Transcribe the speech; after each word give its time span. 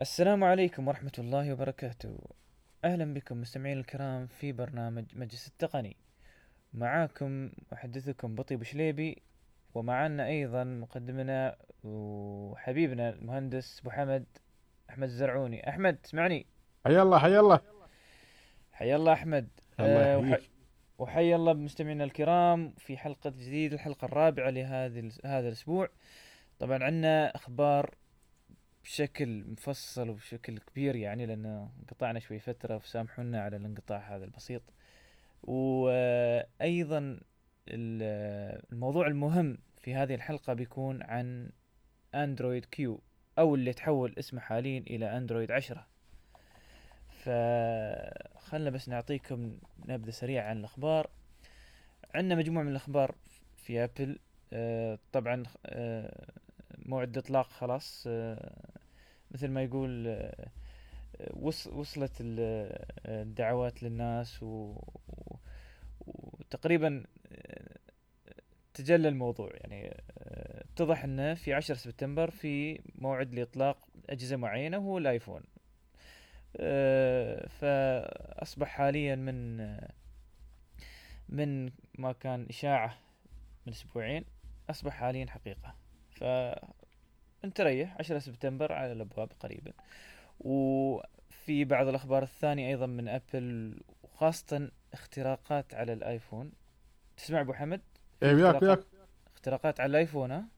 السلام 0.00 0.44
عليكم 0.44 0.88
ورحمة 0.88 1.12
الله 1.18 1.52
وبركاته. 1.52 2.18
أهلا 2.84 3.14
بكم 3.14 3.40
مستمعين 3.40 3.78
الكرام 3.78 4.26
في 4.26 4.52
برنامج 4.52 5.04
مجلس 5.12 5.48
التقني. 5.48 5.96
معاكم 6.74 7.50
محدثكم 7.72 8.34
بطي 8.34 8.56
بشليبي 8.56 9.22
ومعنا 9.74 10.26
أيضا 10.26 10.64
مقدمنا 10.64 11.56
وحبيبنا 11.84 13.10
المهندس 13.10 13.80
أبو 13.80 13.90
حمد 13.90 14.24
أحمد 14.90 15.08
الزرعوني. 15.08 15.68
أحمد 15.68 15.98
اسمعني. 16.04 16.46
حيا 16.84 17.02
الله 17.02 17.18
حيا 17.18 17.40
الله. 17.40 17.60
حيا 18.72 18.96
الله 18.96 19.12
أحمد. 19.12 19.48
الله 19.80 20.18
وح... 20.18 20.26
يحييك. 20.26 20.50
وحيا 20.98 21.36
الله 21.36 21.52
بمستمعينا 21.52 22.04
الكرام 22.04 22.74
في 22.78 22.96
حلقة 22.96 23.30
جديدة 23.30 23.74
الحلقة 23.74 24.04
الرابعة 24.04 24.50
لهذه 24.50 25.12
هذا 25.24 25.48
الأسبوع. 25.48 25.88
طبعا 26.58 26.84
عندنا 26.84 27.36
أخبار 27.36 27.94
بشكل 28.86 29.44
مفصل 29.48 30.08
وبشكل 30.08 30.58
كبير 30.58 30.96
يعني 30.96 31.26
لأن 31.26 31.68
انقطعنا 31.80 32.18
شوي 32.18 32.38
فترة 32.38 32.78
فسامحونا 32.78 33.42
على 33.42 33.56
الانقطاع 33.56 34.16
هذا 34.16 34.24
البسيط. 34.24 34.62
وأيضا 35.42 37.20
الموضوع 37.68 39.06
المهم 39.06 39.58
في 39.82 39.94
هذه 39.94 40.14
الحلقة 40.14 40.52
بيكون 40.52 41.02
عن 41.02 41.50
أندرويد 42.14 42.64
كيو 42.64 43.00
أو 43.38 43.54
اللي 43.54 43.72
تحول 43.72 44.14
اسمه 44.18 44.40
حاليا 44.40 44.78
إلى 44.78 45.16
أندرويد 45.16 45.50
عشرة. 45.50 45.86
فخلنا 47.08 48.70
بس 48.70 48.88
نعطيكم 48.88 49.58
نبذة 49.86 50.10
سريعة 50.10 50.48
عن 50.48 50.58
الأخبار. 50.58 51.10
عندنا 52.14 52.34
مجموعة 52.34 52.62
من 52.64 52.70
الأخبار 52.70 53.14
في 53.56 53.84
أبل 53.84 54.18
طبعا 55.12 55.42
آه، 55.66 56.32
موعد 56.78 57.16
الإطلاق 57.16 57.48
خلاص 57.50 58.04
آه، 58.08 58.78
مثل 59.30 59.48
ما 59.48 59.62
يقول 59.62 60.06
آه، 60.08 60.48
وص- 61.30 61.66
وصلت 61.66 62.12
آه، 62.38 62.86
الدعوات 63.06 63.82
للناس 63.82 64.42
و... 64.42 64.78
وتقريبا 66.06 67.04
آه، 67.32 67.76
تجلى 68.74 69.08
الموضوع. 69.08 69.50
يعني 69.54 69.88
آه، 70.18 70.64
اتضح 70.74 71.04
إنه 71.04 71.34
في 71.34 71.54
10 71.54 71.74
سبتمبر 71.74 72.30
في 72.30 72.80
موعد 72.94 73.34
لإطلاق 73.34 73.78
أجهزة 74.10 74.36
معينة 74.36 74.78
وهو 74.78 74.98
الآيفون. 74.98 75.42
آه، 76.56 77.48
فأصبح 77.48 78.68
حاليا 78.68 79.14
من 79.16 79.60
آه، 79.60 79.90
من 81.28 81.70
ما 81.98 82.12
كان 82.12 82.46
إشاعة 82.50 82.98
من 83.66 83.72
أسبوعين 83.72 84.24
أصبح 84.70 84.92
حاليا 84.92 85.26
حقيقة. 85.26 85.74
فأنت 86.10 86.85
ريح 87.60 87.96
10 87.98 88.18
سبتمبر 88.18 88.72
على 88.72 88.92
الأبواب 88.92 89.32
قريبا. 89.40 89.72
وفي 90.40 91.64
بعض 91.64 91.86
الأخبار 91.86 92.22
الثانية 92.22 92.68
أيضا 92.68 92.86
من 92.86 93.08
أبل 93.08 93.76
وخاصة 94.02 94.70
اختراقات 94.92 95.74
على 95.74 95.92
الآيفون. 95.92 96.52
تسمع 97.16 97.40
أبو 97.40 97.52
حمد؟ 97.52 97.80
إيه 98.22 98.34
وياك 98.34 98.62
وياك. 98.62 98.80
اختراقات 99.34 99.80
على 99.80 99.90
الآيفون 99.90 100.30
ها؟ 100.30 100.48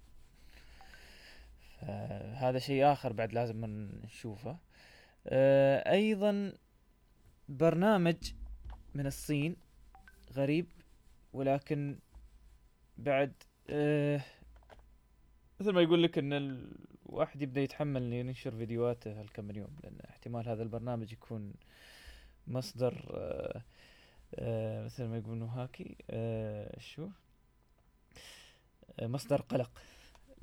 فهذا 1.80 2.58
شيء 2.58 2.92
آخر 2.92 3.12
بعد 3.12 3.32
لازم 3.32 3.64
نشوفه. 4.04 4.56
آه، 5.26 5.92
أيضا 5.92 6.52
برنامج 7.48 8.32
من 8.94 9.06
الصين 9.06 9.56
غريب 10.32 10.66
ولكن 11.32 11.98
بعد 12.98 13.32
آه، 13.70 14.20
مثل 15.60 15.72
ما 15.72 15.82
يقول 15.82 16.02
لك 16.02 16.18
إن 16.18 16.32
الواحد 17.06 17.42
يبدأ 17.42 17.60
يتحمل 17.60 18.02
انه 18.02 18.16
ينشر 18.16 18.56
فيديوهاته 18.56 19.20
هالكم 19.20 19.50
يوم 19.50 19.76
لأن 19.82 20.00
احتمال 20.10 20.48
هذا 20.48 20.62
البرنامج 20.62 21.12
يكون 21.12 21.54
مصدر 22.46 23.06
آه، 23.14 23.62
آه، 24.34 24.84
مثل 24.84 25.04
ما 25.04 25.16
يقولون 25.16 25.42
هاكي 25.42 25.96
آه، 26.10 26.80
شو؟ 26.80 27.08
مصدر 29.02 29.40
قلق 29.40 29.70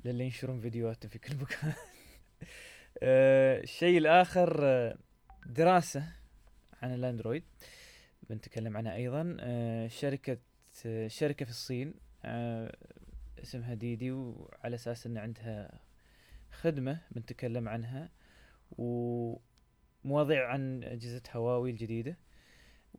للي 0.04 0.24
ينشرون 0.24 0.60
فيديوهاتهم 0.60 1.10
في 1.10 1.18
كل 1.18 1.36
مكان. 1.36 1.72
الشيء 3.62 3.98
الآخر 3.98 4.60
دراسة 5.46 6.12
عن 6.82 6.94
الأندرويد 6.94 7.44
بنتكلم 8.30 8.76
عنها 8.76 8.94
أيضا. 8.94 9.36
شركة 9.88 10.38
آه، 10.86 11.08
شركة 11.08 11.44
في 11.44 11.50
الصين 11.50 11.94
اسمها 13.42 13.74
ديدي 13.74 14.10
وعلى 14.12 14.74
أساس 14.74 15.06
إن 15.06 15.18
عندها 15.18 15.80
خدمة 16.50 17.00
بنتكلم 17.10 17.68
عنها 17.68 18.10
ومواضيع 18.78 20.48
عن 20.48 20.84
أجهزة 20.84 21.22
هواوي 21.32 21.70
الجديدة. 21.70 22.16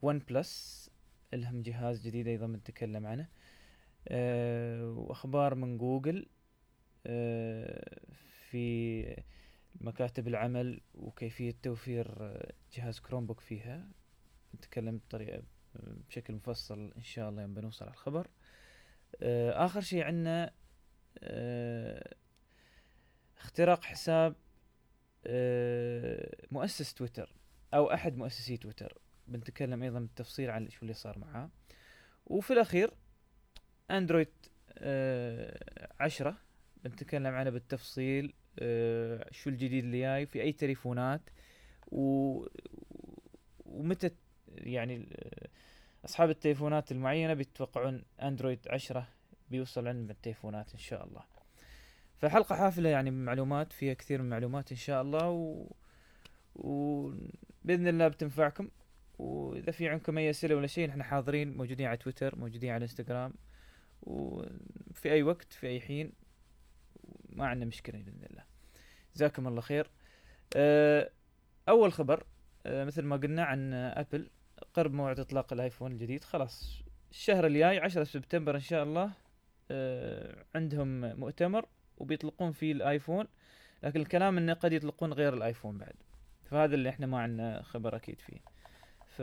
ون 0.02 0.20
بلس 0.20 0.90
لهم 1.34 1.62
جهاز 1.62 2.02
جديد 2.02 2.28
أيضا 2.28 2.48
بنتكلم 2.48 3.06
عنه. 3.06 3.28
آه، 4.08 4.90
وأخبار 4.90 5.56
من 5.56 5.78
جوجل 5.78 6.26
آه، 7.06 8.02
في 8.50 9.24
مكاتب 9.82 10.28
العمل 10.28 10.82
وكيفية 10.96 11.56
توفير 11.64 12.38
جهاز 12.74 13.00
كروم 13.00 13.26
بوك 13.26 13.40
فيها. 13.40 13.88
نتكلم 14.56 14.98
بطريقة 14.98 15.44
بشكل 16.10 16.34
مفصل 16.34 16.94
إن 16.98 17.04
شاء 17.04 17.30
الله 17.30 17.42
يوم 17.42 17.54
بنوصل 17.54 17.86
على 17.86 17.94
الخبر. 17.94 18.28
آه، 19.22 19.66
آخر 19.66 19.82
شيء 19.82 20.04
عندنا 20.04 20.52
آه، 21.20 22.16
اختراق 23.38 23.84
حساب 23.84 24.36
آه، 25.26 26.38
مؤسس 26.52 26.94
تويتر 26.94 27.34
أو 27.74 27.94
أحد 27.94 28.18
مؤسسي 28.18 28.58
تويتر. 28.58 28.98
بنتكلم 29.28 29.84
أيضا 29.84 30.00
بالتفصيل 30.00 30.50
عن 30.50 30.70
شو 30.70 30.82
اللي 30.82 30.94
صار 30.94 31.20
معاه. 31.20 31.50
وفي 32.26 32.54
الأخير 32.54 32.92
أندرويد 33.92 34.30
آه، 34.78 35.90
عشرة. 36.00 36.38
بنتكلم 36.84 37.36
عنه 37.36 37.50
بالتفصيل 37.50 38.34
شو 39.32 39.50
الجديد 39.50 39.84
اللي 39.84 40.00
جاي 40.00 40.26
في 40.26 40.42
أي 40.42 40.52
تليفونات 40.52 41.22
و... 41.88 42.46
ومتى 43.66 44.12
يعني 44.48 45.10
أصحاب 46.06 46.30
التليفونات 46.30 46.92
المعينة 46.92 47.34
بيتوقعون 47.34 48.04
أندرويد 48.22 48.60
عشرة 48.70 49.08
بيوصل 49.52 49.88
عندهم 49.88 50.10
التليفونات 50.10 50.74
إن 50.74 50.80
شاء 50.80 51.06
الله. 51.06 51.24
فحلقة 52.18 52.56
حافلة 52.56 52.90
يعني 52.90 53.12
معلومات 53.12 53.74
فيها 53.74 53.94
كثير 53.94 54.20
من 54.20 54.26
المعلومات 54.26 54.72
إن 54.72 54.78
شاء 54.78 55.02
الله 55.02 55.30
و... 55.30 55.68
وبإذن 56.56 57.88
الله 57.88 58.08
بتنفعكم. 58.08 58.70
وإذا 59.20 59.72
في 59.72 59.90
عندكم 59.90 60.18
أي 60.18 60.30
أسئلة 60.30 60.56
ولا 60.56 60.68
شيء 60.68 60.88
نحن 60.88 61.04
حاضرين 61.04 61.58
موجودين 61.58 61.88
على 61.88 61.98
تويتر 61.98 62.40
موجودين 62.40 62.72
على 62.72 62.84
إنستغرام 62.84 63.34
وفي 64.02 65.12
أي 65.12 65.24
وقت 65.24 65.54
في 65.54 65.68
أي 65.68 65.82
حين 65.82 66.12
ما 67.30 67.48
عندنا 67.48 67.66
مشكلة 67.66 68.00
بإذن 68.00 68.24
الله. 68.30 68.44
جزاكم 69.16 69.48
الله 69.48 69.62
خير. 69.62 69.90
أه، 70.56 71.10
أول 71.70 71.94
خبر 71.94 72.24
أه، 72.66 72.86
مثل 72.86 73.02
ما 73.02 73.16
قلنا 73.16 73.44
عن 73.44 73.74
أبل 73.74 74.30
قرب 74.78 74.94
موعد 74.94 75.20
إطلاق 75.20 75.54
الآيفون 75.54 75.92
الجديد. 75.92 76.24
خلاص 76.24 76.82
الشهر 77.12 77.48
الجاي 77.48 77.80
10 77.80 78.04
سبتمبر 78.04 78.56
إن 78.56 78.60
شاء 78.60 78.84
الله 78.84 79.12
أه، 79.72 80.46
عندهم 80.56 81.20
مؤتمر 81.20 81.66
وبيطلقون 81.98 82.52
فيه 82.52 82.72
الآيفون 82.72 83.28
لكن 83.84 84.00
الكلام 84.00 84.38
إنه 84.38 84.54
قد 84.54 84.74
يطلقون 84.74 85.14
غير 85.14 85.34
الآيفون 85.34 85.78
بعد. 85.78 85.94
فهذا 86.46 86.76
اللي 86.76 86.90
إحنا 86.90 87.08
ما 87.08 87.20
عندنا 87.20 87.62
خبر 87.64 87.96
أكيد 87.96 88.22
فيه. 88.22 88.40
ف 89.06 89.22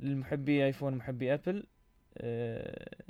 للمحبي 0.00 0.64
آيفون 0.64 0.94
محبي 0.94 1.34
أبل 1.34 1.66
أه، 2.18 3.04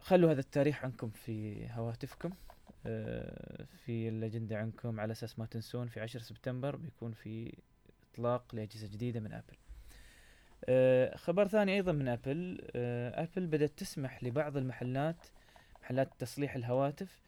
خلوا 0.00 0.32
هذا 0.32 0.40
التاريخ 0.40 0.84
عندكم 0.84 1.10
في 1.10 1.66
هواتفكم 1.70 2.30
آه، 2.86 3.64
في 3.84 4.08
الأجندة 4.08 4.58
عندكم 4.58 5.00
على 5.00 5.12
أساس 5.12 5.38
ما 5.38 5.46
تنسون 5.46 5.88
في 5.88 6.00
10 6.00 6.20
سبتمبر 6.20 6.76
بيكون 6.76 7.12
في 7.12 7.52
إطلاق 8.12 8.54
لأجهزة 8.54 8.88
جديدة 8.88 9.20
من 9.20 9.32
آه، 9.32 9.65
خبر 11.16 11.48
ثاني 11.48 11.74
أيضا 11.74 11.92
من 11.92 12.08
أبل. 12.08 12.60
آه، 12.76 13.22
أبل 13.22 13.46
بدأت 13.46 13.72
تسمح 13.76 14.24
لبعض 14.24 14.56
المحلات 14.56 15.26
محلات 15.82 16.08
تصليح 16.18 16.56
الهواتف 16.56 17.20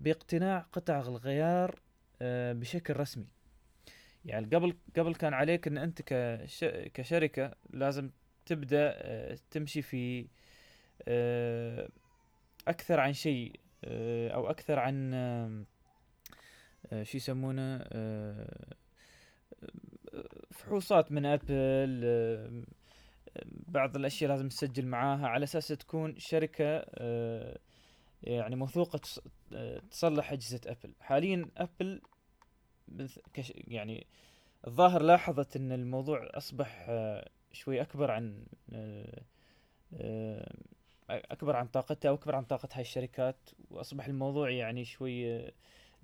باقتناع 0.00 0.58
قطع 0.72 1.00
الغيار 1.00 1.80
آه، 2.22 2.52
بشكل 2.52 2.96
رسمي. 2.96 3.26
يعني 4.24 4.46
قبل 4.46 4.76
قبل 4.98 5.14
كان 5.14 5.34
عليك 5.34 5.66
إن 5.66 5.78
أنت 5.78 6.02
كش 6.02 6.64
كشركة 6.94 7.54
لازم 7.70 8.10
تبدأ 8.46 8.92
آه، 8.96 9.38
تمشي 9.50 9.82
في 9.82 10.26
آه، 11.08 11.88
أكثر 12.68 13.00
عن 13.00 13.12
شيء 13.12 13.60
آه، 13.84 14.28
أو 14.30 14.50
أكثر 14.50 14.78
عن 14.78 15.14
آه، 15.14 17.02
شو 17.02 17.16
يسمونه 17.16 17.80
آه، 17.82 18.74
فحوصات 20.50 21.12
من 21.12 21.26
ابل 21.26 22.00
آه، 22.04 22.62
بعض 23.68 23.96
الأشياء 23.96 24.30
لازم 24.30 24.48
تسجل 24.48 24.86
معاها 24.86 25.26
على 25.28 25.44
أساس 25.44 25.68
تكون 25.68 26.18
شركة 26.18 26.64
آه، 26.94 27.58
يعني 28.22 28.56
موثوقة 28.56 28.98
تص- 28.98 29.20
آه، 29.54 29.78
تصلح 29.90 30.32
أجهزة 30.32 30.60
ابل 30.66 30.92
حاليا 31.00 31.48
ابل 31.56 32.00
يعني 33.48 34.06
الظاهر 34.66 35.02
لاحظت 35.02 35.56
إن 35.56 35.72
الموضوع 35.72 36.30
أصبح 36.34 36.90
شوي 37.52 37.80
أكبر 37.82 38.10
عن 38.10 38.44
أكبر 41.10 41.56
عن 41.56 41.66
طاقتها 41.66 42.08
أو 42.08 42.14
اكبر 42.14 42.34
عن 42.36 42.44
طاقة 42.44 42.68
هاي 42.72 42.80
الشركات. 42.80 43.36
وأصبح 43.70 44.06
الموضوع 44.06 44.50
يعني 44.50 44.84
شوي 44.84 45.50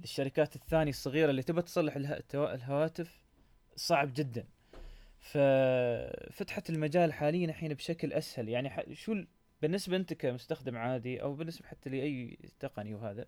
للشركات 0.00 0.56
الثانية 0.56 0.90
الصغيرة 0.90 1.30
اللي 1.30 1.42
تبى 1.42 1.62
تصلح 1.62 1.96
الهواتف 2.34 3.25
صعب 3.76 4.12
جدا. 4.14 4.44
ففتحت 5.20 6.70
المجال 6.70 7.12
حاليا 7.12 7.46
الحين 7.48 7.74
بشكل 7.74 8.12
أسهل. 8.12 8.48
يعني 8.48 8.94
شو 8.94 9.12
ال- 9.12 9.28
بالنسبة 9.62 9.96
أنت 9.96 10.12
كمستخدم 10.12 10.76
عادي 10.76 11.22
أو 11.22 11.34
بالنسبة 11.34 11.66
حتى 11.66 11.90
لأي 11.90 12.38
تقني 12.60 12.94
وهذا 12.94 13.26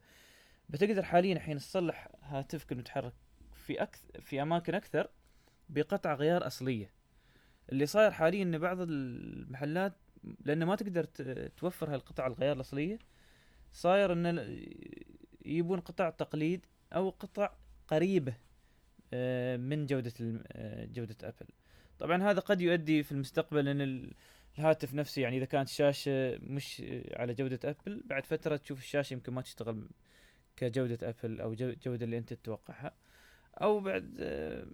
بتقدر 0.69 1.03
حاليا 1.03 1.33
الحين 1.33 1.59
تصلح 1.59 2.09
هاتفك 2.23 2.73
المتحرك 2.73 3.13
في 3.55 3.83
أكثر 3.83 4.21
في 4.21 4.43
أماكن 4.43 4.75
أكثر 4.75 5.09
بقطع 5.69 6.15
غيار 6.15 6.47
أصلية. 6.47 6.91
اللي 7.73 7.87
صاير 7.87 8.11
حاليا 8.11 8.43
إن 8.43 8.59
بعض 8.59 8.81
المحلات 8.81 9.93
لأنه 10.45 10.65
ما 10.67 10.77
تقدر 10.77 11.05
توفر 11.57 11.95
هالقطع 11.95 12.27
الغيار 12.27 12.57
الأصلية 12.57 12.99
صاير 13.73 14.13
إن 14.13 14.57
يبون 15.47 15.81
قطع 15.81 16.11
تقليد 16.11 16.67
أو 16.93 17.11
قطع 17.11 17.53
قريبة 17.89 18.35
من 19.57 19.87
جودة 19.87 20.13
آه، 20.53 20.85
جودة 20.85 21.17
ابل 21.23 21.47
طبعا 21.99 22.23
هذا 22.23 22.41
قد 22.41 22.61
يؤدي 22.61 23.03
في 23.03 23.13
المستقبل 23.13 23.69
إن 23.69 23.81
ال- 23.81 24.13
الهاتف 24.59 24.95
نفسه 24.95 25.23
يعني 25.23 25.37
إذا 25.37 25.45
كانت 25.45 25.69
الشاشة 25.69 26.39
مش 26.43 26.83
آه، 26.87 27.21
على 27.23 27.35
جودة 27.35 27.61
ابل 27.71 28.03
بعد 28.07 28.27
فترة 28.27 28.57
تشوف 28.57 28.79
الشاشة 28.79 29.15
يمكن 29.15 29.33
ما 29.33 29.43
تشتغل 29.43 29.89
كجودة 30.57 31.09
ابل 31.09 31.41
أو 31.41 31.55
جو- 31.55 31.69
الجوده 31.69 32.05
اللي 32.05 32.19
أنت 32.19 32.33
تتوقعها. 32.33 32.95
أو 33.63 33.81
بعد 33.81 34.17
آه، 34.21 34.67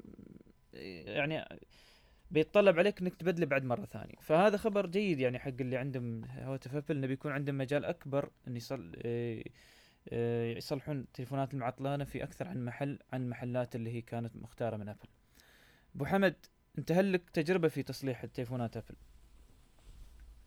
يعني 1.07 1.45
بيتطلب 2.31 2.79
عليك 2.79 3.01
إنك 3.01 3.15
تبدله 3.15 3.47
بعد 3.47 3.65
مرة 3.65 3.85
ثانية. 3.85 4.15
فهذا 4.21 4.57
خبر 4.57 4.87
جيد 4.87 5.21
يعني 5.21 5.39
حق 5.39 5.53
اللي 5.61 5.77
عندهم 5.77 6.25
هواتف 6.25 6.75
ابل 6.77 6.97
إنه 6.97 7.07
بيكون 7.07 7.33
عندهم 7.33 7.59
مجال 7.59 7.85
أكبر 7.85 8.31
إن 8.49 8.57
يصل 8.57 8.93
آه، 9.05 9.39
آه، 9.39 9.45
يصلحون 10.57 11.01
التليفونات 11.01 11.55
المعطلانة 11.55 12.05
في 12.05 12.23
أكثر 12.25 12.49
عن 12.49 12.65
محل 12.65 12.99
عن 13.13 13.23
المحلات 13.23 13.77
اللي 13.77 13.91
هي 13.91 14.01
كانت 14.01 14.37
مختارة 14.37 14.77
من 14.77 14.89
أبل 14.89 15.09
أبو 15.97 16.05
حمد 16.05 16.35
أنت 16.79 16.93
هل 16.93 17.13
لك 17.13 17.31
تجربة 17.31 17.69
في 17.69 17.83
تصليح 17.83 18.23
التليفونات 18.23 18.77
أبل 18.77 18.95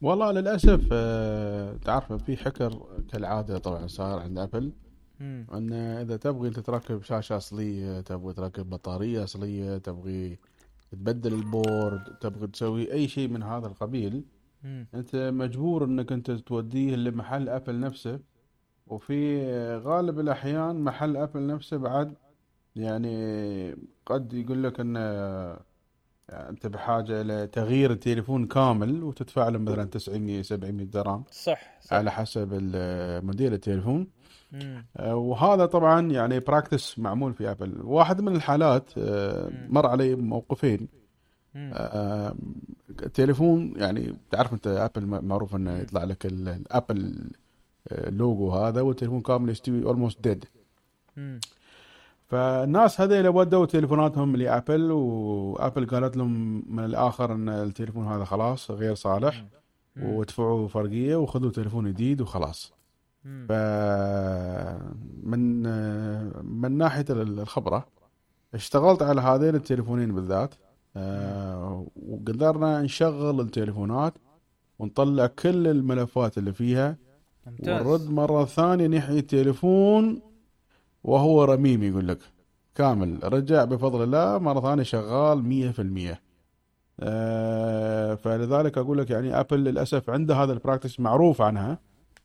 والله 0.01 0.31
للأسف 0.31 0.89
آه، 0.91 1.77
تعرف 1.77 2.13
في 2.13 2.37
حكر 2.37 2.87
كالعادة 3.11 3.57
طبعا 3.57 3.87
صار 3.87 4.19
عند 4.19 4.39
أبل 4.39 4.71
مم. 5.19 5.47
أن 5.53 5.73
إذا 5.73 6.17
تبغي 6.17 6.47
أنت 6.47 6.59
تركب 6.59 7.03
شاشة 7.03 7.37
أصلية 7.37 8.01
تبغي 8.01 8.33
تركب 8.33 8.69
بطارية 8.69 9.23
أصلية 9.23 9.77
تبغي 9.77 10.37
تبدل 10.91 11.33
البورد 11.33 12.17
تبغي 12.21 12.47
تسوي 12.47 12.93
أي 12.93 13.07
شيء 13.07 13.29
من 13.29 13.43
هذا 13.43 13.67
القبيل. 13.67 14.23
أنت 14.93 15.15
مجبور 15.15 15.83
أنك 15.83 16.11
أنت 16.11 16.31
توديه 16.31 16.95
لمحل 16.95 17.49
أبل 17.49 17.79
نفسه 17.79 18.19
وفي 18.87 19.45
غالب 19.77 20.19
الأحيان 20.19 20.81
محل 20.81 21.17
أبل 21.17 21.47
نفسه 21.47 21.77
بعد 21.77 22.13
يعني 22.75 23.75
قد 24.05 24.33
يقول 24.33 24.63
لك 24.63 24.79
إن 24.79 24.95
يعني 26.29 26.49
أنت 26.49 26.67
بحاجة 26.67 27.21
إلى 27.21 27.47
تغيير 27.47 27.91
التليفون 27.91 28.45
كامل 28.47 29.03
وتدفع 29.03 29.49
له 29.49 29.59
مثلا 29.59 29.83
900 29.83 30.41
700 30.41 30.85
درهم 30.85 31.23
صح 31.31 31.79
صح 31.81 31.93
على 31.93 32.11
حسب 32.11 32.49
موديل 33.25 33.53
التليفون 33.53 34.07
مم. 34.51 34.85
وهذا 35.05 35.65
طبعا 35.65 36.11
يعني 36.11 36.39
practice 36.39 36.99
معمول 36.99 37.33
في 37.33 37.51
أبل 37.51 37.81
واحد 37.81 38.21
من 38.21 38.35
الحالات 38.35 38.89
آه،. 38.97 39.49
مر 39.69 39.87
علي 39.87 40.15
موقفين 40.15 40.87
مم. 41.55 41.71
آه، 41.73 42.35
التليفون 42.89 43.73
يعني 43.77 44.17
تعرف 44.31 44.53
أنت 44.53 44.67
أبل 44.67 45.05
معروف 45.05 45.55
إنه. 45.55 45.77
يطلع 45.79 46.03
لك 46.03 46.25
ال- 46.25 46.49
الأبل 46.49 47.29
آه، 47.87 48.09
لوجو 48.09 48.49
هذا 48.51 48.81
والتليفون 48.81 49.21
كامل 49.21 49.49
يستوي 49.49 49.83
almost 49.85 50.21
dead. 50.21 50.45
فالناس 52.27 53.01
هذول 53.01 53.27
ودوا 53.27 53.65
تليفوناتهم 53.65 54.35
لأبل 54.35 54.91
وأبل 54.91 55.85
قالت 55.87 56.17
لهم 56.17 56.63
من 56.75 56.85
الآخر 56.85 57.33
إن 57.33 57.49
التليفون 57.49 58.07
هذا 58.07 58.23
خلاص 58.23 58.71
غير 58.71 58.95
صالح. 58.95 59.45
وادفعوا 60.01 60.67
فرقية 60.67 61.15
وخذوا 61.15 61.51
تليفون 61.51 61.87
جديد 61.91 62.21
وخلاص. 62.21 62.73
ف 63.47 63.51
من 65.23 65.63
من 66.61 66.77
ناحية 66.77 67.05
الخبرة 67.09 67.87
اشتغلت 68.53 69.01
على 69.01 69.21
هذين 69.21 69.55
التليفونين 69.55 70.15
بالذات 70.15 70.53
آه، 70.95 71.87
وقدرنا 72.07 72.81
نشغل 72.81 73.41
التليفونات 73.41 74.13
ونطلع 74.79 75.27
كل 75.27 75.67
الملفات 75.67 76.37
اللي 76.37 76.53
فيها 76.53 76.97
ممتاز. 77.49 77.85
ونرد 77.85 78.09
مرة 78.09 78.45
ثانية 78.45 78.87
نحيي 78.87 79.19
التليفون 79.19 80.21
وهو 81.03 81.43
رميم 81.43 81.83
يقول 81.83 82.07
لك. 82.07 82.19
كامل. 82.75 83.19
رجع 83.23 83.63
بفضل 83.63 84.03
الله 84.03 84.37
مرة 84.37 84.61
ثانية 84.61 84.83
شغال 84.83 85.43
100% 85.43 86.21
آه، 86.99 88.15
فلذلك 88.15 88.77
أقول 88.77 88.97
لك 88.97 89.09
يعني 89.09 89.39
ابل 89.39 89.63
للأسف 89.63 90.09
عندها 90.09 90.43
هذا 90.43 90.53
ال 90.53 90.58
practice 90.58 90.99
معروف 90.99 91.41
عنها. 91.41 91.79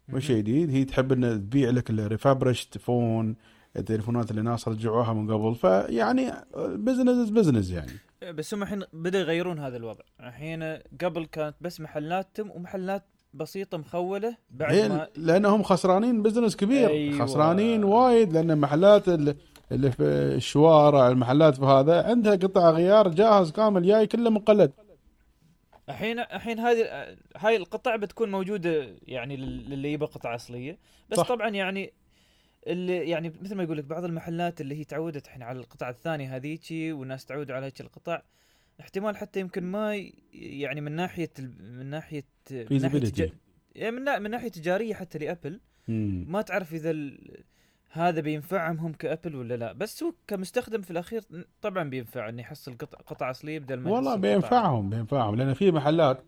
مش 0.08 0.30
جديد. 0.30 0.70
هي 0.70 0.84
تحب 0.84 1.12
ان 1.12 1.20
تبيع 1.22 1.70
لك 1.70 1.90
ال 1.90 1.97
refurbished 1.97 2.78
phone 2.78 3.36
التليفونات 3.76 4.30
اللي 4.30 4.42
ناس 4.42 4.68
رجعوها 4.68 5.12
من 5.12 5.30
قبل. 5.32 5.54
فيعني 5.54 6.32
business 6.56 7.30
business 7.30 7.70
يعني. 7.70 7.92
بس 8.32 8.54
هم 8.54 8.62
الحين 8.62 8.82
بدأوا 8.92 9.22
يغيرون 9.22 9.58
هذا 9.58 9.76
الوضع. 9.76 10.04
الحين 10.20 10.62
قبل 11.00 11.26
كانت 11.26 11.54
بس 11.60 11.80
محلاتهم 11.80 12.50
ومحلات 12.50 13.04
بسيطة 13.34 13.78
مخولة 13.78 14.36
بعد 14.50 14.74
ما 14.76 15.08
لأنهم 15.16 15.62
خسرانين 15.62 16.22
بزنس 16.22 16.56
كبير 16.56 16.88
أيوة. 16.88 17.26
خسرانين 17.26 17.84
وايد 17.84 18.32
لأن 18.32 18.58
محلات 18.58 19.08
ال- 19.08 19.36
اللي 19.72 19.90
في 19.92 20.02
الشوارع 20.02 21.08
المحلات 21.08 21.56
في 21.56 21.64
هذا 21.64 22.02
عندها 22.02 22.36
قطع 22.36 22.70
غيار 22.70 23.08
جاهز 23.08 23.50
كامل 23.52 23.82
جاي 23.82 24.06
كله 24.06 24.30
مقلد 24.30 24.72
الحين 25.88 26.18
الحين 26.18 26.58
هذه 26.58 26.86
هاي 27.36 27.56
القطع 27.56 27.96
بتكون 27.96 28.30
موجودة 28.30 28.86
يعني 29.02 29.36
لل- 29.36 29.70
للي 29.70 29.92
يبغى 29.92 30.08
قطع 30.08 30.34
أصلية 30.34 30.78
بس 31.10 31.16
صح. 31.18 31.28
طبعا 31.28 31.48
يعني 31.48 31.92
اللي 32.66 32.96
يعني 33.10 33.32
مثل 33.42 33.54
ما 33.54 33.62
يقول 33.62 33.76
لك 33.78 33.84
بعض 33.84 34.04
المحلات 34.04 34.60
اللي 34.60 34.80
هي 34.80 34.84
تعودت 34.84 35.26
الحين 35.26 35.42
على 35.42 35.58
القطع 35.58 35.90
الثانية 35.90 36.36
هذيجي 36.36 36.92
والناس 36.92 37.26
تعودوا 37.26 37.54
على 37.56 37.66
هيك 37.66 37.80
القطع 37.80 38.22
احتمال 38.82 39.16
حتى 39.16 39.40
يمكن 39.40 39.64
ما 39.64 39.96
يعني 40.32 40.80
من 40.80 40.92
ناحية 40.92 41.30
ال- 41.38 41.78
من 41.78 41.86
ناحية 41.86 42.24
من 42.50 42.80
ناحية 42.82 43.00
Feasibility. 43.00 43.10
تجا- 43.12 43.30
يعني 43.74 43.96
من, 43.96 44.22
من 44.22 44.30
ناحية 44.30 44.48
تجارية 44.48 44.94
حتى 44.94 45.18
لأبل 45.18 45.60
مم. 45.88 46.26
ما 46.28 46.42
تعرف 46.42 46.74
إذا 46.74 46.90
ال... 46.90 47.18
هذا 47.90 48.20
بينفعهم 48.20 48.78
هم 48.78 48.92
كأبل 48.92 49.36
ولا 49.36 49.54
لا 49.56 49.72
بس 49.72 50.02
هو 50.02 50.12
كمستخدم 50.26 50.80
في 50.82 50.90
الأخير 50.90 51.22
طبعا 51.62 51.90
بينفع 51.90 52.28
إنه 52.28 52.40
يحصل 52.42 52.72
قطع 52.78 52.98
قطع 52.98 53.30
أصلية 53.30 53.58
بدل 53.58 53.76
ما 53.80 53.90
والله 53.90 54.16
بينفعهم 54.16 54.90
بينفعهم 54.90 55.34
لأن 55.36 55.54
في 55.54 55.70
محلات 55.70 56.24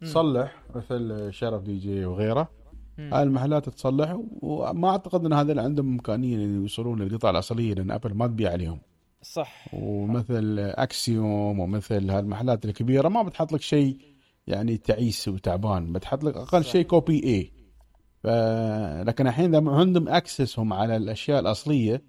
تصلح 0.00 0.62
مثل 0.74 1.28
شرف 1.32 1.62
دي 1.62 1.78
جي 1.78 2.04
وغيره. 2.04 2.50
هاي 2.98 3.22
المحلات 3.22 3.68
تصلح 3.68 4.20
وما 4.42 4.88
أعتقد 4.90 5.24
إن 5.24 5.32
هذول 5.32 5.58
عندهم 5.58 5.92
إمكانية 5.92 6.36
إن 6.36 6.60
يوصلون 6.62 7.02
للقطع 7.02 7.30
الأصلية 7.30 7.74
لأن 7.74 7.90
أبل 7.90 8.14
ما 8.14 8.26
تبيع 8.26 8.50
عليهم 8.52 8.80
صح. 9.24 9.64
ومثل 9.74 10.58
اكسيوم 10.58 11.60
ومثل 11.60 12.10
هالمحلات 12.10 12.64
الكبيرة 12.64 13.08
ما 13.08 13.22
بتحط 13.22 13.52
لك 13.52 13.60
شيء 13.60 13.98
يعني 14.46 14.76
تعيس 14.76 15.28
وتعبان 15.28 15.92
بتحط 15.92 16.24
لك 16.24 16.36
أقل. 16.36 16.64
شيء 16.64 16.82
copy 16.84 17.24
اي 17.24 17.52
ف... 18.22 18.26
لكن 19.08 19.26
الحين 19.26 19.54
لما 19.56 19.76
عندهم 19.76 20.08
access 20.08 20.58
هم 20.58 20.72
على 20.72 20.96
الأشياء 20.96 21.40
الأصلية 21.40 22.02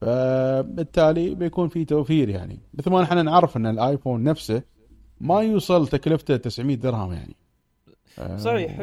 فبالتالي 0.00 1.34
بيكون 1.34 1.68
في 1.68 1.84
توفير 1.84 2.28
يعني. 2.28 2.60
مثل 2.74 2.90
ما 2.90 3.02
نحن 3.02 3.24
نعرف 3.24 3.56
إن 3.56 3.66
الآيفون 3.66 4.22
نفسه 4.22 4.62
ما 5.20 5.40
يوصل 5.40 5.88
تكلفته 5.88 6.36
900 6.36 6.76
درهم 6.76 7.12
يعني. 7.12 7.36
آه، 8.18 8.36
صحيح، 8.36 8.80
م- 8.80 8.82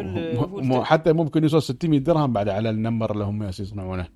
الت- 0.73 0.83
حتى 0.83 1.13
ممكن 1.13 1.43
يوصل 1.43 1.61
600 1.61 1.99
درهم 1.99 2.33
بعد 2.33 2.49
على 2.49 2.69
ال 2.69 2.75
number 2.75 3.11
اللي 3.11 3.23
هم 3.23 3.43
يصنعونه. 3.43 4.07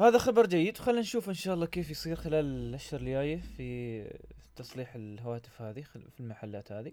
هذا 0.00 0.18
خبر 0.18 0.46
جيد 0.46 0.78
خلينا 0.78 1.00
نشوف 1.00 1.28
إن 1.28 1.34
شاء 1.34 1.54
الله 1.54 1.66
كيف 1.66 1.90
يصير 1.90 2.16
خلال 2.16 2.44
الأشهر 2.44 3.00
الجاية 3.00 3.40
في 3.56 4.04
تصليح 4.56 4.94
الهواتف 4.94 5.62
هذه 5.62 5.82
في 5.82 6.20
المحلات 6.20 6.72
هذه 6.72 6.92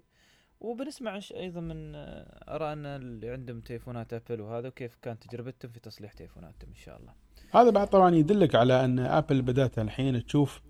وبنسمع 0.60 1.20
أيضا 1.36 1.62
من 1.62 1.96
آه، 1.96 2.56
ارائنا 2.56 2.96
اللي 2.96 3.30
عندهم 3.30 3.60
تليفونات 3.60 4.14
أبل 4.14 4.42
وهذا 4.42 4.68
وكيف 4.68 4.98
كانت 5.02 5.24
تجربتهم 5.28 5.72
في 5.72 5.80
تصليح 5.80 6.14
تليفوناتهم 6.14 6.70
إن 6.70 6.76
شاء 6.76 6.98
الله 6.98 7.14
هذا 7.52 7.70
بعد 7.70 7.88
طبعا 7.88 8.16
يدلك 8.16 8.56
على 8.56 8.86
أن 8.86 9.00
أبل 9.00 9.42
بدأت 9.42 9.80
الحين 9.80 10.26
تشوف 10.26 10.62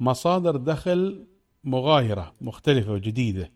مصادر 0.00 0.56
دخل 0.56 1.26
مغايرة 1.64 2.34
مختلفة 2.40 2.92
وجديدة. 2.92 3.52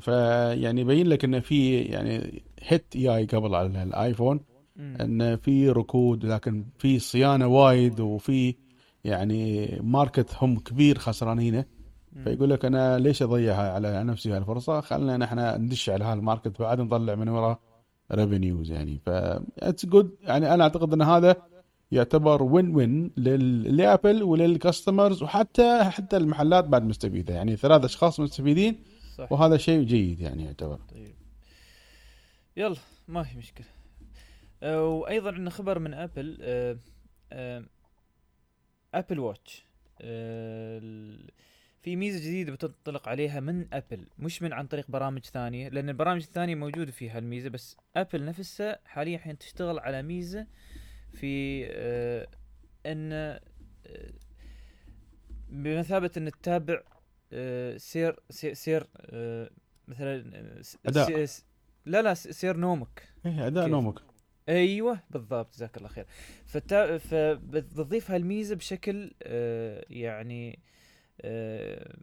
فيعني 0.00 0.80
يبين 0.80 1.06
لك 1.06 1.24
إن 1.24 1.40
في 1.40 1.78
يعني 1.78 2.42
هيت 2.62 2.96
جاي 2.96 3.26
قبل 3.26 3.54
على 3.54 3.82
الايفون. 3.82 4.40
إن 4.78 5.36
في 5.36 5.70
ركود 5.70 6.26
لكن 6.26 6.64
في 6.78 6.98
صيانة 6.98 7.46
وايد 7.46 8.00
وفي 8.00 8.54
يعني 9.04 9.70
ماركت 9.82 10.30
هم 10.40 10.58
كبير 10.58 10.98
خسرانينه. 10.98 11.64
فيقول 12.24 12.50
لك 12.50 12.64
أنا 12.64 12.98
ليش 12.98 13.22
اضيعها 13.22 13.72
على 13.72 14.04
نفسي 14.04 14.32
هالفرصة؟ 14.32 14.80
خلينا 14.80 15.16
نحن 15.16 15.38
ندش 15.38 15.90
على 15.90 16.04
هالماركت 16.04 16.60
بعد 16.60 16.80
نطلع 16.80 17.14
من 17.14 17.28
وراه 17.28 17.58
revenues 18.12 18.70
يعني. 18.70 18.98
ف 18.98 19.08
it's 19.58 19.86
good 19.86 20.16
يعني 20.22 20.54
أنا 20.54 20.64
أعتقد 20.64 20.92
إن 20.92 21.02
هذا 21.02 21.36
يعتبر 21.92 22.42
win 22.42 22.74
win 22.74 23.10
لأبل 23.66 24.22
ولل 24.22 24.47
customers 24.47 25.22
وحتى 25.22 25.84
حتى 25.84 26.16
المحلات 26.16 26.64
بعد 26.64 26.84
مستفيدة. 26.84 27.34
يعني 27.34 27.56
ثلاث 27.56 27.84
أشخاص 27.84 28.20
مستفيدين 28.20 28.78
صح. 29.16 29.32
وهذا 29.32 29.56
شيء 29.56 29.82
جيد 29.82 30.20
يعني 30.20 30.44
يعتبر. 30.44 30.78
طيب. 30.94 31.14
يلا 32.56 32.76
ما 33.08 33.22
في 33.22 33.38
مشكلة. 33.38 33.66
آه، 34.62 34.84
وأيضا 34.88 35.32
عندنا 35.32 35.50
خبر 35.50 35.78
من 35.78 35.94
أبل 35.94 36.38
آه، 36.42 36.78
آه، 37.32 37.64
أبل 38.94 39.18
واتش 39.18 39.64
في 41.82 41.96
ميزة 41.96 42.18
جديدة 42.18 42.52
بتنطلق 42.52 43.08
عليها 43.08 43.40
من 43.40 43.74
أبل 43.74 44.06
مش 44.18 44.42
من 44.42 44.52
عن 44.52 44.66
طريق 44.66 44.90
برامج 44.90 45.24
ثانية 45.24 45.68
لأن 45.68 45.88
البرامج 45.88 46.22
الثانية 46.22 46.54
موجودة 46.54 46.92
فيها 46.92 47.18
الميزة 47.18 47.50
بس 47.50 47.76
أبل 47.96 48.24
نفسها 48.24 48.78
حاليا 48.84 49.18
حين 49.18 49.38
تشتغل 49.38 49.78
على 49.78 50.02
ميزة 50.02 50.46
في 51.12 51.64
أن 52.86 53.12
آه، 53.12 53.40
بمثابة 55.48 56.10
أن 56.16 56.30
تتابع 56.30 56.82
سير 57.76 58.20
سير, 58.30 58.54
سير 58.54 58.86
مثلا 59.88 60.62
أداء. 60.86 61.26
لا 61.86 62.02
لا 62.02 62.14
سير 62.14 62.56
نومك 62.56 63.08
إيه 63.26 63.46
أداء 63.46 63.64
كيف؟ 63.64 63.72
نومك 63.72 64.07
أيوه 64.48 65.00
بالضبط 65.10 65.54
جزاك 65.54 65.76
الله 65.76 65.88
خير. 65.88 66.06
فتا... 66.46 66.98
فبتضيف 66.98 68.10
هالميزه 68.10 68.56
بشكل 68.56 69.12
آه 69.22 69.84
يعني 69.90 70.58
آه 71.20 71.96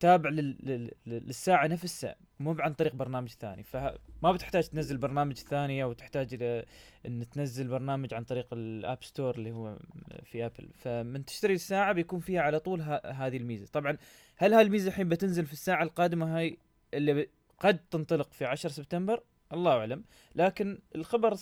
تابع 0.00 0.30
لل... 0.30 0.56
لل... 0.62 0.90
للساعة 1.06 1.66
نفسها 1.66 2.16
مو 2.40 2.56
عن 2.58 2.74
طريق 2.74 2.94
برنامج 2.94 3.28
ثاني. 3.28 3.62
فما 3.62 4.32
بتحتاج 4.32 4.68
تنزل 4.68 4.96
برنامج 4.96 5.34
ثاني 5.36 5.82
أو 5.82 5.92
تحتاج 5.92 6.34
إلى 6.34 6.64
إن 7.06 7.30
تنزل 7.30 7.68
برنامج 7.68 8.14
عن 8.14 8.24
طريق 8.24 8.46
ال 8.52 8.65
App 8.65 9.04
Store 9.04 9.34
اللي 9.34 9.52
هو 9.52 9.78
في 10.24 10.46
ابل 10.46 10.68
فمن 10.74 11.24
تشتري 11.24 11.54
الساعة 11.54 11.92
بيكون 11.92 12.20
فيها 12.20 12.40
على 12.40 12.60
طول 12.60 12.80
ه... 12.82 13.00
هذه 13.06 13.36
الميزة. 13.36 13.66
طبعا 13.72 13.96
هل 14.36 14.54
هاي 14.54 14.62
الميزة 14.62 14.88
الحين 14.88 15.08
بتنزل 15.08 15.46
في 15.46 15.52
الساعة 15.52 15.82
القادمة 15.82 16.38
هاي 16.38 16.58
اللي 16.94 17.14
ب... 17.14 17.28
قد 17.60 17.78
تنطلق 17.90 18.32
في 18.32 18.44
10 18.44 18.70
سبتمبر؟ 18.70 19.22
الله 19.52 19.72
أعلم. 19.72 20.04
لكن 20.34 20.78
الخبر 20.94 21.34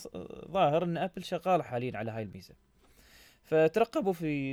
ظاهر 0.50 0.84
إن 0.84 0.96
آبل 0.96 1.24
شغالة 1.24 1.62
حاليا 1.62 1.98
على 1.98 2.10
هاي 2.10 2.22
الميزة. 2.22 2.54
فترقبوا 3.44 4.12
في 4.12 4.52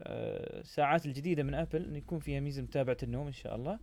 آه، 0.00 0.60
الساعات 0.60 1.06
الجديدة 1.06 1.42
من 1.42 1.54
آبل 1.54 1.84
إن 1.84 1.96
يكون 1.96 2.18
فيها 2.18 2.40
ميزة 2.40 2.62
متابعة 2.62 2.96
النوم 3.02 3.26
إن 3.26 3.32
شاء 3.32 3.54
الله. 3.56 3.78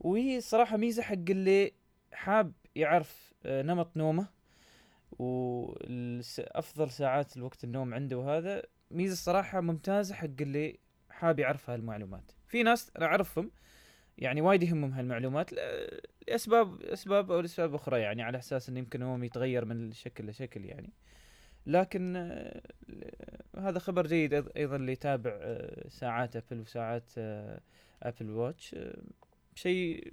وهي 0.00 0.40
صراحة 0.40 0.76
ميزة 0.76 1.02
حق 1.02 1.14
اللي 1.30 1.72
حاب 2.12 2.52
يعرف 2.76 3.32
آه، 3.46 3.62
نمط 3.62 3.96
نومه. 3.96 4.40
وافضل 5.18 6.90
ساعات 6.90 7.36
الوقت 7.36 7.64
النوم 7.64 7.94
عنده 7.94 8.18
وهذا 8.18 8.62
ميزة 8.90 9.12
الصراحه 9.12 9.60
ممتازة 9.60 10.14
حق 10.14 10.26
اللي 10.40 10.78
حاب 11.10 11.38
يعرف 11.38 11.70
هالمعلومات 11.70 12.32
في 12.46 12.62
ناس 12.62 12.90
أنا 12.96 13.06
أعرفهم 13.06 13.50
يعني 14.20 14.40
وايد 14.40 14.62
يهمهم 14.62 14.92
هالمعلومات 14.92 15.50
لأسباب 16.28 16.82
أسباب 16.82 17.30
أو 17.32 17.40
لأسباب 17.40 17.74
أخرى 17.74 18.00
يعني 18.00 18.22
على 18.22 18.38
أساس 18.38 18.68
انه 18.68 18.78
يمكن 18.78 19.00
نومهم 19.00 19.24
يتغير 19.24 19.64
من 19.64 19.92
شكل 19.92 20.26
لشكل 20.26 20.64
يعني. 20.64 20.90
لكن 21.66 22.16
آه، 22.16 22.60
هذا 23.56 23.78
خبر 23.78 24.06
جيد 24.06 24.32
أيضا 24.56 24.76
اللي 24.76 24.92
يتابع 24.92 25.30
آه، 25.40 25.88
ساعات 25.88 26.36
ابل 26.36 26.60
وساعات 26.60 27.10
ابل 28.02 28.30
واتش 28.30 28.74
آه، 28.74 28.98
شيء 29.54 30.12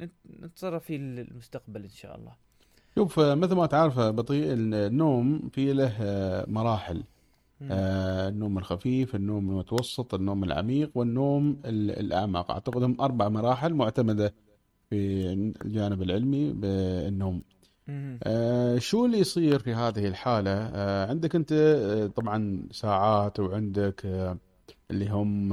نت- 0.00 0.10
نتصرف 0.40 0.84
فيه 0.84 0.96
للمستقبل 0.98 1.82
إن 1.82 1.88
شاء 1.88 2.16
الله. 2.16 2.32
شوف 2.94 3.20
مثل 3.20 3.54
ما 3.54 3.66
تعرف 3.66 3.98
بطيء 3.98 4.44
النوم 4.52 5.48
في 5.48 5.72
له 5.72 5.94
مراحل. 6.48 7.02
آه، 7.70 8.28
النوم 8.28 8.58
الخفيف 8.58 9.14
النوم 9.14 9.50
المتوسط 9.50 10.14
النوم 10.14 10.44
العميق 10.44 10.90
والنوم 10.94 11.56
ال- 11.64 11.90
الأعمق 11.90 12.50
أعتقد 12.50 12.82
هم 12.82 12.96
أربع 13.00 13.28
مراحل 13.28 13.74
معتمدة 13.74 14.34
في 14.90 15.26
الجانب 15.64 16.02
العلمي 16.02 16.52
بالنوم. 16.52 17.42
آه، 18.22 18.78
شو 18.78 19.06
اللي 19.06 19.18
يصير 19.18 19.58
في 19.58 19.74
هذه 19.74 20.06
الحالة 20.08 20.50
آه، 20.50 21.06
عندك 21.06 21.34
أنت 21.34 21.52
آه، 21.52 22.06
طبعا 22.06 22.62
ساعات 22.70 23.40
وعندك 23.40 24.02
آه، 24.06 24.36
اللي 24.90 25.08
هم 25.08 25.48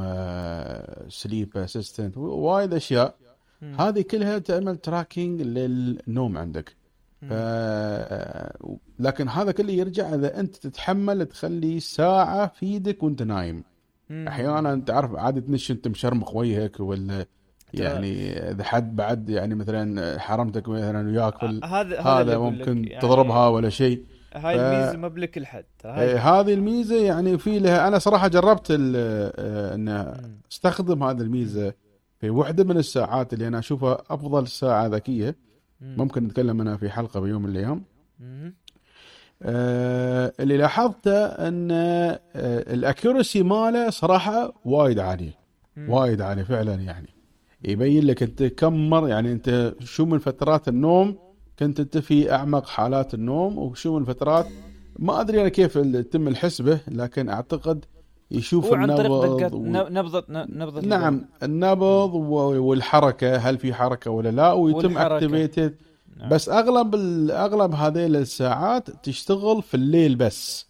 sleep 1.09 1.57
assistant 1.57 2.17
وايد 2.17 2.73
أشياء 2.73 3.15
مم. 3.61 3.75
هذه 3.81 4.01
كلها 4.01 4.37
تعمل 4.37 4.77
tracking 4.77 5.41
للنوم 5.41 6.37
عندك. 6.37 6.75
ف... 7.21 7.33
لكن 8.99 9.29
هذا 9.29 9.51
كله 9.51 9.71
يرجع 9.73 10.13
إذا 10.15 10.39
أنت 10.39 10.55
تتحمل 10.55 11.25
تخلي 11.25 11.79
ساعة 11.79 12.47
في 12.47 12.65
إيدك 12.65 13.03
وأنت 13.03 13.23
نايم. 13.23 13.63
أحيانا 14.11 14.73
أنت 14.73 14.89
عارف 14.89 15.15
عادي 15.15 15.41
تنش 15.41 15.71
أنت 15.71 15.87
مشرمخ 15.87 16.35
وجهك 16.35 16.79
ولا 16.79 17.25
يعني 17.73 18.29
إذا 18.51 18.63
حد 18.63 18.95
بعد 18.95 19.29
يعني 19.29 19.55
مثلا 19.55 20.19
حرمتك 20.19 20.69
مثلا 20.69 21.07
وياك 21.09 21.43
هذا 21.43 21.99
هذا 22.01 22.37
ممكن 22.37 22.87
يعني 22.87 23.01
تضربها 23.01 23.47
ولا 23.47 23.69
شيء 23.69 24.03
هاي 24.33 24.57
ف- 24.57 24.61
الميزة 24.61 24.97
ما 24.97 25.07
بلك 25.07 25.37
الحد 25.37 25.65
إيه، 25.85 25.91
هاي 25.91 26.15
هذه 26.17 26.53
الميزة 26.53 26.95
يعني 26.95 27.37
في 27.37 27.59
لها 27.59 27.87
أنا 27.87 27.99
صراحة 27.99 28.27
جربت 28.27 28.67
ال- 28.71 28.93
آه، 28.95 29.75
إن. 29.75 30.13
أستخدم 30.51 31.03
هذه 31.03 31.21
الميزة 31.21 31.73
في 32.19 32.29
واحدة 32.29 32.63
من 32.63 32.77
الساعات 32.77 33.33
اللي 33.33 33.47
أنا 33.47 33.59
أشوفها 33.59 33.97
أفضل 34.09 34.47
ساعة 34.47 34.87
ذكية. 34.87 35.35
ممكن 35.81 36.23
نتكلم 36.23 36.61
عنها 36.61 36.77
في 36.77 36.89
حلقة 36.89 37.19
بيوم 37.19 37.43
من 37.43 37.49
الأيام. 37.49 37.83
آه، 39.43 40.33
اللي 40.39 40.57
لاحظته 40.57 41.25
أن 41.25 41.71
آه، 41.71 42.19
الأكيورسي 42.73 43.43
ماله 43.43 43.89
صراحة 43.89 44.53
وايد 44.65 44.99
عاليه 44.99 45.33
مم. 45.77 45.89
وايد 45.89 46.21
عاليه 46.21 46.43
فعلا 46.43 46.73
يعني 46.73 47.09
يبين 47.63 48.03
لك 48.03 48.23
أنت 48.23 48.43
كم 48.43 48.89
مر 48.89 49.07
يعني 49.09 49.31
أنت 49.31 49.75
شو 49.79 50.05
من 50.05 50.19
فترات 50.19 50.67
النوم 50.67 51.17
كنت 51.59 51.79
أنت 51.79 51.97
في 51.97 52.31
أعمق 52.31 52.65
حالات 52.67 53.13
النوم 53.13 53.57
وشو 53.57 53.99
من 53.99 54.05
فترات 54.05 54.47
ما 54.99 55.21
أدري 55.21 55.41
أنا 55.41 55.49
كيف 55.49 55.77
تم 56.11 56.27
الحسبه 56.27 56.79
لكن 56.87 57.29
أعتقد 57.29 57.85
يشوف 58.31 58.73
عن 58.73 58.95
طريق 58.97 59.11
النبض 59.11 59.37
دقات 59.39 59.53
و- 59.53 59.59
نبضة 59.89 60.23
نبضة 60.29 60.81
نعم 60.81 61.25
النبض 61.43 62.13
و- 62.13 62.61
والحركة 62.69 63.35
هل 63.37 63.57
في 63.57 63.73
حركة 63.73 64.11
ولا 64.11 64.29
لا 64.29 64.51
ويتم 64.53 64.77
والحركة. 64.77 65.15
اكتيفيتد 65.15 65.75
نعم. 66.17 66.29
بس 66.29 66.49
أغلب 66.49 66.95
أغلب 67.31 67.73
هذيل 67.75 68.15
الساعات 68.15 68.89
تشتغل 69.05 69.61
في 69.61 69.73
الليل 69.73 70.15
بس 70.15 70.67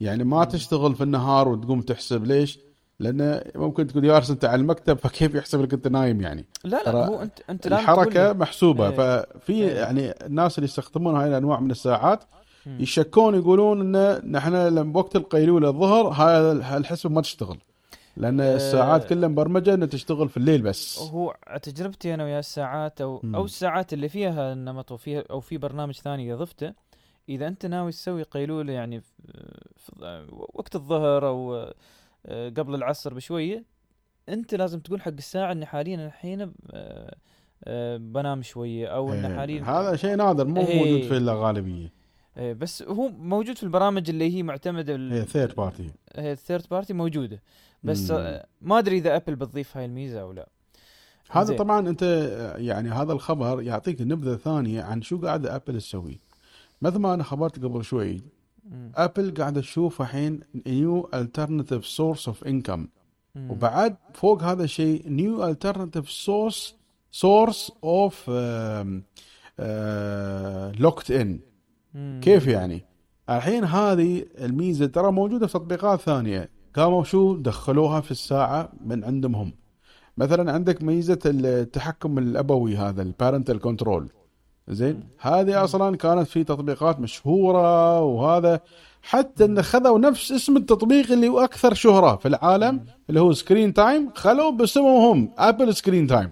يعني 0.00 0.24
ما 0.24 0.44
تشتغل 0.44 0.94
في 0.94 1.02
النهار 1.02 1.48
وتقوم 1.48 1.80
تحسب 1.80 2.24
ليش؟ 2.24 2.58
لأن 3.00 3.42
ممكن 3.54 3.86
تكون 3.86 4.02
جالس 4.02 4.30
أنت 4.30 4.44
على 4.44 4.60
المكتب 4.60 4.98
فكيف 4.98 5.34
يحسب 5.34 5.62
لك 5.62 5.72
أنت 5.74 5.88
نايم 5.88 6.20
يعني 6.20 6.44
لا 6.64 6.82
لا 6.86 7.06
هو 7.06 7.22
انت 7.22 7.38
أنت 7.50 7.66
الحركة. 7.66 8.32
محسوبة 8.32 8.88
إيه. 8.88 8.96
ففي 8.96 9.52
إيه. 9.52 9.70
يعني 9.74 10.10
الناس 10.26 10.58
اللي 10.58 10.64
يستخدمون 10.64 11.16
هاي 11.16 11.28
الأنواع 11.28 11.60
من 11.60 11.70
الساعات. 11.70 12.24
يشكون 12.66 13.34
يقولون 13.34 13.96
إن 13.96 14.30
نحن 14.32 14.54
لما 14.54 14.98
وقت 14.98 15.16
القيلولة 15.16 15.68
الظهر 15.68 16.06
هاي 16.06 16.52
الحسبه 16.76 17.12
ما 17.12 17.20
تشتغل 17.20 17.58
لأن 18.16 18.40
آه. 18.40 18.56
الساعات 18.56 19.08
كلها 19.08 19.28
مبرمجة 19.28 19.74
إنها 19.74 19.86
تشتغل 19.86 20.28
في 20.28 20.36
الليل 20.36 20.62
بس 20.62 20.98
هو 20.98 21.36
تجربتي 21.62 22.14
أنا 22.14 22.24
ويا 22.24 22.38
الساعات 22.38 23.00
أو 23.00 23.20
مم. 23.22 23.34
أو 23.34 23.44
الساعات 23.44 23.92
اللي 23.92 24.08
فيها 24.08 24.52
النمط 24.52 24.92
وفيها 24.92 25.24
أو 25.30 25.40
في 25.40 25.58
برنامج 25.58 25.94
ثاني 25.94 26.26
إذا 26.26 26.36
ضفته 26.36 26.72
إذا 27.28 27.46
أنت 27.46 27.66
ناوي 27.66 27.92
تسوي 27.92 28.22
قيلولة 28.22 28.72
يعني 28.72 29.00
في 29.76 30.26
وقت 30.30 30.76
الظهر 30.76 31.26
أو 31.26 31.54
آه، 32.26 32.48
قبل 32.48 32.74
العصر 32.74 33.14
بشوية 33.14 33.64
أنت 34.28 34.54
لازم 34.54 34.80
تقول 34.80 35.02
حق 35.02 35.12
الساعة 35.12 35.52
إن 35.52 35.64
حاليا 35.64 36.06
الحين 36.06 36.52
آه، 37.64 37.96
بنام 37.96 38.42
شوية 38.42 38.86
أو 38.86 39.12
إن 39.12 39.24
إيه. 39.24 39.36
حاليا 39.36 39.62
هذا 39.62 39.96
شيء 39.96 40.16
نادر 40.16 40.44
مو 40.44 40.60
إيه. 40.60 40.78
موجود 40.78 41.08
في 41.08 41.16
الغالبيه 41.16 41.99
آه، 42.36 42.52
بس 42.52 42.82
هو 42.82 43.08
موجود 43.08 43.56
في 43.56 43.62
البرامج 43.62 44.10
اللي 44.10 44.36
هي 44.36 44.42
معتمدة 44.42 44.96
هي 44.96 45.24
third 45.24 45.54
party 45.54 45.90
هي 46.16 46.32
ال 46.32 46.37
third 46.37 46.64
party 46.70 46.92
موجودة 46.92 47.42
بس 47.82 48.10
مم. 48.10 48.40
ما 48.62 48.78
أدري 48.78 48.98
إذا 48.98 49.16
ابل 49.16 49.36
بتضيف 49.36 49.76
هاي 49.76 49.84
الميزة 49.84 50.20
أو 50.20 50.32
لا 50.32 50.48
هذا 51.30 51.44
زين. 51.44 51.56
طبعا 51.56 51.88
أنت 51.88 52.02
يعني 52.58 52.90
هذا 52.90 53.12
الخبر 53.12 53.62
يعطيك 53.62 54.00
نبذة 54.00 54.36
ثانية 54.36 54.82
عن 54.82 55.02
شو 55.02 55.20
قاعدة 55.20 55.56
ابل 55.56 55.80
تسوي 55.80 56.20
مثل 56.82 56.98
ما 56.98 57.14
أنا 57.14 57.22
خبرت 57.22 57.64
قبل 57.64 57.84
شوي 57.84 58.22
مم. 58.70 58.92
ابل 58.94 59.34
قاعدة 59.34 59.60
تشوف 59.60 60.02
الحين 60.02 60.40
new 60.66 61.10
alternative 61.14 61.86
source 61.86 62.28
of 62.28 62.44
income. 62.44 62.88
وبعد 63.36 63.96
فوق 64.14 64.42
هذا 64.42 64.64
الشيء 64.64 65.08
new 65.08 65.44
alternative 65.44 66.10
source 66.10 66.74
source 67.10 67.72
of 67.84 68.30
locked 70.80 71.10
in. 71.10 71.40
كيف 72.20 72.46
يعني؟ 72.46 72.84
الحين 73.30 73.64
هذه 73.64 74.24
الميزة 74.40 74.86
ترى 74.86 75.12
موجودة 75.12 75.46
في 75.46 75.52
تطبيقات 75.52 76.00
ثانية. 76.00 76.50
قاموا 76.76 77.04
شو؟ 77.04 77.36
دخلوها 77.36 78.00
في 78.00 78.10
الساعة 78.10 78.72
من 78.84 79.04
عندهم. 79.04 79.34
هم 79.34 79.52
مثلا 80.16 80.52
عندك 80.52 80.82
ميزة 80.82 81.18
التحكم 81.26 82.18
الأبوي 82.18 82.76
هذا 82.76 83.02
ال 83.02 83.08
parental 83.08 83.60
control. 83.60 84.10
زين؟ 84.68 85.02
هذه 85.18 85.64
أصلا 85.64 85.96
كانت 85.96 86.28
في 86.28 86.44
تطبيقات 86.44 87.00
مشهورة 87.00 88.00
وهذا 88.00 88.60
حتى 89.02 89.44
إن 89.44 89.62
خذوا 89.62 89.98
نفس 89.98 90.32
اسم 90.32 90.56
التطبيق 90.56 91.12
اللي 91.12 91.28
هو 91.28 91.40
أكثر 91.40 91.74
شهرة 91.74 92.16
في 92.16 92.28
العالم 92.28 92.84
اللي 93.08 93.20
هو 93.20 93.32
screen 93.32 93.74
time 93.74 94.10
خلوه 94.14 94.50
باسمهم 94.50 95.10
هم 95.10 95.30
ابل 95.38 95.74
screen 95.74 96.06
time 96.06 96.30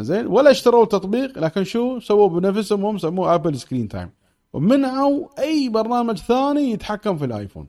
زين؟ 0.00 0.26
ولا 0.26 0.50
اشتروا 0.50 0.82
التطبيق 0.82 1.38
لكن 1.38 1.64
شو؟ 1.64 1.98
سووا 1.98 2.28
بنفسهم 2.28 2.84
هم 2.84 2.98
سموه 2.98 3.34
ابل 3.34 3.58
screen 3.58 3.88
time 3.88 4.10
ومنعوا 4.60 5.28
أي 5.38 5.68
برنامج 5.68 6.16
ثاني 6.18 6.70
يتحكم 6.70 7.18
في 7.18 7.24
الآيفون. 7.24 7.66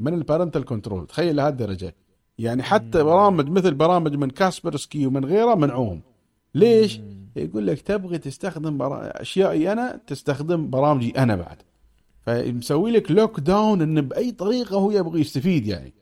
من 0.00 0.14
ال 0.14 0.20
parental 0.20 0.64
control. 0.64 1.06
تخيل 1.06 1.36
لهالدرجة. 1.36 1.94
يعني 2.38 2.62
حتى 2.62 3.02
برامج 3.02 3.48
مثل 3.48 3.74
برامج 3.74 4.14
من 4.14 4.30
كاسبرسكي 4.30 5.06
ومن 5.06 5.24
غيره 5.24 5.54
منعوهم. 5.54 6.00
ليش؟ 6.54 6.98
مم. 6.98 7.26
يقول 7.36 7.66
لك 7.66 7.80
تبغي 7.80 8.18
تستخدم 8.18 8.78
برا... 8.78 9.22
أشيائي 9.22 9.72
أنا 9.72 10.00
تستخدم 10.06 10.70
برامجي 10.70 11.10
أنا 11.18 11.36
بعد. 11.36 11.56
فمسوي 12.26 12.90
لك 12.90 13.10
lock 13.10 13.40
down 13.40 13.82
انه 13.82 14.00
بأي 14.00 14.32
طريقة 14.32 14.76
هو 14.76 14.90
يبغى 14.90 15.20
يستفيد 15.20 15.66
يعني. 15.66 15.92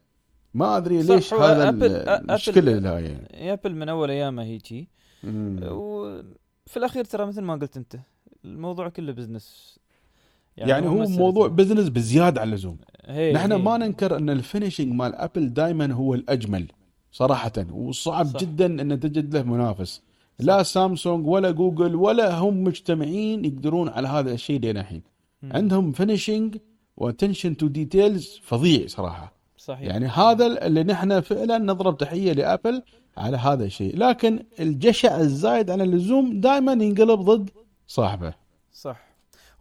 ما 0.55 0.77
أدري 0.77 1.03
ليش 1.03 1.35
هذا 1.35 1.71
أبل- 1.71 2.09
المشكلة 2.09 2.81
أبل- 2.81 2.87
هاي 2.87 3.05
يعني. 3.05 3.53
ابل 3.53 3.75
من 3.75 3.89
أول 3.89 4.11
ايامها 4.11 4.45
هيج 4.45 4.67
هي. 4.67 4.89
وفي 5.65 6.77
الأخير 6.77 7.05
ترى 7.05 7.27
مثل 7.27 7.43
ما 7.43 7.55
قلت 7.55 7.77
أنت 7.77 7.97
الموضوع 8.45 8.89
كله 8.89 9.13
business 9.13 9.79
يعني 10.67 10.89
هو 10.89 11.07
مسألة- 11.07 11.19
موضوع 11.19 11.49
business 11.49 11.89
بزيادة 11.89 12.41
عن 12.41 12.49
اللزوم. 12.49 12.77
هي 13.07 13.33
نحن 13.33 13.53
هي. 13.53 13.59
ما 13.59 13.77
ننكر 13.77 14.17
أن 14.17 14.31
ال 14.31 14.37
finishing 14.37 14.93
مال 14.93 15.15
ابل 15.15 15.53
دائما 15.53 15.93
هو 15.93 16.15
الأجمل 16.15 16.67
صراحة. 17.13 17.53
وصعب 17.73 18.27
صح. 18.27 18.41
جدا 18.41 18.67
أن 18.67 19.01
تجد 19.01 19.37
له 19.37 19.43
منافس. 19.43 20.03
لا 20.39 20.63
سامسونج 20.63 21.27
ولا 21.27 21.51
جوجل 21.51 21.95
ولا 21.95 22.39
هم 22.39 22.65
مجتمعين 22.65 23.45
يقدرون 23.45 23.89
على 23.89 24.09
هذا 24.09 24.33
الشيء 24.33 24.61
لين 24.61 24.77
الحين. 24.77 25.03
عندهم 25.43 25.93
finishing 25.93 26.57
و 26.97 27.03
attention 27.03 27.57
to 27.57 27.67
details 27.67 28.41
فظيع 28.43 28.87
صراحة. 28.87 29.33
صحيح. 29.59 29.89
يعني 29.89 30.07
هذا 30.07 30.67
اللي 30.67 30.83
نحن 30.83 31.21
فعلا 31.21 31.59
نضرب 31.59 31.97
تحية 31.97 32.33
لأبل 32.33 32.83
على 33.17 33.37
هذا 33.37 33.65
الشيء. 33.65 33.97
لكن 33.97 34.43
الجشع 34.61 35.21
الزايد 35.21 35.71
عن 35.71 35.81
اللزوم 35.81 36.41
دائما 36.41 36.73
ينقلب 36.73 37.21
ضد 37.21 37.51
صاحبه. 37.87 38.35
صح. 38.73 39.08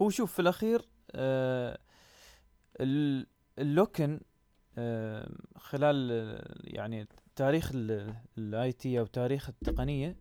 هو 0.01 0.09
شوف 0.09 0.33
في 0.33 0.39
الأخير 0.39 0.81
آه 1.11 1.77
ال- 2.81 3.27
ال 3.59 3.68
lock 3.68 4.02
in 4.02 4.19
آه 4.77 5.29
خلال 5.55 6.11
يعني 6.63 7.07
تاريخ 7.35 7.71
ال 8.37 8.71
IT 8.71 8.99
أو 8.99 9.05
تاريخ 9.05 9.49
التقنية 9.49 10.15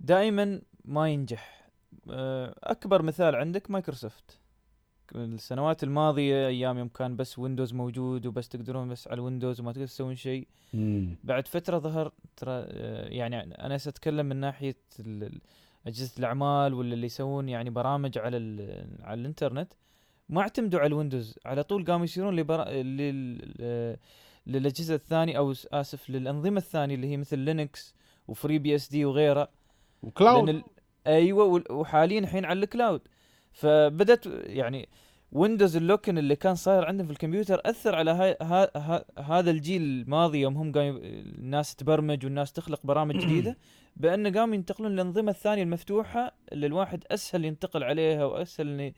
دائما 0.00 0.62
ما 0.84 1.08
ينجح. 1.08 1.68
آه 2.10 2.54
أكبر 2.62 3.02
مثال 3.02 3.34
عندك 3.34 3.70
مايكروسوفت. 3.70 4.40
السنوات 5.14 5.82
الماضية 5.84 6.46
أيام 6.46 6.78
يوم 6.78 6.88
كان 6.88 7.16
بس 7.16 7.38
ويندوز 7.38 7.72
موجود 7.74 8.26
وبس 8.26 8.48
تقدرون 8.48 8.88
بس 8.88 9.08
على 9.08 9.14
الويندوز 9.14 9.60
وما 9.60 9.72
تقدر 9.72 9.86
تسوون 9.86 10.14
شيء. 10.16 10.48
بعد 11.24 11.48
فترة 11.48 11.78
ظهر 11.78 12.12
ترى 12.36 12.62
يعني 13.16 13.40
أنا 13.40 13.78
ساتكلم 13.78 14.26
من 14.26 14.36
ناحية 14.36 14.76
أجهزة 15.86 16.12
الأعمال 16.18 16.74
ولا 16.74 16.94
اللي 16.94 17.06
يسوون 17.06 17.48
يعني 17.48 17.70
برامج 17.70 18.18
على 18.18 18.36
ال- 18.36 18.88
على 19.02 19.20
الإنترنت 19.20 19.72
ما 20.28 20.40
اعتمدوا 20.40 20.80
على 20.80 20.86
الويندوز. 20.86 21.38
على 21.44 21.62
طول 21.62 21.84
قاموا 21.84 22.04
يصيرون 22.04 22.36
لبرا... 22.36 22.70
لل... 22.70 23.96
للأجهزة 24.46 24.94
الثانية 24.94 25.38
أو 25.38 25.54
آسف 25.72 26.10
للأنظمة 26.10 26.56
الثانية 26.56 26.94
اللي 26.94 27.06
هي 27.06 27.16
مثل 27.16 27.38
لينكس 27.38 27.94
و 28.28 28.58
FreeBSD 28.58 29.04
وغيره 29.04 29.48
و 30.02 30.09
cloud. 30.09 30.48
ال... 30.48 30.64
أيوه 31.06 31.62
وحاليا 31.70 32.18
الحين 32.18 32.44
على 32.44 32.60
ال 32.60 32.66
cloud. 32.66 33.00
فبدت 33.52 34.26
يعني 34.46 34.88
ويندوز 35.34 35.76
ال 35.76 35.81
lock-in 35.81 36.18
اللي 36.18 36.36
كان 36.36 36.54
صاير 36.54 36.84
عندهم 36.84 37.06
في 37.06 37.12
الكمبيوتر 37.12 37.60
أثر 37.64 37.94
على 37.94 38.10
هاي 38.10 38.36
ها 38.42 38.70
ها 38.76 39.04
هذا 39.18 39.50
الجيل 39.50 39.82
الماضي 39.82 40.40
يوم 40.40 40.56
هم 40.56 40.72
قايم 40.72 40.96
الناس 40.96 41.76
تبرمج 41.76 42.24
والناس 42.24 42.52
تخلق 42.52 42.86
برامج 42.86 43.16
جديدة 43.24 43.56
بأن 43.96 44.36
قاموا 44.36 44.54
ينتقلون 44.54 44.92
للأنظمة 44.92 45.30
الثانية 45.30 45.62
المفتوحة 45.62 46.36
اللي 46.52 46.66
الواحد 46.66 47.04
أسهل 47.10 47.44
ينتقل 47.44 47.84
عليها 47.84 48.24
وأسهل 48.24 48.92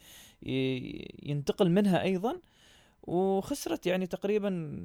ينتقل 1.23 1.71
منها 1.71 2.03
أيضا. 2.03 2.41
وخسرت 3.03 3.87
يعني 3.87 4.07
تقريبا 4.07 4.81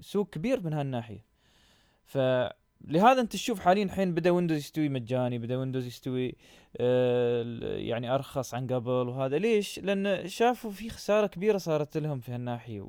سوق 0.00 0.30
كبير 0.30 0.60
من 0.60 0.72
هالناحية. 0.72 1.24
فلهذا 2.86 3.20
انت 3.20 3.32
تشوف 3.32 3.60
حاليا 3.60 3.84
الحين 3.84 4.14
بدأ 4.14 4.30
ويندوز 4.30 4.56
يستوي 4.58 4.88
مجاني 4.88 5.38
بدأ 5.38 5.56
ويندوز 5.56 5.86
يستوي 5.86 6.34
آه، 6.80 7.44
يعني 7.76 8.14
أرخص 8.14 8.54
عن 8.54 8.66
قبل 8.66 8.90
وهذا. 8.90 9.38
ليش؟ 9.38 9.78
لأن 9.78 10.28
شافوا 10.28 10.70
في 10.70 10.90
خسارة 10.90 11.26
كبيرة 11.26 11.58
صارت 11.58 11.96
لهم 11.96 12.20
في 12.20 12.32
هالناحية. 12.32 12.80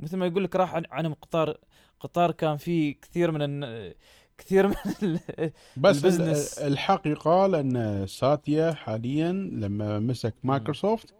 ومثل 0.00 0.16
ما 0.16 0.26
يقول 0.26 0.44
لك 0.44 0.56
راح 0.56 0.74
عن- 0.90 1.14
قطار 1.14 1.56
قطار 2.00 2.30
كان 2.32 2.56
فيه 2.56 2.94
كثير 3.02 3.30
من 3.30 3.42
الن- 3.42 3.92
كثير 4.38 4.68
من 4.68 4.74
ال- 5.02 5.20
بس 5.76 5.96
ال 6.04 6.09
business. 6.09 6.58
ال- 6.58 6.66
الحق 6.72 7.06
يقال 7.06 7.54
أن 7.54 8.06
ساتيا 8.06 8.72
حاليا 8.72 9.32
لما 9.32 9.98
مسك 9.98 10.34
مايكروسوفت 10.42 11.14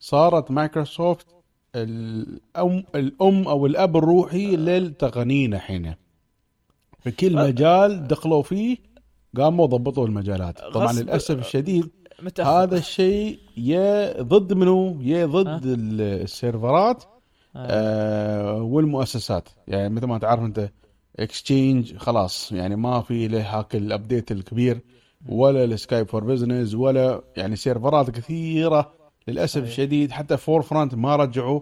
صارت 0.00 0.50
مايكروسوفت 0.50 1.26
الام 1.76 2.84
الأم 2.94 3.48
أو 3.48 3.66
الأب 3.66 3.96
الروحي 3.96 4.56
للتقنيين 4.56 5.54
الحين. 5.54 5.94
في 7.04 7.10
كل. 7.10 7.34
مجال 7.36 8.06
دخلوا 8.08 8.42
فيه 8.42 8.76
قاموا 9.36 9.66
ضبطوا 9.66 10.06
المجالات 10.06 10.58
طبعا 10.58 10.92
للأسف 10.92 11.38
الشديد 11.38 11.90
متأخر 12.22 12.50
هذا 12.50 12.76
الشيء 12.78 13.38
يا 13.56 14.22
ضد 14.22 14.52
منو 14.52 15.00
يا 15.02 15.26
ضد 15.26 15.46
أه. 15.48 15.60
ال- 15.74 16.00
السيرفرات 16.22 17.04
آه. 17.04 17.08
آه 17.56 18.62
والمؤسسات 18.62 19.48
يعني 19.68 19.88
مثل 19.94 20.06
ما 20.06 20.18
تعرف 20.18 20.40
أنت 20.42 20.70
Exchange 21.18 21.96
خلاص 21.96 22.52
يعني 22.52 22.76
ما 22.76 23.00
في 23.00 23.28
له 23.28 23.42
هاك 23.58 23.76
ال 23.76 23.84
update 23.84 24.32
الكبير 24.32 24.80
ولا 25.28 25.64
ال 25.64 25.71
Skype 25.71 26.08
for 26.08 26.24
Business 26.24 26.74
ولا 26.74 27.22
يعني 27.36 27.56
سيرفرات 27.56 28.10
كثيرة 28.10 28.92
للأسف 29.28 29.54
صحيح. 29.60 29.66
الشديد 29.68 30.12
حتى 30.12 30.36
Forefront 30.36 30.94
ما 30.94 31.16
رجعوا 31.16 31.60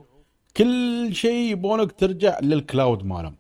كل 0.57 1.09
شيء 1.15 1.53
يبونك 1.53 1.93
ترجع 1.93 2.39
لل 2.43 2.60
cloud 2.60 3.05
مالهم. 3.05 3.37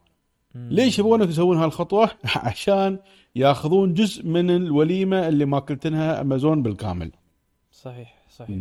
ليش 0.55 0.99
يبونك 0.99 1.29
يسوون 1.29 1.59
هالخطوة؟ 1.59 2.11
عشان 2.37 2.99
ياخذون 3.37 3.95
جزء 3.95 4.27
من 4.27 4.51
الوليمة 4.51 5.29
اللي 5.29 5.45
ماكلتنها 5.45 6.21
أمازون 6.21 6.62
بالكامل. 6.62 7.12
صحيح 7.73 8.25
صحيح. 8.31 8.59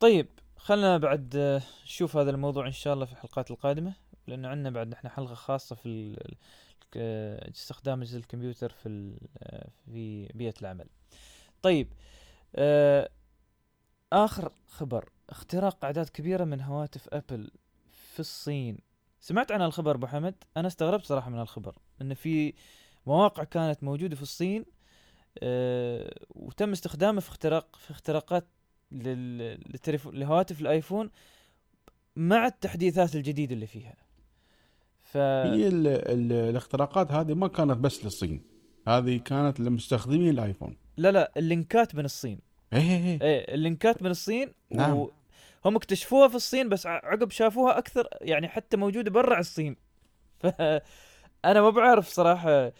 طيب 0.00 0.26
خلنا 0.56 0.98
بعد 0.98 1.60
نشوف 1.84 2.16
هذا 2.16 2.30
الموضوع 2.30 2.66
إن 2.66 2.72
شاء 2.72 2.94
الله 2.94 3.04
في 3.04 3.12
الحلقات 3.12 3.50
القادمة 3.50 3.92
لأنه 4.26 4.48
عندنا 4.48 4.70
بعد 4.70 4.88
نحن 4.88 5.08
حلقة 5.08 5.34
خاصة 5.34 5.76
في 5.76 6.16
استخدام 6.96 8.00
أجهزة 8.02 8.18
الكمبيوتر 8.18 8.68
في 8.68 9.14
في 9.84 10.28
بيئة 10.34 10.54
العمل. 10.60 10.86
طيب 11.62 11.92
آه، 12.56 13.10
آخر 14.12 14.52
خبر 14.68 15.08
اختراق 15.30 15.84
أعداد 15.84 16.08
كبيرة 16.08 16.44
من 16.44 16.60
هواتف 16.60 17.08
أبل 17.08 17.50
في 18.14 18.20
الصين. 18.20 18.78
سمعت 19.20 19.52
عن 19.52 19.62
الخبر 19.62 19.94
أبو 19.94 20.06
حمد؟ 20.06 20.34
أنا 20.56 20.68
استغربت 20.68 21.04
صراحة 21.04 21.30
من 21.30 21.40
الخبر 21.40 21.74
إن 22.02 22.14
في 22.14 22.54
مواقع 23.06 23.44
كانت 23.44 23.84
موجودة 23.84 24.16
في 24.16 24.22
الصين 24.22 24.64
آه، 25.42 26.14
وتم 26.30 26.72
استخدامه 26.72 27.20
في 27.20 27.28
اختراق 27.28 27.76
في 27.76 27.90
اختراقات 27.90 28.46
لل- 28.92 29.60
للتليفون 29.72 30.14
لهواتف 30.16 30.60
الآيفون 30.60 31.10
مع 32.16 32.46
التحديثات 32.46 33.14
الجديدة 33.14 33.54
اللي 33.54 33.66
فيها 33.66 33.94
ف 35.02 35.16
هي 35.16 35.68
ال 35.68 35.86
ال 35.86 36.32
الاختراقات 36.32 37.12
هذه 37.12 37.34
ما 37.34 37.48
كانت 37.48 37.76
بس 37.76 38.04
للصين 38.04 38.42
هذه 38.88 39.16
كانت 39.16 39.60
لمستخدمي 39.60 40.30
الآيفون 40.30 40.76
لا 40.96 41.12
لا 41.12 41.32
اللينكات 41.36 41.94
من 41.94 42.04
الصين 42.04 42.38
إيه 42.72 42.80
إيه 42.80 43.04
إيه 43.04 43.20
إيه 43.22 43.54
اللينكات 43.54 44.02
من 44.02 44.10
الصين 44.10 44.52
نعم. 44.70 45.06
هم 45.64 45.76
اكتشفوها 45.76 46.28
في 46.28 46.34
الصين 46.34 46.68
بس 46.68 46.86
عقب 46.86 47.30
شافوها 47.30 47.78
أكثر 47.78 48.08
يعني 48.20 48.48
حتى 48.48 48.76
موجودة 48.76 49.10
برا 49.10 49.40
الصين. 49.40 49.76
فأنا 50.40 51.60
ما 51.60 51.70
بعرف 51.70 52.08
صراحة. 52.08 52.72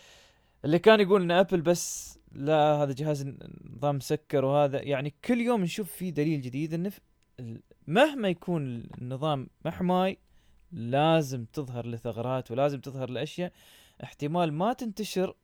اللي 0.64 0.78
كان 0.78 1.00
يقول 1.00 1.22
إن 1.22 1.30
آبل 1.30 1.60
بس 1.60 2.18
لا 2.32 2.54
هذا 2.54 2.92
جهاز 2.92 3.26
نظام 3.76 3.96
مسكر 3.96 4.44
وهذا 4.44 4.82
يعني 4.82 5.14
كل 5.24 5.40
يوم 5.40 5.62
نشوف 5.62 5.92
فيه 5.92 6.10
دليل 6.10 6.40
جديد 6.40 6.74
انه 6.74 6.92
مهما 7.86 8.28
يكون 8.28 8.88
النظام 8.98 9.48
محماي 9.64 10.18
لازم 10.72 11.44
تظهر 11.44 11.86
له 11.86 11.96
ثغرات 11.96 12.50
ولازم 12.50 12.80
تظهر 12.80 13.10
له 13.10 13.22
اشياء 13.22 13.52
احتمال 14.04 14.52
ما 14.52 14.72
تنتشر 14.72 15.34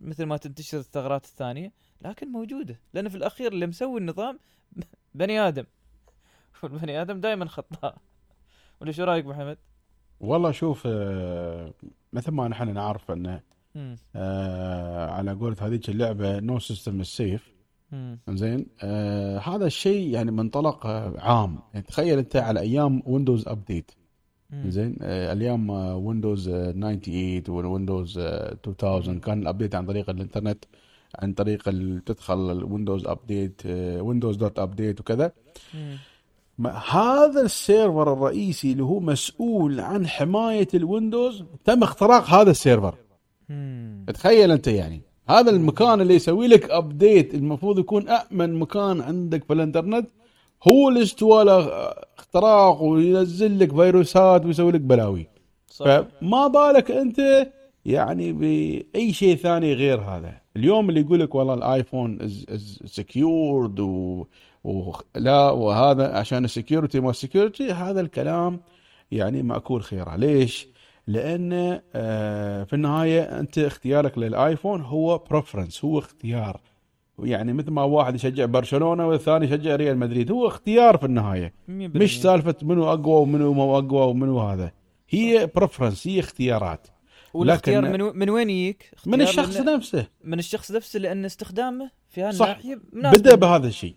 مثل 0.00 0.24
ما 0.24 0.36
تنتشر 0.36 0.78
الثغرات 0.78 1.24
الثانية 1.24 1.72
لكن 2.02 2.28
موجودة. 2.28 2.80
لأن 2.94 3.08
في 3.08 3.16
الأخير 3.16 3.52
اللي 3.52 3.66
مسوي 3.66 4.00
النظام 4.00 4.38
بني 5.14 5.40
آدم. 5.40 5.64
والبني 6.62 7.02
آدم 7.02 7.20
دائما 7.20 7.46
خطاء 7.48 7.96
ولا 8.80 8.92
شو 8.92 9.04
رأيك 9.04 9.26
محمد؟ 9.26 9.58
والله 10.20 10.50
شوف 10.50 10.82
آه، 10.86 11.72
مثل 12.12 12.30
ما 12.32 12.48
نحن 12.48 12.74
نعرف 12.74 13.10
أنه. 13.10 13.40
آه، 14.16 15.10
على 15.10 15.32
قولة 15.32 15.56
هذيك 15.60 15.88
اللعبة 15.88 16.40
no 16.40 16.58
system 16.58 17.00
is 17.00 17.15
safe. 17.15 17.52
زين 18.28 18.66
آه 18.82 19.38
هذا 19.38 19.66
الشيء 19.66 20.08
يعني 20.08 20.30
منطلق 20.30 20.86
آه، 20.86 21.14
عام 21.18 21.58
يعني 21.74 21.86
تخيل 21.86 22.18
أنت 22.18 22.36
على 22.36 22.60
أيام 22.60 23.02
ويندوز 23.06 23.48
update. 23.48 23.90
زين 24.66 24.96
آه 25.02 25.32
الأيام 25.32 25.70
ويندوز 25.70 26.48
آه، 26.48 26.70
98 26.72 27.42
ويندوز 27.48 28.18
آه، 28.18 28.56
2000 28.66 29.18
كان 29.20 29.42
ال 29.42 29.47
update 29.47 29.74
عن 29.74 29.86
طريق 29.86 30.10
الإنترنت 30.10 30.64
عن 31.18 31.32
طريق 31.32 31.62
تدخل 32.06 32.50
الويندوز 32.52 33.06
update 33.06 33.66
ويندوز 33.66 34.36
dot 34.36 34.58
update 34.58 35.00
وكذا 35.00 35.32
هذا 36.90 37.40
ال 37.42 37.52
server 37.52 38.12
الرئيسي 38.12 38.72
اللي 38.72 38.82
هو 38.82 39.00
مسؤول 39.00 39.80
عن 39.80 40.06
حماية 40.06 40.68
الويندوز 40.74 41.44
تم 41.64 41.82
اختراق 41.82 42.24
هذا 42.30 42.50
ال 42.50 42.56
server. 42.56 42.94
تخيل 44.14 44.50
أنت 44.50 44.66
يعني. 44.68 45.02
هذا 45.28 45.50
المكان 45.50 46.00
اللي 46.00 46.14
يسوي 46.14 46.46
لك 46.46 46.70
update 46.70 47.34
المفروض 47.34 47.78
يكون 47.78 48.08
امن 48.08 48.54
مكان 48.54 49.00
عندك 49.00 49.44
في 49.44 49.52
الإنترنت 49.52 50.08
هو 50.68 50.88
اللي 50.88 51.02
استوى 51.02 51.44
له 51.44 51.68
اختراق 52.18 52.82
وينزل 52.82 53.58
لك 53.58 53.72
فيروسات 53.76 54.46
ويسوي 54.46 54.72
لك 54.72 54.80
بلاوي. 54.80 55.26
صح. 55.68 55.84
فما 55.84 56.46
بالك 56.46 56.90
أنت 56.90 57.48
يعني 57.84 58.32
بأي 58.32 59.12
شيء 59.12 59.36
ثاني 59.36 59.74
غير 59.74 60.00
هذا؟ 60.00 60.34
اليوم 60.56 60.88
اللي 60.88 61.00
يقول 61.00 61.20
لك 61.20 61.34
والله 61.34 61.54
الآيفون 61.54 62.18
secured 62.84 63.80
و... 63.80 64.24
ولا 64.64 65.50
وهذا 65.50 66.16
عشان 66.16 66.44
ال 66.44 66.50
security 66.50 67.00
ما 67.00 67.10
ال 67.10 67.17
security 67.17 67.72
هذا 67.72 68.00
الكلام 68.00 68.60
يعني 69.10 69.42
مأكول 69.42 69.82
خيره 69.82 70.16
ليش؟ 70.16 70.68
لأن 71.06 71.80
آه، 71.94 72.64
في 72.64 72.72
النهاية 72.72 73.22
أنت 73.22 73.58
اختيارك 73.58 74.18
للآيفون 74.18 74.80
هو 74.80 75.18
preference 75.18 75.84
هو 75.84 75.98
اختيار. 75.98 76.60
يعني 77.18 77.52
مثل 77.52 77.70
ما 77.70 77.82
واحد 77.82 78.14
يشجع 78.14 78.44
برشلونة 78.44 79.08
والثاني 79.08 79.46
يشجع 79.46 79.76
ريال 79.76 79.98
مدريد 79.98 80.30
هو 80.30 80.46
اختيار 80.46 80.96
في 80.96 81.06
النهاية. 81.06 81.54
مش. 81.68 82.22
سالفة 82.22 82.54
منو 82.62 82.92
أقوى 82.92 83.14
ومنو 83.20 83.52
مو 83.52 83.78
أقوى 83.78 84.06
ومنو 84.06 84.40
هذا. 84.40 84.72
هي 85.08 85.50
preference 85.54 86.06
هي 86.06 86.20
اختيارات. 86.20 86.86
والاختيار 87.34 87.82
لكن- 87.82 87.92
من 87.92 88.02
و- 88.02 88.12
من 88.12 88.30
وين 88.30 88.50
يجيك؟ 88.50 88.90
من 89.06 89.22
الشخص 89.22 89.56
نفسه. 89.56 90.06
من 90.24 90.38
الشخص 90.38 90.72
نفسه 90.72 90.98
لأن 91.00 91.24
استخدامه 91.24 91.90
في. 92.10 92.20
هالناحيه 92.22 92.80
بدأ 92.92 93.34
بهذا 93.34 93.66
الشيء. 93.66 93.94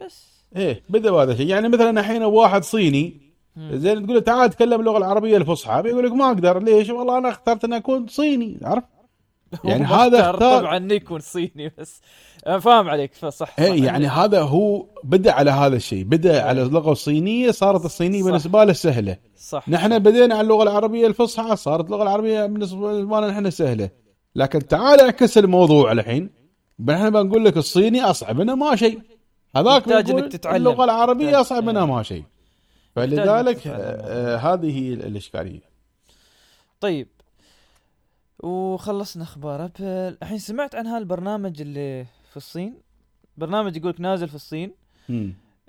بس. 0.00 0.44
إيه 0.56 0.82
بدا 0.88 1.10
بهذا 1.10 1.32
الشيء 1.32 1.46
يعني 1.46 1.68
مثلا 1.68 2.00
الحين 2.00 2.22
واحد 2.22 2.64
صيني. 2.64 3.30
زين 3.56 4.04
تقول 4.04 4.14
له 4.14 4.20
تعال 4.20 4.50
تكلم 4.50 4.80
اللغة 4.80 4.98
العربية 4.98 5.36
الفصحى 5.36 5.82
بيقول 5.82 6.06
لك 6.06 6.12
ما 6.12 6.26
أقدر 6.26 6.62
ليش؟ 6.62 6.90
والله 6.90 7.18
أنا 7.18 7.28
اخترت 7.28 7.64
ان 7.64 7.72
أكون 7.72 8.06
صيني 8.06 8.60
عرف؟ 8.62 8.84
يعني 9.64 9.84
هذا 9.84 10.30
اختار 10.30 10.60
طبعا 10.60 10.76
إنه 10.76 10.94
يكون 10.94 11.20
صيني 11.20 11.72
بس. 11.78 12.00
فاهم 12.44 12.88
عليك 12.88 13.14
فصح 13.14 13.60
إيه 13.60 13.84
يعني 13.84 14.06
هذا 14.06 14.42
هو 14.42 14.86
بدأ 15.04 15.32
على 15.32 15.50
هذا 15.50 15.76
الشيء 15.76 16.04
بدأ 16.04 16.42
على 16.42 16.62
اللغة 16.62 16.92
الصينية 16.92 17.50
صارت 17.50 17.84
الصينية 17.84 18.20
صح. 18.20 18.26
بالنسبة 18.26 18.64
له 18.64 18.72
سهلة. 18.72 19.16
صح. 19.36 19.68
نحن 19.68 19.98
بدينا 19.98 20.34
على 20.34 20.40
اللغة 20.40 20.62
العربية 20.62 21.06
الفصحى 21.06 21.56
صارت 21.56 21.86
اللغة 21.86 22.02
العربية 22.02 22.46
بالنسبة 22.46 22.92
لنا 22.92 23.28
نحن 23.28 23.50
سهلة. 23.50 23.90
لكن 24.34 24.66
تعال 24.66 25.00
اعكس 25.00 25.38
الموضوع 25.38 25.92
الحين. 25.92 26.30
نحن 26.84 27.10
بنقول 27.10 27.44
لك 27.44 27.56
الصيني 27.56 28.02
أصعب 28.02 28.40
منه 28.40 28.54
ما 28.54 28.76
شيء. 28.76 29.00
هذاك 29.56 29.88
إنك 29.88 30.32
تتعلم. 30.32 30.56
اللغة 30.56 30.84
العربية 30.84 31.40
أصعب 31.40 31.64
منها 31.64 31.84
ما 31.84 32.02
شيء 32.02 32.24
فلذلك. 32.96 33.66
آه، 33.66 33.72
آه، 33.72 34.36
هذه 34.36 34.94
الإشكالية. 34.94 35.60
طيب. 36.80 37.08
وخلصنا 38.38 39.22
أخبار 39.22 39.64
أبل. 39.64 40.16
الحين 40.22 40.38
سمعت 40.38 40.74
عن 40.74 40.86
هالبرنامج 40.86 41.60
اللي 41.60 42.06
في 42.30 42.36
الصين. 42.36 42.74
برنامج 43.36 43.76
يقولك 43.76 44.00
نازل 44.00 44.28
في 44.28 44.34
الصين. 44.34 44.72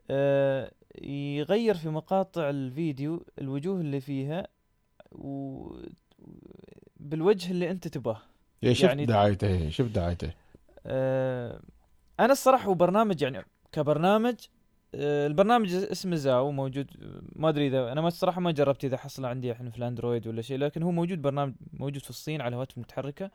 آه 0.09 0.71
يغير 1.01 1.75
في 1.75 1.89
مقاطع 1.89 2.49
الفيديو 2.49 3.25
الوجوه 3.41 3.81
اللي 3.81 4.01
فيها 4.01 4.47
و 5.11 5.63
بالوجه 6.99 7.51
اللي 7.51 7.71
أنت 7.71 7.87
تباه 7.87 8.17
إيه، 8.63 8.73
شفت 8.73 8.83
يعني- 8.83 9.05
دعايته 9.05 9.69
شفت 9.69 9.89
دعايته. 9.89 10.31
آه 10.85 11.59
أنا 12.19 12.31
الصراحة 12.31 12.65
هو 12.65 12.73
برنامج 12.73 13.21
يعني 13.21 13.45
كبرنامج 13.71 14.35
آه 14.95 15.27
البرنامج 15.27 15.73
اسمه 15.73 16.15
زاو 16.15 16.51
موجود 16.51 16.87
ما 17.35 17.49
أدري 17.49 17.67
إذا 17.67 17.91
أنا 17.91 18.01
ما 18.01 18.07
الصراحة 18.07 18.41
ما 18.41 18.51
جربت 18.51 18.85
إذا 18.85 18.97
حصل 18.97 19.25
عندي 19.25 19.51
الحين 19.51 19.69
في 19.69 19.77
الأندرويد 19.77 20.27
ولا 20.27 20.41
شيء 20.41 20.57
لكن 20.57 20.83
هو 20.83 20.91
موجود 20.91 21.21
برنامج 21.21 21.53
موجود 21.73 22.01
في 22.01 22.09
الصين 22.09 22.41
على 22.41 22.55
هواتف 22.55 22.77
متحركة. 22.77 23.31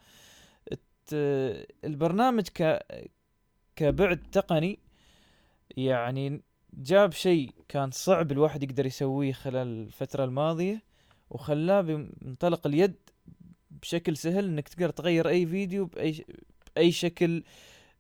الت- 0.73 1.67
البرنامج 1.85 2.49
ك 2.55 2.79
كبعد 3.77 4.23
تقني 4.33 4.79
يعني 5.77 6.43
جاب 6.75 7.13
شيء 7.13 7.51
كان 7.69 7.91
صعب 7.91 8.33
الواحد 8.33 8.63
يقدر 8.63 8.87
يسويه 8.87 9.33
خلال 9.33 9.67
الفترة 9.87 10.25
الماضية 10.25 10.83
وخلاه 11.31 11.81
بمنطلق 11.81 12.67
اليد 12.67 12.95
بشكل 13.71 14.17
سهل 14.17 14.45
إنك 14.45 14.69
تقدر 14.69 14.91
تغير 14.91 15.29
أي 15.29 15.47
فيديو 15.47 15.87
بأي 15.87 16.25
بأي 16.77 16.93
شكل 16.93 17.43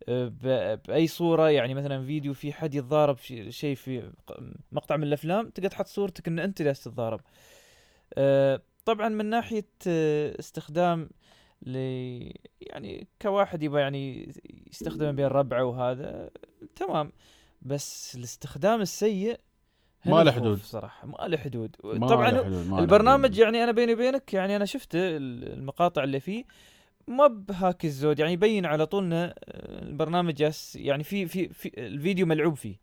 بأي 0.09 1.07
صورة 1.07 1.51
يعني 1.51 1.75
مثلا 1.75 2.07
فيديو 2.07 2.35
في 2.35 2.53
حد 2.53 2.75
يتضارب 2.75 3.17
في 3.17 3.53
شيء 3.53 3.75
في 3.75 4.11
مقطع 4.73 4.97
من 4.97 5.03
الأفلام 5.05 5.51
تقدر 5.51 5.69
تحط 5.69 5.87
صورتك 5.87 6.29
إن 6.29 6.39
أنت 6.39 6.63
جالس 6.63 6.85
تتضارب 6.85 7.21
آه، 8.15 8.63
طبعا 8.85 9.09
من 9.09 9.27
ناحية 9.27 9.67
آه، 9.87 10.37
استخدام 10.41 11.09
ل 11.63 11.77
يعني 12.61 13.07
كواحد 13.23 13.63
يبغى 13.63 13.81
يعني 13.81 14.33
يستخدمه 14.71 15.11
بين 15.11 15.27
ربعه 15.27 15.65
وهذا 15.65 16.31
تمام 16.77 17.13
بس 17.63 18.17
الاستخدام 18.17 18.81
السيء 18.81 19.41
ما 20.07 20.25
له 20.25 20.33
حدود. 20.33 20.59
صراحة 20.59 21.07
ما 21.07 21.29
له 21.29 21.37
حدود 21.37 21.77
ما 21.85 22.07
طبعا 22.07 22.27
حدود، 22.27 22.67
ما 22.67 22.79
البرنامج 22.81 23.25
حدود. 23.31 23.39
يعني 23.39 23.65
أنا 23.65 23.73
بيني 23.73 23.93
وبينك 23.95 24.35
يعني 24.35 24.57
أنا 24.57 24.65
شفت 24.65 24.95
ال- 24.95 25.53
المقاطع 25.53 26.05
اللي 26.05 26.21
فيه 26.21 26.45
ما 27.09 27.27
بهاك 27.27 27.85
الزود 27.85 28.19
يعني 28.19 28.33
يبين 28.33 28.67
على 28.67 28.87
طول 28.87 29.05
إنه 29.05 29.35
البرنامج 29.83 30.35
جالس 30.35 30.77
يعني 30.77 31.05
في 31.05 31.27
في 31.27 31.49
في 31.49 31.87
الفيديو 31.87 32.27
ملعوب 32.27 32.55
فيه. 32.55 32.77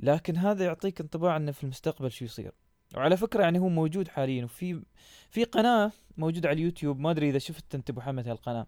لكن 0.00 0.36
هذا 0.36 0.64
يعطيك 0.64 1.00
انطباع 1.00 1.36
إنه 1.36 1.52
في 1.52 1.64
المستقبل 1.64 2.10
شو 2.10 2.24
يصير. 2.24 2.52
وعلى 2.96 3.16
فكرة 3.16 3.42
يعني 3.42 3.58
هو 3.58 3.68
موجود 3.68 4.08
حاليا 4.08 4.44
وفي 4.44 4.82
في 5.30 5.44
قناة 5.44 5.92
موجودة 6.16 6.48
على 6.48 6.58
اليوتيوب 6.58 7.00
ما 7.00 7.10
أدري 7.10 7.28
إذا 7.30 7.38
شفت 7.38 7.74
أنت 7.74 7.90
أبو 7.90 8.00
حمد 8.00 8.28
هالقناة 8.28 8.66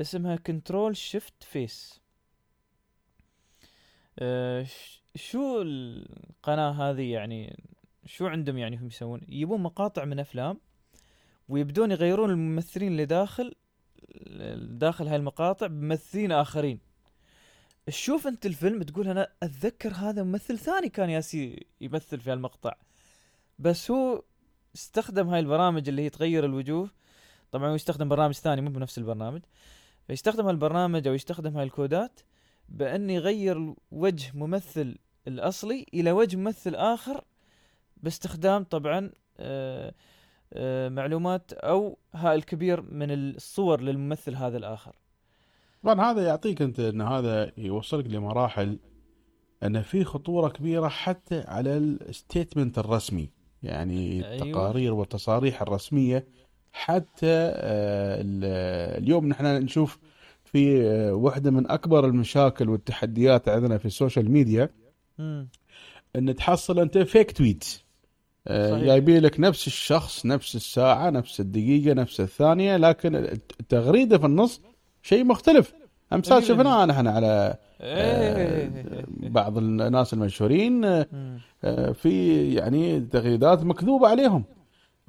اسمها 0.00 0.36
Ctrl 0.36 0.96
Shift 0.96 1.42
Face. 1.42 2.00
آه، 4.18 4.66
شو 5.14 5.62
القناة 5.62 6.70
هذه 6.70 7.12
يعني؟ 7.12 7.64
شو 8.06 8.26
عندهم 8.26 8.58
يعني 8.58 8.76
هم 8.76 8.86
يسوون؟ 8.86 9.20
يبون 9.28 9.60
مقاطع 9.60 10.04
من 10.04 10.20
أفلام 10.20 10.60
ويبدون 11.48 11.90
يغيرون 11.90 12.30
الممثلين 12.30 12.92
اللي 12.92 13.04
داخل 13.04 13.54
داخل 14.56 15.06
هاي 15.08 15.16
المقاطع 15.16 15.66
بممثلين 15.66 16.32
آخرين. 16.32 16.78
تشوف 17.86 18.26
أنت 18.26 18.46
الفيلم 18.46 18.82
تقول 18.82 19.08
أنا 19.08 19.28
أتذكر 19.42 19.92
هذا 19.92 20.22
ممثل 20.22 20.58
ثاني 20.58 20.88
كان 20.88 21.10
ياسي 21.10 21.66
يمثل 21.80 22.20
في 22.20 22.32
هالمقطع. 22.32 22.72
بس 23.58 23.90
هو 23.90 24.22
استخدم 24.74 25.28
هاي 25.28 25.40
البرامج 25.40 25.88
اللي 25.88 26.02
هي 26.02 26.10
تغير 26.10 26.44
الوجوه. 26.44 26.90
طبعا 27.52 27.70
هو 27.70 27.74
يستخدم 27.74 28.08
برنامج 28.08 28.34
ثاني 28.34 28.60
مو 28.60 28.70
بنفس 28.70 28.98
البرنامج. 28.98 29.40
فيستخدم 30.06 30.46
هالبرنامج 30.46 31.06
أو 31.08 31.14
يستخدم 31.14 31.56
هاي 31.56 31.64
الكودات 31.64 32.20
بأن 32.68 33.10
يغير 33.10 33.74
وجه 33.90 34.30
ممثل 34.34 34.98
الأصلي 35.28 35.86
إلى 35.94 36.12
وجه 36.12 36.36
ممثل 36.36 36.74
آخر 36.74 37.24
باستخدام 37.96 38.64
طبعا 38.64 39.10
آه 39.38 39.94
معلومات 40.88 41.52
أو 41.52 41.98
هائل 42.14 42.42
كبير 42.42 42.80
من 42.82 43.10
الصور 43.10 43.80
للممثل 43.80 44.34
هذا 44.34 44.56
الآخر 44.56 44.92
طبعا 45.82 46.00
هذا 46.12 46.26
يعطيك 46.26 46.62
أنت 46.62 46.80
إن 46.80 47.00
هذا 47.00 47.52
يوصلك 47.58 48.06
لمراحل 48.06 48.78
أن 49.62 49.82
في 49.82 50.04
خطورة 50.04 50.48
كبيرة 50.48 50.88
حتى 50.88 51.40
على 51.48 51.76
ال 51.76 51.86
statement 51.86 52.78
الرسمي 52.78 53.30
يعني 53.62 54.26
أيوة. 54.26 54.34
التقارير 54.46 54.92
والتصاريح 54.94 55.62
الرسمية 55.62 56.26
حتى 56.72 57.26
آه، 57.26 58.20
ال- 58.20 59.02
اليوم 59.02 59.26
نحن 59.28 59.44
نشوف 59.46 59.98
في 60.44 60.82
آه، 60.88 61.14
واحدة 61.14 61.50
من 61.50 61.70
أكبر 61.70 62.06
المشاكل 62.06 62.68
والتحديات 62.68 63.48
عندنا 63.48 63.78
في 63.78 63.86
ال 63.86 63.92
social 63.92 64.30
media 64.30 64.68
مم. 65.18 65.48
إن 66.16 66.34
تحصل 66.34 66.78
أنت 66.78 66.98
فيك 66.98 67.32
تويت 67.32 67.64
صحيح. 67.64 67.84
جايبين 68.48 69.22
لك 69.22 69.40
نفس 69.40 69.66
الشخص 69.66 70.26
نفس 70.26 70.54
الساعة 70.56 71.10
نفس 71.10 71.40
الدقيقة 71.40 71.94
نفس 71.94 72.20
الثانية 72.20 72.76
لكن 72.76 73.14
التغريده 73.60 74.18
في 74.18 74.26
النص 74.26 74.60
شيء 75.02 75.24
مختلف 75.24 75.72
أمثال. 76.12 76.44
شفناها 76.44 76.86
نحن 76.86 77.06
على 77.06 77.56
إيه. 77.80 78.70
بعض 79.16 79.58
الناس 79.58 80.12
المشهورين 80.12 80.84
آه،. 80.84 81.06
آه، 81.64 81.92
في 81.92 82.54
يعني 82.54 83.00
تغريدات 83.00 83.64
مكذوبة 83.64 84.08
عليهم 84.08 84.44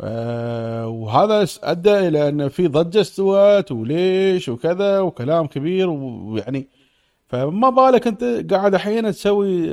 آه، 0.02 0.88
وهذا 0.88 1.48
أدى 1.64 2.08
إلى 2.08 2.30
أن 2.30 2.50
في 2.50 2.68
ضجة 2.68 3.02
استوت 3.02 3.72
وليش 3.72 4.50
وكذا 4.50 5.00
وكلام 5.00 5.48
كبير 5.48 5.90
ويعني 5.90 6.68
فما 7.28 7.70
بالك 7.70 8.08
أنت 8.08 8.54
قاعد 8.54 8.76
أحيانا 8.76 9.12
تسوي 9.12 9.70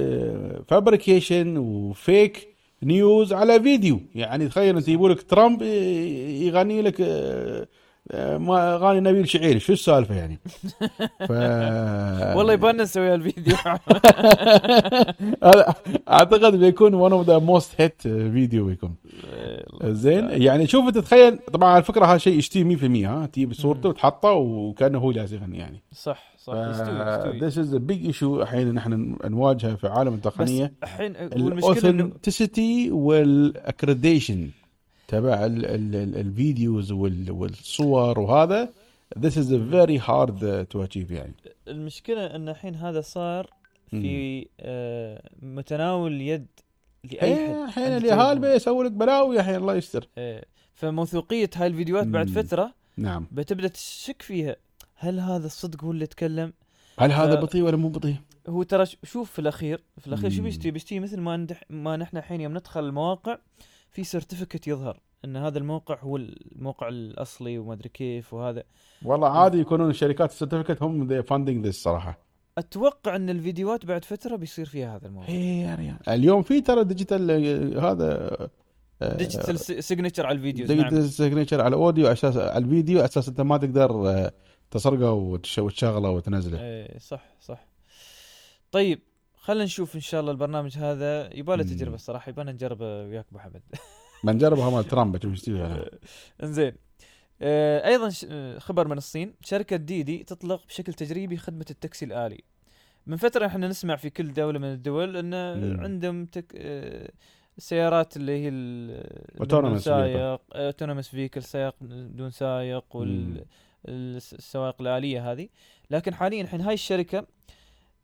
fabrication 0.69 1.57
و 1.57 1.77
fake 1.77 2.58
news 2.83 3.33
على 3.33 3.63
فيديو. 3.63 4.01
يعني 4.15 4.49
تخيل 4.49 4.77
يجيبوا 4.77 5.09
لك 5.09 5.23
ترامب 5.23 5.63
يغني 6.43 6.83
لك 6.83 7.01
آه، 7.01 7.69
ما 8.15 8.75
اغاني 8.75 9.01
نبيل 9.01 9.29
شعيل 9.29 9.61
شو 9.61 9.73
السالفة 9.73 10.15
يعني؟ 10.15 10.39
ف 11.29 11.31
والله 12.37 12.53
يبان 12.53 12.83
نسوي 12.83 13.09
هالفيديو. 13.09 13.57
هذا 15.45 15.75
أعتقد 16.11 16.55
بيكون 16.55 16.95
one 16.95 17.13
of 17.13 17.27
the 17.27 17.39
most 17.39 17.81
hit 17.81 18.03
video 18.03 18.67
بيكون. 18.67 18.95
زين 19.85 20.29
يعني 20.31 20.67
شوف 20.67 20.89
انت 20.89 20.99
تخيل 20.99 21.39
طبعا 21.39 21.69
على 21.69 21.83
فكرة 21.83 22.05
هذا 22.07 22.19
شيء 22.19 22.39
اشتي 22.39 22.77
100% 22.77 23.07
ها. 23.07 23.27
تجيب 23.27 23.53
صورته 23.53 23.89
وتحطه 23.89 24.31
وكأنه 24.31 24.99
هو 24.99 25.13
جالس 25.13 25.33
يغني 25.33 25.59
يعني. 25.59 25.83
صح 25.93 26.35
صح. 26.39 26.55
يستوي 26.55 27.39
this 27.41 27.59
is 27.59 27.77
big 27.77 28.07
issue 28.07 28.43
الحين 28.43 28.75
نحن 28.75 29.17
نواجهه 29.25 29.75
في 29.75 29.89
عالم 29.89 30.11
بس 30.11 30.17
التقنية. 30.17 30.73
الحين 30.83 31.15
والمشكلة 31.17 31.91
انه 31.91 32.05
ال 32.05 32.11
authenticity 32.11 32.91
وال 32.91 33.12
accreditation 33.12 34.49
تبع 35.09 35.47
ال 35.47 35.67
ال 35.67 35.97
ال 35.97 36.17
الفيديوز 36.17 36.93
وال 36.93 37.31
والصور 37.31 38.21
وهذا 38.21 38.69
this 39.19 39.33
is 39.33 39.49
a 39.51 39.59
very 39.73 39.99
hard 39.99 40.41
to 40.73 40.87
achieve 40.87 41.11
يعني 41.11 41.35
المشكلة 41.69 42.27
إن 42.27 42.49
الحين 42.49 42.75
هذا 42.75 43.01
صار 43.01 43.51
في 43.91 44.47
آه، 44.61 45.23
متناول 45.43 46.21
يد 46.21 46.47
لأي 47.05 47.35
حد 47.35 47.41
إيه 47.41 47.65
الحين 47.65 47.85
اليهال. 47.85 48.39
بيسوي 48.39 48.85
لك 48.85 48.93
بلاوي 48.93 49.41
الحين 49.41 49.55
الله 49.55 49.75
يستر 49.75 50.09
إيه. 50.19 50.45
فموثوقية 50.73 51.51
هاي 51.57 51.67
الفيديوهات 51.67 52.07
بعد. 52.07 52.29
فترة 52.29 52.75
نعم 52.97 53.27
بتبدأ 53.33 53.69
تشك 53.69 54.23
فيها 54.23 54.57
هل 54.95 55.21
هذا 55.21 55.47
الصدق 55.47 55.85
هو 55.85 55.91
اللي 55.91 56.05
يتكلم 56.05 56.53
هل 56.99 57.13
هذا 57.13 57.35
بطيء 57.35 57.63
ولا 57.63 57.77
مو 57.77 57.89
بطيء؟ 57.89 58.17
هو 58.49 58.63
ترى 58.63 58.87
شوف 59.05 59.31
في 59.33 59.39
الأخير 59.39 59.83
في 59.99 60.07
الأخير 60.07 60.31
شو. 60.31 60.43
بيشتي 60.43 60.71
بيشتي 60.71 61.01
مثل 61.01 61.21
ما 61.21 61.47
ما 61.71 61.97
نحن 61.97 62.17
الحين 62.17 62.41
يوم 62.41 62.53
ندخل 62.53 62.85
المواقع 62.85 63.39
في 63.99 64.05
certificate 64.05 64.67
يظهر 64.69 65.01
إن 65.25 65.37
هذا 65.37 65.59
الموقع 65.59 65.99
هو 66.01 66.17
الموقع 66.17 66.89
الأصلي 66.89 67.59
وما 67.59 67.73
أدري 67.73 67.89
كيف 67.89 68.35
وهذا. 68.35 68.63
والله 69.05 69.29
عادي 69.29 69.59
يكونون 69.61 69.91
الشركات 69.91 70.31
ال 70.31 70.35
certificate 70.35 70.83
هم 70.83 71.09
they 71.09 71.23
funding 71.23 71.67
this 71.67 71.83
صراحة. 71.83 72.19
أتوقع 72.59 73.17
إن 73.17 73.31
الفيديوهات 73.31 73.87
بعد 73.87 74.05
فترة 74.05 74.37
بيصير 74.37 74.67
فيها 74.67 74.97
هذا 74.97 75.07
الموضوع 75.07 75.31
يا 75.31 75.75
ريال. 75.75 75.97
اليوم 76.09 76.43
في 76.43 76.61
ترى 76.61 76.85
digital 76.85 77.31
آه، 77.31 77.91
هذا 77.93 78.49
digital 79.17 79.59
signature 79.85 80.27
على 80.27 80.37
ال 80.39 80.44
videos 80.44 80.73
نعم. 80.73 80.79
digital 80.89 81.11
signature 81.11 81.61
على 81.61 81.69
ال 81.69 81.75
audio 81.75 82.05
على 82.07 82.13
أساس 82.13 82.37
على 82.37 82.65
الفيديو 82.65 83.01
أساس 83.01 83.29
أنت 83.29 83.41
ما 83.41 83.57
تقدر 83.57 84.09
آه، 84.11 84.33
تسرقه 84.71 85.13
وتش- 85.13 85.59
وتشغله 85.59 86.11
وتنزله. 86.11 86.61
إيه 86.63 86.99
صح 86.99 87.25
صح. 87.41 87.67
طيب 88.73 89.01
خلينا 89.49 89.65
نشوف 89.65 89.95
إن 89.95 90.01
شاء 90.01 90.21
الله 90.21 90.33
البرنامج 90.33 90.79
هذا 90.79 91.35
يبغى 91.37 91.57
له. 91.57 91.63
تجربة 91.63 91.95
الصراحة 91.95 92.31
يبغى 92.31 92.45
نجربه 92.45 93.03
وياك 93.03 93.27
أبو 93.31 93.39
حمد 93.39 93.63
بنجربها 94.25 94.71
مال 94.71 94.85
ترامب 94.85 95.27
إيش. 95.27 95.51
إنزين 96.43 96.73
آه، 97.43 97.87
أيضا 97.89 98.11
آه، 98.31 98.59
خبر 98.59 98.89
من 98.89 98.99
الصين 98.99 99.35
شركة 99.45 99.77
ديدي 99.77 100.25
تطلق 100.25 100.67
بشكل 100.67 100.93
تجريبي 100.93 101.37
خدمة 101.37 101.67
التاكسي 101.71 102.05
الآلي 102.05 102.45
من 103.07 103.17
فترة 103.17 103.47
إحنا 103.47 103.69
نسمع 103.69 103.97
في 103.97 104.11
كل 104.11 104.33
دولة 104.33 104.59
من 104.59 104.73
الدول 104.73 105.17
إن 105.17 105.61
مم. 105.61 105.81
عندهم 105.81 106.27
تك... 106.27 106.53
آه، 106.57 107.11
السيارات 107.59 108.17
اللي 108.17 108.33
هي 108.33 108.51
vehicle. 109.43 109.77
سائق 109.77 110.41
autonomous 110.53 111.09
vehicle 111.09 111.43
سائق 111.43 111.75
بدون 111.81 112.31
سائق 112.31 112.97
مم. 112.97 113.45
والسوائق 113.85 114.81
الآلية 114.81 115.33
هذه 115.33 115.49
لكن 115.91 116.15
حاليا 116.15 116.43
الحين 116.43 116.61
هاي 116.61 116.75
الشركة 116.75 117.27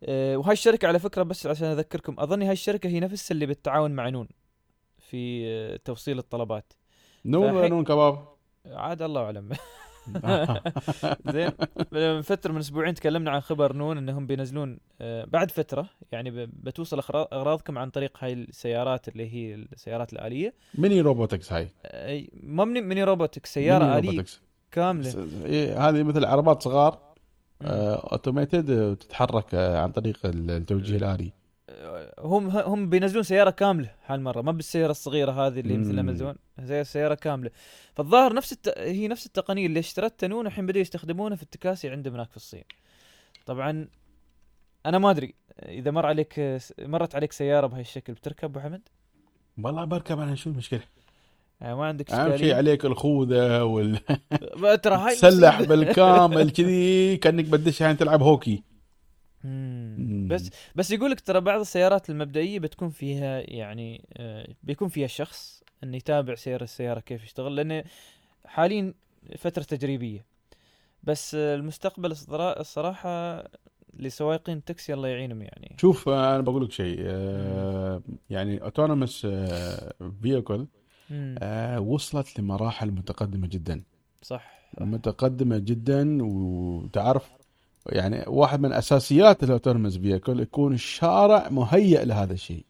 آه، 0.05 0.37
وهاي 0.37 0.53
الشركة 0.53 0.89
على 0.89 0.99
فكرة 0.99 1.23
بس 1.23 1.47
عشان 1.47 1.67
أذكركم 1.67 2.15
اظن 2.19 2.43
هاي 2.43 2.53
الشركة 2.53 2.89
هي 2.89 3.01
نفس 3.01 3.31
اللي 3.33 3.47
بالتعاون 3.47 3.91
مع 3.91 4.09
نون 4.09 4.29
في 4.99 5.45
آه، 5.47 5.77
توصيل 5.77 6.19
الطلبات. 6.19 6.73
نون 7.25 7.51
ولا 7.51 7.69
نون 7.69 7.85
كباب؟ 7.85 8.29
عاد 8.67 9.03
الله 9.03 9.25
أعلم. 9.25 9.49
زين 11.33 11.51
من 11.93 12.23
فترة 12.23 12.53
من 12.53 12.59
أسبوعين 12.59 12.95
تكلمنا 12.95 13.31
عن 13.31 13.41
خبر 13.41 13.73
نون 13.73 13.99
إنهم 13.99 14.27
بينزلون 14.27 14.79
آه، 15.01 15.25
بعد 15.25 15.51
فترة 15.51 15.87
يعني 16.13 16.47
بتوصل 16.47 16.99
أغراضكم 17.33 17.79
عن 17.79 17.91
طريق 17.91 18.17
هاي 18.21 18.33
السيارات 18.33 19.09
اللي 19.09 19.35
هي 19.35 19.55
السيارات 19.55 20.13
الآلية. 20.13 20.55
mini 20.75 21.01
robotics 21.01 21.53
هاي. 21.53 21.69
ما 22.43 22.65
mini 22.65 23.05
robotic 23.05 23.47
سيارة 23.47 23.85
ميني 23.85 23.99
آلية 23.99 24.11
robotics. 24.11 24.41
كاملة. 24.73 25.29
إيه، 25.45 25.89
هذه 25.89 26.03
مثل 26.03 26.25
عربات 26.25 26.63
صغار. 26.63 27.14
automated 27.63 28.71
وتتحرك 28.71 29.55
آه، 29.55 29.79
عن 29.79 29.93
طريق 29.93 30.19
التوجيه 30.25 30.97
الآلي 30.97 31.33
آه، 31.69 32.15
هم 32.19 32.51
هم 32.51 32.91
بينزلون 32.91 33.23
سيارة 33.23 33.51
كاملة 33.51 33.95
هالمرة 34.07 34.43
ما 34.43 34.53
بالسيارة 34.53 34.91
الصغيرة 34.91 35.33
هذه 35.33 35.61
اللي 35.61 35.79
مثل. 35.79 35.99
أمازون 35.99 36.35
زي 36.61 36.85
سيارة 36.85 37.15
كاملة 37.15 37.51
فالظاهر 37.95 38.35
نفس 38.35 38.53
الت... 38.53 38.79
هي 38.79 39.09
نفس 39.09 39.27
التقنية 39.27 39.67
اللي 39.67 39.81
اشترتها 39.81 40.29
نون 40.29 40.47
الحين 40.47 40.67
بدأوا 40.67 40.83
يستخدمونها 40.83 41.37
في 41.37 41.43
التكاسي 41.43 41.91
عندهم 41.91 42.15
هناك 42.15 42.31
في 42.31 42.37
الصين 42.37 42.65
طبعا 43.47 43.89
أنا 44.87 44.99
ما 44.99 45.11
أدري 45.11 45.35
إذا 45.63 45.91
مر 45.91 46.07
عليك 46.07 46.61
مرت 46.79 47.15
عليك 47.15 47.33
سيارة 47.33 47.67
بهاي 47.67 47.81
الشكل 47.81 48.13
بتركب 48.13 48.49
أبو 48.49 48.61
حمد 48.61 48.89
والله 49.63 49.85
بركب 49.85 50.21
أنا 50.21 50.35
شو 50.35 50.51
المشكلة؟ 50.51 50.83
يعني 51.61 51.75
ما 51.77 51.85
عندك 51.87 52.11
أهم 52.11 52.37
شيء 52.37 52.55
عليك 52.55 52.85
الخوذة 52.85 53.65
وال 53.65 53.99
ترى 54.83 54.95
هاي 54.97 55.15
تسلح. 55.15 55.63
بالكامل 55.63 56.51
كذي 56.57 57.17
كأنك 57.17 57.45
بدش 57.45 57.83
الحين 57.83 57.97
تلعب 57.97 58.23
هوكي. 58.23 58.63
مم. 59.45 60.29
بس 60.31 60.51
بس 60.75 60.91
يقول 60.91 61.11
لك 61.11 61.21
ترى 61.21 61.41
بعض 61.41 61.61
السيارات 61.61 62.11
المبدئية 62.11 62.59
بتكون 62.59 62.89
فيها 62.91 63.41
يعني 63.51 64.05
آه، 64.17 64.49
بيكون 64.63 64.89
فيها 64.89 65.07
شخص 65.07 65.63
إنه 65.85 65.97
يتابع 65.97 66.35
سير 66.35 66.63
السيارة 66.63 67.01
كيف 67.01 67.25
يشتغل 67.25 67.57
لأن 67.57 67.85
حاليا 68.47 68.95
فترة 69.39 69.63
تجريبية. 69.63 70.25
بس 71.03 71.35
آه، 71.35 71.55
المستقبل 71.55 72.11
الصرا- 72.11 72.61
الصراحة 72.61 73.45
لسواقين 73.99 74.57
التاكسي 74.57 74.95
الله 74.95 75.09
يعينهم 75.09 75.43
يعني. 75.43 75.77
شوف 75.81 76.09
آه، 76.09 76.35
أنا 76.35 76.43
بقول 76.43 76.65
لك 76.65 76.73
شيء 76.73 76.97
آه، 77.01 78.03
يعني 78.31 78.63
autonomous 78.63 79.27
vehicle 80.23 80.67
مم. 81.11 81.37
وصلت 81.79 82.41
لمراحل 82.41 82.91
متقدمة 82.91 83.47
جدا 83.47 83.83
صح 84.23 84.55
متقدمة 84.81 85.59
جدا 85.59 86.19
وتعرف 86.23 87.31
يعني 87.87 88.25
واحد 88.27 88.61
من 88.61 88.73
أساسيات 88.73 89.43
ال 89.43 89.47
autonomous 89.47 89.97
vehicle 89.97 90.41
يكون 90.41 90.75
الشارع 90.75 91.49
مهيئ 91.49 92.05
لهذا 92.05 92.33
الشيء 92.33 92.65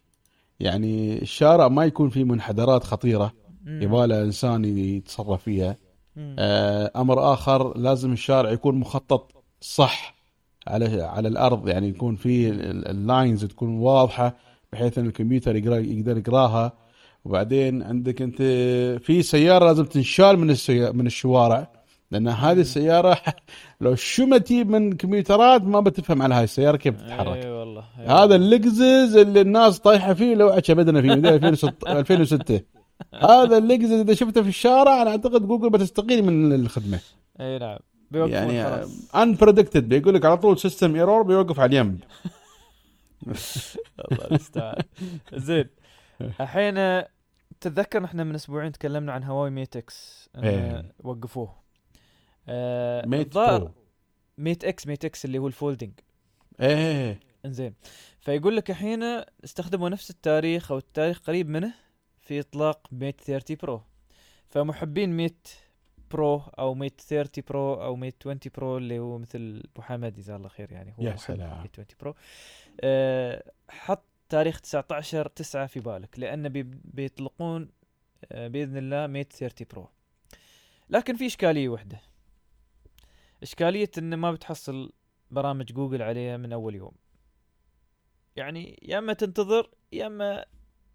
يعني 0.59 1.21
الشارع 1.21 1.67
ما 1.67 1.85
يكون 1.85 2.09
فيه 2.09 2.23
منحدرات 2.23 2.83
خطيرة. 2.83 3.33
يبغى 3.65 4.21
إنسان 4.21 4.65
يتصرف 4.65 5.43
فيها. 5.43 5.75
آه، 6.17 6.91
أمر 6.95 7.33
آخر 7.33 7.77
لازم 7.77 8.13
الشارع 8.13 8.51
يكون 8.51 8.75
مخطط 8.75 9.43
صح 9.61 10.15
على 10.67 11.03
على 11.03 11.27
الأرض 11.27 11.67
يعني 11.67 11.87
يكون 11.87 12.15
في 12.15 12.49
اللاينز 12.49 13.45
تكون 13.45 13.77
واضحة 13.77 14.37
بحيث 14.73 14.97
إن 14.97 15.05
الكمبيوتر 15.05 15.55
يقدر 15.55 16.17
يقراها 16.17 16.73
وبعدين 17.25 17.83
عندك 17.83 18.21
انت 18.21 18.37
في 19.03 19.21
سيارة 19.23 19.65
لازم 19.65 19.85
تنشال 19.85 20.39
من 20.39 20.49
السي... 20.49 20.91
من 20.91 21.05
الشوارع 21.07 21.71
لأن 22.11 22.27
هذه 22.27 22.59
السيارة 22.59 23.17
لو 23.81 23.95
شمتي 23.95 24.63
من 24.63 24.93
كمبيوترات 24.93 25.63
ما 25.63 25.79
بتفهم 25.79 26.21
على 26.21 26.35
هاي 26.35 26.43
السيارة 26.43 26.77
كيف 26.77 27.01
تتحرك. 27.01 27.45
اي 27.45 27.51
والله 27.51 27.83
إي 27.99 28.05
هذا 28.05 28.21
والله. 28.21 28.35
اللقزز 28.35 29.17
اللي 29.17 29.41
الناس 29.41 29.79
طايحة 29.79 30.13
فيه 30.13 30.35
لو 30.35 30.61
بدنا 30.69 31.01
فيه 31.01 31.15
من 31.15 31.25
2006 31.25 31.99
2006 31.99 32.61
هذا 33.13 33.57
اللقزز 33.57 33.91
إذا 33.91 34.13
شفته 34.13 34.41
في 34.41 34.49
الشارع 34.49 35.01
أنا 35.01 35.09
أعتقد 35.09 35.47
جوجل 35.47 35.69
بتستقيل 35.69 36.23
من 36.23 36.53
الخدمة. 36.53 36.99
إي 37.41 37.59
نعم 37.59 37.79
يعني 38.13 38.63
خلاص. 38.63 39.15
unpredicted 39.15 39.89
بيقول 39.89 40.13
لك 40.13 40.25
على 40.25 40.37
طول 40.37 40.59
system 40.59 40.95
error 40.95 41.21
بيوقف 41.21 41.59
على 41.59 41.69
اليم. 41.69 41.99
الله 44.11 44.27
المستعان. 44.27 44.81
زين 45.33 45.65
الحين 46.21 46.77
تتذكر 47.65 48.05
إحنا 48.05 48.23
من 48.23 48.35
أسبوعين 48.35 48.71
تكلمنا 48.71 49.13
عن 49.13 49.23
هواوي 49.23 49.49
Mate 49.49 49.75
X 49.75 50.29
إن 50.35 50.43
إيه. 50.43 50.91
وقفوه. 50.99 51.55
آه 52.47 53.05
Mate 53.05 53.27
الظاهر 53.27 53.59
Pro 53.59 53.71
Mate 54.37 54.65
X 54.65 54.87
Mate 54.87 55.05
X 55.05 55.25
اللي 55.25 55.37
هو 55.37 55.47
ال 55.47 55.52
folding. 55.52 55.91
إيه 56.61 57.19
إنزين. 57.45 57.73
فيقول 58.19 58.55
لك 58.55 58.69
الحين 58.69 59.03
استخدموا 59.43 59.89
نفس 59.89 60.09
التاريخ 60.09 60.71
أو 60.71 60.77
التاريخ 60.77 61.19
قريب 61.19 61.49
منه 61.49 61.73
في 62.21 62.39
إطلاق 62.39 62.87
Mate 62.91 63.21
30 63.21 63.57
Pro. 63.61 63.81
فمحبين 64.47 65.09
Mate 65.09 65.47
Pro 66.11 66.37
أو 66.37 66.73
Mate 66.73 67.01
30 67.01 67.43
Pro 67.47 67.73
أو 67.73 67.95
Mate 67.95 68.15
20 68.21 68.39
Pro 68.57 68.77
اللي 68.77 68.99
هو 68.99 69.17
مثل 69.17 69.63
أبو 69.73 69.81
حمد 69.81 70.13
جزاه 70.13 70.35
الله 70.35 70.49
خير 70.49 70.71
يعني 70.71 70.93
هو 70.99 71.03
يا 71.03 71.15
سلام. 71.15 71.61
Mate 71.61 71.79
20 71.79 71.87
Pro. 72.01 72.15
آه 72.81 73.51
حط 73.69 74.05
تاريخ 74.29 74.59
19 74.59 75.27
9 75.27 75.67
في 75.67 75.79
بالك 75.79 76.19
بي 76.49 76.63
بيطلقون 76.83 77.69
آه 78.31 78.47
بإذن 78.47 78.77
الله 78.77 79.07
Mate 79.07 79.33
30 79.33 79.67
Pro. 79.73 79.89
لكن 80.89 81.15
في 81.15 81.25
إشكالية 81.25 81.69
واحدة 81.69 82.01
إشكالية 83.43 83.91
انه 83.97 84.15
ما 84.15 84.31
بتحصل 84.31 84.93
برامج 85.31 85.65
جوجل 85.65 86.01
عليها 86.01 86.37
من 86.37 86.53
أول 86.53 86.75
يوم. 86.75 86.91
يعني 88.35 88.79
يا 88.81 88.97
إما 88.97 89.13
تنتظر 89.13 89.69
يا 89.91 90.07
إما 90.07 90.45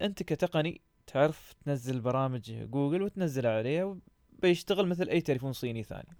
أنت 0.01 0.23
كتقني 0.23 0.81
تعرف 1.07 1.53
تنزل 1.65 2.01
برامج 2.01 2.51
جوجل 2.51 3.01
وتنزلها 3.01 3.57
عليها 3.57 3.97
بيشتغل 4.29 4.87
مثل 4.87 5.09
أي 5.09 5.21
تليفون 5.21 5.53
صيني 5.53 5.83
ثاني. 5.83 6.17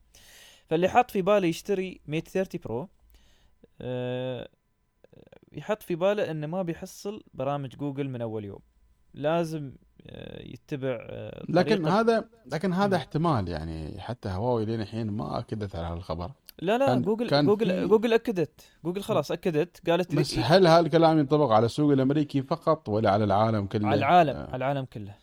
فاللي 0.69 0.89
حط 0.89 1.12
في 1.12 1.21
باله 1.21 1.47
يشتري 1.47 2.02
Mate 2.08 2.28
30 2.28 2.62
Pro 2.64 2.90
آه 3.82 4.50
يحط 5.54 5.84
في 5.84 5.95
باله 5.95 6.32
إنه 6.32 6.47
ما 6.47 6.62
بيحصل 6.62 7.24
برامج 7.34 7.76
جوجل 7.76 8.10
من 8.10 8.21
أول 8.21 8.45
يوم. 8.45 8.60
لازم 9.13 9.71
آه 10.08 10.41
يتبع 10.43 10.97
آه 11.02 11.45
لكن 11.50 11.88
هذا 11.88 12.26
لكن 12.52 12.74
هذا 12.74 12.88
مم. 12.88 12.93
احتمال 12.93 13.47
يعني 13.47 14.02
حتى 14.02 14.30
هواوي 14.30 14.65
لين 14.65 14.82
الحين 14.82 15.10
ما 15.12 15.39
أكدت 15.39 15.76
على 15.76 15.88
هالخبر. 15.88 16.32
لا 16.62 16.78
لا 16.78 16.86
كان- 16.86 17.02
جوجل 17.02 17.30
كان 17.30 17.45
جوجل 17.45 17.65
في- 17.69 17.88
جوجل 17.88 18.13
أكدت. 18.13 18.62
جوجل 18.86 19.02
خلاص 19.02 19.32
أكدت 19.32 19.89
قالت 19.89 20.13
لي 20.13 20.21
بس 20.21 20.38
هل 20.39 20.67
هالكلام 20.67 21.19
ينطبق 21.19 21.52
على 21.52 21.65
السوق 21.65 21.91
الأمريكي 21.91 22.41
فقط 22.41 22.89
ولا 22.89 23.12
على 23.12 23.24
العالم 23.24 23.65
كله؟ 23.65 23.88
على 23.88 23.97
العالم 24.00 24.36
آه. 24.36 24.45
على 24.45 24.56
العالم 24.56 24.86
كله. 24.86 25.15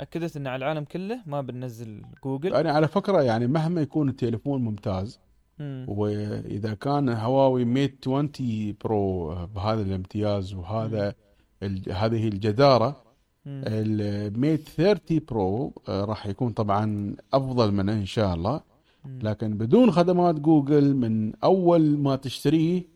أكدت 0.00 0.36
إن 0.36 0.46
على 0.46 0.56
العالم 0.64 0.84
كله 0.84 1.20
ما 1.26 1.40
بننزل 1.40 2.02
جوجل. 2.24 2.54
أنا 2.54 2.72
على 2.72 2.88
فكرة 2.88 3.22
يعني 3.22 3.46
مهما 3.46 3.80
يكون 3.80 4.08
التليفون 4.08 4.64
ممتاز 4.64 5.20
مم. 5.58 5.86
وإذا 5.88 6.74
كان 6.74 7.08
هواوي 7.08 7.64
Mate 7.64 7.98
20 8.08 8.76
Pro 8.84 9.34
بهذا 9.54 9.82
الامتياز 9.82 10.54
وهذا 10.54 11.14
ال- 11.62 11.92
هذه 11.92 12.28
الجدارة. 12.28 12.96
ال 13.46 13.70
Mate 13.70 14.68
30 14.68 15.20
Pro 15.28 15.72
آه، 15.88 16.04
راح 16.04 16.26
يكون 16.26 16.52
طبعا 16.52 17.16
أفضل 17.34 17.72
منه 17.72 17.92
إن 17.92 18.06
شاء 18.06 18.34
الله 18.34 18.60
مم. 19.04 19.18
لكن 19.22 19.58
بدون 19.58 19.90
خدمات 19.90 20.34
جوجل 20.40 20.94
من 20.96 21.32
أول 21.44 21.98
ما 21.98 22.16
تشتريه 22.16 22.94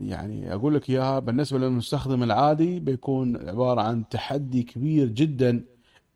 يعني 0.00 0.54
أقول 0.54 0.74
لك 0.74 0.90
إياها 0.90 1.18
بالنسبة 1.18 1.58
للمستخدم 1.58 2.22
العادي 2.22 2.80
بيكون 2.80 3.48
عبارة 3.48 3.80
عن 3.80 4.08
تحدي 4.08 4.62
كبير 4.62 5.08
جدا 5.08 5.64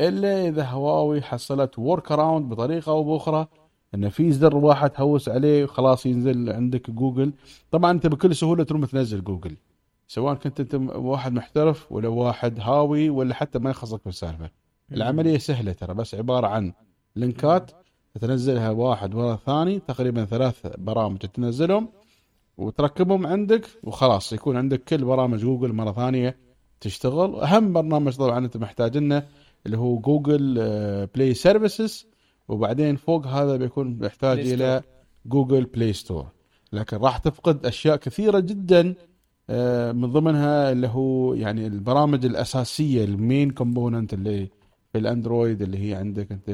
إلا 0.01 0.49
إذا 0.49 0.65
هواوي 0.65 1.23
حصلت 1.23 1.79
workaround 1.79 2.49
بطريقة 2.49 2.91
أو 2.93 3.05
بأخرى 3.05 3.47
انه 3.95 4.09
في 4.09 4.33
زر 4.33 4.57
واحد 4.57 4.91
تهوس 4.91 5.29
عليه 5.29 5.65
وخلاص 5.65 6.07
ينزل 6.07 6.51
عندك 6.51 6.91
جوجل. 6.91 7.33
طبعا 7.71 7.91
أنت 7.91 8.07
بكل 8.07 8.37
سهولة 8.37 8.65
تروح 8.65 8.91
تنزل 8.91 9.25
جوجل 9.25 9.57
سواء 10.09 10.35
كنت 10.35 10.61
أنت 10.61 10.75
واحد 10.95 11.33
محترف 11.33 11.93
ولا 11.93 12.09
واحد 12.09 12.61
هاوي 12.61 13.11
ولا 13.11 13.35
حتى 13.35 13.59
ما 13.59 13.71
يخصك 13.71 14.01
بالسالفة. 14.05 14.51
العملية 14.93 15.39
سهلة 15.39 15.73
ترى 15.73 15.95
بس 15.95 16.15
عبارة 16.15 16.47
عن 16.47 16.73
لينكات 17.17 17.71
تنزلها 18.21 18.71
واحد 18.71 19.15
ورا 19.15 19.35
الثاني 19.35 19.79
تقريبا 19.79 20.25
ثلاث 20.25 20.67
برامج 20.79 21.19
تنزلهم 21.19 21.89
وتركبهم 22.59 23.27
عندك 23.27 23.67
وخلاص 23.83 24.33
يكون 24.33 24.57
عندك 24.57 24.85
كل 24.85 25.05
برامج 25.05 25.39
جوجل 25.39 25.73
مرة 25.73 25.93
ثانية 25.93 26.37
تشتغل. 26.81 27.35
أهم 27.35 27.73
برنامج 27.73 28.17
طبعا 28.17 28.39
أنت 28.39 28.57
محتاجنه 28.57 29.27
اللي 29.67 29.79
هو 29.79 29.99
Google 29.99 30.55
Play 31.15 31.35
Services. 31.35 32.07
وبعدين 32.49 32.97
فوق 32.97 33.27
هذا 33.27 33.57
بيكون 33.57 33.99
محتاج 33.99 34.39
Play 34.39 34.55
إلى 34.55 34.83
Google 35.27 35.65
Play 35.65 35.93
Store 35.93 36.27
لكن 36.73 36.97
راح 36.97 37.19
تفقد 37.19 37.67
أشياء 37.67 37.97
كثيرة 37.97 38.39
جدا 38.39 38.95
آه، 39.51 39.93
من 39.93 40.13
ضمنها 40.13 40.73
اللي 40.73 40.89
هو 40.89 41.35
يعني 41.35 41.67
البرامج 41.67 42.25
الأساسية 42.25 43.05
ال 43.05 43.14
main 43.14 43.51
component 43.51 44.15
اللي 44.15 44.49
في 44.93 44.99
الأندرويد 44.99 45.63
اللي 45.63 45.91
هي 45.91 45.95
عندك 45.95 46.33
أنت 46.33 46.51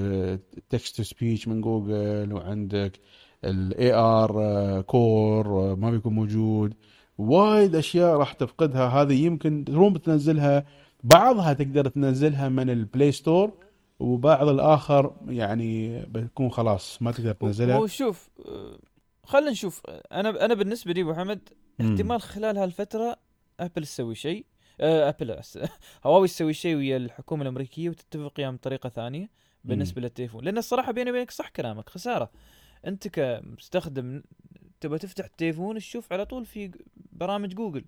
text 0.70 0.96
to 0.96 1.02
speech 1.02 1.48
من 1.48 1.60
جوجل 1.60 2.32
وعندك 2.32 3.00
ال 3.44 3.92
AR 3.94 4.80
Core 4.82 5.76
ما 5.76 5.90
بيكون 5.90 6.14
موجود. 6.14 6.74
وايد 7.18 7.76
أشياء 7.76 8.16
راح 8.16 8.32
تفقدها. 8.32 8.88
هذه 8.88 9.24
يمكن 9.24 9.64
تروم 9.64 9.92
بتنزلها 9.92 10.64
بعضها 11.04 11.52
تقدر 11.52 11.88
تنزلها 11.88 12.48
من 12.48 12.70
ال 12.70 12.79
Play 12.79 13.12
Store 13.12 13.52
وبعض 13.98 14.48
الآخر 14.48 15.16
يعني 15.28 16.00
بتكون 16.02 16.50
خلاص 16.50 17.02
ما 17.02 17.12
تقدر 17.12 17.32
تنزلها. 17.32 17.76
هو 17.76 17.86
شوف 17.86 18.30
آه، 18.46 18.78
خلينا 19.24 19.50
نشوف. 19.50 19.82
أنا 20.12 20.44
أنا 20.44 20.54
بالنسبة 20.54 20.92
لي 20.92 21.00
ابو 21.02 21.14
حمد. 21.14 21.48
احتمال 21.80 22.20
خلال 22.22 22.58
هالفترة 22.58 23.16
أبل 23.60 23.82
تسوي 23.82 24.14
شيء 24.14 24.46
آه، 24.80 25.08
أبل 25.08 25.40
هواوي 26.06 26.28
تسوي 26.28 26.52
شيء 26.52 26.76
ويا 26.76 26.96
الحكومة 26.96 27.42
الأمريكية 27.42 27.88
وتتفق 27.90 28.32
وياهم 28.38 28.56
بطريقة 28.56 28.88
ثانية 28.88 29.30
بالنسبة 29.64 30.00
للتليفون. 30.00 30.44
لأن 30.44 30.58
الصراحة 30.58 30.92
بيني 30.92 31.10
وبينك 31.10 31.30
صح 31.30 31.48
كلامك 31.48 31.88
خسارة. 31.88 32.30
أنت 32.86 33.08
كمستخدم 33.08 34.22
تبغى 34.80 34.98
تفتح 34.98 35.24
التليفون 35.24 35.78
تشوف 35.78 36.12
على 36.12 36.26
طول 36.26 36.46
في 36.46 36.70
برامج 37.12 37.54
جوجل. 37.54 37.84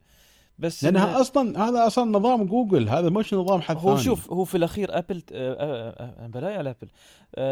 بس 0.58 0.84
لأنها 0.84 1.14
إنه- 1.16 1.20
أصلا 1.20 1.68
هذا 1.68 1.86
أصلا 1.86 2.10
نظام 2.10 2.44
جوجل 2.46 2.88
هذا 2.88 3.10
مش 3.10 3.34
نظام 3.34 3.60
حد 3.60 3.76
هو 3.76 3.82
ثاني. 3.82 3.98
شوف 4.04 4.32
هو 4.32 4.44
في 4.44 4.56
الأخير 4.56 4.98
apply 4.98 5.22
آه، 5.32 5.52
آه، 5.54 6.24
آه، 6.24 6.26
apply 6.26 6.54
على 6.56 6.70
apple 6.70 6.88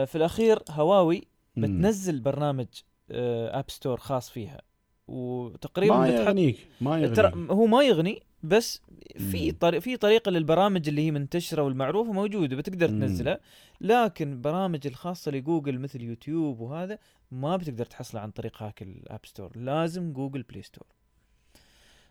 في 0.07 0.17
الأخير 0.17 0.59
هواوي. 0.71 1.23
بتنزل 1.57 2.21
برنامج 2.21 2.67
app 3.11 3.65
store 3.71 3.97
خاص 4.01 4.31
فيها. 4.31 4.61
وتقريبا 5.09 5.97
ما 5.97 6.09
يغنيك 6.09 6.67
ما 6.81 7.07
ترى 7.09 7.27
يغنيك. 7.31 7.51
هو 7.51 7.67
ما 7.67 7.83
يغني 7.83 8.23
بس 8.43 8.83
في. 9.31 9.53
طريق 9.53 9.81
في 9.81 9.97
طريقة 9.97 10.31
للبرامج 10.31 10.89
اللي 10.89 11.07
هي 11.07 11.11
منتشرة 11.11 11.63
والمعروفة 11.63 12.13
موجودة 12.13 12.57
بتقدر. 12.57 12.89
تنزلها. 12.89 13.41
لكن 13.81 14.41
برامج 14.41 14.87
الخاصة 14.87 15.31
لجوجل 15.31 15.79
مثل 15.79 16.01
يوتيوب 16.03 16.61
وهذا 16.61 16.99
ما 17.31 17.57
بتقدر 17.57 17.85
تحصلها 17.85 18.23
عن 18.23 18.31
طريق 18.31 18.63
هاك 18.63 18.83
ال 18.83 18.92
app 18.92 19.21
store 19.27 19.59
لازم 19.59 20.13
Google 20.13 20.43
Play 20.43 20.63
Store 20.63 20.87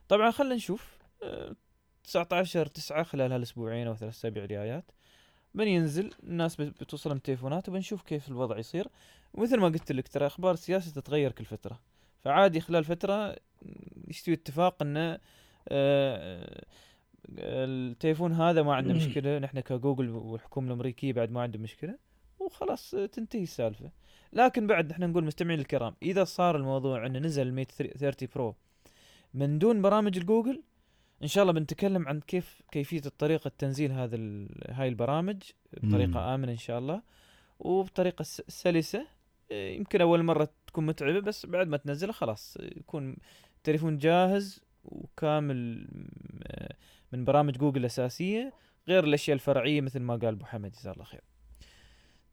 طبعا 0.08 0.32
خلينا 0.32 0.56
نشوف. 0.56 0.98
آه، 1.24 1.56
19 2.04 2.66
9 2.66 3.04
خلال 3.04 3.32
هالأسبوعين 3.32 3.88
أو 3.88 3.96
ثلاث 3.96 4.14
أسابيع 4.14 4.44
الجايات. 4.44 4.92
بنينزل 5.56 6.14
الناس 6.24 6.56
بت- 6.56 6.84
بتوصلهم 6.84 7.18
تليفونات 7.18 7.70
وبنشوف 7.70 8.02
كيف 8.02 8.28
الوضع 8.30 8.58
يصير. 8.58 8.88
ومثل 9.34 9.60
ما 9.60 9.68
قلت 9.68 9.92
لك 9.92 10.08
ترى 10.08 10.26
أخبار 10.28 10.54
السياسة 10.54 10.92
تتغير 11.02 11.32
كل 11.32 11.46
فترة. 11.46 11.80
فعادي 12.22 12.60
خلال 12.62 12.84
فترة 12.84 13.36
يستوي 14.08 14.34
اتفاق 14.34 14.82
انه 14.82 15.20
آه، 15.70 16.66
التليفون 17.30 18.32
هذا 18.34 18.64
ما 18.64 18.76
عنده 18.76 18.94
مشكلة. 19.08 19.40
نحن 19.40 19.60
كجوجل 19.60 20.10
والحكومة 20.10 20.68
الأمريكية 20.68 21.14
بعد 21.14 21.32
ما 21.32 21.42
عندهم 21.42 21.62
مشكلة. 21.62 21.98
وخلاص 22.40 22.94
آه، 22.94 23.06
تنتهي 23.06 23.44
السالفة. 23.44 23.92
لكن 24.34 24.68
بعد 24.68 24.92
نحن 24.92 25.04
نقول 25.10 25.24
مستمعين 25.24 25.60
الكرام 25.60 25.96
إذا 26.04 26.24
صار 26.24 26.56
الموضوع 26.58 27.06
انه 27.06 27.20
نزل 27.20 27.48
ال 27.48 27.53
Mate 27.53 27.72
30 27.72 28.28
Pro 28.36 28.56
من 29.34 29.60
دون 29.60 29.82
برامج 29.82 30.18
الجوجل 30.18 30.64
إن 31.24 31.28
شاء 31.28 31.42
الله 31.42 31.54
بنتكلم 31.54 32.08
عن 32.08 32.20
كيف 32.20 32.62
كيفية 32.72 33.02
الطريقة 33.06 33.52
تنزيل 33.58 33.92
هذا 33.92 34.18
هاي 34.70 34.88
البرامج 34.88 35.42
مم. 35.84 35.90
بطريقه 35.90 36.36
آمنة 36.36 36.52
إن 36.52 36.58
شاء 36.58 36.80
الله 36.80 37.02
وبطريقة 37.60 38.24
سلسة 38.48 39.08
إيه، 39.52 39.78
يمكن 39.78 40.02
أول 40.02 40.24
مرة 40.24 40.50
تكون 40.68 40.86
متعبة 40.86 41.20
بس 41.20 41.46
بعد 41.46 41.68
ما 41.68 41.78
تنزلها 41.78 42.14
خلاص 42.14 42.58
يكون 42.60 43.18
التليفون 43.58 43.98
جاهز 43.98 44.62
وكامل 44.84 45.88
من 47.12 47.26
برامج 47.26 47.58
جوجل 47.58 47.80
الاساسيه 47.80 48.54
غير 48.88 49.04
الأشياء 49.04 49.36
الفرعية 49.36 49.82
مثل 49.82 50.00
ما 50.00 50.16
قال 50.16 50.34
أبو 50.34 50.46
حمد 50.46 50.72
جزاه 50.72 50.92
الله 50.92 51.04
خير. 51.04 51.22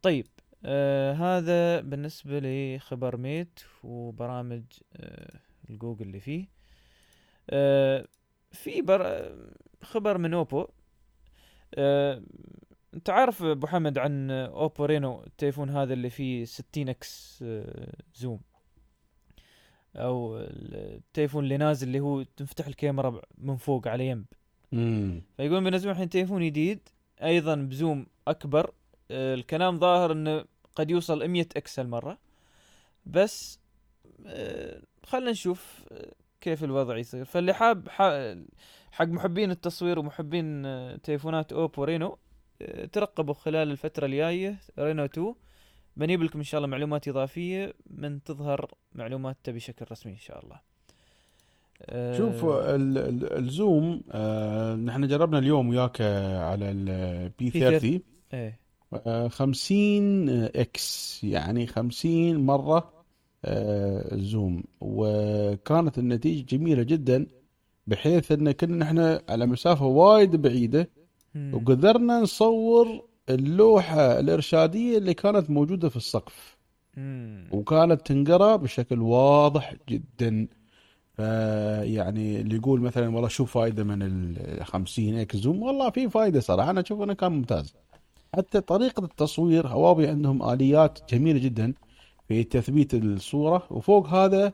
طيب 0.01 0.27
آه 0.65 1.13
هذا 1.13 1.81
بالنسبة 1.81 2.39
لخبر 2.43 3.17
Mate 3.17 3.59
وبرامج 3.83 4.63
آه 4.93 5.39
الجوجل 5.69 6.05
اللي 6.05 6.19
فيه. 6.19 6.60
آه 7.49 8.07
في 8.51 8.81
بر... 8.81 9.31
خبر 9.81 10.17
من 10.17 10.33
أوبو. 10.33 10.67
آه 11.75 12.21
أنت 12.93 13.09
عارف 13.09 13.43
أبو 13.43 13.67
حمد 13.67 13.97
عن 13.97 14.31
أوبو 14.31 14.85
رينو 14.85 15.23
التليفون 15.23 15.69
هذا 15.69 15.93
اللي 15.93 16.09
فيه 16.09 16.45
60 16.45 16.89
x 16.89 17.39
آه 17.43 17.93
zoom. 18.15 18.39
أو 19.95 20.37
التليفون 20.37 21.43
اللي 21.43 21.57
نازل 21.57 21.87
اللي 21.87 21.99
هو 21.99 22.23
تنفتح 22.23 22.67
الكاميرا 22.67 23.21
من 23.37 23.55
فوق 23.55 23.87
على 23.87 24.23
مم. 24.71 25.21
فيقولون 25.37 25.63
بينزلون 25.63 25.91
الحين 25.91 26.09
تليفون 26.09 26.45
جديد 26.45 26.89
أيضا 27.23 27.55
ب 27.55 27.65
zoom 27.65 28.05
أكبر. 28.27 28.71
الكلام 29.11 29.79
ظاهر 29.79 30.11
إنه 30.11 30.45
قد 30.75 30.91
يوصل 30.91 31.27
100 31.27 31.41
x 31.41 31.79
هالمره 31.79 32.17
بس 33.05 33.59
خلينا 35.03 35.31
نشوف 35.31 35.85
كيف 36.41 36.63
الوضع 36.63 36.97
يصير. 36.97 37.25
فاللي 37.25 37.53
حاب 37.53 37.89
حق 38.91 39.05
محبين 39.05 39.51
التصوير 39.51 39.99
ومحبين 39.99 40.65
آه، 40.65 40.95
تليفونات 40.95 41.53
أوبو 41.53 41.83
رينو 41.83 42.17
آه، 42.61 42.85
ترقبوا 42.85 43.33
خلال 43.33 43.71
الفترة 43.71 44.05
الجاية 44.05 44.59
رينو 44.79 45.05
2 45.05 45.33
بنجيب 45.97 46.23
لكم 46.23 46.39
إن 46.39 46.43
شاء 46.45 46.57
الله 46.59 46.67
معلومات 46.69 47.07
إضافية 47.07 47.73
من 47.89 48.23
تظهر 48.23 48.71
معلوماتها 48.95 49.51
بشكل 49.51 49.85
رسمي 49.91 50.11
إن 50.11 50.17
شاء 50.17 50.43
الله. 50.43 50.59
آه، 51.85 52.17
شوف 52.17 52.45
ال- 52.45 52.97
ال- 52.97 53.37
ال 53.37 53.50
zoom 53.50 54.01
آه 54.11 54.75
نحن 54.75 55.07
جربنا 55.07 55.37
اليوم 55.39 55.69
وياك 55.69 56.01
على 56.41 56.71
ال 56.71 57.10
P 57.10 57.49
30 57.49 58.01
إيه. 58.33 58.59
آه 59.07 59.27
50 59.27 60.29
x 60.29 61.19
يعني 61.23 61.67
50 61.67 62.37
مرة 62.45 63.00
zoom 64.13 64.63
وكانت 64.81 65.97
النتيجة 65.97 66.55
جميلة 66.55 66.83
جدا 66.83 67.27
بحيث 67.87 68.31
أن 68.31 68.51
كنا 68.51 68.85
إحنا 68.85 69.21
على 69.29 69.45
مسافة 69.45 69.85
وايد 69.85 70.35
بعيدة 70.35 70.89
مم. 71.35 71.51
وقدرنا 71.53 72.19
نصور 72.19 73.01
اللوحة 73.29 74.19
الإرشادية 74.19 74.97
اللي 74.97 75.13
كانت 75.13 75.49
موجودة 75.49 75.89
في 75.89 75.95
السقف. 75.97 76.57
وكانت 77.51 78.07
تنقرأ 78.07 78.55
بشكل 78.55 79.01
واضح 79.01 79.75
جدا. 79.89 80.47
يعني 81.83 82.41
اللي 82.41 82.55
يقول 82.55 82.81
مثلا 82.81 83.09
والله 83.15 83.27
شو 83.27 83.45
فايدة 83.45 83.83
من 83.83 84.01
ال 84.03 84.65
50 84.65 85.15
x 85.19 85.37
zoom؟ 85.37 85.63
والله 85.63 85.89
في 85.89 86.09
فايدة 86.09 86.39
صراحة 86.39 86.69
أنا 86.69 86.81
أشوف 86.81 87.01
إنه 87.01 87.13
كان 87.13 87.31
ممتاز. 87.31 87.73
حتى 88.35 88.61
طريقة 88.61 89.05
التصوير 89.05 89.67
هواوي 89.67 90.07
عندهم 90.07 90.49
آليات 90.49 90.99
جميلة 91.13 91.39
جدا. 91.39 91.73
في 92.31 92.43
تثبيت 92.43 92.93
الصورة 92.93 93.63
وفوق 93.71 94.07
هذا 94.07 94.53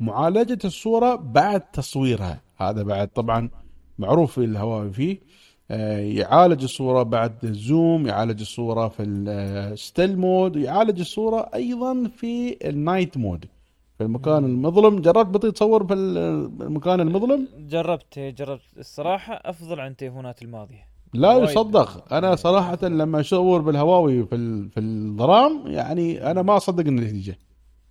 معالجة 0.00 0.58
الصورة 0.64 1.14
بعد 1.14 1.60
تصويرها. 1.60 2.40
هذا 2.56 2.82
بعد 2.82 3.08
طبعا 3.08 3.50
معروف 3.98 4.32
في 4.32 4.44
الهواوي 4.44 4.92
فيه. 4.92 5.20
آه، 5.70 5.98
يعالج 5.98 6.62
الصورة 6.62 7.02
بعد 7.02 7.44
ال 7.44 7.56
zoom 7.56 8.06
يعالج 8.06 8.40
الصورة 8.40 8.88
في 8.88 9.02
ال 9.02 9.21
still 9.21 10.18
mode 10.18 10.56
يعالج 10.56 11.00
الصورة 11.00 11.50
أيضا 11.54 12.10
في 12.16 12.56
ال 12.68 12.76
night 12.76 13.16
mode 13.16 13.44
في 13.98 14.04
المكان 14.04 14.44
المظلم 14.44 15.00
جربت 15.00 15.26
بطيء 15.34 15.50
تصور 15.50 15.86
في 15.86 15.94
المكان 15.94 17.00
المظلم؟ 17.00 17.48
جربت 17.58 18.18
جربت. 18.18 18.62
الصراحة 18.78 19.34
أفضل 19.44 19.80
عن 19.80 19.90
التليفونات 19.90 20.42
الماضية. 20.42 20.93
لا. 21.14 21.38
يصدق. 21.38 22.12
أنا 22.14 22.36
صراحة 22.36 22.78
لما 22.82 23.20
اصور 23.20 23.60
بالهواوي 23.60 24.26
في 24.26 24.68
في 24.68 24.80
الظلام 24.80 25.66
يعني 25.66 26.30
أنا 26.30 26.42
ما 26.42 26.56
أصدق 26.56 26.86
النتيجة. 26.86 27.38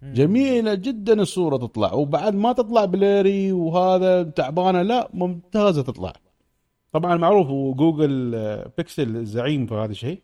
جميلة 0.04 0.74
جدا 0.74 1.22
الصورة 1.22 1.58
تطلع 1.58 1.94
وبعد 1.94 2.36
ما 2.36 2.54
تطلع 2.54 2.86
blurry 2.86 3.52
وهذا 3.52 4.24
تعبانة 4.24 4.82
لا 4.82 5.10
ممتازة 5.14 5.82
تطلع. 5.82 6.14
طبعا 6.92 7.16
معروف 7.18 7.50
وجوجل 7.50 8.36
آه، 8.36 8.72
بيكسل 8.78 9.16
الزعيم 9.18 9.66
في 9.66 9.74
هذا 9.74 9.92
الشيء 9.92 10.22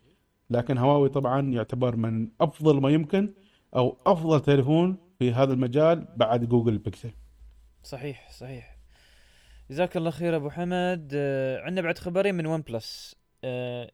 لكن 0.50 0.78
هواوي 0.78 1.08
طبعا 1.08 1.40
يعتبر 1.52 1.96
من 1.96 2.28
أفضل 2.40 2.80
ما 2.80 2.90
يمكن 2.90 3.32
أو 3.76 3.96
أفضل 4.06 4.40
تليفون 4.40 4.96
في 5.18 5.32
هذا 5.32 5.52
المجال 5.52 6.06
بعد 6.16 6.44
جوجل 6.44 6.78
بيكسل. 6.78 7.10
صحيح 7.82 8.30
صحيح. 8.32 8.69
جزاك 9.70 9.96
الله 9.96 10.10
خير 10.10 10.36
أبو 10.36 10.50
حمد. 10.50 11.10
آه 11.14 11.60
عندنا 11.60 11.82
بعد 11.82 11.98
خبرين 11.98 12.34
من 12.34 12.46
OnePlus 12.46 13.16
آه 13.44 13.90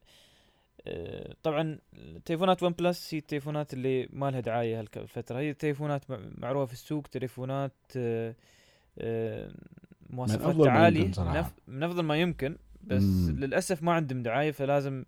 آه 0.87 1.35
طبعا 1.43 1.79
تليفونات 2.25 2.63
OnePlus 2.63 3.15
هي 3.15 3.19
التليفونات 3.19 3.73
اللي 3.75 4.09
ما 4.13 4.31
لها 4.31 4.41
دعاية 4.41 4.81
هالفترة. 4.81 5.39
هي 5.39 5.55
تليفونات 5.55 6.11
مع- 6.11 6.21
معروفة 6.35 6.67
في 6.67 6.73
السوق 6.73 7.07
تليفونات 7.07 7.73
آه 7.97 8.35
آه 8.99 9.51
مواصفات. 10.11 10.43
نف- 11.43 11.53
من 11.69 11.83
أفضل 11.83 12.03
ما 12.03 12.17
يمكن 12.17 12.57
بس 12.85 13.03
مم. 13.03 13.39
للأسف 13.41 13.83
ما 13.83 13.93
عندهم 13.93 14.23
دعاية 14.23 14.51
فلازم 14.53 15.05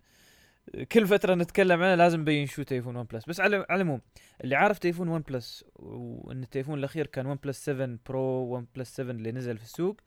كل 0.91 1.07
فترة 1.07 1.35
نتكلم 1.35 1.81
عنها 1.83 1.95
لازم 1.95 2.19
نبين 2.21 2.45
شو 2.47 2.63
تليفون 2.63 2.95
ون 2.95 3.03
بلس 3.03 3.25
بس 3.25 3.39
على 3.39 3.65
العموم 3.71 4.01
اللي 4.43 4.55
عارف 4.55 4.79
تليفون 4.79 5.07
OnePlus 5.07 5.65
وإن 5.75 6.43
التليفون 6.43 6.79
الأخير 6.79 7.07
كان 7.07 7.25
OnePlus 7.25 7.65
7 7.65 7.97
Pro 8.09 8.21
OnePlus 8.55 8.95
7 8.95 9.11
اللي 9.11 9.31
نزل 9.31 9.57
في 9.57 9.63
السوق 9.63 9.97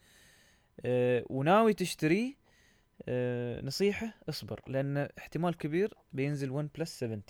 وناوي 1.30 1.74
تشتريه 1.74 2.34
آه 3.08 3.60
نصيحة 3.60 4.14
اصبر 4.28 4.60
لأن 4.66 5.08
احتمال 5.18 5.56
كبير 5.56 5.94
بينزل 6.12 6.50
OnePlus 6.50 6.98
7T 6.98 7.22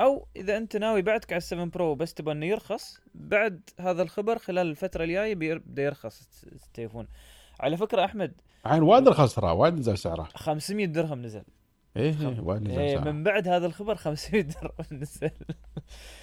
أو 0.00 0.28
إذا 0.36 0.56
أنت 0.56 0.76
ناوي 0.76 1.02
بعدك 1.02 1.32
على 1.32 1.40
7 1.40 1.64
Pro 1.64 1.94
بس 1.94 2.14
تبغى 2.14 2.32
إنه 2.34 2.46
يرخص 2.46 3.00
بعد 3.14 3.70
هذا 3.80 4.02
الخبر 4.02 4.38
خلال 4.38 4.66
الفترة 4.70 5.04
الجاية 5.04 5.34
بيبدا 5.34 5.82
يرخص 5.82 6.44
التليفون. 6.52 7.08
على 7.60 7.76
فكرة 7.76 8.04
أحمد 8.04 8.32
عين 8.64 8.82
وايد 8.82 9.08
رخص 9.08 9.34
ترى 9.34 9.50
وايد 9.52 9.74
نزل 9.74 9.98
سعره. 9.98 10.28
500 10.34 10.86
درهم 10.86 11.22
نزل. 11.22 11.42
إيه 11.96 12.12
خم- 12.12 12.26
إيه، 12.28 12.40
وايد 12.40 12.62
نزل 12.62 12.78
إيه 12.80 12.96
سعره. 12.96 13.10
من 13.10 13.22
بعد 13.24 13.48
هذا 13.48 13.66
الخبر 13.66 13.94
500 13.94 14.42
درهم 14.62 15.00
نزل. 15.00 15.30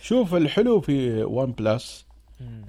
شوف 0.02 0.36
الحلو 0.36 0.82
في 0.82 1.24
OnePlus 1.24 2.08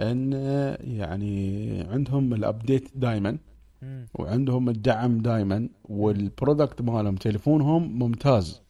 إن 0.01 0.33
يعني 0.81 1.81
عندهم 1.91 2.35
ال 2.35 2.42
update 2.42 2.89
دائما. 2.95 3.39
وعندهم 4.15 4.69
الدعم 4.69 5.19
دائما 5.19 5.69
وال 5.85 6.07
product 6.07 6.83
مالهم 6.83 7.17
تليفونهم 7.17 7.99
ممتاز. 7.99 8.63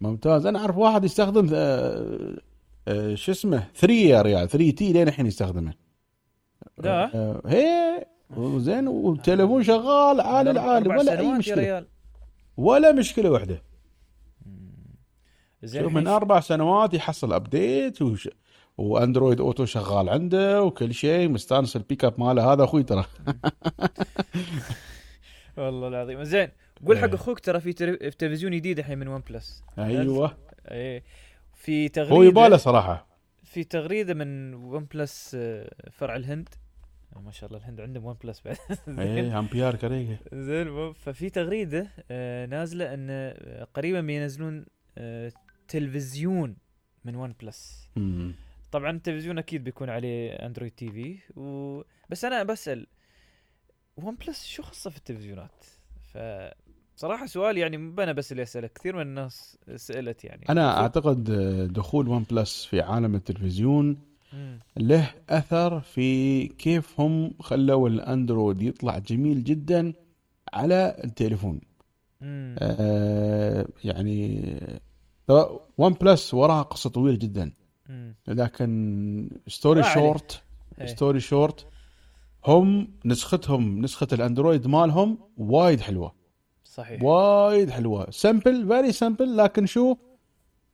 ممتاز. 0.00 0.46
أنا 0.46 0.58
أعرف 0.58 0.76
واحد 0.76 1.04
يستخدم 1.04 1.50
آه، 1.54 2.36
آه، 2.88 3.14
شو 3.14 3.32
اسمه 3.32 3.66
3 3.74 3.92
يا 3.92 4.22
ريال 4.22 4.48
3T 4.48 4.92
لين 4.92 5.08
الحين 5.08 5.26
يستخدمه. 5.26 5.74
لا 6.78 7.14
آه، 7.14 7.42
هي 7.46 8.06
زين 8.56 8.88
والتليفون 8.88 9.62
شغال 9.62 10.20
عالي 10.20 10.50
العالي 10.50 10.88
ولا 10.88 11.20
أي 11.20 11.32
مشكلة. 11.32 11.86
ولا 12.56 12.92
مشكلة 12.92 13.30
واحدة 13.30 13.62
زين 15.62 15.94
من 15.94 16.06
أربع 16.06 16.40
سنوات 16.40 16.94
يحصل 16.94 17.32
update 17.32 18.02
وش... 18.02 18.28
و 18.78 18.86
Android 18.86 19.40
Auto 19.40 19.64
شغال 19.64 20.08
عنده 20.08 20.62
وكل 20.62 20.94
شيء 20.94 21.28
مستانس 21.28 21.76
البيك 21.76 22.04
اب 22.04 22.20
ماله 22.20 22.52
هذا 22.52 22.64
أخوي 22.64 22.82
ترى. 22.82 23.04
والله 25.56 25.88
العظيم. 25.88 26.24
زين 26.24 26.48
قول 26.86 26.98
حق 26.98 27.04
إيه. 27.08 27.14
أخوك 27.14 27.40
ترى 27.40 27.60
في 27.60 27.72
تلف- 27.72 28.02
في 28.02 28.10
تلفزيون 28.10 28.52
جديد 28.52 28.78
الحين 28.78 28.98
من 28.98 29.08
OnePlus 29.08 29.62
أيوه 29.78 30.36
إيه. 30.70 31.02
في 31.54 31.84
هو 31.84 31.88
تغريده 31.88 32.24
يباله 32.24 32.56
صراحة. 32.56 33.06
في 33.44 33.64
تغريدة 33.64 34.14
من 34.14 34.54
OnePlus 34.54 35.36
آه، 35.38 35.70
فرع 35.92 36.16
الهند. 36.16 36.48
آه، 37.16 37.20
ما 37.20 37.30
شاء 37.30 37.48
الله 37.48 37.58
الهند 37.60 37.80
عندهم 37.80 38.04
OnePlus 38.04 38.42
بعد 38.44 38.56
إيه 38.98 39.38
امبيار 39.38 39.74
كريقه 39.76 40.16
زين 40.32 40.92
ففي 40.92 41.30
تغريدة 41.30 41.88
آه، 42.10 42.46
نازلة 42.46 42.94
إن 42.94 43.34
قريبا 43.74 44.00
بينزلون 44.00 44.64
تلفزيون 45.68 46.56
من 47.04 47.16
OnePlus. 47.16 47.88
طبعا 48.74 48.90
التلفزيون 48.90 49.38
أكيد 49.38 49.64
بيكون 49.64 49.90
عليه 49.90 50.30
Android 50.32 50.72
TV 50.72 51.18
و... 51.36 51.80
بس 52.10 52.24
أنا 52.24 52.42
بسأل 52.42 52.86
OnePlus 53.96 54.46
شو 54.46 54.62
خصه 54.62 54.90
في 54.90 54.96
التلفزيونات 54.96 55.64
ف 56.12 56.18
صراحة 56.96 57.26
سؤال 57.26 57.58
يعني 57.58 57.76
مو 57.76 58.02
أنا 58.02 58.12
بس 58.12 58.32
اللي 58.32 58.42
أسأله 58.42 58.66
كثير 58.66 58.96
من 58.96 59.02
الناس 59.02 59.58
سألت 59.76 60.24
يعني 60.24 60.48
أنا 60.48 60.80
أعتقد 60.80 61.24
دخول 61.72 62.08
OnePlus 62.08 62.64
في 62.64 62.80
عالم 62.80 63.14
التلفزيون. 63.14 63.98
له 64.76 65.14
أثر 65.30 65.80
في 65.80 66.46
كيف 66.46 67.00
هم 67.00 67.34
خلوا 67.40 67.88
الأندرويد 67.88 68.62
يطلع 68.62 68.98
جميل 68.98 69.44
جدا 69.44 69.92
على 70.52 70.96
التليفون. 71.04 71.60
آه 72.22 73.68
يعني 73.84 74.44
OnePlus 75.78 76.34
وراها 76.34 76.62
قصة 76.62 76.90
طويلة 76.90 77.18
جدا. 77.18 77.52
لكن 78.28 79.30
story. 79.48 79.82
short. 79.82 80.42
story 80.84 81.20
short 81.20 81.66
هم 82.46 82.88
نسختهم 83.04 83.80
نسخة 83.80 84.08
الأندرويد 84.12 84.66
مالهم 84.66 85.18
وايد 85.36 85.80
حلوة. 85.80 86.14
صحيح. 86.64 87.02
وايد 87.02 87.70
حلوة. 87.70 88.10
simple 88.10 88.68
very 88.68 88.92
simple 88.92 89.36
لكن 89.36 89.66
شو؟ 89.66 89.96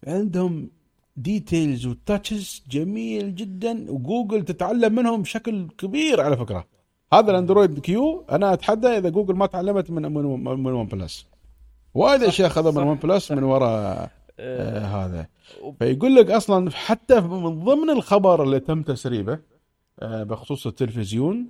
عندهم 0.07 0.71
details 1.17 1.87
و 1.87 1.96
touches 1.96 2.63
جميل 2.71 3.35
جدا 3.35 3.91
وجوجل 3.91 4.45
تتعلم 4.45 4.95
منهم 4.95 5.23
بشكل 5.23 5.69
كبير 5.79 6.21
على 6.21 6.37
فكرة. 6.37 6.67
هذا 7.13 7.31
ال 7.31 7.37
Android 7.37 7.79
Q 7.79 8.25
أنا 8.31 8.53
أتحدى 8.53 8.87
إذا 8.87 9.09
جوجل 9.09 9.35
ما 9.35 9.47
تعلمت 9.47 9.91
من 9.91 10.03
من 10.03 10.45
من 10.45 10.73
OnePlus 10.73 11.27
وايد 11.95 12.23
أشياء 12.23 12.49
اخذها 12.49 12.71
من 12.71 12.89
OnePlus. 12.89 13.33
من 13.33 13.43
وراء 13.43 14.11
آه 14.41 14.79
آه 14.79 15.07
هذا 15.07 15.27
فيقول 15.79 16.15
لك 16.15 16.31
أصلا 16.31 16.71
حتى 16.71 17.21
من 17.21 17.65
ضمن 17.65 17.91
الخبر 17.91 18.43
اللي 18.43 18.61
تم 18.61 18.83
تسريبه 18.83 19.39
آه، 20.01 20.23
بخصوص 20.23 20.67
التلفزيون 20.67 21.49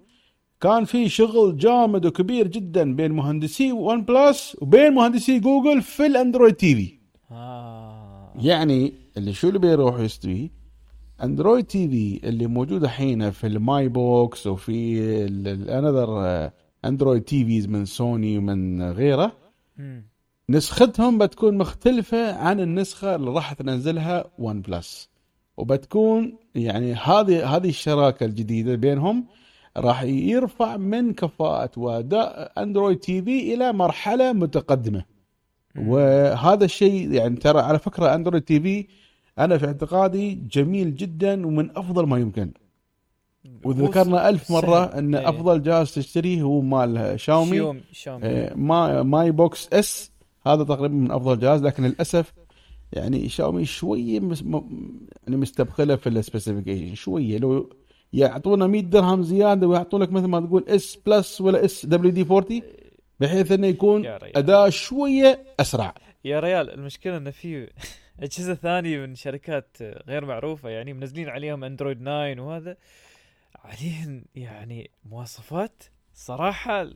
كان 0.61 0.85
في 0.85 1.09
شغل 1.09 1.57
جامد 1.57 2.07
وكبير 2.07 2.47
جدا 2.47 2.95
بين 2.97 3.13
مهندسي 3.13 3.73
OnePlus 3.73 4.57
وبين 4.61 4.95
مهندسي 4.95 5.39
جوجل 5.39 5.83
في 5.83 6.07
ال 6.07 6.55
Android 6.55 6.75
TV 6.75 6.99
آه. 7.31 8.33
يعني 8.37 8.93
اللي 9.17 9.33
شو 9.33 9.49
اللي 9.49 9.59
بيروح 9.59 10.01
يستوي 10.01 10.51
Android 11.23 11.65
TV 11.65 12.29
اللي 12.29 12.47
موجود 12.47 12.85
الحين 12.85 13.31
في 13.31 13.47
ال 13.47 13.61
Mi 13.61 13.89
Box 13.89 14.47
وفي 14.47 15.01
ال 15.25 16.51
other 16.85 17.23
Android 17.23 17.45
TVs 17.45 17.67
من 17.67 17.85
سوني 17.85 18.39
ومن 18.39 18.83
غيره. 18.83 19.33
نسختهم 20.51 21.19
بتكون 21.19 21.59
مختلفة 21.59 22.35
عن 22.35 22.61
النسخة 22.61 23.15
اللي 23.15 23.31
راح 23.31 23.53
تنزلها 23.53 24.25
OnePlus 24.39 25.11
وبتكون 25.57 26.37
يعني 26.55 26.95
هذه 26.95 27.57
هذه 27.57 27.69
الشراكة 27.69 28.27
الجديدة 28.27 28.75
بينهم 28.75 29.27
راح 29.77 30.03
يرفع 30.03 30.77
من 30.77 31.13
كفاءة 31.13 31.71
وأداء 31.77 32.53
Android 32.63 32.99
TV 32.99 33.55
إلى 33.55 33.73
مرحلة 33.73 34.33
متقدمة. 34.33 35.05
وهذا 35.77 36.65
الشيء 36.65 37.13
يعني 37.13 37.37
ترى 37.37 37.61
على 37.61 37.79
فكرة 37.79 38.15
Android 38.15 38.43
TV 38.43 38.87
أنا 39.39 39.59
في 39.59 39.67
اعتقادي 39.67 40.35
جميل 40.35 40.97
جدا 40.97 41.47
ومن 41.47 41.71
أفضل 41.79 42.07
ما 42.07 42.19
يمكن. 42.19 42.51
وذكرنا 43.65 44.29
ألف 44.29 44.51
مرة 44.51 44.85
أن 44.85 45.15
إيه. 45.15 45.29
أفضل 45.29 45.63
جهاز 45.63 45.95
تشتريه 45.95 46.43
هو 46.43 46.61
مال 46.61 47.21
شاومي. 47.21 47.81
ما 48.55 49.03
Mi 49.03 49.31
Box 49.31 49.69
S. 49.73 50.11
هذا 50.47 50.65
تقريبا 50.65 50.95
من 50.95 51.11
أفضل 51.11 51.39
جهاز 51.39 51.63
لكن 51.63 51.83
للأسف 51.83 52.33
يعني 52.93 53.29
شاومي 53.29 53.65
شوية 53.65 54.13
يعني 54.15 55.37
مستبخلة 55.37 55.97
في 55.97 56.09
ال 56.09 56.15
specification 56.15 56.95
شوية. 56.95 57.39
لو 57.39 57.71
يعطونا 58.13 58.67
100 58.67 58.83
درهم 58.83 59.23
زيادة 59.23 59.67
ويعطونك 59.67 60.13
مثل 60.13 60.27
ما 60.27 60.41
تقول 60.41 60.65
S 60.69 60.99
Plus 61.07 61.41
ولا 61.41 61.65
SWD 61.65 62.23
40 62.23 62.63
بحيث 63.21 63.53
إنه 63.53 63.67
يكون. 63.67 64.07
أداء 64.07 64.71
شوية 64.71 65.45
أسرع. 65.61 65.95
يا 66.25 66.41
ريال 66.41 66.71
المشكلة 66.71 67.17
انه 67.17 67.31
في 67.31 67.71
أجهزة 68.23 68.55
ثانية 68.55 68.99
من 68.99 69.15
شركات 69.15 69.77
غير 70.09 70.25
معروفة 70.25 70.69
يعني 70.69 70.93
منزلين 70.93 71.29
عليهم 71.29 71.65
اندرويد 71.65 72.01
9 72.03 72.41
وهذا. 72.41 72.77
عليهم 73.65 74.25
يعني 74.35 74.91
مواصفات 75.05 75.83
صراحة 76.15 76.89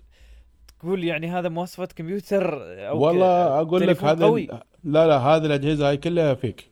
تقول 0.84 1.04
يعني 1.04 1.30
هذا 1.30 1.48
مواصفات 1.48 1.92
كمبيوتر 1.92 2.62
أو 2.88 3.00
والله 3.00 3.60
أقول 3.60 3.86
لك 3.88 4.04
هذا 4.04 4.24
قوي. 4.24 4.46
لا 4.84 5.06
لا 5.06 5.18
هذه 5.18 5.46
الأجهزة 5.46 5.88
هاي 5.88 5.96
كلها 5.96 6.34
فيك. 6.34 6.70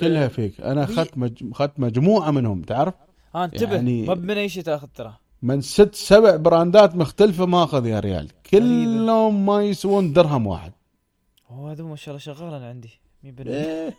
كلها 0.00 0.28
فيك. 0.28 0.60
أنا 0.60 0.84
اخذت 0.84 1.18
مج... 1.18 1.32
اخذت 1.52 1.80
مجموعة 1.80 2.30
منهم 2.30 2.62
تعرف؟ 2.62 2.94
ها 3.34 3.44
انتبه. 3.44 3.74
يعني- 3.74 4.02
ما 4.06 4.14
من 4.14 4.30
أي 4.30 4.48
شيء 4.48 4.62
تأخذ 4.62 4.86
ترى. 4.94 5.12
من 5.42 5.60
ست 5.60 5.94
سبع 5.94 6.36
براندات 6.36 6.96
مختلفة 6.96 7.46
ماخذ 7.46 7.86
يا 7.86 8.00
ريال. 8.00 8.28
كلهم 8.50 9.46
ما 9.46 9.62
يسوون 9.64 10.12
درهم 10.12 10.46
واحد. 10.46 10.72
هو 11.48 11.68
هذا 11.68 11.84
ما 11.84 11.96
شاء 11.96 12.08
الله 12.08 12.18
شغال 12.18 12.54
أنا 12.54 12.68
عندي. 12.68 13.00
100% 13.24 13.46
إيه. 13.46 13.94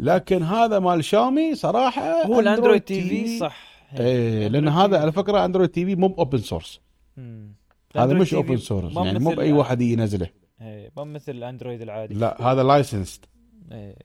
لكن 0.00 0.42
هذا 0.42 0.78
مال 0.78 1.04
شاومي 1.04 1.54
صراحة 1.54 2.26
هو 2.26 2.40
ال 2.40 2.80
Android 2.80 3.00
TV 3.02 3.38
صح. 3.38 3.68
إيه 4.00 4.48
لأن 4.48 4.68
هذا. 4.68 5.00
على 5.00 5.12
فكرة 5.12 5.44
Android 5.44 5.68
TV 5.68 5.94
مو 5.96 6.14
open 6.18 6.38
source 6.38 6.80
مم. 7.16 7.57
هذا 7.96 8.14
مش 8.14 8.34
open 8.34 8.56
source 8.56 8.96
يعني 8.96 9.18
مو 9.18 9.30
بأي 9.30 9.52
واحد 9.52 9.80
ينزله. 9.80 10.28
إيه، 10.60 10.90
ما 10.96 11.04
مثل 11.04 11.32
الأندرويد 11.32 11.82
العادي. 11.82 12.14
لا 12.14 12.42
هذا 12.42 12.62
licensed 12.62 13.24
إيه. 13.72 13.96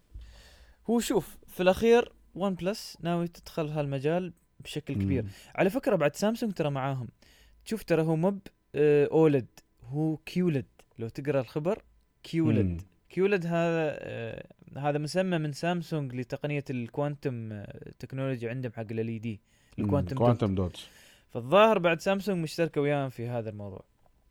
هو 0.90 1.00
شوف 1.00 1.38
في 1.48 1.64
الأخير 1.64 2.12
OnePlus 2.36 2.98
ناوي 3.02 3.28
تدخل 3.28 3.68
هالمجال 3.68 4.34
بشكل 4.60 4.94
كبير. 4.94 5.26
على 5.56 5.70
فكرة 5.70 5.96
بعد 5.96 6.16
سامسونج 6.16 6.54
ترى 6.54 6.70
معاهم. 6.70 7.08
تشوف 7.66 7.84
ترى 7.84 8.02
هو 8.02 8.16
مب 8.16 8.40
آه، 8.76 9.10
OLED 9.12 9.48
هو 9.84 10.18
QLED 10.18 10.66
لو 11.00 11.10
تقرأ 11.10 11.42
الخبر 11.42 11.84
QLED 12.24 12.82
QLED 13.10 13.46
هذا 13.46 13.96
آه، 14.00 14.48
هذا 14.78 14.98
مسمى 14.98 15.38
من 15.38 15.52
سامسونج 15.52 16.16
لتقنية 16.16 16.64
ال 16.70 16.80
quantum 16.80 17.52
آه، 17.52 17.92
technology 18.00 18.50
عندهم 18.50 18.72
حق 18.72 18.86
ال 18.92 19.22
دي 19.22 19.42
ال 19.80 19.84
quantum 19.84 20.16
dot. 20.16 20.44
dot 20.44 20.88
فالظاهر 21.34 21.80
بعد 21.80 22.02
سامسونج 22.02 22.44
مشتركه 22.44 22.82
وياهم 22.82 23.10
في 23.10 23.28
هذا 23.28 23.50
الموضوع. 23.50 23.84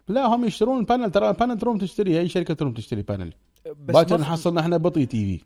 لا 0.09 0.27
هم 0.27 0.45
يشترون 0.45 0.79
ال 0.79 0.84
panel 0.84 1.11
ترى 1.11 1.29
ال 1.31 1.35
panel 1.35 1.59
تروم 1.59 1.79
تشتري 1.79 2.21
أي 2.21 2.29
شركة 2.29 2.55
تروم 2.55 2.73
تشتري 2.73 3.03
panel 3.03 3.33
بس 3.67 3.95
باكر 3.95 4.17
ما 4.17 4.21
نحصلنا 4.21 4.61
إحنا 4.61 4.77
بطي 4.77 5.07
TV 5.07 5.45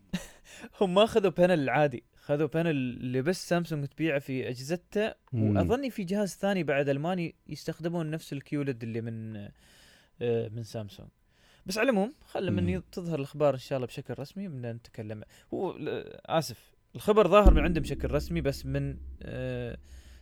هم 0.81 0.95
ما 0.95 1.05
أخذوا 1.05 1.31
panel 1.31 1.61
العادي 1.61 2.05
خذوا 2.17 2.49
panel 2.49 2.71
اللي 2.71 3.23
بس 3.23 3.49
سامسونج 3.49 3.87
تبيعه 3.87 4.19
في 4.19 4.49
اجهزتها. 4.49 5.15
وأظني 5.33 5.91
في 5.91 6.05
جهاز 6.05 6.35
ثاني 6.35 6.63
بعد 6.63 6.89
ألماني 6.89 7.35
يستخدمون 7.47 8.11
نفس 8.11 8.33
ال 8.33 8.43
QLED 8.43 8.83
اللي 8.83 9.01
من 9.01 9.37
آه، 10.23 10.49
من 10.49 10.63
سامسونج. 10.63 11.09
بس 11.67 11.79
على 11.79 11.91
العموم 11.91 12.13
خلي 12.27 12.51
من. 12.51 12.91
تظهر 12.91 13.19
الأخبار 13.19 13.55
إن 13.55 13.59
شاء 13.59 13.77
الله 13.77 13.87
بشكل 13.87 14.15
رسمي 14.19 14.49
بدنا 14.49 14.73
نتكلم. 14.73 15.23
هو 15.55 15.75
آسف 16.27 16.75
الخبر 16.95 17.29
ظاهر 17.29 17.55
من 17.55 17.63
عندهم 17.63 17.83
بشكل 17.83 18.11
رسمي 18.11 18.41
بس 18.41 18.67
من 18.67 18.97
آه، 19.23 19.79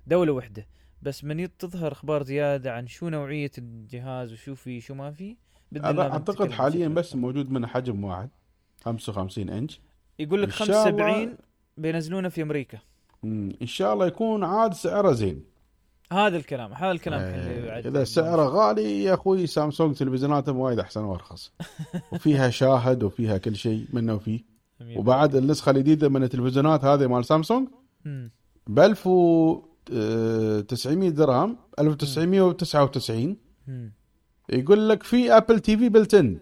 دولة 0.07 0.32
واحدة 0.32 0.66
بس 1.05 1.25
من 1.25 1.49
تظهر 1.59 1.93
أخبار 1.93 2.23
زيادة 2.23 2.73
عن 2.73 2.87
شو 2.87 3.09
نوعية 3.09 3.51
الجهاز 3.59 4.33
وشو 4.33 4.55
فيه 4.55 4.81
شو 4.81 4.95
ما 4.95 5.11
فيه 5.11 5.37
هذا 5.85 6.03
أعتقد 6.03 6.51
حاليا 6.51 6.89
بس. 6.89 7.17
موجود 7.17 7.51
منه 7.51 7.67
حجم 7.67 8.05
واحد 8.05 8.29
55 8.85 9.51
إنش 9.51 9.81
يقول 10.19 10.43
لك 10.43 10.49
إن 10.49 10.67
شاء 10.67 10.89
الله- 10.89 11.13
75 11.15 11.37
بينزلونه 11.77 12.29
في 12.29 12.43
أمريكا 12.43 12.79
مم. 13.23 13.53
إن 13.63 13.67
شاء 13.67 13.95
الله 13.95 14.07
يكون 14.07 14.45
عاد 14.45 14.75
سعره 14.75 15.13
زين 15.13 15.45
هذا 16.13 16.37
الكلام 16.37 16.73
هذا 16.73 16.91
الكلام 16.91 17.21
آه، 17.21 17.79
إذا 17.79 18.05
سعره 18.05 18.43
غالي 18.49 19.03
يا 19.05 19.15
أخوي 19.15 19.47
سامسونج 19.47 19.95
تلفزيوناتهم 19.97 20.57
وايد 20.59 20.79
أحسن 20.79 21.05
وأرخص 21.05 21.53
وفيها 22.13 22.51
شاهد 22.51 23.03
وفيها 23.03 23.39
كل 23.39 23.57
شيء 23.57 23.87
منه 23.93 24.15
وفيه. 24.15 24.41
وبعد 24.97 25.35
النسخة 25.35 25.71
الجديدة 25.71 26.09
من 26.09 26.23
التلفزيونات 26.23 26.85
هذه 26.85 27.07
مال 27.07 27.25
سامسونج. 27.25 27.69
ب 28.67 28.95
1900 29.91 31.11
درهم 31.11 31.57
1999 31.78 33.37
مم. 33.68 33.93
يقول 34.49 34.89
لك 34.89 35.03
في 35.03 35.37
Apple 35.37 35.61
TV 35.61 35.89
built-in 35.89 36.39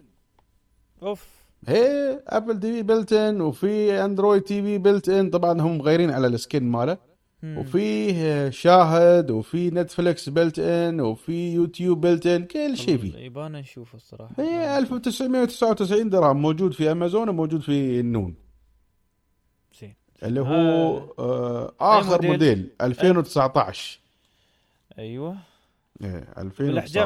أوف. 1.03 1.27
هي 1.67 2.19
Apple 2.27 2.59
TV 2.59 2.83
built-in 2.83 3.41
وفي 3.41 4.05
Android 4.05 4.41
TV 4.41 4.77
built-in 4.77 5.29
طبعا 5.29 5.61
هم 5.61 5.77
مغيرين 5.77 6.11
على 6.11 6.27
ال 6.27 6.34
skin 6.34 6.63
ماله. 6.63 6.97
وفيه 7.45 8.49
شاهد 8.49 9.31
وفي 9.31 9.69
نتفلكس 9.69 10.29
built-in 10.29 11.01
وفي 11.01 11.53
يوتيوب 11.53 12.01
built-in 12.01 12.43
كل 12.43 12.77
شيء 12.77 12.97
فيه. 12.97 13.17
يبانا 13.17 13.59
نشوفه 13.61 13.95
الصراحة. 13.95 14.35
هي 14.37 14.77
1999 14.77 16.09
درهم 16.09 16.41
موجود 16.41 16.73
في 16.73 16.91
امازون 16.91 17.29
وموجود 17.29 17.61
في 17.61 17.99
النون 17.99 18.35
اللي 20.23 20.41
هو 20.41 20.45
آه. 21.19 21.73
آه 21.81 21.99
آخر 21.99 22.11
موديل؟ 22.21 22.29
موديل 22.31 22.69
2019 22.81 23.99
أيوه. 24.99 25.37
إيه 26.03 26.09
بالاحجام 26.09 26.37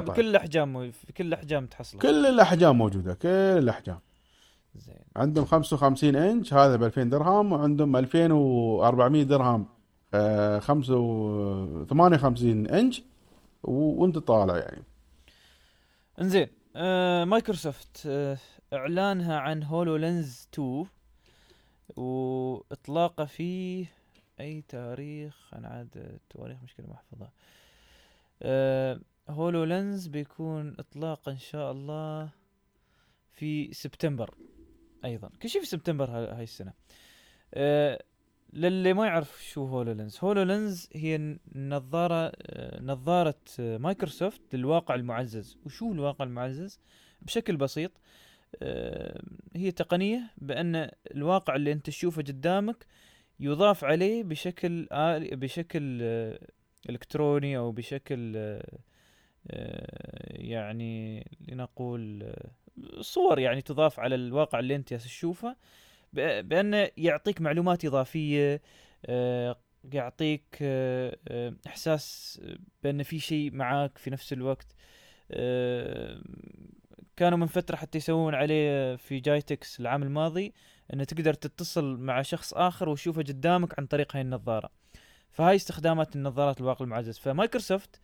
2019 0.02 0.14
كل 0.14 0.30
الأحجام 0.30 0.74
مو- 0.74 0.92
في 0.92 1.14
كل 1.14 1.26
الأحجام 1.28 1.66
تحصله 1.66 2.00
كل 2.02 2.26
الأحجام 2.26 2.78
موجودة 2.78 3.14
كل 3.14 3.28
الأحجام. 3.30 4.00
زين. 4.76 4.96
عندهم 5.16 5.46
55 5.46 6.16
إنش 6.16 6.54
هذا 6.54 6.76
ب 6.76 6.84
2000 6.84 7.04
درهم 7.10 7.52
وعندهم 7.52 7.96
2400 7.96 9.24
درهم 9.24 9.66
آه 10.14 10.60
5 10.60 11.86
58 11.90 12.68
إنش 12.68 13.02
وأنت 13.64 14.18
طالع 14.18 14.58
يعني. 14.58 14.84
إنزين 16.22 16.48
آه 16.76 17.26
مايكروسوفت 17.26 18.04
آه 18.08 18.38
إعلانها 18.74 19.40
عن 19.40 19.64
HoloLens 19.64 20.48
2 20.54 20.86
وإطلاقه 21.96 23.26
في 23.26 23.86
أي 24.40 24.62
تاريخ 24.68 25.54
أنا 25.54 25.68
عاد 25.68 25.90
التواريخ 25.98 26.58
مشكله 26.64 26.88
ما 26.88 26.94
احفظها 26.94 27.32
آه 28.42 29.00
HoloLens 29.30 30.08
بيكون 30.08 30.76
إطلاق 30.80 31.30
إن 31.30 31.38
شاء 31.38 31.72
الله 31.72 32.30
في 33.32 33.74
سبتمبر 33.74 34.34
أيضا. 35.06 35.30
كل 35.42 35.50
شيء 35.50 35.62
في 35.62 35.68
سبتمبر 35.68 36.10
ها- 36.10 36.38
هاي 36.38 36.44
السنة. 36.44 36.74
آه 37.54 38.04
للي 38.54 38.94
ما 38.94 39.06
يعرف 39.06 39.44
شو 39.46 39.66
HoloLens 39.66 40.18
HoloLens 40.22 40.90
هي 40.96 41.38
نظارة 41.56 42.32
آه 42.42 42.82
نظارة 42.82 43.36
مايكروسوفت 43.60 44.42
للواقع 44.56 44.96
المعزز. 44.96 45.58
وشو 45.66 45.92
الواقع 45.92 46.26
المعزز؟ 46.26 46.80
بشكل 47.22 47.58
بسيط 47.58 47.92
هي 49.56 49.72
تقنية 49.72 50.22
بأن 50.38 50.90
الواقع 51.16 51.56
اللي 51.56 51.72
أنت 51.72 51.86
تشوفه 51.88 52.22
قدامك 52.22 52.86
يضاف 53.40 53.84
عليه 53.84 54.24
بشكل 54.24 54.88
آلي 54.92 55.36
بشكل 55.36 56.00
آه 56.02 56.40
إلكتروني 56.90 57.58
أو 57.58 57.72
بشكل 57.72 58.34
آه 58.38 58.78
آه، 59.52 60.28
يعني 60.30 61.26
لنقول 61.48 62.24
آه، 62.24 62.50
صور 63.02 63.40
يعني 63.40 63.62
تضاف 63.62 64.00
على 64.00 64.16
الواقع 64.16 64.60
اللي 64.60 64.76
أنت 64.76 64.94
تشوفه 64.94 65.56
ب- 66.14 66.50
بانه 66.50 66.90
يعطيك 66.98 67.42
معلومات 67.42 67.86
إضافية 67.86 68.62
آه، 69.06 69.58
يعطيك 69.94 70.44
آه، 70.62 71.18
آه، 71.28 71.54
إحساس 71.68 72.42
بأن 72.84 73.04
في 73.04 73.20
شيء 73.20 73.52
معاك 73.54 73.98
في 73.98 74.10
نفس 74.10 74.34
الوقت 74.34 74.68
آه، 75.32 76.22
كانوا 77.16 77.38
من 77.38 77.48
فترة 77.48 77.76
حتى 77.76 77.98
يسوون 77.98 78.36
عليه 78.36 78.96
في 78.96 79.20
جايتكس 79.20 79.80
العام 79.80 80.04
الماضي 80.04 80.54
إنه 80.94 81.04
تقدر 81.04 81.34
تتصل 81.34 81.98
مع 81.98 82.22
شخص 82.22 82.54
آخر 82.54 82.90
وتشوفه 82.90 83.22
قدامك 83.22 83.80
عن 83.80 83.86
طريق 83.86 84.16
هاي 84.16 84.22
النظارة. 84.22 84.70
فهاي 85.32 85.56
استخدامات 85.56 86.16
النظارات 86.16 86.62
الواقع 86.62 86.86
المعزز. 86.86 87.18
فمايكروسوفت 87.18 88.02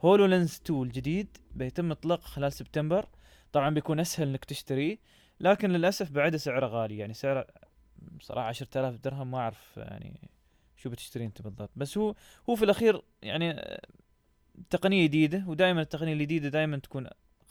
HoloLens 0.00 0.60
2 0.64 0.82
الجديد 0.82 1.36
بيتم 1.54 1.90
اطلاقه 1.90 2.22
خلال 2.22 2.52
سبتمبر. 2.52 3.06
طبعا 3.52 3.70
بيكون 3.70 4.00
أسهل 4.00 4.28
إنك 4.28 4.44
تشتريه 4.44 4.98
لكن 5.40 5.70
للأسف 5.70 6.10
بعد 6.10 6.36
سعره 6.36 6.66
غالي. 6.66 6.98
يعني 6.98 7.14
سعره 7.14 7.46
بصراحه 7.98 8.48
10000 8.48 8.96
درهم 9.00 9.30
ما 9.30 9.38
أعرف 9.38 9.76
يعني 9.76 10.30
شو 10.76 10.90
بتشتري 10.90 11.24
أنت 11.24 11.42
بالضبط. 11.42 11.70
بس 11.76 11.98
هو 11.98 12.14
هو 12.50 12.56
في 12.56 12.64
الأخير 12.64 13.02
يعني 13.22 13.80
تقنية 14.70 15.04
جديدة 15.06 15.44
ودائما 15.46 15.80
التقنية 15.82 16.12
الجديدة 16.12 16.48
دائما 16.48 16.76
تكون 16.76 17.08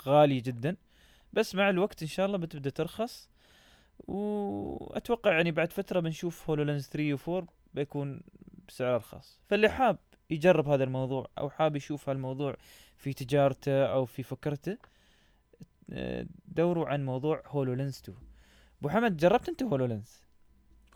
غاليه 0.08 0.44
جدا. 0.44 0.76
بس 1.34 1.56
مع 1.56 1.70
الوقت 1.70 2.02
إن 2.02 2.08
شاء 2.08 2.26
الله 2.26 2.38
بتبدأ 2.38 2.70
ترخص. 2.70 3.30
وأتوقع 4.08 5.32
يعني 5.32 5.52
بعد 5.52 5.72
فترة 5.72 6.00
بنشوف 6.00 6.50
HoloLens 6.50 6.88
3 6.88 7.18
و4 7.42 7.46
بيكون 7.74 8.22
بسعر 8.68 8.96
ارخص 8.96 9.40
فاللي 9.48 9.70
حاب 9.70 9.98
يجرب 10.30 10.68
هذا 10.70 10.84
الموضوع 10.84 11.28
أو 11.38 11.50
حاب 11.50 11.76
يشوف 11.76 12.10
هالموضوع 12.10 12.56
في 12.98 13.14
تجارته 13.14 13.86
أو 13.86 14.06
في 14.06 14.24
فكرته 14.24 14.78
دوروا 16.48 16.86
عن 16.88 17.06
موضوع 17.06 17.44
HoloLens 17.48 17.98
2 18.04 18.18
أبو 18.80 18.90
حمد 18.90 19.18
جربت 19.18 19.50
أنت 19.50 19.64
HoloLens 19.64 20.22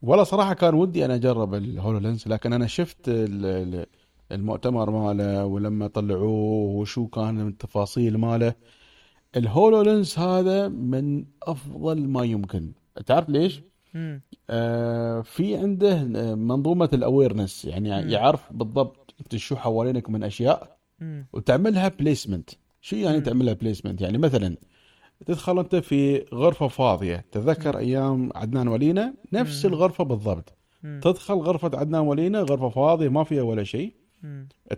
والله 0.01 0.23
صراحة 0.23 0.53
كان 0.53 0.73
ودي 0.73 1.05
أنا 1.05 1.15
أجرب 1.15 1.53
ال 1.53 1.97
HoloLens 1.97 2.27
لكن 2.27 2.53
أنا 2.53 2.67
شفت 2.67 3.09
ال- 3.09 3.45
ال- 3.45 3.85
المؤتمر 4.31 4.89
ماله 4.89 5.45
ولما 5.45 5.87
طلعوه 5.87 6.69
وشو 6.79 7.07
كان 7.07 7.47
التفاصيل 7.47 8.17
ماله. 8.17 8.53
ال 9.37 9.81
HoloLens 9.81 10.17
هذا 10.19 10.67
من 10.67 11.25
أفضل 11.43 12.07
ما 12.07 12.23
يمكن. 12.23 12.71
تعرف 13.05 13.29
ليش؟ 13.29 13.61
آه 14.49 15.21
في 15.21 15.55
عنده 15.55 16.03
منظومة 16.35 16.89
ال 16.93 17.01
awareness 17.01 17.65
يعني 17.65 17.89
مم. 18.03 18.09
يعرف 18.09 18.53
بالضبط 18.53 19.15
أنت 19.21 19.35
شو 19.35 19.55
حوالينك 19.55 20.09
من 20.09 20.23
أشياء 20.23 20.77
امم 21.01 21.27
وتعملها 21.33 21.87
placement 21.87 22.49
شو 22.81 22.95
يعني 22.95 23.17
مم. 23.17 23.23
تعملها 23.23 23.53
placement 23.53 24.01
يعني 24.01 24.17
مثلا 24.17 24.57
تدخل 25.25 25.59
أنت 25.59 25.75
في 25.75 26.25
غرفة 26.33 26.67
فاضية 26.67 27.25
تذكر 27.31 27.77
أيام 27.77 28.29
عدنان 28.35 28.67
ولينا؟ 28.67 29.13
نفس 29.33 29.65
مم. 29.65 29.73
الغرفة 29.73 30.03
بالضبط. 30.03 30.53
تدخل 31.01 31.33
غرفة 31.33 31.71
عدنان 31.79 32.01
ولينا 32.01 32.39
غرفة 32.41 32.69
فاضية 32.69 33.09
ما 33.09 33.23
فيها 33.23 33.41
ولا 33.41 33.63
شيء. 33.63 33.93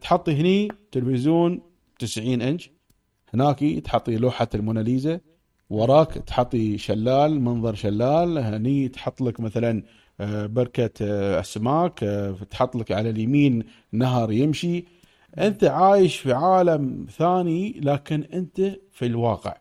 تحط 0.01 0.31
هني 0.31 0.67
تلفزيون 0.91 1.61
90 1.99 2.41
إنش. 2.41 2.69
هناك 3.33 3.59
تحطي 3.59 4.17
لوحة 4.17 4.47
الموناليزا 4.55 5.19
وراك 5.69 6.13
تحطي 6.13 6.77
شلال 6.77 7.41
منظر 7.41 7.75
شلال 7.75 8.37
هني 8.37 8.87
تحط 8.87 9.21
لك 9.21 9.39
مثلا 9.39 9.83
آه، 10.21 10.45
بركة 10.45 10.89
آه، 11.01 11.39
أسماك 11.39 12.03
آه، 12.03 12.35
تحط 12.49 12.75
لك 12.75 12.91
على 12.91 13.09
اليمين 13.09 13.63
نهر 13.91 14.31
يمشي. 14.31 14.85
أنت 15.37 15.63
عايش 15.63 16.17
في 16.17 16.33
عالم 16.33 17.07
ثاني 17.17 17.79
لكن 17.79 18.23
أنت 18.33 18.61
في 18.91 19.05
الواقع. 19.05 19.57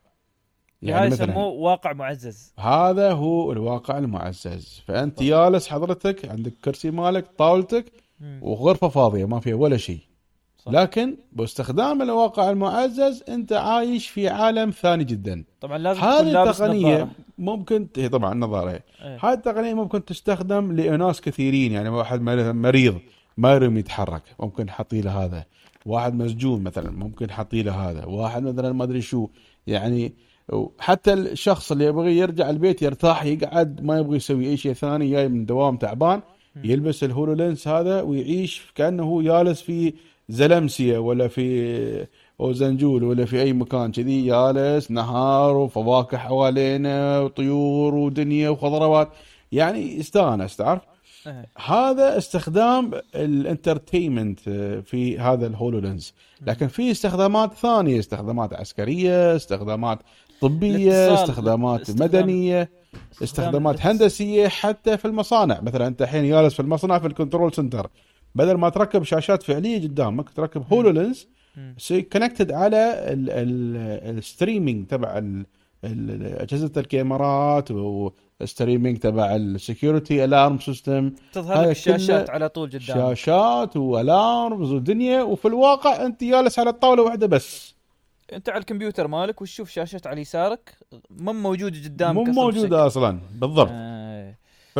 يعني 0.82 1.06
هذا 1.06 1.24
يسموه 1.24 1.46
واقع 1.46 1.92
معزز. 1.92 2.54
هذا 2.58 3.12
هو 3.12 3.52
الواقع 3.52 3.98
المعزز. 3.98 4.82
فأنت 4.86 5.22
جالس 5.22 5.68
حضرتك 5.68 6.28
عندك 6.28 6.52
كرسي 6.64 6.90
مالك 6.90 7.26
طاولتك 7.38 7.92
مم. 8.20 8.40
وغرفة 8.42 8.88
فاضية 8.88 9.24
ما 9.24 9.40
فيها 9.40 9.54
ولا 9.54 9.76
شيء. 9.76 10.09
صح. 10.66 10.72
لكن 10.72 11.16
باستخدام 11.32 12.02
الواقع 12.02 12.50
المعزز 12.50 13.24
انت 13.28 13.52
عايش 13.52 14.08
في 14.08 14.28
عالم 14.28 14.70
ثاني 14.70 15.04
جدا 15.04 15.44
طبعا 15.60 15.78
لازم 15.78 16.00
هذه 16.00 16.42
التقنية 16.42 16.94
نظارة. 16.94 17.08
ممكن 17.38 17.86
هي 17.96 18.08
طبعا 18.08 18.34
نظارة 18.34 18.70
إيه. 18.70 19.18
هذه 19.20 19.32
التقنية 19.32 19.74
ممكن 19.74 20.04
تستخدم 20.04 20.72
لاناس 20.72 21.20
كثيرين 21.20 21.72
يعني 21.72 21.88
واحد 21.88 22.22
مريض 22.22 22.98
ما 23.36 23.52
يريد 23.52 23.76
يتحرك 23.76 24.22
ممكن 24.40 24.70
حطي 24.70 25.00
له 25.00 25.24
هذا 25.24 25.44
واحد 25.86 26.14
مسجون 26.14 26.62
مثلا 26.62 26.90
ممكن 26.90 27.30
حطي 27.30 27.62
له 27.62 27.90
هذا 27.90 28.04
واحد 28.04 28.42
مثلا 28.42 28.72
ما 28.72 28.84
أدري 28.84 29.00
شو 29.00 29.28
يعني 29.66 30.12
حتى 30.78 31.12
الشخص 31.12 31.72
اللي 31.72 31.84
يبغى 31.84 32.18
يرجع 32.18 32.50
البيت 32.50 32.82
يرتاح 32.82 33.24
يقعد 33.24 33.84
ما 33.84 33.98
يبغى 33.98 34.16
يسوي 34.16 34.48
أي 34.48 34.56
شيء 34.56 34.72
ثاني 34.72 35.10
جاي 35.10 35.28
من 35.28 35.46
دوام 35.46 35.76
تعبان 35.76 36.20
يلبس 36.64 37.04
ال 37.04 37.32
HoloLens 37.32 37.68
هذا 37.68 38.02
ويعيش 38.02 38.62
كأنه 38.74 39.02
هو 39.02 39.22
جالس 39.22 39.60
في 39.60 39.94
زيلامسي 40.30 40.98
ولا 40.98 41.28
في 41.28 42.06
أوزنجول 42.40 43.04
ولا 43.04 43.24
في 43.24 43.42
أي 43.42 43.52
مكان 43.52 43.92
كذي 43.92 44.26
جالس 44.26 44.90
نهار 44.90 45.56
وفواكه 45.56 46.18
حوالينا 46.18 47.20
وطيور 47.20 47.94
ودنيا 47.94 48.48
وخضروات. 48.50 49.08
يعني 49.52 49.98
يستانس 49.98 50.56
تعرف؟ 50.56 50.82
إيه. 51.26 51.46
هذا 51.66 52.18
استخدام 52.18 52.90
ال 53.14 53.23
entertainment 53.23 54.40
في 54.84 55.18
هذا 55.18 55.46
ال 55.46 55.78
HoloLens 55.78 56.14
لكن 56.46 56.66
في 56.68 56.90
استخدامات 56.90 57.54
ثانية 57.54 57.98
استخدامات 57.98 58.52
عسكرية 58.54 59.36
استخدامات 59.36 59.98
طبية 60.40 61.14
استخدامات 61.14 61.80
استخدام- 61.80 62.02
مدنية 62.02 62.70
استخدامات 63.22 63.86
هندسية 63.86 64.48
حتى 64.48 64.96
في 64.98 65.04
المصانع. 65.04 65.60
مثلا 65.62 65.86
أنت 65.86 66.02
الحين 66.02 66.28
جالس 66.30 66.54
في 66.54 66.60
المصنع 66.60 66.98
في 66.98 67.06
ال 67.06 67.12
control 67.12 67.54
center. 67.54 67.90
بدل 68.34 68.54
ما 68.54 68.68
تركب 68.68 69.02
شاشات 69.02 69.42
فعلية 69.42 69.82
قدامك 69.88 70.30
تركب 70.30 70.64
HoloLens. 70.72 71.28
connected 72.12 72.52
على 72.52 72.94
ال 74.08 74.16
streaming 74.16 74.86
تبع 74.86 75.22
أجهزة 75.84 76.72
الكاميرات 76.76 77.70
وال 77.70 77.93
streaming 77.93 78.98
تبع 78.98 79.36
ال 79.36 79.46
security 79.46 80.24
alarm 80.24 80.58
system 80.58 81.12
تظهر 81.32 81.62
لك 81.62 81.70
الشاشات 81.70 82.30
على 82.30 82.48
طول 82.48 82.68
قدام 82.68 82.80
شاشات 82.80 83.76
وال 83.76 84.00
alarms 84.00 84.72
ودنيا 84.72 85.22
وفي 85.22 85.48
الواقع 85.48 86.06
أنت 86.06 86.24
جالس 86.24 86.58
على 86.58 86.70
الطاولة 86.70 87.02
واحدة 87.02 87.26
بس 87.26 87.74
أنت 88.32 88.48
على 88.48 88.58
الكمبيوتر 88.58 89.06
مالك 89.06 89.42
وتشوف 89.42 89.70
شاشات 89.70 90.06
على 90.06 90.20
يسارك 90.20 90.74
مو 91.10 91.32
موجوده 91.32 91.78
قدامك 91.84 92.28
مو 92.28 92.32
موجوده 92.32 92.86
أصلا 92.86 93.20
بالضبط. 93.34 93.70
آه. 93.72 94.34
ف 94.74 94.76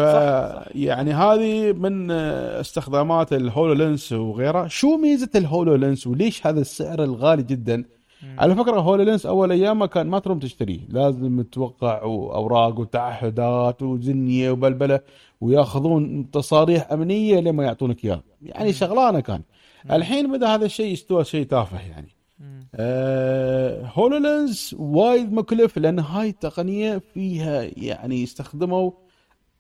يعني 0.75 1.13
هذه 1.13 1.73
من 1.73 2.11
استخدامات 2.11 3.33
ال 3.33 3.73
HoloLens 3.73 4.13
وغيرها. 4.13 4.69
شو 4.69 4.97
ميزة 4.97 5.31
ال 5.35 5.75
HoloLens 5.75 6.07
وليش 6.07 6.47
هذا 6.47 6.61
السعر 6.61 7.05
الغالي 7.05 7.43
جدا؟ 7.43 7.85
مم. 8.23 8.41
على 8.41 8.55
فكرة 8.55 8.81
HoloLens 8.81 9.27
أول 9.27 9.53
أيام 9.53 9.79
ما 9.79 9.87
كان 9.87 10.07
ما 10.07 10.19
تروم 10.19 10.39
تشتريه 10.39 10.81
لازم 10.89 11.43
توقع 11.43 12.03
وأوراق 12.03 12.81
وتعهدات 12.81 13.83
وزنية 13.83 14.51
وبلبلة 14.51 15.01
ويأخذون 15.41 16.31
تصاريح 16.31 16.93
أمنية 16.93 17.41
لما 17.41 17.65
يعطونك 17.65 18.05
اياه 18.05 18.23
يعني 18.43 18.73
شغلانة 18.73 19.21
كان. 19.21 19.43
الحين 19.91 20.33
بدأ 20.33 20.55
هذا 20.55 20.65
الشيء 20.65 20.93
يستوى 20.93 21.25
شيء 21.25 21.47
تافه 21.47 21.81
يعني. 21.81 22.09
مم. 22.41 22.67
آه 22.75 23.91
HoloLens 23.95 24.75
وايد 24.79 25.33
مكلف 25.33 25.79
لأن 25.79 25.99
هاي 25.99 26.29
التقنية 26.29 27.03
فيها 27.15 27.63
يعني 27.77 28.25
استخدموا 28.25 28.91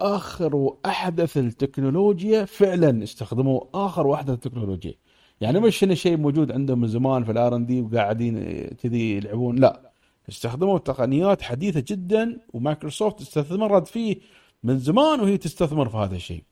آخر 0.00 0.56
واحدث 0.56 1.36
التكنولوجيا 1.36 2.44
فعلا 2.44 3.02
استخدموا 3.02 3.60
آخر 3.74 4.06
واحدث 4.06 4.30
التكنولوجيا. 4.30 4.94
يعني 5.40 5.60
مش 5.60 5.84
هنا 5.84 5.94
شيء 5.94 6.16
موجود 6.16 6.52
عندهم 6.52 6.80
من 6.80 6.88
زمان 6.88 7.24
في 7.24 7.32
ال 7.32 7.44
R 7.44 7.56
and 7.56 7.66
D 7.66 7.80
وقاعدين 7.82 8.36
آه، 8.38 8.74
كذي 8.74 9.16
يلعبون. 9.16 9.56
لا. 9.56 9.90
استخدموا 10.28 10.78
تقنيات 10.78 11.42
حديثة 11.42 11.84
جدا 11.88 12.38
ومايكروسوفت 12.52 13.20
استثمرت 13.20 13.88
فيه 13.88 14.16
من 14.64 14.78
زمان 14.78 15.20
وهي 15.20 15.36
تستثمر 15.36 15.88
في 15.88 15.96
هذا 15.96 16.16
الشيء. 16.16 16.42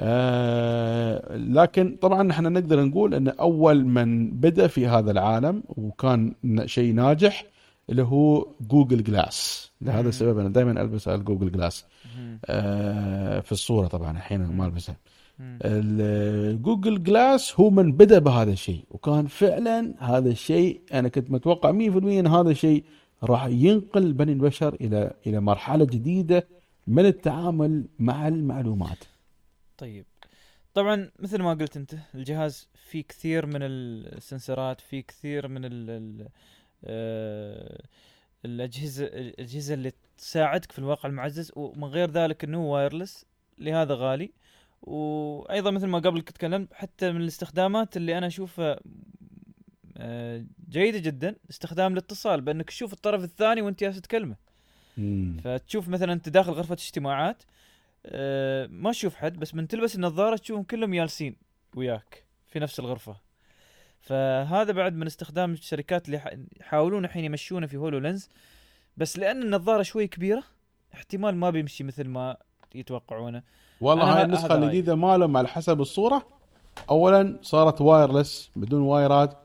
آه 0.00 1.36
لكن 1.36 1.96
طبعا 2.02 2.30
إحنا 2.30 2.48
نقدر 2.48 2.84
نقول 2.84 3.14
إن 3.14 3.28
أول 3.28 3.84
من 3.84 4.30
بدأ 4.30 4.66
في 4.66 4.86
هذا 4.86 5.10
العالم 5.10 5.62
وكان 5.68 6.34
شيء 6.66 6.94
ناجح 6.94 7.44
اللي 7.90 8.02
هو 8.02 8.46
Google 8.60 9.02
Glass 9.02 9.71
لهذا. 9.82 10.08
السبب 10.08 10.38
أنا 10.38 10.48
دائما 10.48 10.82
ألبس 10.82 11.08
ال 11.08 11.14
Google 11.14 11.52
Glass. 11.52 11.84
آه 12.46 13.40
في 13.40 13.52
الصورة 13.52 13.86
طبعا 13.86 14.10
الحين 14.10 14.40
أنا 14.40 14.52
ما 14.52 14.66
ألبسها. 14.66 14.96
ال 15.64 15.84
Google 15.84 17.02
Glass 17.02 17.60
هو 17.60 17.70
من 17.70 17.92
بدأ 17.92 18.18
بهذا 18.18 18.52
الشيء 18.52 18.84
وكان 18.90 19.26
فعلا 19.26 19.94
هذا 19.98 20.30
الشيء 20.30 20.80
أنا 20.92 21.08
كنت 21.08 21.30
متوقع 21.30 21.72
100% 21.72 21.74
إن 21.74 22.26
هذا 22.26 22.50
الشيء 22.50 22.84
راح 23.22 23.46
ينقل 23.46 24.12
بني 24.12 24.32
البشر 24.32 24.74
إلى 24.74 25.14
إلى 25.26 25.40
مرحلة 25.40 25.84
جديدة 25.84 26.48
من 26.86 27.06
التعامل 27.06 27.84
مع 27.98 28.28
المعلومات 28.28 28.98
طيب 29.78 30.04
طبعا 30.74 31.10
مثل 31.18 31.42
ما 31.42 31.54
قلت 31.54 31.76
أنت 31.76 31.94
الجهاز 32.14 32.68
فيه 32.74 33.02
كثير 33.02 33.46
من 33.46 33.58
السنسرات 33.62 34.80
فيه 34.80 35.00
كثير 35.00 35.48
من 35.48 35.64
ال 35.64 35.90
ال 35.90 36.28
آه، 36.84 37.82
الأجهزة 38.44 39.04
الأجهزة 39.06 39.74
اللي 39.74 39.92
تساعدك 40.18 40.72
في 40.72 40.78
الواقع 40.78 41.08
المعزز 41.08 41.52
ومن 41.56 41.84
غير 41.84 42.10
ذلك 42.10 42.44
إنه 42.44 42.58
هو 42.58 42.74
وايرلس 42.74 43.26
لهذا 43.58 43.94
غالي. 43.94 44.32
وأيضا 44.82 45.70
مثل 45.70 45.86
ما 45.86 45.98
قبل 45.98 46.20
كنت 46.20 46.30
تكلمت 46.30 46.74
حتى 46.74 47.12
من 47.12 47.20
الاستخدامات 47.20 47.96
اللي 47.96 48.18
أنا 48.18 48.26
أشوفها 48.26 48.80
آه، 49.96 50.44
جيدة 50.70 50.98
جدا 50.98 51.36
استخدام 51.50 51.92
الاتصال 51.92 52.40
بأنك 52.40 52.68
تشوف 52.68 52.92
الطرف 52.92 53.24
الثاني 53.24 53.62
وأنت 53.62 53.80
جالس 53.80 54.00
تكلمه. 54.00 54.36
فتشوف 55.44 55.88
مثلا 55.88 56.12
أنت 56.12 56.28
داخل 56.28 56.52
غرفة 56.52 56.72
اجتماعات 56.72 57.42
آه، 58.06 58.66
ما 58.66 58.90
تشوف 58.92 59.14
حد 59.14 59.38
بس 59.38 59.54
من 59.54 59.68
تلبس 59.68 59.96
النظارة 59.96 60.36
تشوفهم 60.36 60.64
كلهم 60.64 60.94
جالسين 60.94 61.36
وياك 61.74 62.24
في 62.46 62.58
نفس 62.58 62.80
الغرفة. 62.80 63.16
فهذا 64.02 64.72
بعد 64.72 64.94
من 64.96 65.06
استخدام 65.06 65.52
الشركات 65.52 66.06
اللي 66.06 66.16
يح- 66.16 66.36
يحاولون 66.60 67.04
الحين 67.04 67.24
يمشونه 67.24 67.66
في 67.66 67.76
HoloLens. 67.76 68.28
بس 68.96 69.18
لأن 69.18 69.42
النظارة 69.42 69.82
شوي 69.82 70.06
كبيرة 70.06 70.42
احتمال 70.94 71.36
ما 71.36 71.50
بيمشي 71.50 71.84
مثل 71.84 72.08
ما 72.08 72.36
يتوقعونه. 72.74 73.42
والله 73.80 74.16
هاي 74.16 74.22
النسخة. 74.22 74.54
الجديدة 74.54 74.94
مالهم 74.94 75.36
على 75.36 75.48
حسب 75.48 75.80
الصورة. 75.80 76.26
اولا 76.90 77.38
صارت 77.42 77.80
wireless 77.80 78.50
بدون 78.56 78.82
wire 78.82 79.19
ات. 79.19 79.38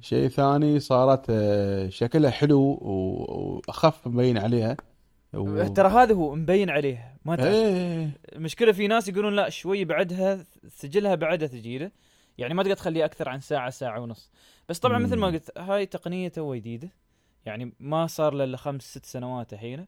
شيء 0.00 0.28
ثاني 0.28 0.80
صارت 0.80 1.26
آه، 1.30 1.88
شكلها 1.88 2.30
حلو 2.30 2.60
وأخف 2.82 4.06
مبين 4.08 4.38
عليها. 4.38 4.76
و... 5.34 5.66
ترى 5.68 5.88
هذا 5.88 6.14
هو 6.14 6.34
مبين 6.34 6.70
عليه 6.70 7.16
ما 7.24 7.36
تعرف 7.36 7.54
إيه. 7.54 8.10
المشكلة 8.36 8.72
في 8.72 8.86
ناس 8.86 9.08
يقولون 9.08 9.36
لا 9.36 9.48
شوي 9.48 9.84
بعدها 9.84 10.44
سجلها 10.68 11.14
بعدها 11.14 11.48
ثقيله 11.48 11.90
يعني 12.38 12.54
ما 12.54 12.62
تقدر 12.62 12.74
تخليها 12.76 13.04
أكثر 13.04 13.28
عن 13.28 13.40
ساعة 13.40 13.70
ساعة 13.70 14.00
ونص. 14.00 14.30
بس 14.68 14.78
طبعا 14.78 14.98
مم. 14.98 15.04
مثل 15.04 15.16
ما 15.16 15.26
قلت 15.26 15.58
هاي 15.58 15.86
تقنية 15.86 16.28
توه 16.28 16.54
جديدة. 16.54 16.88
يعني 17.46 17.72
ما 17.80 18.06
صار 18.06 18.34
له 18.34 18.56
خمس 18.56 18.82
ست 18.82 19.06
سنوات 19.06 19.52
الحين. 19.52 19.86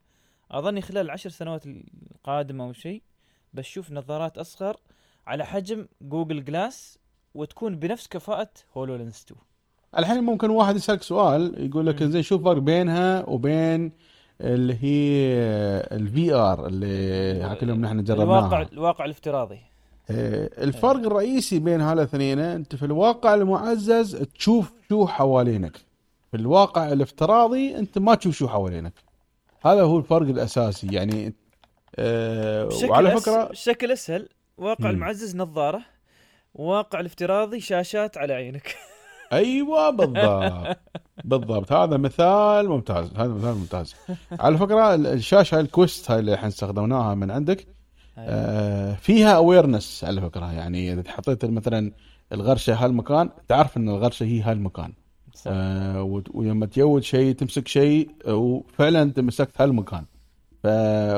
أظني 0.51 0.80
خلال 0.80 1.07
العشر 1.07 1.30
سنوات 1.30 1.62
القادمة 1.66 2.64
أو 2.64 2.72
شيء 2.72 3.03
بشوف 3.55 3.92
نظارات 3.92 4.38
أصغر 4.38 4.76
على 5.26 5.45
حجم 5.45 5.86
Google 6.03 6.45
Glass 6.45 6.99
وتكون 7.34 7.76
بنفس 7.76 8.09
كفاءة 8.09 8.51
HoloLens 8.76 9.24
2 9.24 9.40
الحين 9.99 10.24
ممكن 10.24 10.51
واحد 10.51 10.76
يسألك 10.76 11.03
سؤال 11.03 11.66
يقول 11.66 11.86
لك. 11.86 12.03
زين 12.03 12.22
شو 12.22 12.36
الفرق 12.36 12.59
بينها 12.59 13.28
وبين 13.28 13.92
اللي 14.40 14.74
هي 14.74 15.26
ال 15.93 16.35
VR 16.35 16.66
اللي 16.66 17.57
كلهم 17.61 17.80
نحن 17.80 17.99
الواقع 18.01 18.49
جربناها؟ 18.49 18.68
الواقع 18.72 19.05
الافتراضي. 19.05 19.55
آه، 19.55 19.74
الفرق 20.11 21.00
الرئيسي 21.00 21.59
بين 21.59 21.80
هالاثنين 21.80 22.38
أنت 22.38 22.76
في 22.76 22.84
الواقع 22.84 23.34
المعزز 23.34 24.16
تشوف 24.16 24.72
شو 24.88 25.07
حوالينك. 25.07 25.76
في 26.30 26.36
الواقع 26.36 26.92
الافتراضي 26.92 27.76
أنت 27.76 27.98
ما 27.98 28.14
تشوف 28.14 28.34
شو 28.36 28.48
حوالينك. 28.48 28.92
هذا 29.64 29.82
هو 29.82 29.98
الفرق 29.98 30.26
الأساسي. 30.28 30.86
يعني 30.92 31.34
آه 31.96 32.64
بشكل 32.64 32.90
وعلى 32.90 33.20
فكرة 33.20 33.44
بشكل 33.44 33.92
أسهل 33.92 34.28
واقع 34.59 34.84
مم. 34.84 34.90
المعزز 34.90 35.36
نظارة 35.36 35.80
واقع 36.55 37.00
الافتراضي 37.00 37.61
شاشات 37.61 38.16
على 38.18 38.32
عينك. 38.34 38.76
أيوه 39.32 39.90
بالضبط. 39.90 40.76
بالضبط. 41.24 41.72
هذا 41.72 41.96
مثال 41.96 42.68
ممتاز 42.68 43.11
هذا 43.16 43.28
مثال 43.34 43.55
ممتاز. 43.55 43.94
على 44.32 44.59
فكرة 44.59 44.94
ال- 44.94 45.07
الشاشة 45.07 45.61
ال 45.61 45.69
Quest 45.69 46.11
هاي 46.11 46.18
اللي 46.18 46.34
إحنا 46.34 46.48
استخدمناها 46.48 47.14
من 47.14 47.30
عندك 47.30 47.66
آه 48.19 48.95
فيها 48.95 49.37
awareness 49.37 50.05
على 50.05 50.21
فكرة. 50.21 50.53
يعني 50.53 50.93
إذا 50.93 51.11
حطيت 51.11 51.45
مثلا 51.45 51.93
الغرشة 52.33 52.75
هالمكان 52.85 53.31
تعرف 53.49 53.77
إن 53.77 53.89
الغرشة 53.89 54.25
هي 54.25 54.41
هالمكان 54.41 54.93
صح. 55.35 55.51
آه 55.55 56.23
ولما 56.35 56.67
تيود 56.67 57.03
شيء 57.03 57.35
تمسك 57.35 57.69
شيء 57.69 58.11
آه، 58.27 58.35
وفعلا 58.35 59.03
أنت 59.03 59.21
مسكت 59.21 59.61
هالمكان 59.61 60.05
ف 60.62 60.67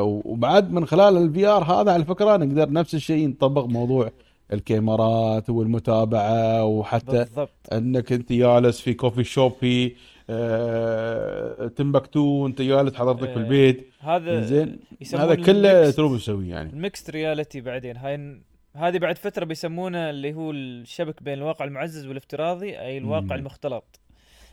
وبعد 0.01 0.73
من 0.73 0.87
خلال 0.87 1.17
ال 1.17 1.47
VR 1.47 1.65
هذا 1.65 1.93
على 1.93 2.05
فكرة 2.05 2.37
نقدر 2.37 2.73
نفس 2.73 2.95
الشيء 2.95 3.29
نطبق 3.29 3.65
موضوع 3.65 4.11
الكاميرات 4.53 5.51
والمتابعة 5.51 6.65
وحتى 6.65 7.13
بالضبط. 7.19 7.51
إنك 7.73 8.13
أنت 8.13 8.33
جالس 8.33 8.81
في 8.81 8.95
coffee 8.95 9.25
shop 9.25 9.53
في 9.61 9.93
آه 10.31 11.69
تمبكتو 11.69 12.47
انت 12.47 12.63
جالس 12.63 12.95
حضرتك 12.95 13.33
في 13.33 13.39
آه، 13.39 13.43
البيت. 13.43 13.91
هذا 14.01 14.41
زين 14.41 14.79
هذا 15.15 15.35
كله 15.35 15.91
تروح 15.91 16.19
تسويه 16.19 16.51
يعني. 16.51 16.71
ال 16.73 16.79
mixed 16.79 17.11
reality 17.11 17.61
بعدين. 17.61 17.97
هاي 17.97 18.41
هذه 18.75 18.99
بعد 18.99 19.19
فترة 19.19 19.45
بيسمونه 19.45 20.11
اللي 20.11 20.35
هو 20.35 20.51
الشبك 20.51 21.23
بين 21.23 21.35
الواقع 21.35 21.65
المعزز 21.65 22.07
والافتراضي 22.07 22.79
أي 22.81 22.99
الواقع 22.99 23.25
مم. 23.25 23.33
المختلط. 23.33 24.01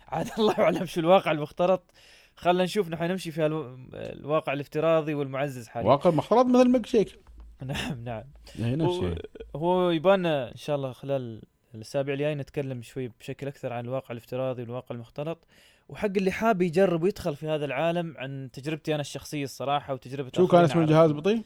عاد 0.08 0.30
الله 0.40 0.60
أعلم 0.60 0.86
شو 0.86 1.00
الواقع 1.00 1.32
المختلط. 1.32 1.92
خلينا 2.36 2.64
نشوف 2.64 2.90
نحن 2.90 3.04
نمشي 3.04 3.32
في 3.32 3.46
ألو... 3.46 3.78
الواقع 3.94 4.54
الافتراضي 4.54 5.14
والمعزز 5.14 5.68
حاليا. 5.68 5.90
واقع 5.90 6.10
مختلط 6.10 6.46
مثل 6.46 6.62
الميك 6.62 6.86
شيك. 6.86 7.20
نعم 8.04 8.24
نعم. 8.60 8.82
هو, 8.82 9.16
هو 9.56 9.90
يبانا 9.90 10.52
إن 10.52 10.58
شاء 10.58 10.76
الله 10.76 10.92
خلال 10.92 11.42
الاسابيع 11.76 12.14
الجايه 12.14 12.34
نتكلم 12.34 12.82
شوي 12.82 13.12
بشكل 13.20 13.48
أكثر 13.48 13.74
عن 13.74 13.86
الواقع 13.86 14.12
الافتراضي 14.12 14.62
والواقع 14.62 14.96
المختلط 14.96 15.40
وحق 15.90 16.12
اللي 16.18 16.32
حاب 16.32 16.62
يجرب 16.62 17.04
ويدخل 17.04 17.36
في 17.36 17.48
هذا 17.48 17.66
العالم 17.66 18.16
عن 18.18 18.50
تجربتي 18.54 18.94
أنا 18.94 19.02
الشخصية 19.02 19.44
الصراحة 19.44 19.94
وتجربة 19.94 20.32
شو 20.36 20.48
كان 20.48 20.64
اسم. 20.64 20.80
الجهاز 20.80 21.12
بطيء؟ 21.12 21.42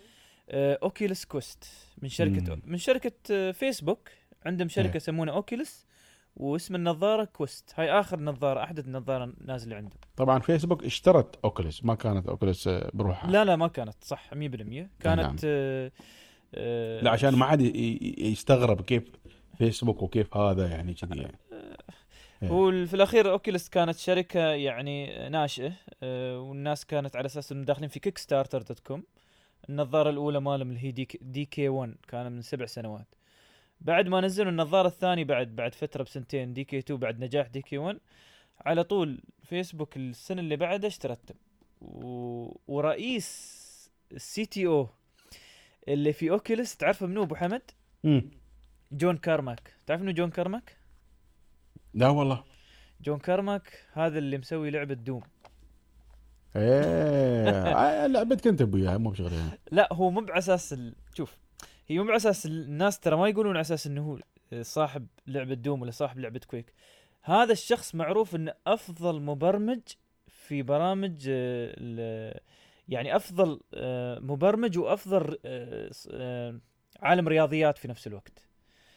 آه، 0.50 0.80
Oculus 0.84 1.26
Quest 1.26 1.66
من 2.02 2.10
شركة 2.10 2.56
مم. 2.56 2.62
من 2.66 2.78
شركة 2.78 3.12
آه، 3.32 3.52
فيسبوك 3.52 4.10
عندهم 4.46 4.70
شركة 4.70 4.90
إيه. 4.90 4.96
يسمونها 4.96 5.34
Oculus 5.34 5.88
واسم 6.40 6.76
النظارة 6.76 7.24
Quest 7.24 7.74
هاي 7.76 7.92
آخر 7.92 8.20
نظارة 8.20 8.64
أحدث 8.64 8.88
نظارة 8.88 9.34
نازلة 9.46 9.76
عندهم 9.76 10.00
طبعا 10.16 10.40
فيسبوك 10.40 10.84
اشترت 10.84 11.36
Oculus 11.46 11.86
ما 11.86 11.96
كانت 11.96 12.28
Oculus 12.28 12.68
آه، 12.68 12.92
بروحها 12.94 13.32
لا 13.32 13.46
لا 13.46 13.56
ما 13.56 13.68
كانت 13.68 13.96
صح 14.02 14.34
100% 14.34 14.36
نعم. 14.36 14.88
كانت 15.00 15.42
آه، 15.46 15.92
آه، 16.56 17.02
لا 17.02 17.12
عشان 17.12 17.36
ما 17.36 17.46
حد 17.46 17.62
يستغرب 18.18 18.82
كيف 18.82 19.04
فيسبوك 19.58 20.04
وكيف 20.04 20.38
هذا 20.38 20.68
يعني 20.68 20.94
كذي 20.94 21.20
يعني 21.20 21.38
إيه. 22.44 22.50
هو 22.50 22.72
في 22.86 22.94
الأخير 22.94 23.32
Oculus 23.32 23.70
كانت 23.70 23.98
شركة 23.98 24.40
يعني 24.40 25.30
ناشئة 25.30 25.74
آه، 26.04 26.40
والناس 26.40 26.86
كانت 26.86 27.16
على 27.16 27.26
أساس 27.26 27.52
إنهم 27.52 27.66
داخلين 27.66 27.90
في 27.90 28.00
Kickstarter 28.00 28.62
dot 28.62 28.80
com 28.80 29.04
النظارة 29.70 30.10
الأولى 30.10 30.40
مالهم 30.40 30.70
اللي 30.70 30.84
هي 30.84 30.92
D, 30.92 31.08
DK 31.22 31.70
1 31.70 31.96
كان 32.08 32.32
من 32.32 32.42
سبع 32.42 32.66
سنوات 32.66 33.16
بعد 33.82 34.08
ما 34.08 34.22
نزلوا 34.22 34.52
النظارة 34.52 34.88
الثانية 34.88 35.24
بعد 35.24 35.56
بعد 35.56 35.76
فترة 35.76 36.04
بسنتين 36.04 36.54
DK 36.54 36.78
2 36.78 37.00
بعد 37.00 37.20
نجاح 37.20 37.48
DK 37.48 37.78
1 37.78 38.00
على 38.66 38.84
طول 38.84 39.22
فيسبوك 39.44 39.98
السنة 39.98 40.42
اللي 40.42 40.56
بعدها 40.56 40.88
اشترته 40.88 41.36
و... 41.82 42.52
ورئيس 42.68 43.58
ال 44.12 44.46
CTO 44.46 44.90
اللي 45.88 46.14
في 46.14 46.32
Oculus 46.32 46.78
تعرفه 46.78 47.06
منو 47.06 47.24
أبو 47.24 47.36
حمد؟ 47.36 47.62
مم. 48.04 48.30
جون 48.92 49.18
كارماك. 49.18 49.74
تعرف 49.86 50.02
منو 50.02 50.12
جون 50.12 50.30
كارماك؟ 50.30 50.78
لا 51.94 52.08
والله. 52.08 52.44
جون 53.02 53.20
كارماك 53.20 53.86
هذا 53.94 54.18
اللي 54.18 54.38
مسوي 54.38 54.70
لعبة 54.70 54.94
Doom. 54.94 55.22
إيه. 56.56 58.08
لعبتك 58.08 58.48
انت 58.48 58.62
ابويا 58.62 58.98
مو 58.98 59.10
بشغلي 59.10 59.36
أنا. 59.36 59.58
لا 59.72 59.94
هو 59.94 60.10
مو 60.12 60.22
باساس 60.22 60.74
ال... 60.74 60.96
شوف 61.14 61.38
هي 61.88 62.00
مو 62.00 62.06
باساس 62.06 62.46
ال- 62.46 62.64
الناس 62.64 63.00
ترى 63.00 63.16
ما 63.18 63.30
يقولون 63.30 63.52
على 63.52 63.62
أساس 63.62 63.88
إنه 63.88 64.02
هو 64.06 64.20
صاحب 64.62 65.08
لعبة 65.28 65.54
Doom 65.54 65.82
ولا 65.82 65.92
صاحب 65.92 66.20
لعبة 66.20 66.42
Quake. 66.48 66.74
هذا 67.24 67.52
الشخص 67.52 67.96
معروف 67.96 68.36
إنه 68.36 68.54
أفضل 68.68 69.22
مبرمج 69.22 69.82
في 70.28 70.62
برامج 70.62 71.26
آه، 71.30 71.74
ال- 71.78 72.40
يعني 72.90 73.16
أفضل 73.16 73.60
آه، 73.74 74.20
مبرمج 74.20 74.78
وأفضل 74.78 75.38
آه، 75.46 76.60
عالم 77.02 77.28
رياضيات 77.28 77.78
في 77.78 77.88
نفس 77.88 78.08
الوقت. 78.08 78.47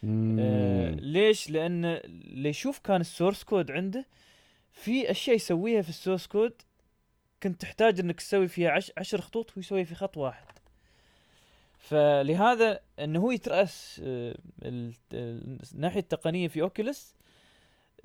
آه،. 0.05 0.91
ليش؟ 0.91 1.51
لأن 1.51 1.85
اللي 1.85 2.49
يشوف 2.49 2.79
كان 2.79 3.01
ال 3.01 3.07
source 3.07 3.43
code 3.43 3.71
عنده 3.71 4.07
في 4.73 5.11
أشياء 5.11 5.37
يسويها 5.37 5.83
في 5.83 5.89
ال 5.89 5.94
source 5.94 6.27
code 6.27 6.53
كنت 7.43 7.61
تحتاج 7.61 8.01
إنك 8.01 8.17
تسوي 8.21 8.49
فيها 8.49 8.71
عش 8.71 8.93
عشر 8.99 9.21
خطوط 9.21 9.51
هو 9.51 9.61
يسويها 9.61 9.85
في 9.85 9.95
خط 9.95 10.17
واحد 10.17 10.45
فلهذا 11.79 12.81
إنه 12.99 13.21
هو 13.21 13.31
يترأس 13.31 14.01
آه، 14.05 14.39
ال- 14.63 14.93
ال- 15.13 15.59
الناحية 15.75 16.01
التقنية 16.01 16.49
في 16.49 16.63
Oculus 16.63 17.15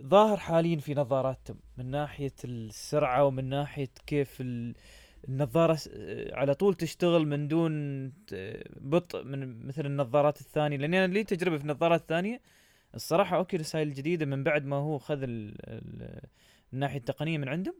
ظاهر 0.01 0.37
حاليا 0.37 0.79
في 0.79 0.93
نظاراتهم 0.93 1.57
من 1.77 1.91
ناحية 1.91 2.33
السرعة 2.45 3.25
ومن 3.25 3.49
ناحية 3.49 3.89
كيف 4.07 4.41
ال- 4.41 4.75
النظارة 5.29 5.79
على 6.33 6.55
طول 6.55 6.75
تشتغل 6.75 7.27
من 7.27 7.47
دون 7.47 8.07
بطء 8.75 9.23
من 9.23 9.67
مثل 9.67 9.85
النظارات 9.85 10.41
الثانية. 10.41 10.77
لاني 10.77 11.05
أنا 11.05 11.13
لي 11.13 11.23
تجربة 11.23 11.57
في 11.57 11.63
النظارات 11.63 12.01
الثانية 12.01 12.41
الصراحة 12.95 13.37
اوكيلس 13.37 13.75
هاي 13.75 13.83
الجديدة 13.83 14.25
من 14.25 14.43
بعد 14.43 14.65
ما 14.65 14.75
هو 14.75 14.97
خذ 14.97 15.23
ال- 15.23 15.55
ال- 15.67 16.21
الناحيه 16.73 16.97
التقنية 16.99 17.37
من 17.37 17.49
عندهم 17.49 17.75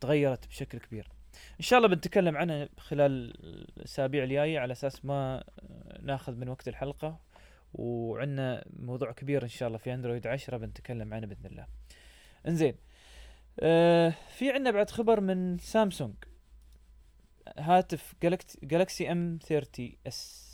تغيرت 0.00 0.46
بشكل 0.48 0.78
كبير. 0.78 1.08
إن 1.34 1.64
شاء 1.64 1.76
الله 1.78 1.88
بنتكلم 1.88 2.36
عنها 2.36 2.68
خلال 2.78 3.32
الأسابيع 3.44 4.24
الجاية 4.24 4.58
على 4.58 4.72
أساس 4.72 5.04
ما 5.04 5.44
ناخذ 6.02 6.34
من 6.36 6.48
وقت 6.48 6.68
الحلقة. 6.68 7.20
وعندنا 7.74 8.64
موضوع 8.80 9.12
كبير 9.12 9.42
إن 9.42 9.48
شاء 9.48 9.66
الله 9.66 9.78
في 9.78 9.94
اندرويد 9.94 10.26
10 10.26 10.56
بنتكلم 10.56 11.14
عنه 11.14 11.26
بإذن 11.26 11.46
الله. 11.46 11.66
إنزين 12.48 12.74
آه 13.60 14.14
في 14.36 14.50
عندنا 14.50 14.70
بعد 14.70 14.90
خبر 14.90 15.20
من 15.20 15.58
سامسونج 15.58 16.14
هاتف 17.58 18.14
Galaxy 18.62 19.12
M 19.12 19.38
30 19.46 19.92
S 20.06 20.50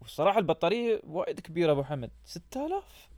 والصراحه 0.00 0.38
البطارية 0.38 1.00
وايد 1.04 1.40
كبيرة 1.40 1.72
أبو 1.72 1.82
حمد. 1.82 2.10
6000 2.24 3.08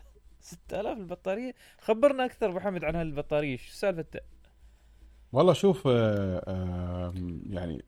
6000 0.40 0.98
البطارية؟ 1.02 1.54
خبرنا 1.80 2.24
أكثر 2.24 2.48
أبو 2.50 2.60
حمد 2.60 2.84
عن 2.84 2.96
هالبطارية. 2.96 3.56
شو 3.56 3.72
سالفته 3.72 4.20
والله 5.32 5.52
شوف 5.52 5.86
آه، 5.86 6.42
آه، 6.46 7.14
يعني 7.50 7.84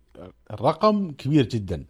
الرقم 0.51 1.11
كبير 1.11 1.47
جدا. 1.49 1.85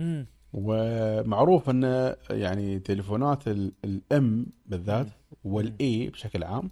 امم 0.00 0.26
ومعروف 0.52 1.70
إن 1.70 2.14
يعني 2.30 2.78
تليفونات 2.78 3.48
ال 3.84 4.15
M 4.15 4.46
بالذات 4.66 5.06
وال 5.44 5.87
A 5.87 6.08
بشكل 6.10 6.44
عام 6.44 6.70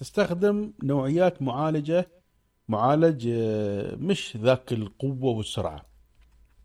تستخدم 0.00 0.72
نوعيات 0.82 1.42
معالجة 1.42 2.08
معالج 2.68 3.28
آه، 3.32 3.94
مش 3.94 4.36
ذاك 4.36 4.72
القوة 4.72 5.36
والسرعة. 5.36 5.86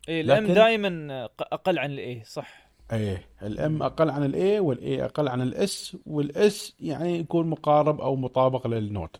اي 0.08 0.20
ال 0.20 0.33
M 0.33 0.46
دائما 0.46 1.24
أقل 1.40 1.78
عن 1.78 1.90
ال 1.90 2.06
A 2.06 2.22
صح؟ 2.24 2.68
إيه 2.92 3.28
الام 3.42 3.82
أقل 3.82 4.10
عن 4.10 4.24
الاي 4.24 4.60
والاي 4.60 5.04
أقل 5.04 5.28
عن 5.28 5.42
الاس 5.42 5.96
والاس 6.06 6.74
يعني 6.80 7.18
يكون 7.18 7.46
مقارب 7.46 8.00
أو 8.00 8.16
مطابق 8.16 8.66
لل 8.66 8.80
Note. 8.80 9.16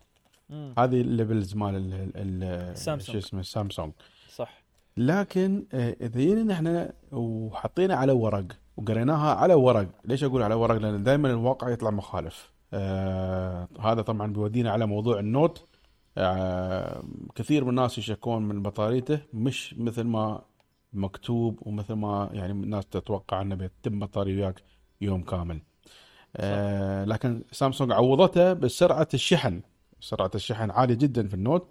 مم. 0.51 0.75
هذه 0.79 1.01
ال 1.01 1.09
levels 1.09 1.55
مال. 1.57 2.13
شو 2.77 3.19
اسمه 3.19 3.41
السامسونج 3.41 3.93
صح. 4.35 4.63
لكن 4.97 5.65
آه، 5.73 5.97
إذا 6.01 6.21
جينا 6.21 6.55
إحنا 6.55 6.93
وحطينا 7.13 7.95
على 7.95 8.13
ورق 8.13 8.45
وقريناها 8.77 9.35
على 9.35 9.55
ورق 9.55 9.89
ليش 10.05 10.25
أقول 10.25 10.43
على 10.43 10.55
ورق؟ 10.55 10.77
لأن 10.77 11.03
دائما 11.03 11.31
الواقع 11.31 11.71
يطلع 11.71 11.91
مخالف. 11.91 12.53
آه 12.75 13.69
هذا 13.81 14.03
طبعا 14.03 14.33
بيودينا 14.33 14.71
على 14.71 14.87
موضوع 14.87 15.19
النوت. 15.19 15.67
كثير 17.35 17.65
من 17.65 17.71
الناس 17.71 17.99
يشكون 17.99 18.43
من 18.43 18.63
بطاريته 18.63 19.21
مش 19.33 19.75
مثل 19.79 20.03
ما 20.03 20.43
مكتوب 20.93 21.59
ومثل 21.63 21.93
ما 21.95 22.31
يعني 22.33 22.53
الناس 22.53 22.87
تتوقع 22.87 23.41
إنه 23.41 23.55
بيتم 23.55 23.99
بطارية 23.99 24.37
وياك 24.37 24.63
يوم 25.01 25.23
كامل. 25.23 25.63
آه 26.37 27.05
لكن 27.05 27.45
سامسونج 27.53 27.93
عوضته 27.93 28.53
بسرعة 28.53 29.09
الشحن 29.15 29.61
سرعة 30.01 30.31
الشحن 30.35 30.71
عالية 30.71 30.95
جدا 30.95 31.29
في 31.29 31.35
النوت 31.35 31.69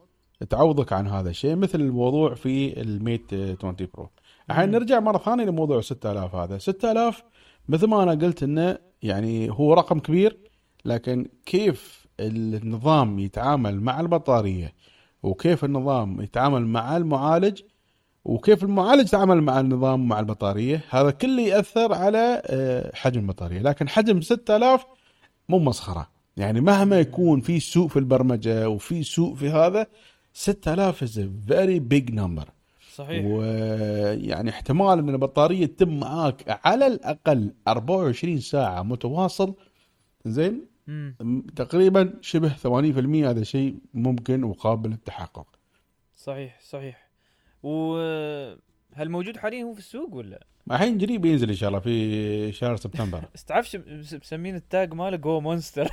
تعوضك 0.49 0.93
عن 0.93 1.07
هذا 1.07 1.29
الشيء 1.29 1.55
مثل 1.55 1.81
الموضوع 1.81 2.33
في 2.33 2.81
الميت 2.81 3.33
20 3.33 3.75
برو. 3.93 4.09
الحين. 4.49 4.71
نرجع 4.71 4.99
مرة 4.99 5.17
ثانية 5.17 5.43
لموضوع 5.43 5.81
6000 5.81 6.35
هذا. 6.35 6.57
6000 6.57 7.23
مثل 7.69 7.87
ما 7.87 8.03
أنا 8.03 8.11
قلت 8.11 8.43
إنه 8.43 8.77
يعني 9.01 9.49
هو 9.51 9.73
رقم 9.73 9.99
كبير 9.99 10.37
لكن 10.85 11.29
كيف 11.45 12.00
النظام 12.21 13.19
يتعامل 13.19 13.81
مع 13.81 13.99
البطارية 13.99 14.73
وكيف 15.23 15.65
النظام 15.65 16.21
يتعامل 16.21 16.67
مع 16.67 16.97
المعالج 16.97 17.61
وكيف 18.25 18.63
المعالج 18.63 19.07
يتعامل 19.07 19.41
مع 19.41 19.59
النظام 19.59 20.07
مع 20.07 20.19
البطارية 20.19 20.83
هذا 20.89 21.11
كله 21.11 21.41
يأثر 21.41 21.93
على 21.93 22.41
آه، 22.45 22.91
حجم 22.95 23.21
البطارية. 23.21 23.59
لكن 23.59 23.89
حجم 23.89 24.21
6000 24.21 24.85
مو 25.49 25.59
مسخرة. 25.59 26.07
يعني 26.37 26.61
مهما 26.61 26.99
يكون 26.99 27.41
في 27.41 27.59
سوء 27.59 27.87
في 27.87 27.99
البرمجة 27.99 28.69
وفي 28.69 29.03
سوء 29.03 29.35
في 29.35 29.49
هذا 29.49 29.87
6000 30.33 31.03
is 31.03 31.17
a 31.17 31.51
very 31.51 31.79
big 31.79 32.15
number. 32.15 32.45
صحيح. 32.95 33.25
ويعني 33.25 34.49
احتمال 34.49 34.99
إن 34.99 35.09
البطارية 35.09 35.65
تتم 35.65 35.99
معاك 35.99 36.59
على 36.65 36.87
الأقل 36.87 37.53
24 37.67 38.39
ساعة 38.39 38.83
متواصل 38.83 39.53
زين؟ 40.25 40.70
مم. 40.91 41.41
تقريبا 41.55 42.13
شبه 42.21 42.49
80% 42.49 42.67
هذا 43.29 43.43
شيء 43.43 43.75
ممكن 43.93 44.43
وقابل 44.43 44.89
للتحقق 44.89 45.47
صحيح 46.15 46.59
صحيح 46.61 47.09
وهل 47.63 49.09
موجود 49.09 49.37
حاليا 49.37 49.63
هو 49.63 49.73
في 49.73 49.79
السوق 49.79 50.13
ولا 50.15 50.45
الحين 50.71 50.99
قريب 51.01 51.25
ينزل 51.25 51.49
إن 51.49 51.55
شاء 51.55 51.69
الله 51.69 51.79
في 51.79 52.51
شهر 52.51 52.75
سبتمبر 52.75 53.23
استعرفش 53.35 53.75
بس- 53.75 54.13
مسمين 54.13 54.55
ال 54.55 54.65
tag 54.65 54.93
ماله 54.93 55.17
go 55.17 55.39
monster. 55.39 55.87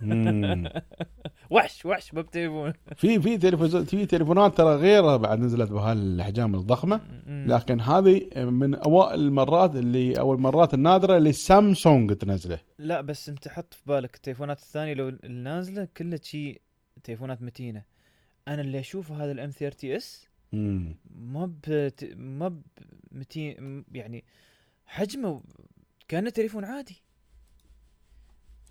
وحش 1.50 1.86
وحش 1.86 2.14
ما 2.14 2.22
بتليفون 2.22 2.72
في 2.96 3.20
في 3.20 3.38
تلفزيون 3.38 3.84
في 3.84 4.06
تليفونات 4.06 4.56
ترى 4.56 4.76
غيرها 4.76 5.16
بعد 5.16 5.38
نزلت 5.38 5.70
بهالأحجام 5.70 6.54
الضخمة. 6.54 7.00
لكن 7.26 7.80
هذه 7.80 8.28
من 8.36 8.74
أوائل 8.74 9.20
المرات 9.20 9.76
اللي 9.76 10.18
أو 10.20 10.34
المرات 10.34 10.74
النادرة 10.74 11.16
اللي 11.16 11.32
سامسونج 11.32 12.12
تنزله. 12.12 12.58
لا 12.78 13.00
بس 13.00 13.28
انت 13.28 13.48
حط 13.48 13.74
في 13.74 13.82
بالك 13.86 14.14
التليفونات 14.16 14.58
الثانية 14.58 14.94
لو 14.94 15.08
النازله 15.08 15.88
كلها 15.96 16.18
شي 16.22 16.60
تليفونات 17.04 17.42
متينة. 17.42 17.82
أنا 18.48 18.60
اللي 18.62 18.80
اشوفه 18.80 19.24
هذا 19.24 19.32
ال 19.32 19.41
M 19.41 19.50
30 19.50 19.90
S. 19.90 20.28
ما 20.52 21.46
ب 21.46 21.90
ما 22.16 22.48
ب 22.48 22.62
متين 23.12 23.84
يعني 23.92 24.24
حجمه 24.86 25.42
كأنه 26.08 26.30
تليفون 26.30 26.64
عادي. 26.64 27.02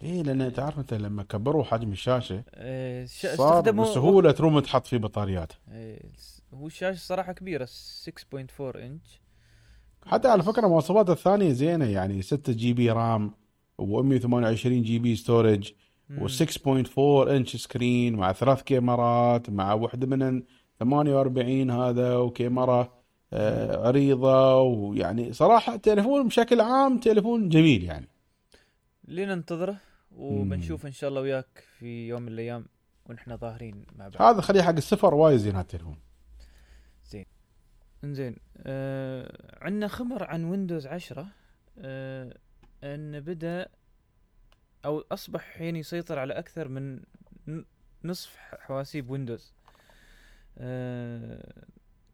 إيه 0.02 0.24
لأن 0.24 0.54
تعرف 0.54 0.80
أنت 0.80 0.94
لما 0.94 1.24
كبروا 1.24 1.64
حجم 1.64 1.91
الشاشة 1.91 2.44
آه، 2.56 3.06
ش- 3.06 3.22
صار 3.22 3.34
استخدموا 3.34 3.86
بسهولة 3.86 4.36
room 4.39 4.59
تحط 4.60 4.88
فيه 4.88 4.98
بطاريات. 4.98 5.54
آه، 5.72 6.00
هو 6.54 6.68
الشاشة 6.68 7.00
صراحة 7.00 7.34
كبيرة 7.34 7.66
6.4 7.66 8.76
انش 8.76 9.22
حتى 10.06 10.28
على 10.28 10.44
فكرة 10.44 10.68
مواصفات 10.68 11.10
الثانية 11.10 11.52
زينة 11.52 11.86
يعني 11.86 12.22
6 12.22 12.54
GB 12.53 12.91
RAM 12.91 13.32
و128 13.82 14.68
GB 14.68 15.16
storage 15.16 15.72
مم. 16.10 16.28
و6.4 16.28 17.00
inch 17.30 17.55
screen 17.55 18.16
مع 18.16 18.34
ثلاث 18.34 18.64
كاميرات 18.64 19.50
مع 19.50 19.74
واحدة 19.74 20.08
من 20.08 20.44
48 20.80 21.72
هذا 21.72 22.16
وكاميرا 22.18 22.94
آه، 23.34 23.88
عريضة 23.88 24.62
ويعني 24.62 25.34
صراحة 25.34 25.76
تليفون 25.76 26.28
بشكل 26.28 26.62
عام 26.62 26.98
تليفون 26.98 27.50
جميل 27.50 27.84
يعني. 27.84 28.08
لينا 29.04 29.36
ننتظره 29.36 29.78
وبنشوف 30.12 30.86
إن 30.86 30.91
شاء 30.91 31.10
الله 31.10 31.22
وياك 31.22 31.64
في 31.80 32.08
يوم 32.08 32.22
من 32.22 32.28
الأيام 32.28 32.66
ونحن 33.06 33.38
ظاهرين 33.38 33.86
مع 33.95 34.08
بعض. 34.08 34.22
هذا 34.22 34.41
خليه 34.41 34.62
حق 34.62 34.70
السفر 34.76 35.14
وايد 35.14 35.38
زين 35.38 35.56
هالتليفون 35.56 35.97
إنزين 38.04 38.36
آه 38.58 39.58
عندنا 39.62 39.88
خبر 39.88 40.24
عن 40.24 40.43
ويندوز 40.43 40.88
10 40.88 41.28
آه 41.80 42.38
إن 42.84 43.20
بدأ 43.20 43.70
أو 44.86 45.06
أصبح 45.12 45.41
حين 45.41 45.76
يسيطر 45.76 46.20
على 46.20 46.34
أكثر 46.34 46.68
من 46.68 46.99
نصف 48.04 48.36
حواسيب 48.38 49.10
ويندوز 49.10 49.54
آه 50.58 51.64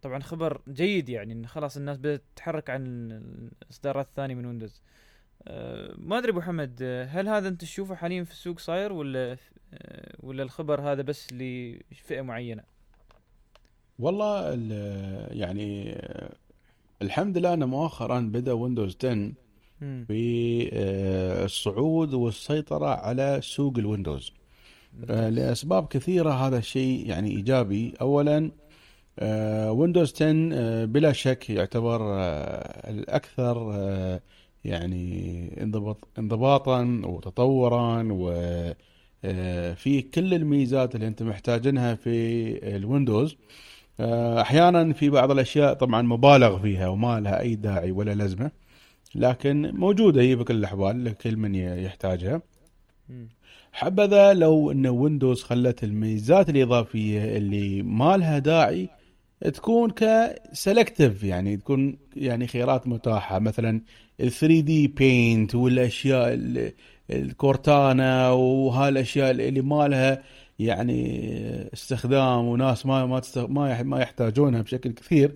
طبعا 0.01 0.19
خبر 0.19 0.61
جيد 0.67 1.09
يعني 1.09 1.33
إن 1.33 1.47
خلاص 1.47 1.77
الناس 1.77 1.97
بدأت 1.97 2.23
تتحرك 2.35 2.69
عن 2.69 3.11
الإصدارات 3.61 4.07
الثانية 4.07 4.35
من 4.35 4.45
ويندوز 4.45 4.81
آه 4.81 5.08
ما 5.97 6.17
أدري 6.17 6.31
أبو 6.31 6.41
حمد 6.41 6.79
آه، 6.81 7.05
هل 7.05 7.27
هذا 7.29 7.47
أنت 7.47 7.61
تشوفه 7.61 7.95
حاليا 7.95 8.23
في 8.23 8.31
السوق 8.31 8.59
صاير 8.59 8.93
ولا 8.93 9.37
آه 9.73 10.15
ولا 10.19 10.43
الخبر 10.43 10.81
هذا 10.81 11.01
بس 11.01 11.33
لفئة 11.33 12.21
معينة؟ 12.21 12.63
والله 13.99 14.53
ال- 14.53 15.37
يعني 15.37 15.91
آه، 15.95 16.33
الحمد 17.01 17.37
لله 17.37 17.53
أن 17.53 17.63
مؤخرا 17.63 18.19
بدأ 18.19 18.53
ويندوز 18.53 18.97
10 19.03 19.31
مم. 19.81 20.05
في 20.07 20.69
آه، 20.73 21.45
الصعود 21.45 22.13
والسيطرة 22.13 22.87
على 22.87 23.39
سوق 23.43 23.77
الويندوز. 23.77 24.31
آه، 25.09 25.29
لأسباب 25.29 25.87
كثيرة 25.87 26.29
هذا 26.29 26.57
الشيء 26.57 27.07
يعني 27.09 27.29
إيجابي. 27.31 27.93
أولا 28.01 28.51
آه، 29.19 29.71
ويندوز 29.71 30.13
10 30.15 30.49
آه، 30.53 30.85
بلا 30.85 31.11
شك 31.11 31.49
يعتبر 31.49 31.99
آه، 32.01 32.89
الأكثر 32.89 33.71
آه، 33.75 34.21
يعني 34.65 35.63
انضباط 35.63 36.07
انضباطا 36.19 37.01
وتطورا 37.05 38.07
وفي 38.11 40.01
كل 40.01 40.33
الميزات 40.33 40.95
اللي 40.95 41.07
انت 41.07 41.23
محتاجينها 41.23 41.95
في 41.95 42.75
الويندوز 42.75 43.37
آه، 43.99 44.41
أحيانا 44.41 44.93
في 44.93 45.09
بعض 45.09 45.31
الأشياء 45.31 45.73
طبعا 45.73 46.01
مبالغ 46.01 46.59
فيها 46.59 46.87
وما 46.87 47.19
لها 47.19 47.39
أي 47.41 47.55
داعي 47.55 47.91
ولا 47.91 48.11
لازمة 48.15 48.51
لكن 49.15 49.71
موجودة 49.75 50.21
هي 50.21 50.35
بكل 50.35 50.55
الأحوال 50.55 51.05
لكل 51.05 51.37
من 51.37 51.55
يحتاجها. 51.55 52.41
حبذا 53.71 54.33
لو 54.33 54.71
إن 54.71 54.87
ويندوز 54.87 55.43
خلت 55.43 55.83
الميزات 55.83 56.49
الإضافية 56.49 57.37
اللي 57.37 57.81
ما 57.81 58.17
لها 58.17 58.39
داعي 58.39 58.89
تكون 59.53 59.89
ك 59.91 60.05
selective 60.05 61.23
يعني 61.23 61.57
تكون 61.57 61.97
يعني 62.15 62.47
خيارات 62.47 62.87
متاحة. 62.87 63.39
مثلا 63.39 63.81
ال 64.19 64.31
3 64.31 64.59
D 64.59 64.87
Paint 64.87 65.55
والأشياء 65.55 66.33
ال- 66.33 66.71
ال 67.09 67.24
Cortana 67.24 68.29
وهالأشياء 68.31 69.31
اللي 69.31 69.61
ما 69.61 69.87
لها 69.87 70.23
يعني 70.59 71.29
استخدام 71.73 72.45
وناس 72.45 72.85
ما 72.85 73.05
ما 73.05 73.21
ما 73.37 73.83
ما 73.83 73.99
يحتاجونها 74.01 74.61
بشكل 74.61 74.91
كثير 74.91 75.31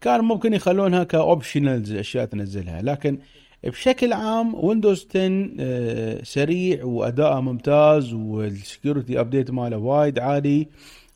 كان 0.00 0.20
ممكن 0.20 0.54
يخلونها 0.54 1.04
ك 1.04 1.13
optionals 1.13 1.92
أشياء 1.92 2.24
تنزلها. 2.24 2.82
لكن 2.82 3.18
بشكل 3.64 4.12
عام 4.12 4.54
ويندوز 4.64 5.06
10 5.10 5.50
آه، 5.60 6.22
سريع 6.24 6.84
وأداءه 6.84 7.40
ممتاز 7.40 8.12
وال 8.12 8.34
security 8.34 9.20
update 9.20 9.50
ماله 9.50 9.76
وايد 9.76 10.18
عالي. 10.18 10.66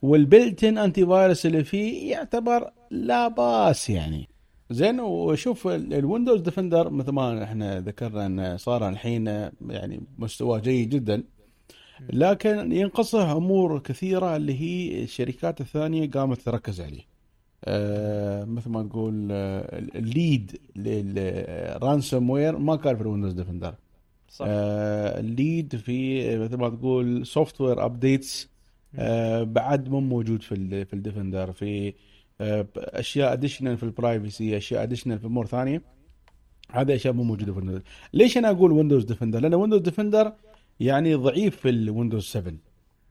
وال 0.02 0.78
built-in 0.78 1.06
antivirus 1.06 1.46
اللي 1.46 1.64
فيه 1.64 2.10
يعتبر 2.10 2.70
لا 2.90 3.28
بأس 3.28 3.90
يعني. 3.90 4.28
زين 4.70 5.00
وشوف 5.00 5.66
ال- 5.68 5.94
الويندوز 5.94 6.40
Defender 6.40 6.90
مثل 6.90 7.10
ما 7.12 7.44
إحنا 7.44 7.80
ذكرنا 7.80 8.26
إنه 8.26 8.56
صار 8.56 8.88
الحين 8.88 9.26
يعني 9.68 10.00
مستوى 10.18 10.60
جيد 10.60 10.88
جدا. 10.90 11.22
لكن 12.12 12.72
ينقصه 12.72 13.32
أمور 13.36 13.78
كثيرة 13.78 14.36
اللي 14.36 14.60
هي 14.60 15.02
الشركات 15.02 15.60
الثانية 15.60 16.10
قامت 16.10 16.40
تركز 16.40 16.80
عليه. 16.80 17.02
آه 17.64 18.44
مثل 18.44 18.70
ما 18.70 18.82
تقول 18.82 19.32
الليد 19.32 20.60
لل 20.76 22.30
ransomware 22.30 22.58
ما 22.58 22.76
كان 22.76 22.96
في 22.96 23.02
الويندوز 23.02 23.32
Defender 23.32 23.74
صح. 24.28 24.44
آه 24.48 25.20
الليد 25.20 25.76
في 25.76 26.38
مثل 26.38 26.56
ما 26.56 26.68
تقول 26.68 27.26
software 27.26 27.84
updates 27.84 28.48
آه 28.96 29.42
بعد 29.42 29.88
مو 29.88 30.00
موجود 30.00 30.42
في 30.42 30.84
في 30.84 30.92
ال 30.92 30.98
Defender. 30.98 31.52
في 31.52 31.94
آه 32.40 32.66
أشياء 32.76 33.32
additional 33.32 33.76
في 33.76 33.82
ال 33.82 33.91
privacy 33.92 34.56
أشياء 34.56 34.82
additional 34.82 35.18
في 35.18 35.26
أمور 35.26 35.46
ثانية. 35.46 35.82
هذه 36.70 36.94
أشياء 36.94 37.14
مو 37.14 37.22
موجودة 37.22 37.52
في 37.52 37.58
ويندوز 37.58 37.80
ليش 38.14 38.38
أنا 38.38 38.50
أقول 38.50 38.72
ويندوز 38.72 39.04
Defender 39.04 39.40
لأن 39.40 39.54
ويندوز 39.54 39.80
Defender 39.80 40.32
يعني 40.80 41.14
ضعيف 41.14 41.56
في 41.56 41.68
الويندوز 41.68 42.24
7 42.24 42.54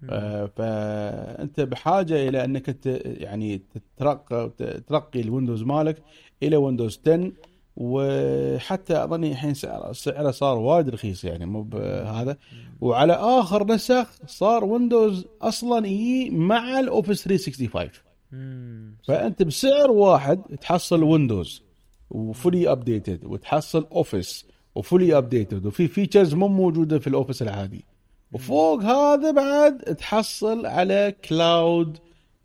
آه 0.10 0.46
فأنت 0.46 1.60
بحاجة 1.60 2.30
إلى 2.30 2.46
أنك 2.46 2.78
يعني 3.06 3.62
تترقى 3.98 4.52
ترقي 4.88 5.22
الويندوز 5.22 5.64
مالك 5.64 6.04
إلى 6.44 6.56
ويندوز 6.58 7.00
10 7.08 7.32
وحتى 7.78 9.04
أظني 9.04 9.32
الحين 9.32 9.54
سعره 9.54 9.92
سعره 9.92 10.32
صار 10.32 10.58
وايد 10.58 10.90
رخيص 10.90 11.24
يعني 11.24 11.46
مو 11.46 11.62
بهذا 11.62 12.38
وعلى 12.82 13.14
آخر 13.14 13.68
نسخ 13.68 14.08
صار 14.28 14.66
ويندوز 14.66 15.26
أصلا 15.42 15.88
يجي 15.88 16.30
مع 16.30 16.80
ال 16.80 16.86
Office 16.86 17.24
365 17.24 17.90
مم. 18.32 18.96
فأنت 19.08 19.44
بسعر 19.44 19.92
واحد 19.92 20.42
تحصل 20.62 21.04
ويندوز 21.04 21.64
و 22.10 22.20
fully 22.20 22.72
updated 22.72 23.26
وتحصل 23.26 23.88
Office 23.92 24.46
و 24.76 24.83
fully 24.83 25.18
updated 25.18 25.66
وفي 25.66 25.88
features 25.88 26.34
مو 26.34 26.48
موجودة 26.48 27.00
في 27.00 27.08
ال 27.08 27.13
Office 27.13 27.42
العادي. 27.42 27.86
وفوق 28.32 28.84
هذا 28.84 29.32
بعد 29.32 29.78
تحصل 29.78 30.66
على 30.66 31.16
cloud 31.26 31.98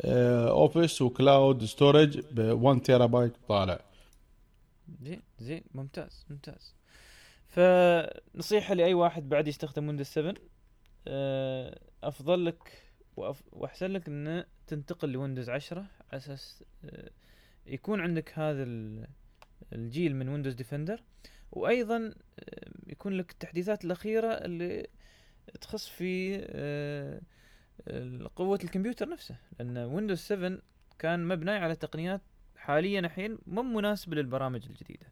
Office 0.05 1.03
و 1.03 1.13
cloud 1.13 1.65
storage 1.65 2.21
ب 2.33 2.41
1 2.63 2.81
تيرا 2.81 3.07
بايت 3.07 3.33
طالع. 3.49 3.81
زين 5.03 5.23
زين 5.39 5.63
ممتاز 5.75 6.27
ممتاز. 6.31 6.75
فنصيحة 7.49 8.75
لأي 8.75 8.95
واحد 8.95 9.29
بعد 9.29 9.49
يستخدم 9.49 9.87
ويندوز 9.89 10.07
7 10.07 10.35
آه، 11.09 11.81
أفضل 12.03 12.45
لك 12.45 12.83
وأف... 13.17 13.43
وأحسن 13.53 13.87
لك 13.91 14.09
أن 14.09 14.45
تنتقل 14.67 15.09
لويندوز 15.13 15.51
10 15.51 15.79
على 15.81 15.89
أساس 16.13 16.65
آه، 16.85 17.11
يكون 17.67 18.01
عندك 18.01 18.39
هذا 18.39 18.63
ال- 18.63 19.07
الجيل 19.73 20.17
من 20.17 20.29
ويندوز 20.29 20.55
Defender. 20.55 21.03
وأيضا 21.53 22.15
آه، 22.39 22.71
يكون 22.87 23.13
لك 23.13 23.31
التحديثات 23.31 23.85
الأخيرة 23.85 24.29
اللي 24.33 24.87
تخص 25.61 25.89
في 25.89 26.39
قوة 28.37 28.59
الكمبيوتر 28.65 29.09
نفسه. 29.09 29.37
لأن 29.59 29.79
ويندوز 29.79 30.19
7 30.19 30.59
كان 30.99 31.29
مبني 31.29 31.51
على 31.51 31.75
تقنيات 31.77 32.21
حاليا 32.67 33.01
الحين 33.01 33.39
مو 33.47 33.63
مناسبة 33.63 34.17
للبرامج 34.17 34.67
الجديدة. 34.67 35.07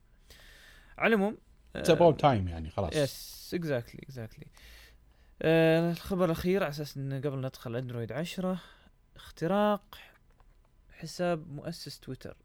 على 0.98 1.14
العموم 1.14 1.38
it's 1.76 1.90
about 1.90 2.20
time 2.20 2.48
يعني 2.48 2.70
خلاص. 2.70 2.96
yes 2.96 3.50
exactly 3.54 4.00
exactly 4.02 4.46
الخبر 5.42 6.24
الأخير 6.24 6.62
على 6.62 6.70
أساس 6.70 6.96
انه 6.96 7.20
قبل 7.20 7.40
ندخل 7.40 7.76
أندرويد 7.76 8.12
10 8.12 8.60
اختراق 9.16 9.98
حساب 10.92 11.52
مؤسس 11.52 12.00
تويتر. 12.00 12.36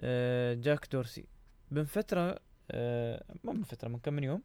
آه، 0.00 0.54
جاك 0.54 0.88
دورسي. 0.92 1.24
من 1.70 1.84
فترة 1.84 2.38
آه، 2.70 3.24
مو 3.44 3.52
من 3.52 3.62
فترة 3.62 3.88
من 3.88 3.98
كم 3.98 4.14
من 4.14 4.24
يوم 4.24 4.42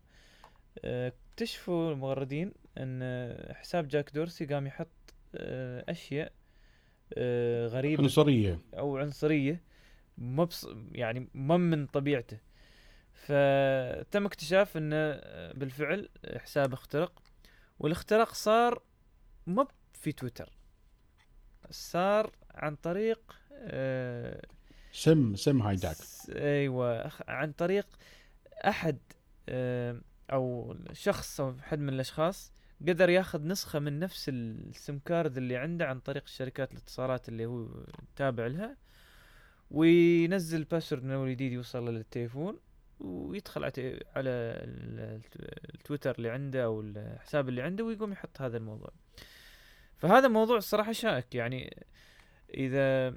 آه، 0.86 1.14
اكتشفوا 1.34 1.92
المغردين 1.92 2.54
إن 2.78 3.54
حساب 3.54 3.88
جاك 3.88 4.12
دورسي 4.14 4.46
قام 4.46 4.68
يحط 4.68 4.88
أشياء 5.90 6.32
غريبه 7.68 8.04
عنصرية. 8.04 8.60
أو 8.74 8.98
عنصرية. 8.98 9.62
مبص 10.18 10.68
يعني 10.92 11.28
ما 11.34 11.58
من 11.58 11.86
طبيعته. 11.88 12.38
فتم 13.14 14.26
اكتشاف 14.26 14.78
إنه 14.78 15.12
بالفعل 15.54 16.10
حساب 16.38 16.74
اخترق. 16.74 17.22
والاختراق 17.80 18.34
صار 18.34 18.82
مو 19.48 19.68
في 19.94 20.12
تويتر. 20.12 20.50
صار 21.70 22.32
عن 22.56 22.76
طريق 22.76 23.36
آه، 23.54 24.42
SIM 24.92 25.36
SIM 25.36 25.62
hijack 25.62 25.96
س- 25.96 26.30
أيوه 26.30 27.12
عن 27.28 27.52
طريق 27.52 27.88
أحد 28.68 28.98
آه، 29.50 30.02
أو 30.32 30.76
شخص 30.94 31.42
أو 31.42 31.56
حد 31.62 31.80
من 31.80 31.90
الأشخاص 31.94 32.52
قدر 32.88 33.10
ياخذ 33.10 33.48
نسخة 33.48 33.80
من 33.80 34.00
نفس 34.00 34.30
ال 34.30 34.47
SIM 34.47 35.00
card 35.00 35.38
اللي 35.38 35.58
عنده 35.58 35.88
عن 35.88 36.00
طريق 36.00 36.28
شركات 36.28 36.72
الاتصالات 36.72 37.30
اللي 37.30 37.46
هو 37.46 37.68
تابع 38.16 38.48
لها 38.48 38.78
وينزل 39.72 40.64
password 40.64 41.04
من 41.04 41.12
أول 41.12 41.32
جديد 41.32 41.52
يوصل 41.52 41.94
للتليفون 41.94 42.60
ويدخل 43.00 43.64
على 44.16 44.30
التويتر 45.76 46.16
اللي 46.18 46.30
عنده 46.30 46.64
أو 46.64 46.82
الحساب 46.82 47.50
اللي 47.50 47.62
عنده 47.62 47.84
ويقوم 47.84 48.12
يحط 48.12 48.42
هذا 48.42 48.58
الموضوع. 48.58 48.92
فهذا 49.98 50.28
موضوع 50.28 50.58
الصراحة 50.58 50.92
شائك 50.92 51.36
يعني 51.36 51.86
إذا 52.54 53.10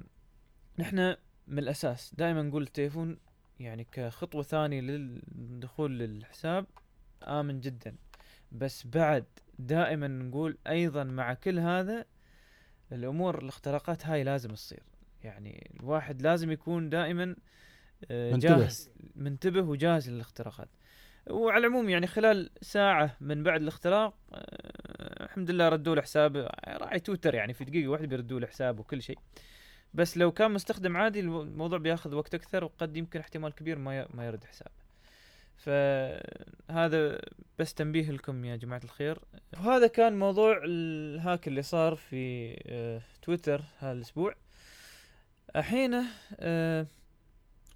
نحن 0.79 1.15
من 1.47 1.59
الأساس 1.59 2.15
دائما 2.15 2.41
نقول 2.41 2.63
التليفون 2.63 3.17
يعني 3.59 3.87
كخطوة 3.91 4.43
ثانية 4.43 4.81
للدخول 4.81 5.99
للحساب 5.99 6.65
آمن 7.23 7.59
جدا 7.59 7.95
بس 8.51 8.87
بعد 8.87 9.25
دائما 9.59 10.07
نقول 10.07 10.57
أيضا 10.67 11.03
مع 11.03 11.33
كل 11.33 11.59
هذا 11.59 12.05
الأمور 12.91 13.39
الاختراقات 13.41 14.05
هاي 14.05 14.23
لازم 14.23 14.53
تصير. 14.53 14.83
يعني 15.23 15.71
الواحد 15.79 16.21
لازم 16.21 16.51
يكون 16.51 16.89
دائما 16.89 17.35
آه،. 18.11 18.35
جاهز 18.35 18.89
منتبه 19.15 19.61
وجاهز 19.61 20.09
للاختراقات. 20.09 20.69
وعلى 21.29 21.67
العموم 21.67 21.89
يعني 21.89 22.07
خلال 22.07 22.49
ساعة 22.61 23.17
من 23.21 23.43
بعد 23.43 23.61
الاختراق 23.61 24.13
آه، 24.33 25.23
الحمد 25.23 25.51
لله 25.51 25.69
ردوا 25.69 25.95
له 25.95 26.01
حسابه 26.01 26.47
راعي 26.67 26.99
تويتر 26.99 27.35
يعني 27.35 27.53
في 27.53 27.65
دقيقة 27.65 27.87
واحدة 27.87 28.07
بيردوا 28.07 28.39
له 28.39 28.47
حسابه 28.47 28.79
وكل 28.79 29.01
شيء. 29.01 29.17
بس 29.93 30.17
لو 30.17 30.31
كان 30.31 30.51
مستخدم 30.51 30.97
عادي 30.97 31.19
الموضوع 31.19 31.79
بياخذ 31.79 32.15
وقت 32.15 32.35
أكثر 32.35 32.63
وقد 32.63 32.97
يمكن 32.97 33.19
احتمال 33.19 33.55
كبير 33.55 33.77
ما 33.77 34.07
ما 34.13 34.25
يرد 34.25 34.43
حسابه 34.43 34.82
فهذا 35.57 37.21
بس 37.59 37.73
تنبيه 37.73 38.11
لكم 38.11 38.45
يا 38.45 38.55
جماعة 38.55 38.81
الخير. 38.83 39.19
وهذا 39.53 39.87
كان 39.87 40.19
موضوع 40.19 40.61
ال 40.65 40.81
hack 40.81 41.47
اللي 41.47 41.61
صار 41.61 41.95
في 41.95 42.53
آه، 42.65 43.01
تويتر 43.21 43.61
هذا 43.79 43.91
الأسبوع 43.91 44.35
الحين 45.55 46.03
آه، 46.39 46.87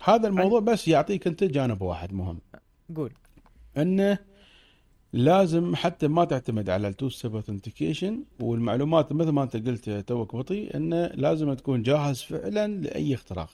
هذا 0.04 0.28
الموضوع 0.28 0.60
بس 0.60 0.88
يعطيك 0.88 1.28
أنت 1.28 1.44
جانب 1.44 1.82
واحد 1.82 2.14
مهم. 2.14 2.40
قول. 2.96 3.14
أنه 3.78 4.18
لازم 5.14 5.76
حتى 5.76 6.08
ما 6.08 6.26
تعتمد 6.26 6.70
على 6.70 6.88
ال 6.88 7.10
two-step 7.10 7.36
authentication 7.36 8.24
والمعلومات 8.40 9.12
مثل 9.12 9.30
ما 9.30 9.44
أنت 9.44 9.58
قلت 9.68 9.90
توك 9.90 10.36
بطي 10.36 10.76
أنه 10.76 11.08
لازم 11.08 11.54
تكون 11.54 11.84
جاهز 11.84 12.22
فعلا 12.22 12.68
لأي 12.68 13.14
اختراق. 13.14 13.50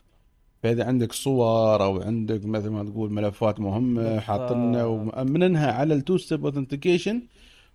فإذا 0.63 0.85
عندك 0.85 1.11
صور 1.11 1.83
أو 1.83 2.01
عندك 2.01 2.45
مثل 2.45 2.69
ما 2.69 2.83
تقول 2.83 3.11
ملفات 3.11 3.59
مهمة 3.59 4.03
بالضبط. 4.03 4.23
حاطينها 4.23 4.85
ومأمنينها 4.85 5.71
على 5.71 5.93
ال 5.93 6.17
two-step 6.17 6.45
authentication 6.45 7.27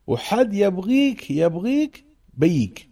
وحد 0.07 0.55
يبغيك 0.55 1.31
يبغيك 1.31 2.05
بيك. 2.35 2.91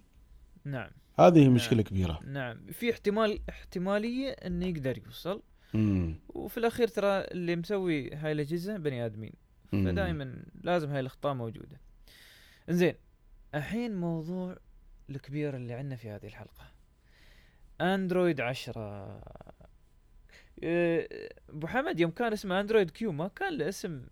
نعم. 0.65 0.91
هذه 1.19 1.45
نعم. 1.45 1.55
مشكلة 1.55 1.83
كبيرة. 1.83 2.21
نعم. 2.27 2.67
في 2.73 2.91
احتمال 2.91 3.41
احتمالية 3.49 4.31
إنه 4.31 4.67
يقدر 4.67 4.99
يوصل. 5.07 5.43
امم 5.75 6.15
وفي 6.29 6.59
الأخير 6.59 6.89
ترى 6.89 7.09
اللي 7.09 7.57
مسوي 7.57 8.15
هاي 8.15 8.33
الأجهزة 8.33 8.77
بني 8.77 9.07
آدمين. 9.07 9.33
مم. 9.73 9.85
فدائما 9.85 10.45
لازم 10.63 10.91
هاي 10.91 11.01
الأخطاء 11.01 11.35
موجودة. 11.35 11.81
إنزين 12.69 12.95
الحين 13.55 13.97
موضوع 13.97 14.57
الكبير 15.11 15.57
اللي 15.57 15.75
عندنا 15.75 15.97
في 15.97 16.11
هذه 16.11 16.27
الحلقة. 16.27 16.65
اندرويد 17.81 18.41
عشرة. 18.41 19.07
إيه، 19.07 19.66
أبو 20.63 21.67
حمد 21.67 22.01
يوم 22.01 22.11
كان 22.11 22.33
اسمه 22.33 22.61
اندرويد 22.61 22.91
Q 22.91 23.13
ما 23.13 23.29
كان 23.29 23.53
له 23.53 23.69
اسم 23.69 24.03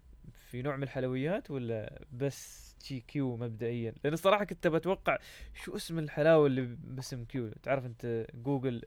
في 0.50 0.62
نوع 0.62 0.76
من 0.76 0.82
الحلويات 0.82 1.50
ولا 1.50 2.02
بس 2.12 2.74
شي 2.82 3.00
Q 3.00 3.36
مبدئيا؟ 3.36 3.94
لأن 4.04 4.12
الصراحة 4.12 4.44
كنت 4.44 4.66
بتوقع 4.66 5.18
شو 5.64 5.76
اسم 5.76 5.98
الحلاوة 5.98 6.46
اللي 6.46 6.76
باسم 6.84 7.24
Q 7.24 7.50
تعرف 7.62 7.86
أنت 7.86 8.26
جوجل 8.34 8.82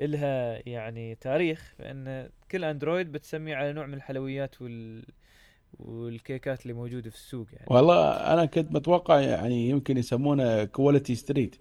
إلها 0.00 0.68
يعني 0.68 1.14
تاريخ 1.14 1.74
فإن 1.78 2.30
كل 2.50 2.64
اندرويد 2.64 3.12
بتسمي 3.12 3.54
على 3.54 3.72
نوع 3.72 3.86
من 3.86 3.94
الحلويات 3.94 4.62
وال 4.62 5.04
والكيكات 5.78 6.62
اللي 6.62 6.72
موجودة 6.72 7.10
في 7.10 7.16
السوق 7.16 7.46
يعني. 7.52 7.66
والله 7.70 8.10
أنا 8.10 8.44
كنت 8.44 8.72
متوقع 8.72 9.20
يعني 9.20 9.68
يمكن 9.68 9.96
يسمونه 9.96 10.64
Quality 10.64 11.14
Street 11.14 11.56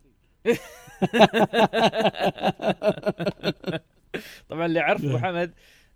طبعا 4.50 4.66
اللي 4.66 4.80
يعرف 4.80 5.06
ابو 5.06 5.18
حمد 5.18 5.54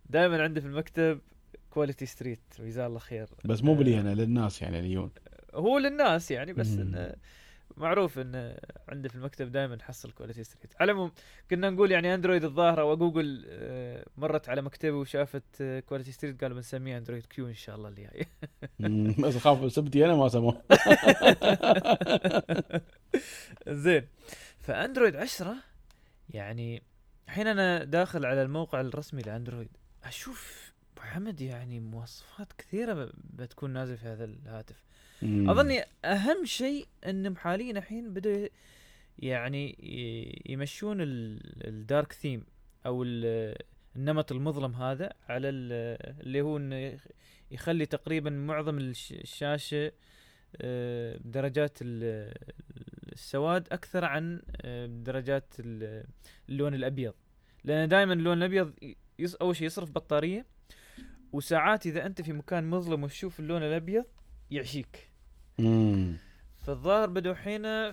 دائما 0.10 0.44
عنده 0.44 0.62
في 0.62 0.68
المكتب 0.68 1.20
Quality 1.70 2.06
Street 2.06 2.40
جزاه 2.60 2.88
الله 2.88 3.00
خير. 3.00 3.28
بس 3.46 3.64
مو 3.64 3.74
بلي 3.74 4.00
أنا 4.00 4.16
للناس 4.16 4.62
يعني 4.62 4.80
اليوم 4.80 5.12
هو 5.54 5.78
للناس 5.78 6.32
يعني 6.32 6.54
بس. 6.54 6.74
إنه 6.74 7.16
معروف 7.78 8.20
ان 8.20 8.58
عنده 8.90 9.10
في 9.10 9.16
المكتب 9.16 9.52
دائما 9.52 9.76
نحصل 9.76 10.12
Quality 10.12 10.44
Street 10.44 10.74
على 10.80 10.92
العموم 10.92 11.12
كنا 11.52 11.70
نقول 11.70 11.92
يعني 11.92 12.14
اندرويد 12.14 12.44
الظاهرة 12.44 12.84
وجوجل 12.84 13.46
آه، 13.50 14.06
مرت 14.18 14.50
على 14.50 14.62
مكتبي 14.62 14.92
وشافت 14.92 15.64
Quality 15.86 16.12
Street 16.12 16.42
قالوا 16.42 16.56
بنسميه 16.56 16.98
اندرويد 16.98 17.26
Q 17.26 17.48
إن 17.48 17.54
شاء 17.54 17.76
الله 17.76 17.90
اللي 17.90 18.02
جاي 18.02 18.28
بس 19.20 19.36
اخاف 19.36 19.72
سبتي 19.72 20.06
أنا 20.06 20.16
ما 20.16 20.28
سموه. 20.28 20.62
زين. 23.84 24.08
فاندرويد 24.60 25.16
10 25.16 25.56
يعني 26.30 26.84
الحين 27.30 27.48
أنا 27.48 27.84
داخل 27.84 28.26
على 28.26 28.42
الموقع 28.42 28.82
الرسمي 28.82 29.22
لأندرويد 29.22 29.70
أشوف 30.04 30.72
أبو 30.94 31.02
حمد 31.02 31.42
يعني 31.42 31.80
مواصفات 31.80 32.54
كثيرة 32.54 33.12
بتكون 33.34 33.70
نازله 33.74 33.96
في 33.96 34.06
هذا 34.08 34.24
الهاتف 34.26 34.84
مم. 35.22 35.50
أظني 35.50 35.84
أهم 36.06 36.46
شيء 36.46 36.88
إنهم 37.06 37.36
حاليا 37.36 37.72
الحين 37.72 38.14
بدوا 38.14 38.48
يعني 39.20 39.76
يمشون 40.46 41.02
ال- 41.02 41.68
الدارك 41.68 42.14
ثيم 42.14 42.44
أو 42.86 43.04
ال- 43.04 43.56
النمط 43.96 44.32
المظلم 44.32 44.74
هذا 44.76 45.14
على 45.30 45.50
ال- 45.50 46.22
اللي 46.22 46.42
هو 46.42 46.58
إنه 46.58 46.76
يخ- 46.76 47.08
يخلي 47.52 47.86
تقريبا 47.86 48.30
معظم 48.30 48.78
الش- 48.78 49.12
الشاشة 49.12 49.92
آه، 50.62 51.18
بدرجات 51.18 51.78
ال- 51.82 52.34
السواد 53.20 53.68
أكثر 53.72 54.06
عن 54.06 54.42
درجات 55.04 55.54
ال- 55.60 56.06
اللون 56.50 56.74
الأبيض. 56.74 57.14
لأن 57.64 57.88
دائما 57.90 58.14
اللون 58.14 58.38
الأبيض 58.38 58.74
يص 59.20 59.36
أول 59.36 59.56
شيء 59.56 59.68
يصرف 59.68 59.92
بطارية 59.92 60.46
وساعات 61.34 61.86
إذا 61.86 62.06
أنت 62.06 62.22
في 62.22 62.34
مكان 62.34 62.70
مظلم 62.70 63.04
وتشوف 63.04 63.40
اللون 63.40 63.64
الأبيض 63.64 64.06
يعشيك. 64.52 65.10
مم. 65.60 66.18
فالظاهر 66.58 67.10
بدوا 67.10 67.34
حين 67.34 67.92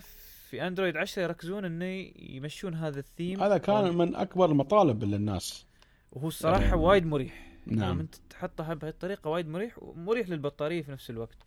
في 0.49 0.67
أندرويد 0.67 0.97
10 0.97 1.21
يركزون 1.23 1.65
إنه 1.65 1.85
يمشون 2.19 2.73
هذا 2.75 2.99
الثيم. 2.99 3.43
هذا 3.43 3.57
كان 3.57 3.97
من 3.97 4.15
أكبر 4.15 4.45
المطالب 4.51 5.03
للناس. 5.03 5.65
وهو 6.11 6.27
الصراحة 6.27 6.73
آه، 6.73 6.77
وايد 6.77 7.05
مريح. 7.05 7.47
نعم. 7.65 7.91
لما 7.91 8.01
أنت 8.01 8.15
تحطها 8.29 8.73
بهذه 8.73 8.89
الطريقة 8.91 9.29
وايد 9.29 9.47
مريح 9.47 9.83
ومريح 9.83 10.29
للبطارية 10.29 10.81
في 10.81 10.91
نفس 10.91 11.09
الوقت. 11.09 11.37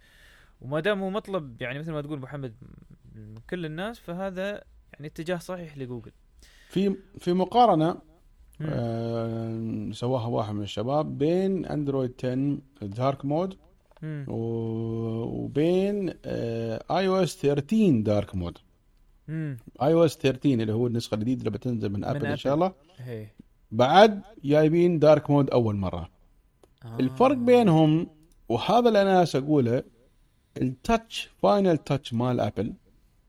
وما 0.60 0.80
دام 0.80 1.00
هو 1.02 1.10
مطلب 1.10 1.62
يعني 1.62 1.78
مثل 1.78 1.92
ما 1.92 2.02
تقول 2.02 2.18
محمد 2.20 2.54
كل 3.50 3.66
الناس 3.66 3.98
فهذا 3.98 4.64
يعني 4.92 5.06
اتجاه 5.06 5.36
صحيح 5.36 5.78
لجوجل 5.78 6.12
في 6.68 6.96
في 7.18 7.32
مقارنة. 7.32 7.96
آه 8.62 9.90
سواها 9.92 10.26
واحد 10.26 10.54
من 10.54 10.62
الشباب 10.62 11.18
بين 11.18 11.66
أندرويد 11.66 12.12
10 12.24 12.58
dark 12.82 13.24
mode 13.24 13.56
مم. 14.02 14.24
وبين 14.28 16.08
iOS 16.90 17.36
13 17.36 18.00
dark 18.00 18.34
mode. 18.34 18.58
iOS 19.82 20.16
13 20.18 20.54
اللي 20.60 20.72
هو 20.72 20.86
النسخة 20.86 21.14
الجديدة 21.14 21.38
اللي 21.40 21.50
بتنزل 21.50 21.88
من 21.92 22.04
Apple 22.04 22.26
إن 22.26 22.36
شاء. 22.36 22.54
الله 22.54 22.72
هي 22.98 23.26
بعد 23.72 24.22
جايبين 24.44 24.98
dark 24.98 25.30
mode 25.30 25.50
أول 25.50 25.76
مرة 25.76 26.10
آه. 26.84 26.96
الفرق 27.00 27.36
بينهم 27.36 28.06
وهذا 28.48 28.88
اللي 28.88 29.02
أنا 29.02 29.24
أقوله 29.34 29.82
ال 30.56 30.68
touch 30.68 31.30
final 31.42 31.78
touch 31.78 32.12
مال 32.14 32.40
Apple 32.40 32.74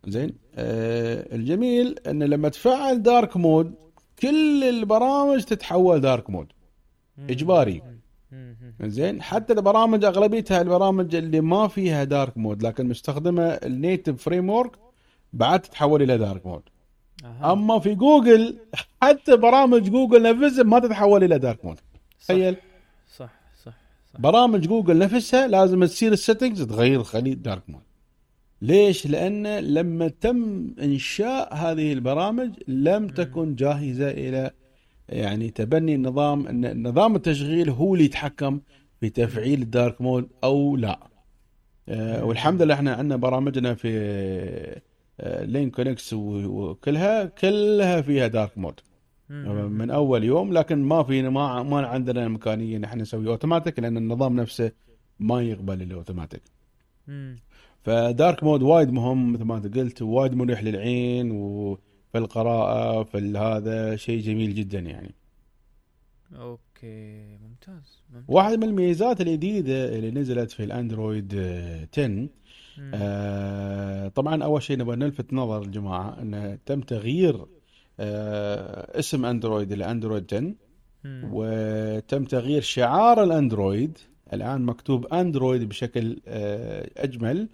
زين. 0.07 0.33
آه 0.55 1.35
الجميل 1.35 1.99
أن 2.07 2.23
لما 2.23 2.49
تفعل 2.49 3.03
dark 3.03 3.37
mode 3.37 3.73
كل 4.19 4.63
البرامج 4.63 5.43
تتحول 5.43 6.01
dark 6.01 6.29
mode. 6.29 6.47
مم. 7.17 8.55
زين. 8.81 9.21
حتى 9.21 9.53
البرامج 9.53 10.05
أغلبيتها 10.05 10.61
البرامج 10.61 11.15
اللي 11.15 11.41
ما 11.41 11.67
فيها 11.67 12.03
dark 12.03 12.37
mode 12.37 12.63
لكن 12.63 12.87
مستخدمة 12.89 13.43
ال 13.43 14.23
native 14.23 14.49
framework 14.49 14.71
بعد 15.33 15.59
تتحول 15.61 16.01
إلى 16.01 16.17
dark 16.17 16.45
mode. 16.45 16.61
أما 17.43 17.79
في 17.79 17.95
جوجل 17.95 18.57
حتى 19.01 19.37
برامج 19.37 19.89
جوجل 19.89 20.23
نفسها 20.23 20.63
ما 20.63 20.79
تتحول 20.79 21.23
إلى 21.23 21.39
dark 21.39 21.65
mode 21.65 21.79
صح. 22.19 22.25
تخيل. 22.27 22.55
صح 23.17 23.29
صح 23.65 23.73
صح. 24.13 24.21
برامج 24.21 24.67
جوجل 24.67 24.97
نفسها 24.97 25.47
لازم 25.47 25.85
تصير 25.85 26.11
ال 26.11 26.17
settings 26.17 26.61
تغير 26.61 27.03
خلي 27.03 27.35
dark 27.35 27.63
mode 27.67 27.81
ليش؟ 28.61 29.07
لأن 29.07 29.47
لما 29.59 30.07
تم 30.07 30.67
إنشاء 30.81 31.53
هذه 31.55 31.93
البرامج 31.93 32.51
لم 32.67 33.07
تكن 33.07 33.55
جاهزة 33.55 34.11
إلى 34.11 34.51
يعني 35.09 35.49
تبني 35.49 35.95
النظام 35.95 36.47
أن 36.47 36.87
نظام 36.87 37.15
التشغيل 37.15 37.69
هو 37.69 37.93
اللي 37.93 38.05
يتحكم 38.05 38.61
في 38.99 39.09
تفعيل 39.09 39.61
ال 39.61 39.69
dark 39.69 40.01
mode 40.01 40.29
أو 40.43 40.75
لا 40.77 40.99
آه، 41.89 42.23
والحمد 42.25 42.61
لله 42.61 42.73
إحنا 42.73 42.93
عندنا 42.93 43.15
برامجنا 43.15 43.73
في 43.73 43.89
آه، 45.19 45.43
لين 45.45 45.69
كونكس 45.69 46.13
وكلها 46.13 47.25
كلها 47.25 48.01
فيها 48.01 48.27
dark 48.27 48.57
mode 48.57 48.79
مم. 49.29 49.71
من 49.71 49.91
أول 49.91 50.23
يوم 50.23 50.53
لكن 50.53 50.77
ما 50.83 51.03
في 51.03 51.21
ما 51.21 51.63
ما 51.63 51.87
عندنا 51.87 52.25
إمكانية 52.25 52.77
إن 52.77 52.83
إحنا 52.83 53.01
نسوي 53.01 53.27
أوتوماتيك 53.27 53.79
لأن 53.79 53.97
النظام 53.97 54.35
نفسه 54.35 54.71
ما 55.19 55.41
يقبل 55.41 55.81
الأوتوماتيك. 55.81 56.41
ف 57.83 57.95
dark 57.95 58.43
mode 58.43 58.63
وايد 58.63 58.91
مهم 58.91 59.33
مثل 59.33 59.43
ما 59.43 59.57
انت 59.57 59.77
قلت 59.77 60.01
وايد 60.01 60.33
مريح 60.33 60.63
للعين 60.63 61.31
وفي 61.31 62.17
القراءة 62.17 63.03
في 63.03 63.37
هذا 63.37 63.95
شيء 63.95 64.21
جميل 64.21 64.55
جدا 64.55 64.79
يعني 64.79 65.15
okay 66.35 67.37
ممتاز 67.43 68.01
ممتاز 68.13 68.25
واحد 68.27 68.57
من 68.57 68.63
الميزات 68.63 69.21
الجديدة 69.21 69.95
اللي 69.95 70.11
نزلت 70.11 70.51
في 70.51 70.63
الأندرويد 70.63 71.33
آه، 71.37 71.87
10 71.93 72.07
مم. 72.07 72.29
آه، 72.93 74.07
طبعا 74.07 74.43
أول 74.43 74.63
شيء 74.63 74.77
نبغى 74.77 74.95
نلفت 74.95 75.33
نظر 75.33 75.61
الجماعه 75.61 76.21
انه 76.21 76.57
تم 76.65 76.81
تغيير 76.81 77.45
آه، 77.99 78.99
اسم 78.99 79.25
أندرويد 79.25 79.71
إلى 79.71 79.91
اندرويد 79.91 80.33
10 80.33 80.53
مم. 81.03 81.29
وتم 81.33 82.23
تغيير 82.23 82.61
شعار 82.61 83.23
الأندرويد 83.23 83.97
الآن 84.33 84.61
مكتوب 84.61 85.05
أندرويد 85.13 85.69
بشكل 85.69 86.19
آه، 86.27 86.89
أجمل. 86.97 87.49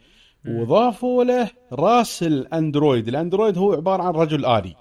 وضافوا 0.48 1.24
له 1.24 1.50
راس 1.74 2.24
الأندرويد. 2.24 3.08
الأندرويد 3.08 3.58
هو 3.58 3.74
عبارة 3.74 4.04
عن 4.04 4.14
رجل 4.14 4.46
آلي. 4.46 4.76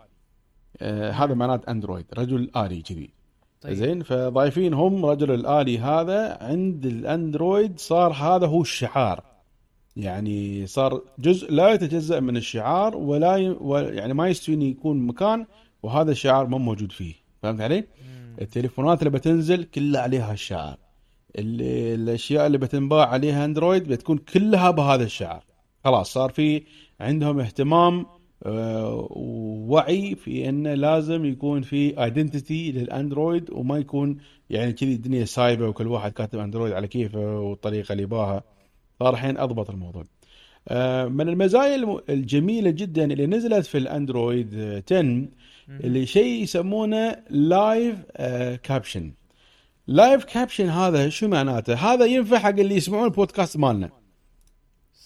آه، 0.80 1.10
هذا 1.10 1.34
معنات 1.34 1.68
أندرويد 1.68 2.04
رجل 2.18 2.50
آلي 2.56 2.82
كذي. 2.82 3.10
طيب. 3.60 3.74
زين 3.74 4.02
فضايفين 4.02 4.74
هم 4.74 5.06
رجل 5.06 5.30
الآلي 5.30 5.78
هذا. 5.78 6.38
عند 6.40 6.86
الأندرويد 6.86 7.78
صار 7.78 8.12
هذا 8.12 8.46
هو 8.46 8.60
الشعار. 8.62 9.24
يعني 9.96 10.66
صار 10.66 11.02
جزء 11.18 11.52
لا 11.52 11.70
يتجزأ 11.70 12.20
من 12.20 12.36
الشعار 12.36 12.96
ولا 12.96 13.36
ي... 13.36 13.48
و... 13.48 13.76
يعني 13.76 14.14
ما 14.14 14.28
يستوي 14.28 14.64
يكون 14.64 15.06
مكان 15.06 15.46
وهذا 15.82 16.10
الشعار 16.10 16.46
ما 16.46 16.58
موجود 16.58 16.92
فيه. 16.92 17.14
فهمت 17.42 17.60
علي؟ 17.60 17.76
مم. 17.76 18.36
التليفونات 18.40 18.98
اللي 18.98 19.10
بتنزل 19.10 19.64
كلها 19.64 20.00
عليها 20.00 20.32
الشعار. 20.32 20.76
اللي 21.38 21.94
الأشياء 21.94 22.46
اللي 22.46 22.58
بتنباع 22.58 23.08
عليها 23.08 23.44
أندرويد 23.44 23.88
بتكون 23.88 24.18
كلها 24.18 24.70
بهذا 24.70 25.04
الشعار. 25.04 25.44
خلاص 25.86 26.12
صار 26.12 26.30
في 26.30 26.62
عندهم 27.00 27.40
اهتمام 27.40 28.06
آه، 28.46 29.08
ووعي 29.10 30.14
في 30.14 30.48
إنه 30.48 30.74
لازم 30.74 31.24
يكون 31.24 31.62
في 31.62 32.04
ايدنتيتي 32.04 32.72
للأندرويد 32.72 33.50
وما 33.50 33.78
يكون 33.78 34.16
يعني 34.50 34.72
كذي 34.72 34.92
الدنيا 34.92 35.24
سايبة 35.24 35.68
وكل 35.68 35.86
واحد 35.86 36.12
كاتب 36.12 36.38
أندرويد 36.38 36.72
على 36.72 36.88
كيفه 36.88 37.40
والطريقة 37.40 37.92
اللي 37.92 38.02
يباها. 38.02 38.42
صار 38.98 39.12
الحين 39.14 39.38
أضبط 39.38 39.70
الموضوع. 39.70 40.04
آه، 40.68 41.04
من 41.04 41.28
المزايا 41.28 41.74
الم- 41.74 42.00
الجميلة 42.08 42.70
جدا 42.70 43.04
اللي 43.04 43.26
نزلت 43.26 43.66
في 43.66 43.78
الأندرويد 43.78 44.54
آه، 44.54 44.82
10 44.86 45.02
مم. 45.02 45.28
اللي 45.70 46.06
شيء 46.06 46.42
يسمونه 46.42 47.16
live 47.30 47.96
caption 48.62 49.12
live 49.86 50.24
caption 50.24 50.68
هذا 50.68 51.08
شو 51.08 51.28
معناته؟ 51.28 51.74
هذا 51.74 52.04
ينفع 52.04 52.38
حق 52.38 52.48
اللي 52.58 52.74
يسمعون 52.76 53.04
البودكاست 53.04 53.56
مالنا. 53.56 53.90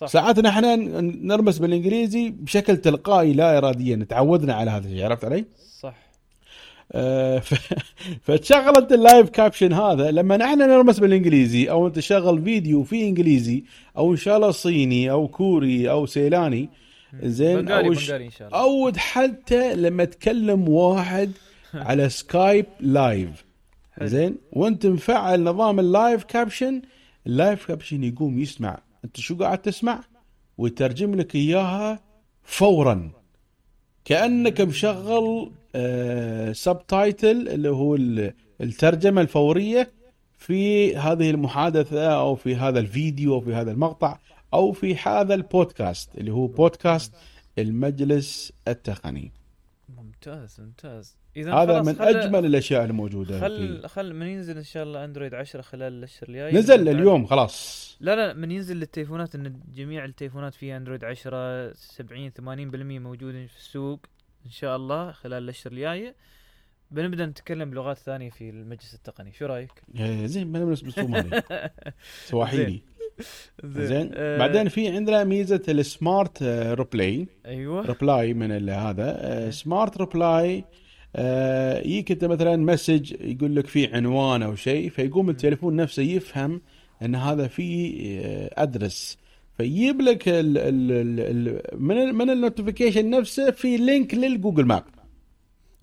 صح. 0.01 0.07
ساعات 0.07 0.39
إحنا 0.39 0.77
نرمس 1.01 1.59
بالإنجليزي 1.59 2.31
بشكل 2.31 2.77
تلقائي 2.77 3.33
لا 3.33 3.59
اراديا. 3.59 4.07
تعودنا 4.09 4.55
على 4.55 4.71
هذا 4.71 4.87
الشيء 4.89 5.05
عرفت 5.05 5.25
علي؟ 5.25 5.45
صح. 5.81 5.95
آه، 6.93 7.39
ف- 7.39 7.73
فتشغل 8.25 8.77
انت 8.77 8.93
ال 8.93 9.00
live 9.00 9.29
caption 9.31 9.73
هذا. 9.73 10.11
لما 10.11 10.37
نحن 10.37 10.59
نرمس 10.59 10.99
بالإنجليزي 11.01 11.71
أو 11.71 11.87
انت 11.87 11.97
تشغل 11.97 12.43
فيديو 12.45 12.83
في 12.83 13.09
إنجليزي 13.09 13.65
أو 13.97 14.13
إن 14.13 14.17
شاء 14.17 14.37
الله 14.37 14.51
صيني 14.51 15.11
أو 15.11 15.29
كوري 15.29 15.91
أو 15.91 16.07
سيلاني 16.07 16.69
زين 17.23 17.69
أو 17.71 17.87
إن 17.93 17.95
شاء 17.95 18.17
الله. 18.17 18.31
أو 18.61 18.93
حتى 18.97 19.75
لما 19.75 20.05
تكلم 20.05 20.69
واحد 20.69 21.31
على 21.75 22.09
سكايب 22.09 22.67
live. 22.81 23.45
زين؟ 24.03 24.37
وأنت 24.53 24.87
مفعل 24.87 25.43
نظام 25.45 25.81
ال 25.81 25.90
live 25.90 26.25
caption 26.25 26.83
ال 27.27 27.35
live 27.35 27.67
caption 27.67 28.05
يقوم 28.05 28.39
يسمع 28.39 28.79
أنت 29.05 29.21
شو 29.21 29.37
قاعد 29.37 29.59
تسمع؟ 29.63 30.05
ويترجم 30.59 31.15
لك 31.15 31.35
إياها 31.35 32.01
فورا. 32.43 33.11
كأنك 34.05 34.61
مشغل 34.61 35.53
آه 35.75 36.53
subtitle 36.53 37.49
اللي 37.49 37.69
هو 37.69 37.95
ال- 37.95 38.35
الترجمة 38.61 39.21
الفورية 39.21 39.93
في 40.39 40.97
هذه 40.97 41.31
المحادثة 41.31 42.07
أو 42.21 42.35
في 42.35 42.57
هذا 42.57 42.79
الفيديو 42.81 43.35
أو 43.35 43.41
في 43.41 43.55
هذا 43.55 43.73
المقطع 43.73 44.19
أو 44.55 44.73
في 44.73 44.97
هذا 44.97 45.35
البودكاست 45.35 46.19
اللي 46.19 46.33
هو 46.33 46.47
بودكاست 46.47 47.15
المجلس 47.59 48.53
التقني. 48.69 49.33
ممتاز 49.89 50.61
ممتاز. 50.61 51.17
إذا 51.37 51.55
هذا 51.55 51.83
من 51.83 51.95
خل- 51.95 52.05
أجمل 52.05 52.47
الأشياء 52.47 52.85
الموجودة 52.85 53.41
خل 53.41 53.79
فيه 53.81 53.87
خل 53.87 54.15
من 54.15 54.27
ينزل 54.27 54.57
إن 54.57 54.63
شاء 54.65 54.83
الله 54.83 55.05
أندرويد 55.05 55.35
10 55.35 55.63
خلال 55.63 55.93
الأشهر 55.93 56.29
الجاية. 56.29 56.55
نزل 56.55 56.85
نبدأ- 56.85 56.89
اليوم 56.89 57.27
خلاص. 57.27 57.91
لا 58.01 58.17
لا 58.17 58.33
من 58.35 58.51
ينزل 58.51 58.77
للتليفونات 58.77 59.35
إن 59.35 59.61
جميع 59.75 60.05
التليفونات 60.05 60.55
فيها 60.55 60.77
أندرويد 60.77 61.05
10 61.05 61.73
70 61.73 62.31
80% 62.31 62.99
موجودين 62.99 63.47
في 63.47 63.57
السوق 63.57 64.01
إن 64.47 64.51
شاء 64.51 64.77
الله 64.77 65.13
خلال 65.13 65.43
الأشهر 65.45 65.73
الجاية. 65.73 66.15
بنبدأ 66.91 67.27
نتكلم 67.27 67.71
بلغات 67.71 67.99
ثانية 67.99 68.31
في 68.31 68.51
المجلس 68.51 68.95
التقني. 68.95 69.33
شو 69.33 69.47
رأيك؟ 69.47 69.71
إيه، 69.97 70.27
زين 70.27 70.53
بنرمس 70.53 70.81
بالصومالي 70.81 71.43
سواحيلي. 72.31 72.83
زين. 73.65 74.11
آه، 74.15 74.39
بعدين 74.39 74.69
في 74.69 74.89
عندنا 74.89 75.25
ميزة 75.25 75.63
ال 75.69 75.81
smart 75.81 76.43
آه، 76.43 76.75
reply 76.75 77.29
أيوه. 77.47 77.87
reply 77.87 78.35
من 78.35 78.69
هذا. 78.69 79.17
آه، 79.19 79.51
smart 79.51 79.99
reply 79.99 80.65
يجيك 81.85 82.11
أنت 82.13 82.25
مثلا 82.25 82.57
message 82.57 83.13
يقول 83.21 83.57
لك 83.57 83.67
في 83.67 83.87
عنوان 83.95 84.43
أو 84.43 84.55
شيء 84.55 84.91
فيقوم 84.91 85.31
التليفون 85.31 85.77
نفسه 85.77 86.03
يفهم 86.03 86.61
أن 87.03 87.15
هذا 87.15 87.47
في 87.47 87.95
address. 88.57 89.19
فيجيب 89.57 90.01
لك 90.01 90.29
ال 90.29 90.59
ال 90.59 90.91
ال 91.21 91.61
من 91.83 91.97
ال 91.99 92.15
من 92.15 92.31
ال 92.31 92.37
notification 92.37 93.11
نفسه 93.11 93.51
في 93.51 93.77
link 93.77 94.15
لل 94.15 94.27
Google 94.27 94.65
Maps. 94.65 94.85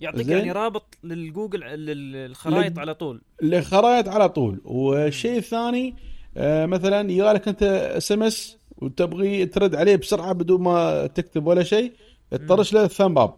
يعطيك. 0.00 0.28
يعني 0.28 0.52
رابط 0.52 0.98
للجوجل 1.04 1.60
للخرائط 1.60 2.72
لل- 2.72 2.80
على 2.80 2.94
طول. 2.94 3.20
الخرائط 3.42 4.08
على 4.08 4.28
طول. 4.28 4.60
والشيء 4.64 5.36
الثاني 5.38 5.94
آه، 6.36 6.66
مثلا 6.66 7.10
يجي 7.12 7.34
لك 7.34 7.48
أنت 7.48 7.62
SMS 7.96 8.58
وتبغي 8.76 9.46
ترد 9.46 9.74
عليه 9.74 9.96
بسرعة 9.96 10.32
بدون 10.32 10.62
ما 10.62 11.06
تكتب 11.06 11.46
ولا 11.46 11.62
شيء 11.62 11.92
تطرش 12.30 12.72
له 12.72 12.84
ال 12.84 12.90
thumb 12.90 13.18
up. 13.18 13.34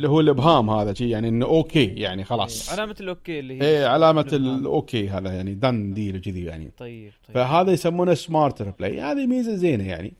اللي 0.00 0.08
هو 0.08 0.20
الإبهام 0.20 0.70
هذا 0.70 0.94
شيء 0.94 1.06
يعني 1.06 1.28
إنه 1.28 1.46
okay 1.46 1.84
يعني 1.84 2.24
خلاص. 2.24 2.72
علامة 2.72 2.96
ال 3.00 3.08
okay 3.08 3.38
اللي 3.40 3.62
هي 3.62 3.62
إيه 3.62 3.86
علامة. 3.86 4.28
ال 4.32 4.47
okay 4.47 5.08
هذا 5.08 5.32
يعني 5.32 5.54
done 5.54 5.94
deal 5.94 6.20
كذي 6.20 6.44
يعني. 6.44 6.72
طيب 6.78 7.12
طيب. 7.28 7.34
فهذا 7.34 7.72
يسمونه 7.72 8.14
smart 8.14 8.62
reply 8.62 9.00
هذه 9.00 9.26
ميزة 9.26 9.54
زينة 9.54 9.88
يعني. 9.88 10.12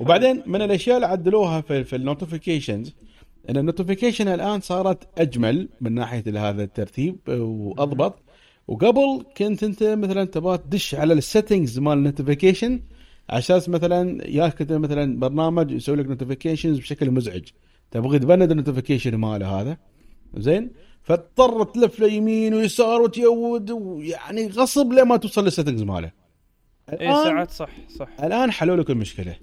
وبعدين 0.00 0.42
من 0.46 0.62
الأشياء 0.62 0.96
اللي 0.96 1.06
عدلوها 1.06 1.60
في, 1.60 1.84
في 1.84 1.96
ال 1.96 2.03
notifications 2.03 2.94
إن 3.50 3.56
ال 3.56 3.61
notification 3.61 4.28
الآن 4.28 4.60
صارت 4.60 5.08
أجمل 5.18 5.68
من 5.80 5.92
ناحية 5.92 6.48
هذا 6.48 6.62
الترتيب 6.62 7.16
وأضبط. 7.28 8.18
وقبل 8.68 9.24
كنت 9.36 9.64
أنت 9.64 9.82
مثلا 9.82 10.24
تبغى 10.24 10.58
تدش 10.58 10.94
على 10.94 11.14
ال 11.14 11.21
settings 11.21 11.78
مال 11.78 11.92
ال 11.92 11.99
notification 11.99 12.80
على 13.30 13.38
أساس 13.38 13.68
مثلا 13.68 14.30
ياك 14.30 14.72
مثلا 14.72 15.18
برنامج 15.18 15.70
يسوي 15.70 15.96
لك 15.96 16.06
notifications 16.06 16.78
بشكل 16.78 17.10
مزعج. 17.10 17.48
تبغى 17.90 18.18
تبند 18.18 18.50
ال 18.50 18.55
notification 18.55 19.14
ماله 19.14 19.60
هذا؟ 19.60 19.76
زين؟ 20.36 20.70
فتضطر 21.02 21.64
تلف 21.64 22.00
ليمين 22.00 22.54
ويسار 22.54 23.02
وتيود 23.02 23.70
ويعني 23.70 24.46
غصب 24.46 24.92
لما 24.92 25.16
توصل 25.16 25.44
لل 25.44 25.52
settings 25.52 25.82
ماله. 25.82 26.12
إيه 26.92 27.12
ساعات 27.12 27.50
صح 27.50 27.70
صح. 27.98 28.08
الآن 28.22 28.50
حلوا 28.50 28.76
لك 28.76 28.90
المشكلة 28.90 29.36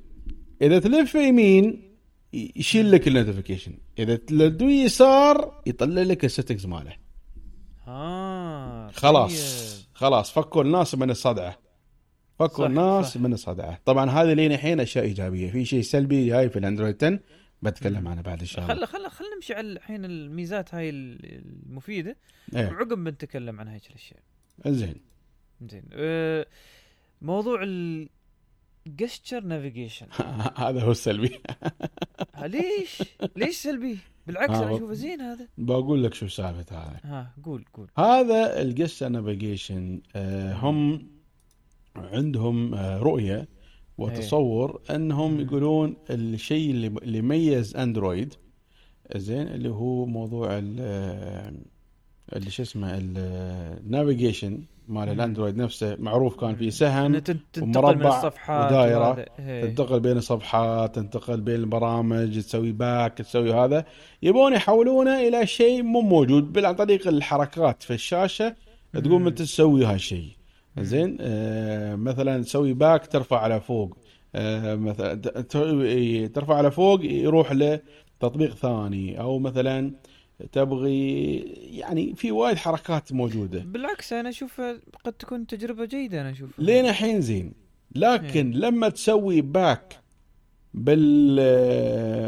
إذا 0.62 0.80
تلف 0.80 1.16
يمين 1.16 1.96
يشيل 2.34 2.92
لك 2.92 3.08
ال 3.08 3.13
notification 3.13 3.74
إذا 4.00 4.16
تلف 4.16 4.70
يسار 4.70 5.62
يطلع 5.66 6.02
لك 6.02 6.26
ال 6.26 6.30
settings 6.30 6.66
ماله. 6.66 6.94
آه 7.88 8.88
خلاص 8.92 9.32
طيب. 9.34 9.86
خلاص 9.94 10.32
فكوا 10.32 10.62
الناس 10.62 10.96
من 10.96 11.10
الصدعة. 11.10 11.58
فكوا 12.40 12.66
الناس 12.66 13.14
صح. 13.14 13.22
من 13.22 13.34
الصدعة. 13.34 13.80
طبعا 13.86 14.10
هذه 14.10 14.34
لين 14.34 14.52
الحين 14.52 14.80
أشياء 14.80 15.04
إيجابية. 15.06 15.52
في 15.52 15.66
شيء 15.66 15.82
سلبي 15.82 16.28
جاي 16.28 16.50
في 16.50 16.60
الأندرويد 16.60 17.04
10 17.04 17.20
بتكلم 17.70 18.08
عنه 18.08 18.22
بعد 18.22 18.40
إن 18.40 18.46
شاء 18.46 18.72
الله. 18.72 18.86
خل 18.86 18.86
خل 19.00 19.10
خل 19.10 19.26
نمشي 19.36 19.54
على 19.54 19.68
الحين 19.72 20.06
الميزات 20.06 20.74
هاي 20.76 20.90
ال- 20.90 21.42
المفيدة. 21.70 22.18
إيه. 22.56 22.68
وعقب 22.68 23.04
بنتكلم 23.04 23.60
عن 23.60 23.68
هاي 23.68 23.82
الأشياء. 23.90 24.20
زين 24.68 24.96
زين 25.70 25.84
أه 25.94 26.46
موضوع 27.22 27.64
ال 28.88 28.95
gesture 28.95 29.44
navigation 29.44 30.08
هذا 30.58 30.82
هو 30.82 30.92
السلبي. 30.92 31.40
ليش؟ 32.44 33.04
ليش 33.36 33.56
سلبي؟ 33.58 33.98
بالعكس 34.28 34.54
آه. 34.54 34.64
أنا 34.64 34.76
أشوفه 34.76 34.94
زين 34.94 35.22
هذا. 35.22 35.48
بقول 35.58 36.04
لك 36.04 36.14
شو 36.14 36.28
سالفه 36.28 36.78
هذا. 36.78 37.00
ها 37.04 37.34
قول 37.44 37.66
قول. 37.74 37.88
هذا 37.98 38.62
ال 38.62 38.67
gesture 38.67 39.04
navigation 39.04 40.02
هم 40.62 41.08
عندهم 41.96 42.74
آه، 42.76 42.98
رؤية 42.98 43.48
وتصور 43.98 44.82
أنهم 44.90 45.34
مم. 45.34 45.40
يقولون 45.42 45.96
الشيء 46.10 46.72
اللي 46.72 46.88
اللي 46.88 47.18
يميز 47.18 47.76
أندرويد 47.76 48.34
زين 49.16 49.48
اللي 49.48 49.70
هو 49.70 50.06
موضوع 50.06 50.48
ال 50.52 50.80
اللي 52.36 52.50
شو 52.50 52.64
اسمه 52.64 52.98
ال 52.98 53.12
navigation 53.12 54.60
مال. 54.88 55.10
الأندرويد 55.10 55.58
نفسه 55.58 55.96
معروف 56.00 56.36
كان 56.40 56.56
في 56.56 56.64
انه 56.64 56.70
سهم 56.70 57.18
تن- 57.18 57.40
تنتقل 57.54 57.68
من 57.68 57.78
ومربع 57.78 58.18
الصفحات 58.18 58.72
ودائرة. 58.72 59.10
وهذا. 59.10 59.26
إيه. 59.40 59.66
تنتقل 59.66 60.00
بين 60.00 60.18
الصفحات 60.18 60.96
تنتقل 60.96 61.42
بين 61.42 61.56
البرامج 61.56 62.40
تسوي 62.42 62.72
back 62.72 63.14
تسوي 63.18 63.54
هذا 63.54 63.86
يبون 64.24 64.54
يحولونه 64.54 65.28
إلى 65.28 65.48
شيء 65.48 65.84
مو 65.84 66.02
موجود 66.02 66.66
عن 66.66 66.76
طريق 66.76 67.08
الحركات 67.08 67.84
في 67.84 67.94
الشاشة 67.94 68.56
تقوم. 68.94 69.28
انت 69.28 69.40
تسوي 69.40 69.86
هالشيء. 69.86 70.28
زين؟ 70.80 71.18
آه 71.22 71.96
مثلا 71.96 72.44
تسوي 72.44 72.74
back 72.74 73.08
ترفع 73.08 73.40
على 73.40 73.62
فوق. 73.62 73.98
آه 74.36 74.76
مثلا 74.76 75.16
ترفع 76.28 76.56
على 76.56 76.72
فوق 76.72 77.06
يروح 77.06 77.52
لتطبيق 77.52 78.56
ثاني. 78.56 79.20
أو 79.20 79.40
مثلا 79.40 79.92
تبغي 80.52 81.38
يعني 81.72 82.16
في 82.16 82.32
وايد 82.32 82.58
حركات 82.58 83.14
موجودة. 83.14 83.60
بالعكس 83.60 84.14
أنا 84.14 84.30
أشوف 84.30 84.62
قد 85.04 85.14
تكون 85.14 85.48
تجربة 85.48 85.86
جيدة 85.86 86.22
أنا 86.22 86.32
أشوف 86.32 86.50
لين 86.60 86.86
الحين 86.86 87.22
زين. 87.22 87.54
لكن 87.96 88.52
إيه. 88.52 88.58
لما 88.58 88.90
تسوي 88.90 89.42
back 89.42 90.00
بال 90.74 91.40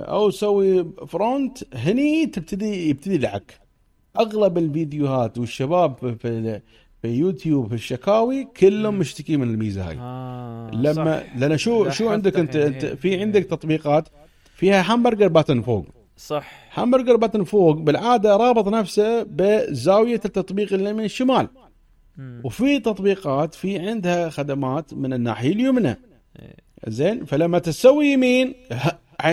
أو 0.10 0.30
تسوي 0.30 0.92
front 1.08 1.76
هني 1.76 2.26
تبتدي 2.26 2.90
يبتدي 2.90 3.16
يدعك. 3.16 3.60
أغلب 4.20 4.58
الفيديوهات 4.58 5.38
والشباب 5.38 6.18
في 6.18 6.62
يوتيوب 7.08 7.68
في 7.68 7.74
الشكاوي 7.74 8.48
كلهم. 8.58 9.00
مشتكي 9.00 9.38
من 9.38 9.50
الميزة 9.50 9.90
هاي 9.90 9.98
آه 10.00 10.72
لما 10.74 11.20
صح. 11.20 11.38
لأن 11.38 11.58
شو 11.58 11.90
شو 11.90 12.10
عندك 12.10 12.40
أنت, 12.40 12.56
الحين، 12.56 12.74
أنت 12.74 12.84
إيه. 12.84 12.96
في 12.96 13.22
عندك 13.22 13.44
تطبيقات 13.44 14.08
فيها 14.56 14.96
hamburger 14.96 15.28
button 15.28 15.62
فوق 15.62 15.86
صح 16.18 16.70
hamburger 16.78 17.16
button 17.16 17.44
فوق 17.44 17.76
بالعادة 17.76 18.38
رابط 18.38 18.68
نفسه 18.68 19.24
بزاوية 19.24 20.22
التطبيق 20.26 20.74
اللي 20.74 20.94
من 20.94 21.04
الشمال 21.04 21.48
مم. 22.18 22.42
وفي 22.44 22.80
تطبيقات 22.80 23.54
في 23.54 23.80
عندها 23.80 24.30
خدمات 24.30 24.94
من 24.94 25.14
الناحية 25.14 25.52
اليمنى 25.52 25.90
إيه. 26.40 26.56
زين 26.88 27.26
فلما 27.26 27.60
تسوي 27.60 28.08
يمين 28.08 28.54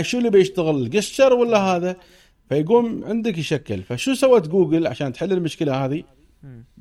شو 0.00 0.18
اللي 0.18 0.30
بيشتغل 0.30 0.86
ال 0.86 0.92
gesture 0.92 1.32
ولا 1.32 1.58
هذا 1.58 1.96
فيقوم 2.48 3.04
عندك 3.04 3.38
يشكل 3.38 3.82
فشو 3.82 4.14
سوت 4.14 4.48
جوجل 4.48 4.86
عشان 4.86 5.12
تحل 5.12 5.32
المشكلة 5.32 5.84
هذه. 5.84 6.02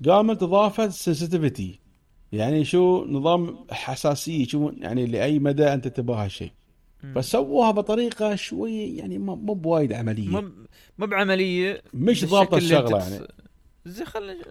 قامت 0.06 0.44
اضافت 0.44 0.90
سنسيتيفيتي 0.90 1.80
يعني 2.32 2.66
شو 2.66 3.06
نظام 3.06 3.66
حساسية 3.72 4.48
شو 4.48 4.72
يعني 4.78 5.06
لأي 5.06 5.40
مدى 5.40 5.74
أنت 5.74 5.88
تبغى 5.88 6.26
هالشيء. 6.26 6.52
فسووها 7.16 7.72
بطريقة 7.72 8.36
شوي 8.36 8.98
يعني 8.98 9.18
مو 9.18 9.36
بوايد 9.36 9.94
عملية. 9.94 10.42
مو 10.98 11.08
بعملية 11.08 11.82
مش 11.94 12.26
ضابطة 12.26 12.58
الشغلة 12.58 13.00
يعني. 13.00 13.28
زي 13.86 14.06
خل 14.06 14.42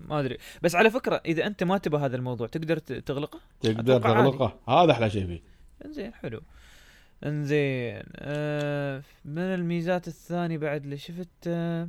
ما 0.00 0.20
أدري. 0.20 0.38
بس 0.62 0.74
على 0.74 0.90
فكرة 0.90 1.22
إذا 1.26 1.46
أنت 1.46 1.62
ما 1.64 1.78
تبغى 1.78 2.06
هذا 2.06 2.16
الموضوع 2.16 2.46
تقدر 2.46 2.78
تغلقه؟ 2.78 3.40
تقدر. 3.60 4.00
تغلقه. 4.00 4.58
هذا 4.68 4.92
أحلى 4.92 5.10
شيء 5.10 5.26
فيه. 5.26 5.42
إنزين 5.84 6.14
حلو. 6.14 6.40
إنزين. 7.26 8.02
آه 8.16 9.02
من 9.24 9.42
الميزات 9.42 10.08
الثانية 10.08 10.58
بعد 10.58 10.84
اللي 10.84 10.96
شفت 10.96 11.28
آه 11.46 11.88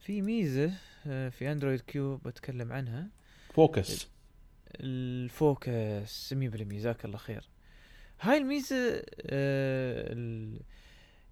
في 0.00 0.22
ميزة 0.22 0.64
آه 0.64 0.93
في 1.04 1.52
اندرويد 1.52 1.80
Q 1.80 2.16
بتكلم 2.16 2.72
عنها. 2.72 3.08
focus 3.54 4.08
ال 4.80 5.06
focus 5.06 6.34
100% 6.34 6.36
جزاك 6.62 7.04
الله 7.04 7.18
خير. 7.18 7.48
هاي 8.20 8.38
الميزة 8.38 9.02
آه 9.20 10.14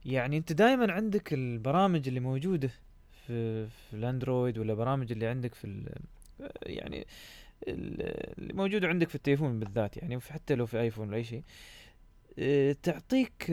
يعني 0.05 0.37
أنت 0.37 0.53
دائما 0.53 0.93
عندك 0.93 1.33
البرامج 1.33 2.09
اللي 2.09 2.21
موجودة 2.21 2.71
في, 3.27 3.67
في 3.67 3.95
الأندرويد 3.97 4.59
ولا 4.59 4.75
برامج 4.75 5.13
اللي 5.13 5.27
عندك 5.27 5.55
في 5.55 5.65
ال- 5.65 5.95
يعني 6.63 7.07
ال- 7.69 8.39
اللي 8.39 8.53
موجودة 8.53 8.89
عندك 8.89 9.09
في 9.09 9.15
التليفون 9.15 9.59
بالذات 9.61 9.97
يعني 9.97 10.21
حتى 10.21 10.55
لو 10.55 10.67
في 10.67 10.81
آيفون 10.81 11.09
ولا 11.09 11.17
أي 11.17 11.25
شيء. 11.25 11.43
آه، 12.39 12.77
تعطيك 12.83 13.47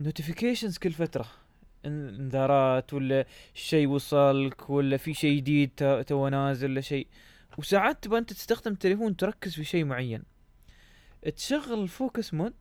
notifications 0.00 0.78
كل 0.78 0.92
فترة. 0.92 1.22
ان- 1.22 1.41
انذارات 1.86 2.94
ولا 2.94 3.26
شيء 3.54 3.88
وصلك 3.88 4.70
ولا 4.70 4.96
في 4.96 5.14
شيء 5.14 5.36
جديد 5.36 5.70
تو- 6.06 6.28
نازل 6.28 6.70
ولا 6.70 6.80
شيء. 6.80 7.06
وساعات 7.58 8.04
تبغى 8.04 8.18
أنت 8.18 8.32
تستخدم 8.32 8.72
التليفون 8.72 9.16
تركز 9.16 9.54
في 9.54 9.64
شيء 9.64 9.84
معين. 9.84 10.22
تشغل 11.36 11.82
ال 11.82 11.91
focus 11.91 12.34
mode 12.34 12.54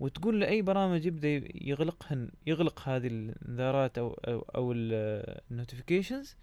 وتقول 0.00 0.40
لأي 0.40 0.62
برامج 0.62 1.06
يبدأ 1.06 1.42
يغلقهن 1.54 2.30
يغلق 2.46 2.88
هذه 2.88 3.06
الانذارات 3.06 3.98
أو 3.98 4.12
أو, 4.12 4.38
أو 4.54 4.72
ال 4.72 4.84
notifications 4.84 6.36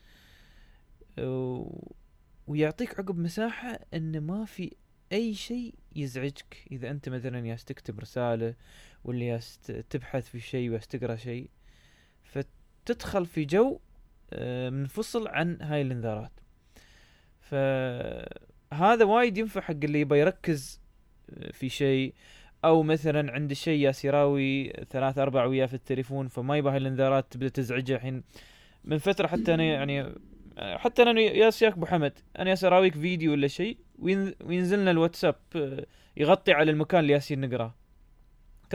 ويعطيك 2.47 2.99
عقب 2.99 3.17
مساحة 3.17 3.79
إن 3.93 4.19
ما 4.21 4.45
في 4.45 4.71
أي 5.11 5.33
شيء 5.33 5.75
يزعجك. 5.95 6.65
إذا 6.71 6.91
أنت 6.91 7.09
مثلا 7.09 7.47
يالس 7.47 7.65
تكتب 7.65 7.99
رسالة 7.99 8.55
ولا 9.03 9.23
ياس 9.23 9.59
تبحث 9.89 10.29
في 10.29 10.39
شيء 10.39 10.69
وياس 10.69 10.87
تقرأ 10.87 11.15
شيء 11.15 11.49
فتدخل 12.85 13.25
في 13.25 13.45
جو 13.45 13.79
آه، 14.33 14.69
منفصل 14.69 15.27
عن 15.27 15.57
هاي 15.61 15.81
الانذارات. 15.81 16.31
فهذا 17.39 19.05
وايد 19.05 19.37
ينفع 19.37 19.61
حق 19.61 19.73
اللي 19.83 19.99
يبغى 19.99 20.19
يركز 20.19 20.81
آه، 21.29 21.51
في 21.51 21.69
شيء. 21.69 22.13
أو 22.65 22.83
مثلا 22.83 23.31
عند 23.31 23.53
شيء 23.53 23.79
ياس 23.79 24.05
يراوي 24.05 24.73
ثلاث 24.89 25.17
أربع 25.17 25.45
وياه 25.45 25.65
في 25.65 25.73
التليفون 25.73 26.27
فما 26.27 26.57
يبغى 26.57 26.77
الانذارات 26.77 27.25
تبدأ 27.31 27.49
تزعجه 27.49 27.95
الحين. 27.95 28.23
من 28.83 28.97
فترة 28.97 29.27
حتى 29.27 29.53
أنا 29.53 29.63
يعني 29.63 30.15
حتى 30.57 31.01
أنا 31.01 31.21
ياس 31.21 31.61
ياك 31.61 31.73
أبو 31.73 31.85
حمد 31.85 32.13
أنا 32.39 32.49
ياس 32.49 32.63
اراويك 32.63 32.93
فيديو 32.93 33.31
ولا 33.31 33.47
شيء 33.47 33.77
وينزل 33.99 34.79
لنا 34.79 34.91
الواتساب 34.91 35.35
آه، 35.55 35.85
يغطي 36.17 36.53
على 36.53 36.71
المكان 36.71 36.99
اللي 36.99 37.13
يالسين 37.13 37.41
نقراه. 37.41 37.75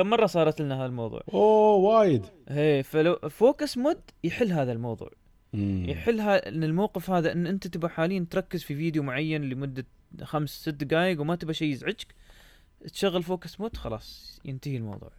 كم 0.01 0.11
مرة 0.11 0.27
صارت 0.27 0.61
لنا 0.61 0.77
هذا 0.77 0.87
الموضوع؟ 0.87 1.23
أوه 1.35 1.75
وايد. 1.75 2.27
هي 2.49 2.83
فلو 2.83 3.17
focus 3.17 3.79
mode 3.79 4.01
يحل 4.25 4.53
هذا 4.53 4.73
الموضوع. 4.73 5.11
يحل 5.55 6.21
إن 6.21 6.65
الموقف 6.65 7.11
هذا 7.11 7.33
إن 7.33 7.47
أنت 7.47 7.67
تبغى 7.67 7.89
حاليا 7.89 8.27
تركز 8.31 8.63
في 8.63 8.75
فيديو 8.75 9.03
معين 9.03 9.43
لمدة 9.45 9.87
خمس 10.23 10.51
ست 10.51 10.69
دقائق 10.69 11.21
وما 11.21 11.37
تبغى 11.37 11.55
شيء 11.55 11.69
يزعجك 11.69 12.15
تشغل 12.93 13.23
focus 13.23 13.61
mode 13.61 13.77
خلاص 13.77 14.41
ينتهي 14.45 14.77
الموضوع. 14.77 15.11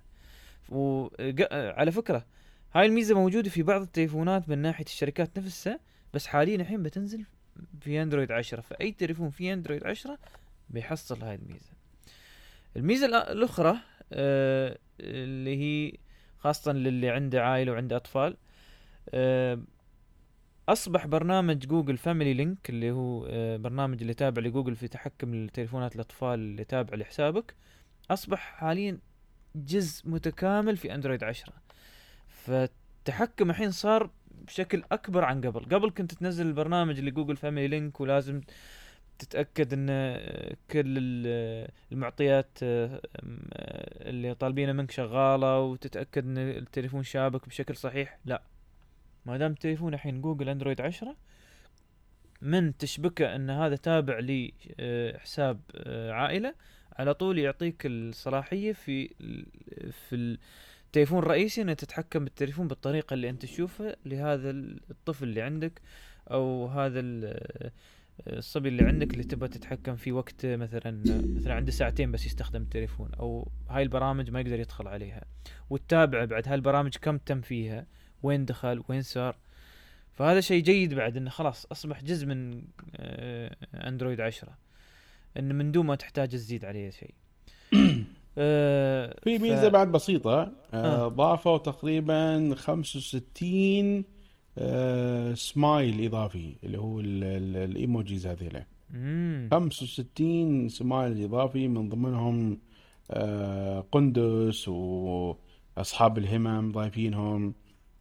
وعلى 0.70 1.92
فكرة 1.92 2.26
هاي 2.74 2.86
الميزة 2.86 3.16
موجودة 3.16 3.50
في 3.50 3.64
بعض 3.64 3.82
التليفونات 3.82 4.50
من 4.50 4.58
ناحية 4.58 4.86
الشركات 4.86 5.40
نفسها 5.40 5.80
بس 6.14 6.28
حاليا 6.28 6.56
الحين 6.56 6.84
بتنزل 6.84 7.26
في 7.82 8.02
أندرويد 8.02 8.32
10 8.32 8.62
فأي 8.62 8.92
تليفون 8.92 9.30
في 9.30 9.54
أندرويد 9.54 9.84
10 9.84 10.18
بيحصل 10.70 11.22
هاي 11.22 11.36
الميزة. 11.36 11.72
الميزة 12.78 13.06
الأخرى 13.06 13.78
اللي 14.14 15.58
هي 15.58 15.94
خاصة 16.40 16.72
للي 16.72 17.10
عنده 17.10 17.44
عائلة 17.44 17.72
وعنده 17.72 17.96
أطفال. 17.96 18.38
آه 19.10 19.60
أصبح 20.70 21.06
برنامج 21.08 21.66
Google 21.68 21.98
Family 21.98 22.34
Link 22.34 22.70
اللي 22.70 22.92
هو 22.92 23.26
آه 23.30 23.58
برنامج 23.58 24.02
اللي 24.02 24.14
تابع 24.14 24.42
لجوجل 24.42 24.76
في 24.76 24.88
تحكم 24.88 25.34
التليفونات 25.34 25.96
الأطفال 25.96 26.40
اللي 26.40 26.64
تابع 26.64 26.98
لحسابك. 26.98 27.56
أصبح 28.12 28.40
حاليا 28.40 29.00
جزء 29.56 30.10
متكامل 30.10 30.78
في 30.78 30.94
اندرويد 30.96 31.24
10 31.24 31.54
فالتحكم 32.28 33.50
الحين 33.50 33.72
صار 33.72 34.10
بشكل 34.48 34.84
أكبر 34.92 35.24
عن 35.24 35.42
قبل. 35.42 35.66
قبل 35.66 35.90
كنت 35.90 36.14
تنزل 36.14 36.48
البرنامج 36.48 36.98
اللي 37.00 37.12
Google 37.12 37.38
Family 37.38 37.68
Link 37.68 38.02
ولازم 38.02 38.42
تتأكد 39.22 39.74
إن 39.74 39.88
كل 40.72 40.98
المعطيات 41.92 42.58
آه، 42.64 43.02
اللي 44.02 44.34
طالبينها 44.36 44.74
منك 44.74 44.92
شغالة 44.92 45.60
وتتأكد 45.60 46.26
إن 46.26 46.38
التليفون 46.38 47.04
شابك 47.04 47.48
بشكل 47.48 47.76
صحيح 47.76 48.20
لا. 48.26 48.42
ما 49.26 49.38
دام 49.38 49.52
التليفون 49.52 49.94
الحين 49.94 50.22
جوجل 50.22 50.50
أندرويد 50.50 50.82
10 50.82 51.16
من 52.42 52.78
تشبكه 52.78 53.36
إن 53.36 53.50
هذا 53.50 53.76
تابع 53.76 54.20
لحساب 54.20 55.60
آه، 55.76 56.12
عائلة 56.12 56.54
على 56.94 57.14
طول 57.14 57.40
يعطيك 57.40 57.86
الصلاحية 57.86 58.74
في 58.74 59.10
في 59.92 60.38
التليفون 60.86 61.20
الرئيسي 61.20 61.62
انك 61.62 61.80
تتحكم 61.80 62.24
بالتليفون 62.24 62.68
بالطريقة 62.68 63.14
اللي 63.14 63.30
أنت 63.30 63.42
تشوفها 63.42 63.96
لهذا 64.06 64.50
الطفل 64.92 65.24
اللي 65.24 65.42
عندك 65.42 65.82
أو 66.32 66.68
هذا 66.68 67.00
الصبي 68.28 68.70
اللي 68.70 68.84
عندك 68.84 69.14
اللي 69.14 69.24
تبغى 69.24 69.50
تتحكم 69.50 69.96
في 69.96 70.12
وقت 70.12 70.46
مثلا 70.46 71.04
مثلا 71.36 71.54
عنده 71.54 71.72
ساعتين 71.72 72.12
بس 72.12 72.26
يستخدم 72.26 72.62
التليفون 72.62 73.14
أو 73.14 73.52
هاي 73.70 73.84
البرامج 73.84 74.30
ما 74.30 74.40
يقدر 74.40 74.60
يدخل 74.60 74.88
عليها. 74.88 75.24
وتتابع 75.70 76.26
بعد 76.26 76.48
هاي 76.48 76.56
البرامج 76.56 76.98
كم 77.02 77.18
تم 77.18 77.42
فيها؟ 77.42 77.86
وين 78.24 78.46
دخل؟ 78.46 78.84
وين 78.90 79.02
صار؟ 79.02 79.38
فهذا 80.14 80.42
شيء 80.42 80.64
جيد 80.64 80.94
بعد 80.94 81.18
إنه 81.18 81.30
خلاص 81.30 81.66
أصبح 81.72 82.04
جزء 82.04 82.26
من 82.26 82.64
آه، 82.96 83.56
أندرويد 83.74 84.22
عشرة. 84.22 84.58
انه 85.38 85.54
من 85.54 85.72
دون 85.72 85.86
ما 85.86 85.96
تحتاج 85.96 86.30
تزيد 86.30 86.66
عليه 86.66 86.90
شيء. 86.90 87.14
آه، 88.38 89.16
في 89.24 89.38
ميزة 89.38 89.70
ف... 89.70 89.72
بعد 89.72 89.92
بسيطة 89.92 90.52
آه. 90.74 91.08
ضافوا 91.08 91.58
تقريبا 91.58 92.56
65 92.56 93.98
آه 93.98 94.04
سمايل 95.36 96.06
إضافي 96.06 96.56
اللي 96.64 96.78
هو 96.78 97.00
الايموجيز 97.00 98.28
هذيلا. 98.28 98.66
65 99.52 100.70
سمايل 100.70 101.24
إضافي 101.24 101.68
من 101.68 101.90
ضمنهم 101.90 102.58
آه 103.12 103.80
قندس 103.92 104.68
وأصحاب 104.68 106.18
الهمم 106.18 106.72
ضايفينهم 106.72 107.54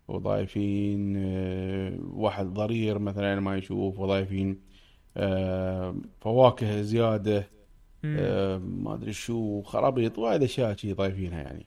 وضايفين 0.09 1.17
آه 1.17 1.99
واحد 2.13 2.47
ضرير 2.47 2.99
مثلا 2.99 3.41
ما 3.41 3.57
يشوف 3.57 3.99
وضايفين 3.99 4.61
آه 5.17 5.97
فواكه 6.21 6.81
زيادة 6.83 7.49
آه 8.05 8.59
ما 8.59 8.95
أدري 8.95 9.13
شو 9.13 9.63
خرابيط 9.63 10.19
وايد 10.19 10.43
أشياء 10.43 10.77
شي 10.77 10.93
ضايفينها 10.93 11.43
يعني. 11.43 11.67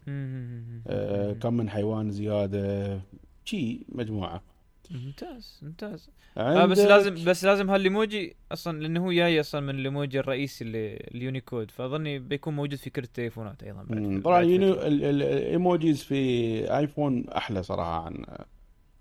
آه 0.88 1.34
كم 1.34 1.54
من 1.54 1.70
حيوان 1.70 2.12
زيادة 2.12 3.02
شي 3.46 3.86
مجموعة. 3.90 4.44
ممتاز 4.92 5.60
ممتاز. 5.62 6.10
آه 6.38 6.66
بس 6.66 6.80
لازم 6.80 7.26
بس 7.26 7.46
لازم 7.46 7.70
هالإيموجي 7.70 8.36
أصلا 8.52 8.80
لأنه 8.82 9.06
هو 9.06 9.12
جاي 9.12 9.40
أصلا 9.40 9.62
من 9.62 9.76
الإيموجي 9.80 10.20
الرئيسي 10.20 10.64
اللي 10.64 10.96
اليونيكود 10.96 11.72
فأظني 11.72 12.20
بيكون 12.20 12.56
موجود 12.56 12.76
في 12.76 12.90
كل 12.90 13.04
التليفونات 13.04 13.64
أيضا 13.64 13.84
بعد 13.84 14.22
طبعا 14.24 14.42
الإيموجيز 14.44 16.04
في 16.04 16.78
آيفون 16.78 17.30
أحلى 17.30 17.64
صراحة 17.64 18.06
عن 18.06 18.26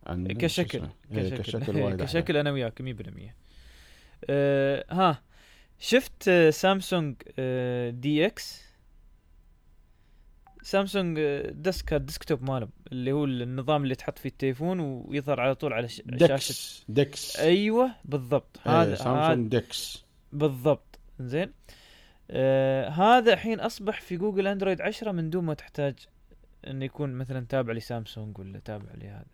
عن 0.07 0.27
كشكل 0.27 0.83
كشكل. 1.15 1.37
كشكل, 1.37 1.77
وايد 1.81 2.03
كشكل 2.03 2.37
أنا 2.37 2.51
وياك 2.51 2.83
100% 2.83 2.85
أه 4.31 4.85
ها 4.91 5.23
شفت 5.79 6.31
سامسونج 6.51 7.15
أه 7.39 7.91
DeX 7.91 8.62
سامسونج 10.63 11.21
desk 11.51 11.93
ال 11.93 11.99
desktop 11.99 12.43
ماله 12.43 12.69
اللي 12.93 13.13
هو 13.13 13.25
النظام 13.25 13.83
اللي 13.83 13.95
تحط 13.95 14.19
فيه 14.19 14.29
التليفون 14.29 14.81
ويظهر 14.81 15.41
على 15.41 15.55
طول 15.55 15.73
على 15.73 15.89
شاشة. 15.89 16.85
DeX 16.89 17.41
أيوه 17.41 17.91
بالضبط. 18.05 18.61
إيه، 18.67 18.83
هذا 18.83 18.95
سامسونج 18.95 19.53
DeX 19.53 20.05
بالضبط. 20.33 20.99
زين. 21.21 21.53
آه 22.31 22.89
هذا 22.89 23.33
الحين 23.33 23.61
أصبح 23.61 24.01
في 24.01 24.17
جوجل 24.17 24.47
أندرويد 24.47 24.81
10 24.81 25.13
من 25.13 25.31
دون 25.31 25.45
ما 25.45 25.55
تحتاج 25.55 25.95
انه 26.67 26.85
يكون 26.85 27.13
مثلا 27.13 27.47
تابع 27.49 27.73
لسامسونج 27.73 28.39
ولا 28.39 28.59
تابع 28.59 28.93
لهذا. 28.95 29.27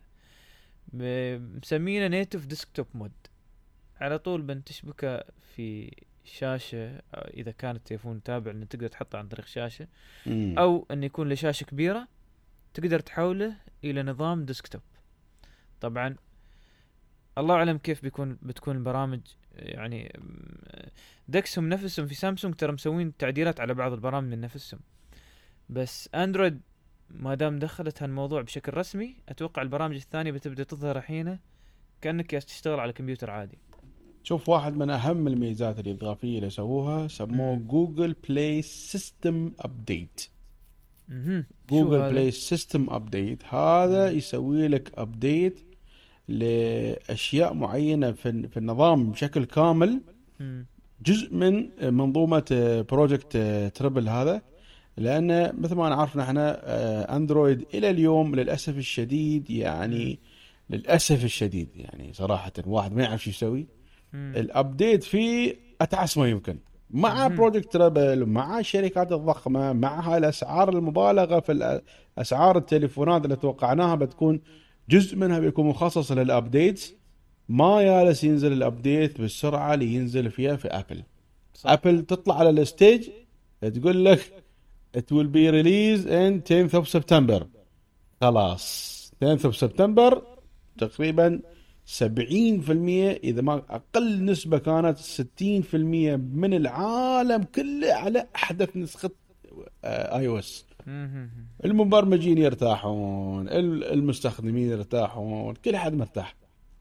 مسمينه 0.93 2.07
native 2.07 2.45
desktop 2.45 2.87
mode 2.93 3.11
على 4.01 4.19
طول 4.19 4.41
من 4.41 4.61
تشبكه 4.61 5.23
في 5.55 5.91
شاشة 6.29 7.01
إذا 7.13 7.51
كان 7.51 7.75
التليفون 7.75 8.23
تابع 8.23 8.51
إنه 8.51 8.65
تقدر 8.65 8.87
تحطه 8.87 9.17
عن 9.17 9.27
طريق 9.27 9.45
شاشة 9.45 9.87
أو 10.57 10.87
إنه 10.91 11.05
يكون 11.05 11.29
له 11.29 11.35
شاشة 11.35 11.63
كبيرة 11.63 12.07
تقدر 12.73 12.99
تحوله 12.99 13.55
إلى 13.83 14.03
نظام 14.03 14.45
desktop 14.45 14.81
طبعا 15.81 16.15
الله 17.37 17.55
أعلم 17.55 17.77
كيف 17.77 18.01
بيكون 18.01 18.37
بتكون 18.41 18.75
البرامج 18.75 19.19
يعني 19.55 20.19
DeX 21.27 21.52
هم 21.52 21.69
نفسهم 21.69 22.07
في 22.07 22.15
سامسونج 22.15 22.55
ترى 22.55 22.71
مسوين 22.71 23.17
تعديلات 23.17 23.59
على 23.59 23.73
بعض 23.73 23.93
البرامج 23.93 24.27
من 24.31 24.41
نفسهم. 24.41 24.79
بس 25.69 26.09
أندرويد 26.15 26.61
ما 27.09 27.35
دام 27.35 27.59
دخلت 27.59 28.03
هالموضوع 28.03 28.41
بشكل 28.41 28.77
رسمي 28.77 29.15
أتوقع 29.29 29.61
البرامج 29.61 29.95
الثانية 29.95 30.31
بتبدأ 30.31 30.63
تظهر 30.63 30.97
الحين 30.97 31.39
كأنك 32.01 32.31
تشتغل 32.31 32.79
على 32.79 32.93
كمبيوتر 32.93 33.31
عادي. 33.31 33.57
شوف 34.29 34.49
واحد 34.49 34.77
من 34.77 34.89
أهم 34.89 35.27
الميزات 35.27 35.79
الاضافيه 35.79 36.37
اللي 36.37 36.49
سووها 36.49 37.07
سموه 37.07 37.55
Google 37.55 38.15
Play 38.29 38.61
system 38.61 39.51
update 39.59 40.27
Google 41.69 41.97
Play 42.11 42.31
system 42.31 42.87
update 42.89 43.43
هذا؟ 43.45 44.11
يسوي 44.11 44.67
لك 44.67 44.91
update 44.97 45.59
لأشياء 46.27 47.53
معينة 47.53 48.11
في, 48.11 48.47
في 48.47 48.57
النظام 48.57 49.11
بشكل 49.11 49.45
كامل. 49.45 50.01
جزء 51.05 51.33
من 51.33 51.69
منظومة 51.93 52.45
Project 52.91 53.37
Treble 53.75 54.09
هذا. 54.09 54.41
لأن 54.97 55.61
مثل 55.61 55.75
ما 55.75 55.89
نعرف 55.89 56.17
نحن 56.17 56.37
اندرويد 56.37 57.65
إلى 57.73 57.89
اليوم 57.89 58.35
للأسف 58.35 58.77
الشديد 58.77 59.49
يعني 59.49 60.19
للأسف 60.69 61.23
الشديد 61.23 61.69
يعني 61.75 62.13
صراحة 62.13 62.53
واحد 62.65 62.93
ما 62.93 63.03
يعرف 63.03 63.23
شو 63.23 63.29
يسوي. 63.29 63.78
ال 64.13 64.26
update 64.26 65.03
فيه 65.03 65.55
اتعس 65.81 66.17
ما 66.17 66.29
يمكن. 66.29 66.57
مع. 66.91 67.27
Project 67.27 67.73
Treble 67.73 68.25
مع 68.25 68.59
الشركات 68.59 69.11
الضخمة 69.11 69.73
مع 69.73 69.99
هاي 69.99 70.17
الأسعار 70.17 70.69
المبالغة 70.69 71.39
في 71.39 71.81
أسعار 72.17 72.57
التليفونات 72.57 73.25
اللي 73.25 73.35
توقعناها 73.35 73.95
بتكون 73.95 74.41
جزء 74.89 75.15
منها 75.17 75.39
بيكون 75.39 75.65
مخصص 75.65 76.11
لل 76.11 76.29
updates 76.29 76.93
ما 77.49 77.81
يالس 77.81 78.23
ينزل 78.23 78.53
ال 78.53 78.63
update 78.63 79.21
بالسرعة 79.21 79.73
اللي 79.73 79.93
ينزل 79.93 80.31
فيها 80.31 80.55
في 80.55 80.67
ابل 80.67 81.03
صح. 81.53 81.69
ابل 81.69 82.05
تطلع 82.05 82.37
على 82.39 82.49
ال 82.49 82.59
stage 82.59 83.09
تقول 83.61 84.05
لك 84.05 84.33
it 84.97 85.13
will 85.13 85.27
be 85.27 85.51
released 85.51 86.07
in 86.07 86.41
10th 86.41 86.81
of 86.81 86.99
September. 86.99 87.43
خلاص. 88.21 89.11
10th 89.23 89.43
of 89.43 89.67
September 89.67 90.17
تقريبا 90.77 91.41
70% 91.97 92.01
إذا 93.23 93.41
ما 93.41 93.53
أقل 93.69 94.25
نسبة 94.25 94.57
كانت 94.57 94.97
60% 94.97 95.75
من 96.33 96.53
العالم 96.53 97.43
كله 97.43 97.93
على 97.93 98.27
أحدث 98.35 98.77
نسخة 98.77 99.09
iOS. 99.85 100.65
المبرمجين 101.65 102.37
يرتاحون 102.37 103.47
ال- 103.49 103.83
المستخدمين 103.83 104.69
يرتاحون 104.69 105.53
كل 105.53 105.77
حد 105.77 105.93
مرتاح 105.93 106.35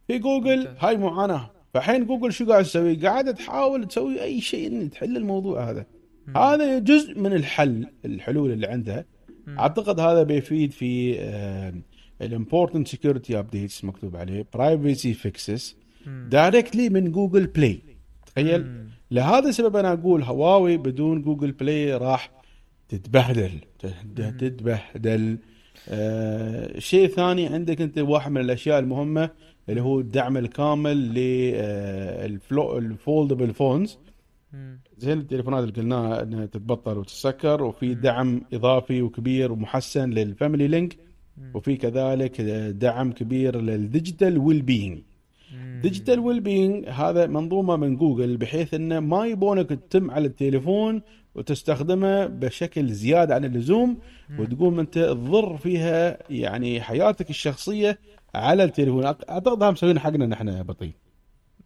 في 0.06 0.18
جوجل. 0.18 0.68
هاي 0.78 0.96
معاناة 0.96 1.50
فحين 1.74 2.06
جوجل 2.06 2.32
شو 2.32 2.46
قاعد 2.46 2.64
تسوي 2.64 2.94
قاعدة 2.96 3.32
تحاول 3.32 3.88
تسوي 3.88 4.22
أي 4.22 4.40
شيء 4.40 4.66
ان 4.68 4.90
تحل 4.90 5.16
الموضوع 5.16 5.70
هذا. 5.70 5.86
هذا 6.36 6.78
جزء 6.78 7.18
من 7.20 7.32
الحل 7.32 7.86
الحلول 8.04 8.52
اللي 8.52 8.66
عندها. 8.66 9.04
أعتقد 9.48 10.00
هذا 10.00 10.22
بيفيد 10.22 10.72
في 10.72 11.14
ال 12.22 12.29
important 12.29 12.88
security 12.88 13.38
updates 13.38 13.84
مكتوب 13.84 14.16
عليه 14.16 14.46
privacy 14.54 15.14
fixes. 15.14 15.76
directly 16.06 16.88
من 16.88 17.12
Google 17.12 17.46
Play 17.46 17.80
تخيل 18.26 18.64
مم. 18.64 18.88
لهذا 19.10 19.48
السبب 19.48 19.76
أنا 19.76 19.92
أقول 19.92 20.22
هواوي 20.22 20.76
بدون 20.76 21.22
Google 21.22 21.52
Play 21.52 21.94
راح 21.96 22.30
تتبهدل 22.88 23.50
تت- 23.78 24.34
تتبهدل 24.40 25.38
آه 25.88 26.78
شيء 26.78 27.08
ثاني 27.08 27.46
عندك 27.46 27.80
أنت 27.80 27.98
واحد 27.98 28.30
من 28.32 28.40
الأشياء 28.40 28.78
المهمة 28.78 29.30
اللي 29.68 29.80
هو 29.80 30.00
الدعم 30.00 30.36
الكامل 30.36 30.96
لل 32.28 32.53
foldable 32.53 33.54
phones 33.54 33.98
مم. 34.52 34.80
زي 34.98 35.12
التليفونات 35.12 35.62
اللي 35.64 35.72
قلناها 35.74 36.22
إنها 36.22 36.46
تتبطل 36.46 36.98
وتتسكر 36.98 37.62
وفي 37.62 37.94
دعم 37.94 38.40
إضافي 38.52 39.02
وكبير 39.02 39.52
ومحسن 39.52 40.10
لل 40.10 40.25
Family 40.25 40.68
Link. 40.68 40.96
وفي 41.54 41.76
كذلك 41.76 42.40
دعم 42.80 43.12
كبير 43.12 43.60
لل 43.60 44.38
digital 44.38 44.62
wellbeing. 44.62 44.98
digital 45.82 46.18
wellbeing 46.18 46.88
هذا 46.88 47.26
منظومة 47.26 47.76
من 47.76 47.96
جوجل 47.96 48.36
بحيث 48.36 48.74
إنه 48.74 49.00
ما 49.00 49.26
يبونك 49.26 49.68
تتم 49.68 50.10
على 50.10 50.26
التليفون 50.26 51.02
وتستخدمه 51.34 52.26
بشكل 52.26 52.88
زيادة 52.88 53.34
عن 53.34 53.44
اللزوم. 53.44 53.98
وتقوم 54.38 54.78
أنت 54.78 54.98
تضر 54.98 55.56
فيها 55.56 56.18
يعني 56.30 56.80
حياتك 56.80 57.30
الشخصية 57.30 57.98
على 58.34 58.64
التليفون. 58.64 59.04
أعتقد 59.04 59.62
هم 59.62 59.72
مسوين 59.72 59.98
حقنا 59.98 60.26
نحن 60.26 60.62
بطيء. 60.62 60.92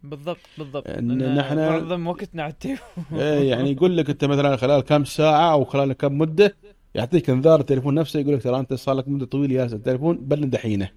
بالضبط 0.03 0.37
بالضبط. 0.57 0.87
لأن 0.87 1.35
نحن- 1.35 1.55
معظم 1.55 2.07
وقتنا 2.07 2.43
على 2.43 2.51
التليفون. 2.51 3.03
إيه، 3.19 3.49
يعني 3.49 3.71
يقول 3.71 3.97
لك 3.97 4.09
أنت 4.09 4.25
مثلا 4.25 4.55
خلال 4.55 4.81
كم 4.81 5.03
ساعة 5.03 5.51
أو 5.51 5.63
خلال 5.65 5.93
كم 5.93 6.17
مدة 6.17 6.55
يعطيك 6.95 7.29
انذار 7.29 7.59
التليفون 7.59 7.93
نفسه 7.93 8.19
يقول 8.19 8.33
لك 8.33 8.43
ترى 8.43 8.59
أنت 8.59 8.73
صار 8.73 8.95
لك 8.95 9.07
مدة 9.07 9.25
طويلة 9.25 9.53
جالس 9.53 9.73
التليفون 9.73 10.17
بل 10.17 10.49
دحينه 10.49 10.89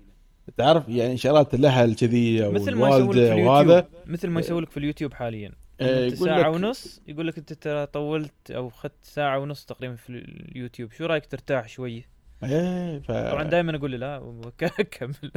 تعرف؟ 0.56 0.88
يعني 0.88 1.16
شغلات 1.16 1.54
الاهل 1.54 1.94
كذي 1.94 2.48
مثل 2.48 2.74
ما 2.74 2.86
لك 2.86 3.12
في 3.12 3.18
اليوتيوب. 3.18 3.46
وهذا 3.46 3.88
مثل 4.06 4.28
ما 4.28 4.40
يسوي 4.40 4.60
لك 4.60 4.70
في 4.70 4.76
اليوتيوب 4.76 5.14
حاليا. 5.14 5.52
إيه، 5.80 6.06
يقول 6.06 6.28
ساعة 6.28 6.50
ونص 6.50 7.02
يقول 7.08 7.26
لك 7.26 7.38
أنت 7.38 7.52
ترى 7.52 7.86
طولت 7.86 8.50
أو 8.50 8.68
اخذت 8.68 8.92
ساعة 9.02 9.38
ونص 9.38 9.64
تقريبا 9.64 9.94
في 9.96 10.10
اليوتيوب. 10.10 10.92
شو 10.92 11.06
رأيك 11.06 11.26
ترتاح 11.26 11.68
شوي؟ 11.68 12.04
إيه 12.44 12.98
ف... 12.98 13.12
طبعا 13.12 13.42
دائما 13.42 13.76
أقول 13.76 13.92
له 13.92 13.96
لا 13.96 14.22
كمل. 14.98 15.30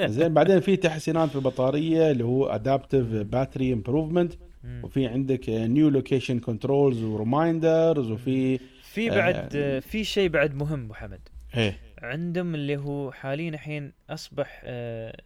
زين 0.00 0.34
بعدين 0.34 0.60
في 0.60 0.76
تحسينات 0.76 1.28
في 1.28 1.36
البطارية 1.36 2.10
اللي 2.10 2.24
هو 2.24 2.46
adaptive 2.46 3.06
battery 3.06 3.72
improvement. 3.72 4.32
وفي 4.82 5.06
عندك 5.06 5.48
new 5.48 5.88
location 5.88 6.38
controls 6.38 7.02
و 7.02 7.13
reminders 7.13 8.10
وفي 8.10 8.60
في 8.94 9.10
آه. 9.10 9.14
بعد 9.14 9.56
آه، 9.56 9.78
في 9.80 10.04
شيء 10.04 10.28
بعد 10.28 10.54
مهم 10.54 10.84
أبو 10.84 10.94
حمد 10.94 11.20
إيه 11.56 11.78
عندهم 12.02 12.54
اللي 12.54 12.76
هو 12.76 13.12
حاليا 13.12 13.48
الحين 13.50 13.92
أصبح 14.10 14.62
آه، 14.64 15.16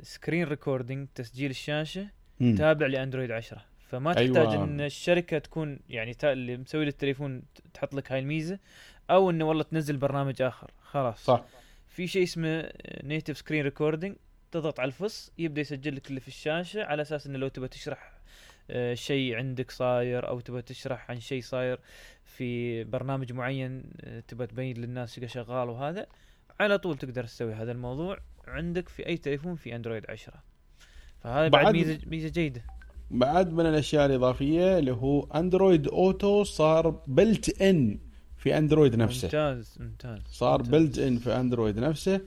ال 0.00 0.06
screen 0.06 0.44
recording 0.44 1.08
تسجيل 1.14 1.50
الشاشة 1.50 2.06
مم. 2.40 2.54
تابع 2.54 2.86
لأندرويد 2.86 3.30
10 3.30 3.64
فما 3.88 4.16
أيوة. 4.16 4.34
تحتاج 4.34 4.54
إن 4.60 4.80
الشركة 4.80 5.38
تكون 5.38 5.78
يعني 5.88 6.14
تا- 6.14 6.32
اللي 6.32 6.56
مسوي 6.56 6.84
للتليفون 6.84 7.42
تحط 7.74 7.94
لك 7.94 8.12
هاي 8.12 8.18
الميزة 8.18 8.58
أو 9.10 9.30
إنه 9.30 9.44
والله 9.44 9.62
تنزل 9.62 9.96
برنامج 9.96 10.42
آخر 10.42 10.70
خلاص 10.82 11.24
صح 11.24 11.44
في 11.88 12.06
شيء 12.06 12.22
اسمه 12.22 12.70
native 13.04 13.38
screen 13.38 13.64
recording 13.64 14.16
تضغط 14.52 14.80
على 14.80 14.88
الفص 14.88 15.32
يبدأ 15.38 15.60
يسجل 15.60 15.96
لك 15.96 16.08
اللي 16.08 16.20
في 16.20 16.28
الشاشة 16.28 16.84
على 16.84 17.02
أساس 17.02 17.26
إنه 17.26 17.38
لو 17.38 17.48
تبغى 17.48 17.68
تشرح 17.68 18.12
شيء 18.94 19.34
عندك 19.36 19.70
صاير 19.70 20.28
أو 20.28 20.40
تبغى 20.40 20.62
تشرح 20.62 21.10
عن 21.10 21.20
شيء 21.20 21.42
صاير 21.42 21.78
في 22.24 22.84
برنامج 22.84 23.32
معين 23.32 23.82
آه، 24.00 24.20
تبغى 24.20 24.46
تبين 24.46 24.76
للناس 24.76 25.18
إيش 25.18 25.32
شغال 25.32 25.68
وهذا 25.68 26.06
على 26.60 26.78
طول 26.78 26.96
تقدر 26.98 27.24
تسوي 27.24 27.52
هذا 27.54 27.72
الموضوع 27.72 28.18
عندك 28.46 28.88
في 28.88 29.06
أي 29.06 29.16
تليفون 29.16 29.54
في 29.56 29.76
أندرويد 29.76 30.04
10 30.08 30.34
فهذا 31.22 31.48
بعد, 31.48 31.64
بعد- 31.64 31.74
ميزه 31.74 31.98
ميزة 32.06 32.28
جيدة 32.28 32.62
بعد 33.10 33.52
من 33.52 33.66
الأشياء 33.66 34.06
الإضافية 34.06 34.78
اللي 34.78 34.92
هو 34.92 35.22
Android 35.34 35.88
Auto 35.88 36.44
صار 36.44 36.88
built 37.06 37.62
in 37.62 37.98
في 38.36 38.58
أندرويد 38.58 38.96
نفسه 38.96 39.26
ممتاز 39.26 39.76
ممتاز 39.80 40.20
صار 40.30 40.58
ممتاز. 40.58 40.70
built 40.74 40.98
in 40.98 41.16
في 41.18 41.36
أندرويد 41.36 41.78
نفسه 41.78 42.20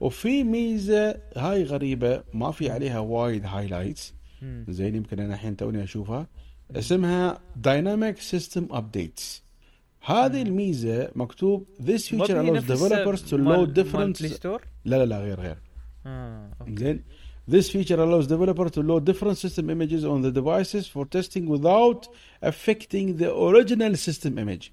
وفي 0.00 0.44
ميزة 0.44 1.20
هاي 1.36 1.64
غريبة 1.64 2.22
ما 2.34 2.50
في 2.50 2.70
عليها 2.70 2.98
وايد 2.98 3.46
highlights. 3.46 4.14
زين 4.68 4.94
يمكن 4.94 5.20
أنا 5.20 5.34
الحين 5.34 5.56
توني 5.56 5.82
أشوفها. 5.84 6.26
اسمها 6.76 7.40
dynamic 7.56 8.18
system 8.18 8.66
updates 8.70 9.42
هذه 10.04 10.42
الميزة 10.42 11.10
مكتوب 11.16 11.66
this 11.80 12.02
feature 12.08 12.12
ما 12.14 12.26
allows 12.26 12.30
هي 12.30 12.50
نفس 12.50 12.72
developers 12.72 13.30
to 13.30 13.34
مال- 13.34 13.56
load 13.56 13.68
مال 13.68 13.74
different 13.74 14.18
Play 14.20 14.28
Store 14.28 14.62
لا 14.84 14.96
لا 14.96 15.04
لا 15.04 15.18
غير 15.20 15.40
غير. 15.40 15.56
آه 16.06 16.50
أوكي. 16.60 16.76
زين. 16.76 17.02
This 17.50 17.64
feature 17.64 17.96
allows 17.98 18.26
developers 18.28 18.70
to 18.70 18.82
load 18.82 19.04
different 19.10 19.38
system 19.46 19.64
images 19.70 20.04
on 20.04 20.20
the 20.26 20.32
devices 20.40 20.84
for 20.94 21.04
testing 21.16 21.44
without 21.54 22.00
affecting 22.42 23.16
the 23.20 23.30
original 23.48 23.96
system 23.96 24.38
image. 24.38 24.70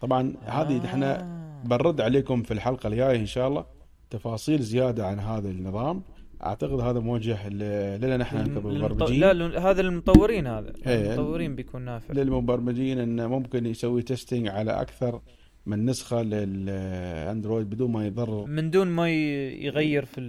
طبعا 0.00 0.34
هذه 0.44 0.84
إحنا 0.84 1.20
آه. 1.20 1.62
بنرد 1.68 2.00
عليكم 2.00 2.42
في 2.42 2.50
الحلقة 2.54 2.86
الجاية 2.86 3.16
إن 3.20 3.26
شاء 3.26 3.48
الله 3.48 3.64
تفاصيل 4.10 4.62
زيادة 4.62 5.06
عن 5.06 5.18
هذا 5.20 5.50
النظام. 5.50 6.02
أعتقد 6.44 6.80
هذا 6.80 7.00
موجه 7.00 7.48
لنا 7.48 8.16
نحن 8.16 8.46
كمبرمجين. 8.46 9.20
لا 9.20 9.70
هذا 9.70 9.80
المطورين 9.80 10.46
هذا. 10.46 10.72
إيه. 10.86 11.06
المطورين 11.06 11.56
بيكون 11.56 11.82
نافع. 11.82 12.14
للمبرمجين 12.14 12.98
انه 12.98 13.26
ممكن 13.26 13.66
يسوي 13.66 14.02
testing 14.02 14.48
على 14.48 14.80
أكثر 14.80 15.20
من 15.66 15.86
نسخة 15.86 16.22
للأندرويد 16.22 17.70
بدون 17.70 17.92
ما 17.92 18.06
يضر. 18.06 18.46
من 18.46 18.70
دون 18.70 18.86
ما 18.86 19.10
يغير 19.10 20.04
في 20.04 20.20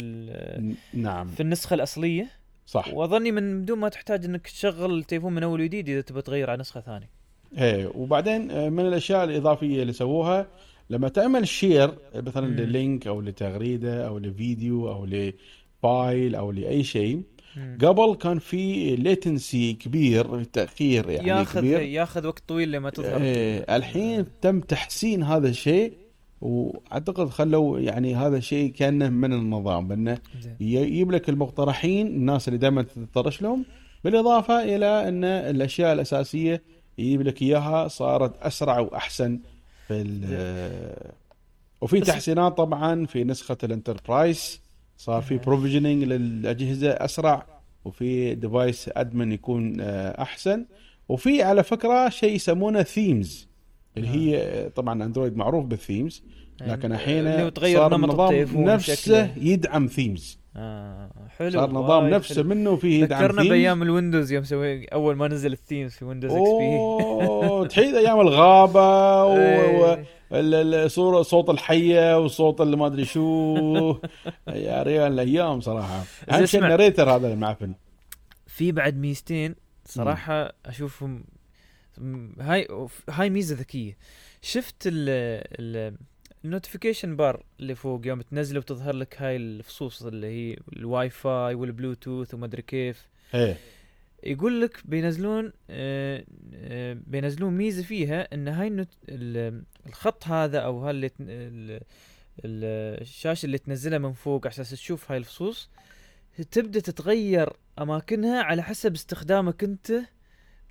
نعم. 0.94 1.28
في 1.28 1.44
النسخة 1.44 1.74
الأصلية. 1.74 2.28
صح. 2.66 2.94
وأظني 2.94 3.32
من 3.32 3.66
دون 3.66 3.80
ما 3.80 3.90
تحتاج 3.90 4.26
إنك 4.26 4.48
تشغل 4.48 4.98
التليفون 4.98 5.34
من 5.34 5.44
أول 5.44 5.62
وجديد 5.62 5.90
إذا 5.90 6.02
تبغى 6.02 6.22
تغير 6.22 6.50
على 6.50 6.60
نسخة 6.60 6.82
ثانية. 6.82 7.10
إيه 7.58 7.92
وبعدين 7.96 8.52
آه، 8.52 8.70
من 8.70 8.86
الأشياء 8.86 9.24
الإضافية 9.24 9.82
اللي 9.82 9.94
سووها 9.94 10.48
لما 10.90 11.10
تعمل 11.10 11.48
share 11.48 11.92
مثلا. 12.16 12.46
لل 12.46 12.66
link 12.66 13.08
أو 13.08 13.22
لتغريدة 13.22 14.08
أو 14.08 14.18
لفيديو 14.18 14.92
أو 14.92 15.06
ل 15.94 16.02
file 16.02 16.36
أو 16.36 16.52
لأي 16.52 16.84
شيء. 16.84 17.22
قبل 17.82 18.16
كان 18.16 18.40
في 18.40 18.96
ليتنسي 18.96 19.74
كبير 19.74 20.44
تأخير 20.44 21.10
يعني 21.10 21.28
ياخذ 21.28 21.60
كبير 21.60 21.82
ياخذ 21.82 22.28
وقت 22.28 22.44
طويل 22.48 22.72
لما 22.72 22.90
تظهر 22.90 23.22
إيه 23.22 23.76
الحين 23.76 24.26
تم 24.42 24.60
تحسين 24.60 25.24
هذا 25.24 25.48
الشيء 25.50 25.94
وأعتقد 26.42 27.30
خلوا 27.30 27.80
يعني 27.80 28.16
هذا 28.16 28.38
الشيء 28.38 28.72
كأنه 28.72 29.10
من 29.10 29.34
النظام. 29.34 30.10
ي- 30.10 30.18
يجيب 30.60 31.12
لك 31.12 31.30
المقترحين 31.30 32.08
الناس 32.08 32.48
اللي 32.48 32.60
دائما 32.60 32.82
تتطرش 32.82 33.42
لهم 33.42 33.66
بالإضافة 34.04 34.64
إلى 34.64 35.08
إن 35.08 35.24
الأشياء 35.24 35.94
الأساسية 35.94 36.62
يجيب 36.98 37.22
لك 37.22 37.42
إياها 37.42 37.88
صارت 37.88 38.42
أسرع 38.42 38.80
وأحسن 38.80 39.40
في 39.88 40.02
وفي 41.82 42.00
تحسينات 42.00 42.58
طبعا 42.58 43.06
في 43.06 43.24
نسخة 43.24 43.58
الأنتربرايز 43.64 44.62
صار 45.04 45.22
في. 45.22 45.38
provisioning 45.38 46.04
للأجهزة 46.04 46.90
أسرع 46.92 47.46
وفي 47.86 48.36
device 48.36 48.90
admin 48.94 49.32
يكون 49.32 49.78
آه، 49.82 50.22
أحسن 50.22 50.66
وفي 51.10 51.44
على 51.44 51.64
فكرة 51.64 52.10
شيء 52.10 52.36
يسمونه 52.36 52.84
themes 52.84 53.48
اللي 53.98 54.10
هي 54.10 54.38
آه، 54.38 54.68
طبعا 54.68 55.04
أندرويد 55.04 55.38
معروف 55.38 55.66
بال 55.66 55.80
themes 55.80 56.24
لكن 56.62 56.94
اللي 56.94 57.48
الحين 57.48 57.76
صار 57.76 57.96
النظام 57.96 58.48
نفسه 58.56 58.96
شكله. 58.96 59.32
يدعم 59.38 59.88
themes 59.88 60.40
آه 60.56 61.12
حلو 61.38 61.52
صار 61.52 61.72
نظام 61.72 62.08
نفسه 62.10 62.36
حلو. 62.36 62.50
منه 62.50 62.76
فيه 62.76 63.04
يدعم 63.04 63.24
ذكرنا 63.24 63.42
themes 63.42 63.50
بأيام 63.50 63.84
ال 63.84 63.90
Windows 63.90 64.32
يوم 64.32 64.44
سوي 64.44 64.86
أول 64.86 65.16
ما 65.16 65.28
نزل 65.28 65.54
ال 65.54 65.59
themes 65.59 65.92
في 65.92 66.06
Windows 66.06 66.32
XP 66.32 66.76
أوه 66.76 67.68
تحيد 67.68 67.96
أيام 67.96 68.20
الغابة 68.20 69.24
و... 69.26 69.98
و... 70.34 70.40
ال- 70.40 70.74
ال- 70.74 70.92
صورة 70.92 71.22
صوت 71.22 71.50
الحية 71.50 72.20
وصوت 72.20 72.62
اللي 72.62 72.78
ما 72.78 72.88
أدري 72.88 73.06
شو. 73.06 73.56
يا 74.48 74.84
ريال 74.84 75.14
الأيام 75.14 75.62
صراحة. 75.62 75.96
أهم 76.30 76.36
شيء 76.36 76.44
اسمع. 76.44 76.68
ال 76.68 76.72
narrator 76.72 77.10
هذا 77.16 77.34
المعفن 77.34 77.74
في 78.48 78.72
بعد 78.72 78.98
ميزتين 78.98 79.56
صراحة 79.86 80.54
اشوفهم 80.66 81.24
هاي 82.40 82.68
هاي 83.10 83.30
ميزة 83.30 83.56
ذكية. 83.56 83.98
شفت 84.42 84.88
ال 84.88 85.10
ال 85.60 85.98
ال 86.46 86.51
notification 86.51 87.16
bar 87.16 87.44
اللي 87.60 87.76
فوق 87.76 88.02
يوم 88.08 88.22
تنزله 88.22 88.60
وتظهر 88.60 88.96
لك 88.96 89.22
هاي 89.22 89.36
الفصوص 89.36 90.04
اللي 90.04 90.28
هي 90.28 90.58
الواي 90.76 91.10
فاي 91.10 91.56
والبلوتوث 91.56 92.34
وما 92.34 92.46
أدري 92.46 92.62
كيف. 92.62 93.08
إيه. 93.36 93.58
يقول 94.24 94.62
لك 94.62 94.82
بينزلون 94.86 95.54
آه، 95.70 96.24
آه، 96.56 96.98
بينزلون 97.08 97.54
ميزة 97.54 97.84
فيها 97.84 98.34
إن 98.34 98.48
هاي 98.48 98.68
النوت- 98.68 98.98
ال- 99.10 99.64
الخط 99.88 100.28
هذا 100.28 100.60
أو 100.60 100.80
هاي 100.80 100.92
اللي 100.92 101.10
تن- 101.10 101.26
ال- 101.30 101.82
ال- 102.46 103.02
الشاشة 103.02 103.46
اللي 103.46 103.58
تنزلها 103.58 103.98
من 103.98 104.14
فوق 104.14 104.46
على 104.48 104.52
أساس 104.54 104.70
تشوف 104.72 105.12
هاي 105.12 105.18
الفصوص 105.18 105.70
تبدأ 106.52 106.80
تتغير 106.80 107.54
أماكنها 107.80 108.44
على 108.44 108.64
حسب 108.64 108.94
استخدامك 108.94 109.64
أنت 109.64 109.92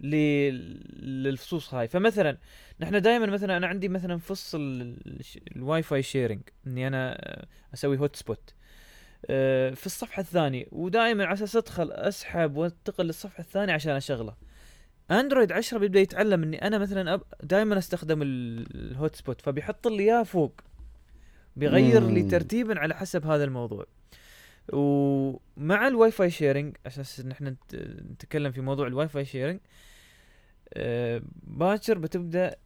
للفصوص 0.00 1.74
هاي. 1.74 1.88
فمثلا 1.88 2.38
نحن 2.80 3.02
دائما 3.02 3.26
مثلا 3.26 3.56
أنا 3.56 3.66
عندي 3.66 3.88
مثلا 3.88 4.18
فص 4.18 4.54
ال- 4.54 5.20
الش- 5.20 5.38
ال 5.56 5.82
Wi-Fi 5.82 6.02
sharing 6.02 6.40
إني 6.66 6.86
أنا 6.86 7.18
أسوي 7.74 7.98
hotspot 7.98 8.54
في 9.74 9.86
الصفحة 9.86 10.20
الثانية. 10.20 10.64
ودائما 10.72 11.24
على 11.24 11.32
أساس 11.34 11.56
أدخل 11.56 11.92
أسحب 11.92 12.56
وأنتقل 12.56 13.04
للصفحة 13.06 13.40
الثانية 13.40 13.72
عشان 13.74 13.92
أشغله. 13.92 14.34
أندرويد 15.10 15.52
10 15.52 15.78
بيبدأ 15.78 16.00
يتعلم 16.00 16.42
إني 16.42 16.66
أنا 16.66 16.78
مثلا 16.78 17.14
أب... 17.14 17.22
دائما 17.42 17.78
أستخدم 17.78 18.22
ال- 18.22 18.90
ال 18.90 19.16
hotspot 19.16 19.40
فبيحط 19.40 19.88
لي 19.88 20.02
اياه 20.02 20.22
فوق. 20.22 20.60
بيغير 21.56 22.08
لي. 22.08 22.22
ترتيبا 22.22 22.78
على 22.78 22.94
حسب 22.94 23.26
هذا 23.26 23.44
الموضوع. 23.44 23.86
ومع 24.72 25.88
ال 25.88 26.10
Wi-Fi 26.10 26.30
sharing 26.30 26.76
أساس 26.86 27.20
إن 27.20 27.30
إحنا 27.30 27.50
نت- 27.50 27.74
نتكلم 28.12 28.52
في 28.52 28.60
موضوع 28.60 28.86
ال 28.86 29.08
Wi-Fi 29.08 29.24
sharing 29.24 29.60
آه، 30.74 31.22
باكر 31.42 31.98
بتبدأ 31.98 32.56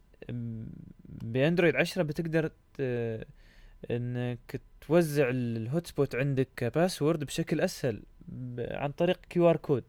بأندرويد 1.09 1.75
10 1.75 2.03
بتقدر 2.03 2.51
إنك 3.91 4.61
توزع 4.87 5.29
ال- 5.29 5.57
ال 5.57 5.87
hotspot 5.87 6.15
عندك 6.15 6.47
ك 6.55 6.63
password 6.63 7.23
بشكل 7.23 7.61
أسهل 7.61 8.03
عن 8.59 8.91
طريق 8.91 9.19
QR 9.29 9.57
code. 9.57 9.83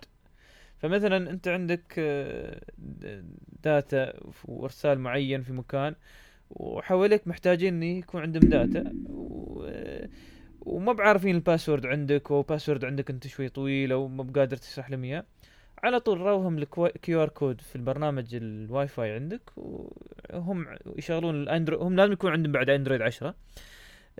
فمثلا 0.78 1.31
أنت 1.31 1.48
عندك 1.48 1.94
آه، 1.98 2.60
data 3.62 4.12
وارسال 4.44 4.98
معين 4.98 5.43
في 5.43 5.52
مكان 5.52 5.94
وحواليك 6.51 7.28
محتاجين 7.28 7.74
إن 7.74 7.82
يكون 7.82 8.23
عندهم 8.23 8.43
data 8.50 8.92
و... 9.09 9.70
وما 10.60 10.93
بعارفين 10.93 11.35
ال 11.34 11.40
password 11.40 11.86
عندك 11.86 12.31
و 12.30 12.36
password 12.36 12.84
عندك 12.85 13.10
أنت 13.10 13.27
شوي 13.27 13.48
طويل 13.48 13.93
أو 13.93 14.09
ما 14.09 14.23
بقادر 14.23 14.56
تشرح 14.56 14.90
لهم 14.90 15.05
إياه. 15.05 15.24
على 15.82 16.01
طول 16.01 16.20
راوهم 16.20 16.59
ال 16.59 17.22
QR 17.22 17.28
code 17.28 17.60
في 17.60 17.77
البرنامج 17.77 18.35
الواي 18.35 18.89
فاي 18.89 19.12
عندك 19.15 19.51
وهم 19.56 20.66
يشغلون 20.97 21.35
الاندرويد 21.43 21.82
هم 21.82 21.97
لازم 21.97 22.12
يكون 22.12 22.32
عندهم 22.32 22.52
بعد 22.52 22.70
أندرويد 22.70 23.02
10 23.02 23.28
آه، 23.28 23.35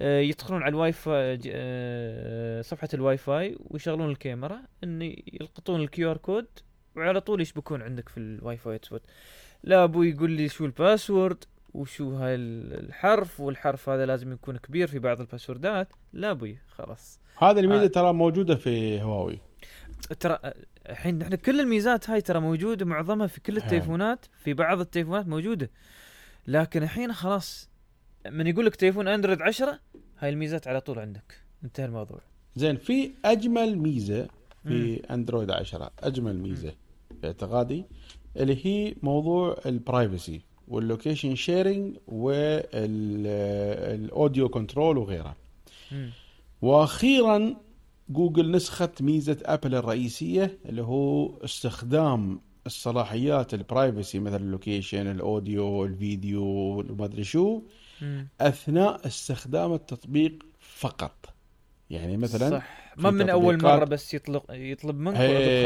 يدخلون 0.01 0.63
على 0.63 0.71
الواي 0.71 0.93
فاي 0.93 1.37
ج- 1.37 1.51
آه، 1.55 2.63
صفحة 2.63 2.89
الواي 2.95 3.17
فاي 3.17 3.57
ويشغلون 3.61 4.11
الكاميرا 4.11 4.61
ان 4.85 5.03
يلقطون 5.33 5.81
ال 5.81 6.11
QR 6.11 6.17
code 6.17 6.47
وعلى 6.97 7.21
طول 7.21 7.41
يشبكون 7.41 7.83
عندك 7.83 8.09
في 8.09 8.17
ال 8.21 8.57
Wi-Fi 8.57 8.81
hot 8.93 9.03
لا 9.65 9.85
أبوي 9.85 10.03
يقول 10.03 10.31
لي 10.31 10.49
شو 10.49 10.65
ال 10.65 10.74
password 10.74 11.45
وشو 11.75 12.11
هاي 12.17 12.35
ال- 12.35 12.85
الحرف 12.89 13.41
والحرف 13.41 13.89
هذا 13.89 14.07
لازم 14.07 14.33
يكون 14.33 14.57
كبير 14.57 14.87
في 14.87 14.99
بعض 14.99 15.21
الباسوردات. 15.21 15.89
لا 16.13 16.31
أبوي 16.31 16.59
خلاص. 16.69 17.21
هذا 17.39 17.61
الميزة 17.61 17.85
آه. 17.85 17.87
ترى 17.87 18.13
موجودة 18.13 18.55
في 18.55 19.03
هواوي. 19.03 19.39
ترى 20.21 20.39
الحين 20.89 21.23
إحنا 21.23 21.37
كل 21.37 21.61
الميزات 21.61 22.11
هاي 22.11 22.21
ترى 22.21 22.41
موجودة 22.41 22.87
معظمها 22.87 23.27
في 23.27 23.41
كل 23.41 23.59
ها. 23.59 23.65
التليفونات 23.65 24.27
في 24.39 24.55
بعض 24.55 24.81
التليفونات 24.81 25.27
موجودة. 25.27 25.71
لكن 26.47 26.83
الحين 26.83 27.13
خلاص 27.13 27.71
من 28.27 28.47
يقول 28.47 28.67
لك 28.67 28.77
تليفون 28.77 29.09
أندرويد 29.09 29.43
10 29.43 29.79
هاي 30.19 30.31
الميزات 30.31 30.69
على 30.69 30.81
طول 30.81 30.99
عندك 30.99 31.41
انتهى 31.65 31.85
الموضوع 31.85 32.21
زين 32.57 32.77
في 32.77 33.11
أجمل 33.25 33.79
ميزة 33.79 34.29
مم. 34.65 34.71
في 34.71 35.03
أندرويد 35.15 35.51
10 35.51 35.91
أجمل 35.99 36.39
ميزة 36.39 36.73
في 37.21 37.27
اعتقادي 37.27 37.85
اللي 38.37 38.67
هي 38.67 38.95
موضوع 39.03 39.57
ال 39.67 39.76
privacy 39.76 40.41
وال 40.69 40.82
location 40.82 41.35
sharing 41.35 41.97
وال 43.19 43.56
audio 43.56 44.49
control 44.49 44.99
وغيرها 44.99 45.37
مم. 45.93 46.11
وأخيرا 46.63 47.57
جوجل 48.09 48.51
نسخت 48.51 49.03
ميزة 49.03 49.37
أبل 49.45 49.75
الرئيسية 49.75 50.59
اللي 50.67 50.83
هو 50.83 51.37
استخدام 51.45 52.41
الصلاحيات 52.67 53.55
ال 53.55 53.63
privacy 53.63 54.19
مثل 54.19 54.37
ال 54.37 54.45
location 54.45 55.07
ال 55.11 55.23
audio 55.23 55.85
الفيديو 55.85 56.43
وما 56.45 57.05
أدري 57.05 57.25
شو 57.25 57.55
مم. 57.55 57.63
أثناء 58.41 59.07
استخدام 59.07 59.73
التطبيق 59.73 60.47
فقط. 60.61 61.35
يعني 61.91 62.17
مثلا 62.17 62.51
صح. 62.51 62.95
ما 62.97 63.11
من 63.11 63.31
أول 63.31 63.63
مرة 63.63 63.85
بس 63.85 64.15
يطلق 64.15 64.45
يطلب 64.51 64.99
منك 64.99 65.17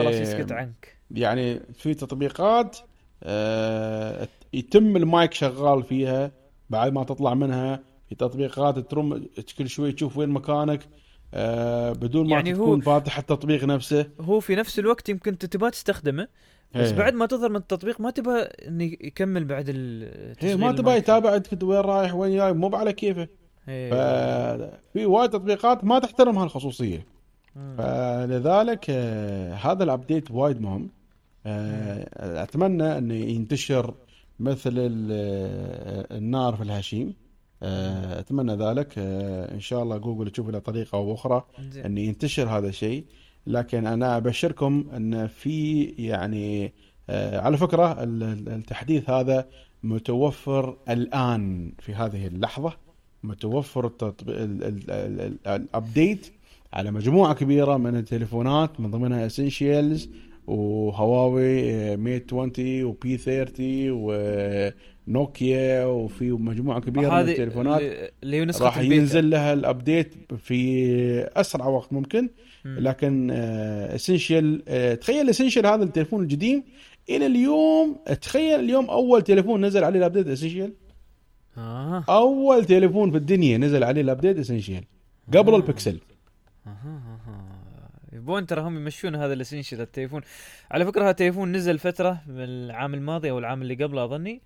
خلاص 0.03 0.15
يسكت 0.15 0.53
عنك. 0.53 0.97
يعني 1.11 1.61
في 1.75 1.95
تطبيقات 1.95 2.79
آه 3.23 4.29
يتم 4.53 4.97
المايك 4.97 5.35
شغال 5.35 5.83
فيها 5.83 6.33
بعد 6.71 6.93
ما 6.93 7.05
تطلع 7.05 7.35
منها 7.35 7.81
في 8.09 8.15
تطبيقات 8.15 8.79
ترم 8.79 9.27
كل 9.59 9.69
شوي 9.69 9.93
تشوف 9.93 10.17
وين 10.17 10.29
مكانك 10.29 10.89
آه 11.35 11.93
بدون 11.93 12.29
ما 12.29 12.33
يعني 12.33 12.53
تكون 12.53 12.81
فاتح 12.81 13.19
التطبيق 13.19 13.65
نفسه. 13.65 14.11
هو 14.21 14.41
في 14.41 14.55
نفس 14.55 14.79
الوقت 14.79 15.09
يمكن 15.09 15.33
انت 15.33 15.47
تبغى 15.47 15.71
تستخدمه 15.71 16.29
بس 16.75 16.89
إيه. 16.89 16.99
بعد 16.99 17.15
ما 17.15 17.27
تظهر 17.27 17.49
من 17.49 17.57
التطبيق 17.57 18.01
ما 18.01 18.11
تبغى 18.11 18.41
انه 18.41 18.85
يكمل 18.85 19.45
بعد 19.45 19.65
ال 19.69 20.37
تشغيل 20.37 20.59
ما 20.59 20.71
المايك. 20.71 21.03
يتابع 21.03 21.37
إنت 21.37 21.65
وين 21.65 21.81
رايح 21.81 22.15
وين 22.15 22.37
جاي 22.37 22.53
مو 22.53 22.77
على 22.77 22.93
كيفه 22.93 23.29
إيه. 23.69 23.91
ففي 23.91 25.07
وايد 25.07 25.31
تطبيقات 25.31 25.85
ما 25.85 25.99
تحترم 25.99 26.39
هالخصوصية. 26.39 27.07
فلذلك 27.79 28.87
آه، 28.91 29.55
هذا 29.55 29.85
ال 29.85 29.91
update 29.91 30.31
وايد 30.31 30.61
مهم 30.61 30.91
آه، 31.47 32.43
أتمنى 32.43 32.99
إنه 32.99 33.15
ينتشر 33.15 33.95
مثل 34.41 34.75
آه، 35.13 36.17
النار 36.17 36.57
في 36.57 36.63
الهشيم 36.63 37.15
أتمنى 37.63 38.53
ذلك 38.57 38.95
إن 38.99 39.61
شاء 39.61 39.83
الله 39.83 39.97
جوجل 39.97 40.31
تشوف 40.31 40.49
له 40.49 40.59
طريقة 40.59 40.97
أو 40.97 41.15
أخرى. 41.15 41.45
ان 41.85 41.99
ينتشر 41.99 42.49
هذا 42.49 42.69
الشيء 42.69 43.05
لكن 43.47 43.87
أنا 43.87 44.17
أبشركم 44.17 44.85
أن 44.97 45.27
في 45.27 45.83
يعني 45.83 46.73
آه، 47.11 47.41
على 47.41 47.57
فكرة 47.57 48.03
ال- 48.03 48.23
ال- 48.23 48.49
التحديث 48.49 49.11
هذا 49.11 49.47
متوفر 49.83 50.77
الآن 50.89 51.73
في 51.79 51.95
هذه 51.95 52.27
اللحظة 52.27 52.73
متوفر 53.23 53.91
ال 55.47 55.59
update 55.59 56.33
على 56.73 56.91
مجموعة 56.91 57.35
كبيرة 57.35 57.77
من 57.77 57.97
التليفونات 57.97 58.81
من 58.81 58.91
ضمنها 58.91 59.27
Essential 59.27 60.11
وهواوي 60.47 61.97
Mate 61.97 62.35
20 62.35 62.85
و 62.85 63.01
P 63.01 63.17
30 63.17 63.91
ونوكيا 65.09 65.85
وفي 65.85 66.31
مجموعة 66.31 66.81
كبيرة 66.81 67.03
من 67.23 67.29
التليفونات 67.33 67.81
اللي- 67.81 68.11
راح. 68.63 68.79
ينزل 68.93 69.31
لها 69.31 69.53
ال 69.53 69.62
update 69.62 70.15
في 70.39 71.31
أسرع 71.37 71.67
وقت 71.67 71.93
ممكن 71.93 72.21
مم. 72.23 72.31
لكن 72.65 73.31
Essential 73.31 74.65
تخيل 75.01 75.31
Essential 75.31 75.67
هذا 75.67 75.85
التليفون 75.85 76.25
القديم 76.25 76.65
إلى 77.09 77.27
اليوم 77.27 77.97
تخيل 78.23 78.61
اليوم 78.61 78.91
أول 78.91 79.23
تليفون 79.23 79.65
نزل 79.65 79.85
عليه 79.85 79.99
ال 79.99 80.03
update 80.03 80.27
Essential 80.27 80.73
آه. 81.59 82.05
أول 82.09 82.65
تليفون 82.65 83.11
في 83.11 83.17
الدنيا 83.17 83.59
نزل 83.59 83.85
عليه 83.85 84.01
ال 84.01 84.06
update 84.06 84.39
Essential 84.39 84.85
قبل 85.35 85.53
آه. 85.53 85.57
البكسل. 85.57 86.01
أها 86.67 87.03
يبون 88.13 88.47
ترى 88.47 88.61
هم 88.61 88.77
يمشون 88.77 89.15
هذا 89.15 89.33
ال 89.33 89.38
Essential 89.38 89.81
التليفون. 89.81 90.23
على 90.71 90.85
فكرة 90.87 91.03
هذا 91.03 91.11
التليفون 91.11 91.53
نزل 91.53 91.79
فترة 91.79 92.23
من 92.27 92.45
العام 92.45 92.95
الماضي 92.95 93.31
أو 93.31 93.39
العام 93.39 93.63
اللي 93.63 93.75
قبله 93.75 94.05
أظني. 94.05 94.41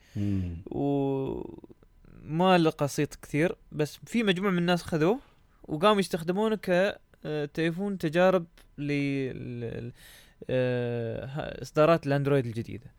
وما 0.66 2.58
لقى 2.58 2.88
صيت 2.88 3.14
كثير 3.22 3.54
بس 3.72 3.98
في 4.06 4.22
مجموعة 4.22 4.50
من 4.50 4.58
الناس 4.58 4.82
خذوه 4.82 5.18
وقاموا 5.68 6.00
يستخدمونه 6.00 6.58
كتليفون 7.24 7.98
تجارب 7.98 8.46
ل 8.78 9.90
آه، 10.50 11.62
إصدارات 11.62 12.06
الأندرويد 12.06 12.46
الجديدة. 12.46 12.92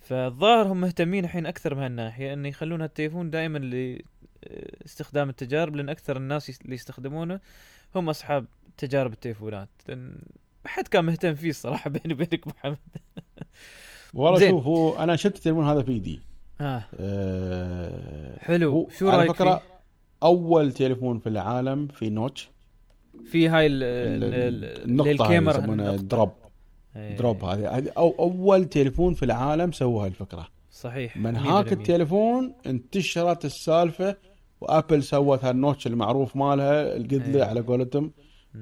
فالظاهر 0.00 0.72
هم 0.72 0.80
مهتمين 0.80 1.24
الحين 1.24 1.46
أكثر 1.46 1.74
من 1.74 1.82
هالناحية 1.82 2.32
انه 2.32 2.48
يخلون 2.48 2.82
هالتليفون 2.82 3.30
دائما 3.30 3.58
ل 3.58 4.02
آه، 4.44 5.12
التجارب 5.16 5.76
لأن 5.76 5.88
أكثر 5.88 6.16
الناس 6.16 6.60
اللي 6.64 6.74
يستخدمونه 6.74 7.40
هم 7.94 8.08
أصحاب 8.08 8.46
تجارب 8.76 9.12
التليفونات. 9.12 9.68
لأن 9.88 10.18
ما 10.64 10.70
حد 10.70 10.88
كان 10.88 11.04
مهتم 11.04 11.34
فيه 11.34 11.50
الصراحة 11.50 11.90
بيني 11.94 12.14
وبينك 12.14 12.46
محمد. 12.46 12.78
والله. 14.14 14.50
شوف 14.50 14.64
هو 14.66 14.98
أنا 14.98 15.16
شفت 15.16 15.36
التليفون 15.36 15.66
هذا 15.66 15.82
في 15.82 15.92
إيدي. 15.92 16.20
آه. 16.60 16.84
أه 16.94 18.38
حلو. 18.38 18.88
شو 18.98 19.08
على 19.08 19.18
رايك 19.18 19.32
فكرة 19.32 19.56
فيه؟ 19.56 19.62
أول 20.22 20.72
تليفون 20.72 21.18
في 21.18 21.28
العالم 21.28 21.86
في 21.88 22.10
notch. 22.10 22.51
في 23.24 23.48
هاي 23.48 23.66
ال 23.66 23.82
ال- 23.82 24.24
ال- 24.24 24.64
ال- 24.64 24.84
النقطة 24.90 25.08
هذه 25.10 25.12
للكاميرا. 25.12 25.58
يسمونها 25.58 25.90
النقطة. 25.90 26.06
drop 26.06 26.30
إيه، 26.96 27.16
drop 27.16 27.44
هذه. 27.44 27.90
أو 27.96 28.14
أول 28.18 28.64
تليفون 28.64 29.14
في 29.14 29.24
العالم 29.24 29.72
سوى 29.72 30.02
هاي 30.02 30.08
الفكرة 30.08 30.48
صحيح. 30.70 31.16
من 31.16 31.32
100%. 31.34 31.36
هاك 31.46 31.72
التليفون 31.72 32.52
انتشرت 32.66 33.44
السالفة 33.44 34.16
وأبل 34.60 35.02
سوت 35.02 35.44
هال 35.44 35.56
notch 35.56 35.86
المعروف 35.86 36.36
مالها 36.36 36.96
القذلة 36.96 37.38
إيه. 37.38 37.44
على 37.44 37.60
قولتهم. 37.60 38.10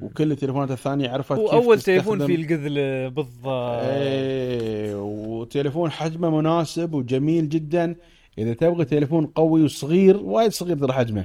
وكل 0.02 0.32
التليفونات 0.32 0.70
الثانية 0.70 1.08
عرفت 1.10 1.32
كيف 1.36 1.50
أول 1.50 1.80
تليفون 1.80 2.26
فيه 2.26 2.34
القذل 2.34 3.10
بالضبط. 3.10 3.78
إيه. 3.82 4.94
وتليفون 5.02 5.90
حجمه 5.90 6.30
مناسب 6.30 6.94
وجميل 6.94 7.48
جدا. 7.48 7.96
إذا 8.38 8.54
تبغى 8.54 8.84
تليفون 8.84 9.26
قوي 9.26 9.62
وصغير 9.64 10.16
وايد 10.16 10.52
صغير 10.52 10.92
حجمه. 10.92 11.24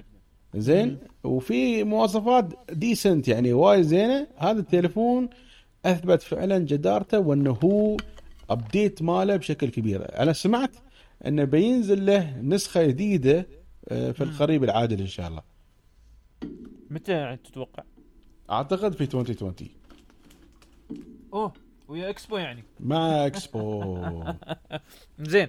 زين؟ 0.55 0.97
وفي 1.23 1.83
مواصفات 1.83 2.53
decent 2.71 3.27
يعني 3.27 3.53
وايد 3.53 3.81
زينة. 3.83 4.27
هذا 4.37 4.59
التليفون 4.59 5.29
أثبت 5.85 6.21
فعلا 6.21 6.57
جدارته 6.57 7.19
وأنه 7.19 7.51
هو 7.63 7.97
update 8.49 9.01
ماله 9.01 9.35
بشكل 9.35 9.69
كبير. 9.69 10.19
أنا 10.19 10.33
سمعت 10.33 10.75
أنه 11.25 11.43
بينزل 11.43 12.05
له 12.05 12.41
نسخة 12.41 12.85
جديدة 12.85 13.47
آه، 13.89 14.11
في 14.11 14.23
القريب 14.23 14.63
العاجل 14.63 14.99
إن 14.99 15.07
شاء 15.07 15.27
الله. 15.27 15.41
متى 16.89 17.37
تتوقع؟ 17.43 17.83
أعتقد 18.51 18.93
في 18.93 19.01
2020 19.01 19.55
أوه 21.33 21.53
ويا 21.87 22.09
إكسبو 22.09 22.37
يعني. 22.37 22.63
مع 22.79 23.25
إكسبو. 23.25 24.23
زين. 25.19 25.47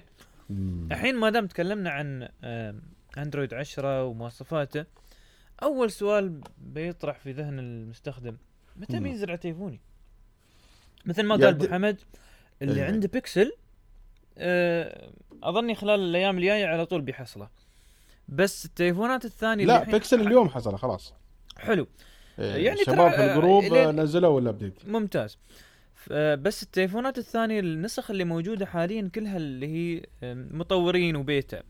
الحين 0.91 1.15
ما 1.15 1.29
دام 1.29 1.47
تكلمنا 1.47 1.89
عن 1.89 2.27
أندرويد 3.17 3.53
10 3.53 4.03
ومواصفاته. 4.05 4.85
أول 5.63 5.91
سؤال 5.91 6.41
بيطرح 6.57 7.19
في 7.19 7.31
ذهن 7.31 7.59
المستخدم 7.59 8.37
متى. 8.75 8.99
بينزل 8.99 9.29
على 9.29 9.37
تليفوني؟ 9.37 9.79
مثل 11.05 11.23
ما 11.23 11.35
قال 11.35 11.45
أبو 11.45 11.67
حمد 11.67 11.97
اللي 12.61 12.81
إيه. 12.81 12.87
عنده 12.87 13.07
بيكسل 13.07 13.51
آه، 14.37 15.11
أظني 15.43 15.75
خلال 15.75 15.99
الأيام 15.99 16.37
الجاية 16.37 16.65
على 16.65 16.85
طول 16.85 17.01
بيحصله. 17.01 17.49
بس 18.29 18.65
التليفونات 18.65 19.25
الثانية 19.25 19.65
لا 19.65 19.83
بيكسل 19.83 20.21
اليوم 20.21 20.49
حصل 20.49 20.77
خلاص. 20.77 21.13
حلو. 21.57 21.87
إيه، 22.39 22.65
يعني 22.65 22.77
ترى- 22.79 22.85
في 23.15 23.25
ال 23.31 23.36
group 23.36 23.63
آه، 23.63 23.91
نزلوا 23.91 24.39
ال 24.41 24.48
update 24.48 24.87
ممتاز. 24.87 25.37
آه، 26.11 26.35
بس 26.35 26.63
التليفونات 26.63 27.17
الثانية 27.17 27.59
النسخ 27.59 28.11
اللي 28.11 28.23
موجودة 28.23 28.65
حاليا 28.65 29.09
كلها 29.15 29.37
اللي 29.37 29.67
هي 29.67 30.03
آم، 30.23 30.49
مطورين 30.51 31.15
وبيتا. 31.15 31.63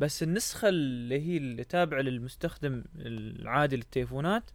بس 0.00 0.22
النسخة 0.22 0.68
اللي 0.68 1.20
هي 1.20 1.36
اللي 1.36 1.64
تابعة 1.64 2.00
للمستخدم 2.00 2.84
العادي 2.96 3.76
للتليفونات 3.76 4.50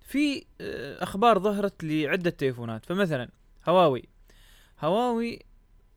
في 0.00 0.44
آه، 0.60 1.02
أخبار 1.02 1.38
ظهرت 1.38 1.84
لعدة 1.84 2.30
تليفونات. 2.30 2.86
فمثلا 2.86 3.28
هواوي. 3.68 4.02
هواوي 4.80 5.38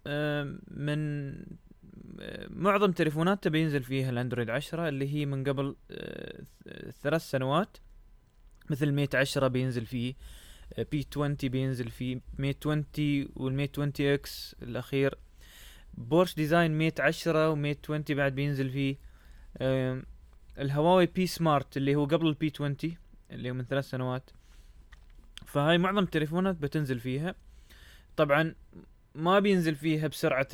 آم، 0.07 0.59
من 0.71 1.29
آه، 2.21 2.47
معظم 2.49 2.91
تليفوناتها 2.91 3.49
بينزل 3.49 3.83
فيها 3.83 4.09
الأندرويد 4.09 4.49
10 4.49 4.87
اللي 4.87 5.13
هي 5.13 5.25
من 5.25 5.43
قبل 5.43 5.75
آه، 5.91 6.43
ثلاث 7.03 7.21
سنوات. 7.29 7.77
مثل 8.69 8.91
Mate 8.91 9.15
10 9.15 9.47
بينزل 9.47 9.85
فيه 9.85 10.13
P 10.91 11.05
20 11.11 11.35
بينزل 11.43 11.89
فيه 11.89 12.19
Mate 12.39 12.67
20 12.67 12.85
وال 13.35 13.50
Mate 13.50 13.79
20 13.79 13.91
X 14.13 14.55
الأخير. 14.61 15.15
Porsche 15.97 16.35
Design 16.35 16.77
Mate 16.77 16.99
10 16.99 17.49
و 17.49 17.55
Mate 17.55 17.79
20 17.85 18.03
بعد 18.09 18.35
بينزل 18.35 18.69
فيه 18.69 18.95
الهواوي 20.59 21.05
P 21.05 21.27
Smart 21.27 21.77
اللي 21.77 21.95
هو 21.95 22.05
قبل 22.05 22.27
ال 22.27 22.39
P 22.39 22.51
20 22.55 22.77
اللي 23.31 23.49
هو 23.49 23.53
من 23.53 23.65
ثلاث 23.65 23.89
سنوات. 23.89 24.29
فهاي 25.45 25.77
معظم 25.77 25.99
التليفونات 25.99 26.55
بتنزل 26.55 26.99
فيها. 26.99 27.35
طبعا 28.17 28.55
ما 29.15 29.39
بينزل 29.39 29.75
فيها 29.75 30.07
بسرعة 30.07 30.47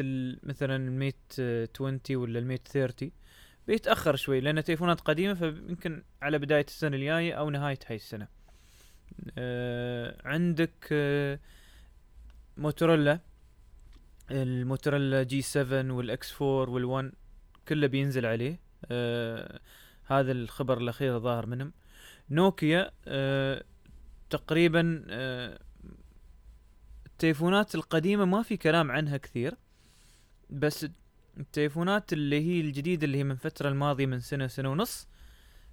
مثلا 0.43 0.75
ال 0.75 0.83
Mate 0.83 1.15
20 1.75 1.99
ولا 2.11 2.39
ال 2.39 2.45
Mate 2.45 2.67
30 2.67 3.11
بيتأخر 3.67 4.15
شوي 4.15 4.39
لأن 4.39 4.63
تليفونات 4.63 5.01
قديمة 5.01 5.33
فيمكن 5.33 6.03
على 6.21 6.39
بداية 6.39 6.65
السنة 6.65 6.95
الجاية 6.95 7.33
أو 7.33 7.49
نهاية 7.49 7.79
هاي 7.87 7.95
السنة. 7.95 8.27
آه 9.37 10.21
عندك 10.25 10.87
آه 10.91 11.39
موتورولا 12.57 13.19
الموتورولا 14.41 15.23
G 15.23 15.41
7 15.41 15.91
وال 15.93 16.25
X 16.25 16.41
4 16.41 16.65
وال 16.65 16.85
One 16.85 17.13
كله 17.67 17.87
بينزل 17.87 18.25
عليه. 18.25 18.59
آه 18.91 19.59
هذا 20.05 20.31
الخبر 20.31 20.77
الأخير 20.77 21.19
ظاهر 21.19 21.45
منهم. 21.45 21.73
نوكيا 22.29 22.91
آه 23.07 23.63
تقريبا 24.29 25.05
آه 25.09 25.59
التليفونات 27.05 27.75
القديمة 27.75 28.25
ما 28.25 28.41
في 28.43 28.57
كلام 28.57 28.91
عنها 28.91 29.17
كثير 29.17 29.55
بس 30.49 30.87
التليفونات 31.37 32.13
اللي 32.13 32.41
هي 32.41 32.61
الجديدة 32.61 33.05
اللي 33.05 33.17
هي 33.17 33.23
من 33.23 33.31
الفترة 33.31 33.69
الماضية 33.69 34.05
من 34.05 34.19
سنة 34.19 34.47
سنة 34.47 34.71
ونص 34.71 35.07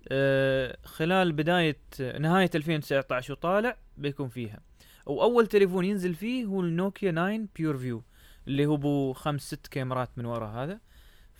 آه، 0.08 0.76
خلال 0.84 1.32
بداية 1.32 1.78
نهاية 2.18 2.50
2019 2.54 3.32
وطالع 3.32 3.76
بيكون 3.96 4.28
فيها. 4.28 4.60
وأول 5.06 5.46
تليفون 5.46 5.84
ينزل 5.84 6.14
فيه 6.14 6.44
هو 6.44 6.60
النوكيا 6.60 7.10
9 7.10 7.40
بيور 7.56 7.78
فيو. 7.78 8.02
اللي 8.48 8.66
هو 8.66 8.76
بو 8.76 9.12
خمس 9.12 9.42
ست 9.42 9.66
كاميرات 9.66 10.10
من 10.16 10.24
ورا 10.24 10.46
هذا. 10.46 10.80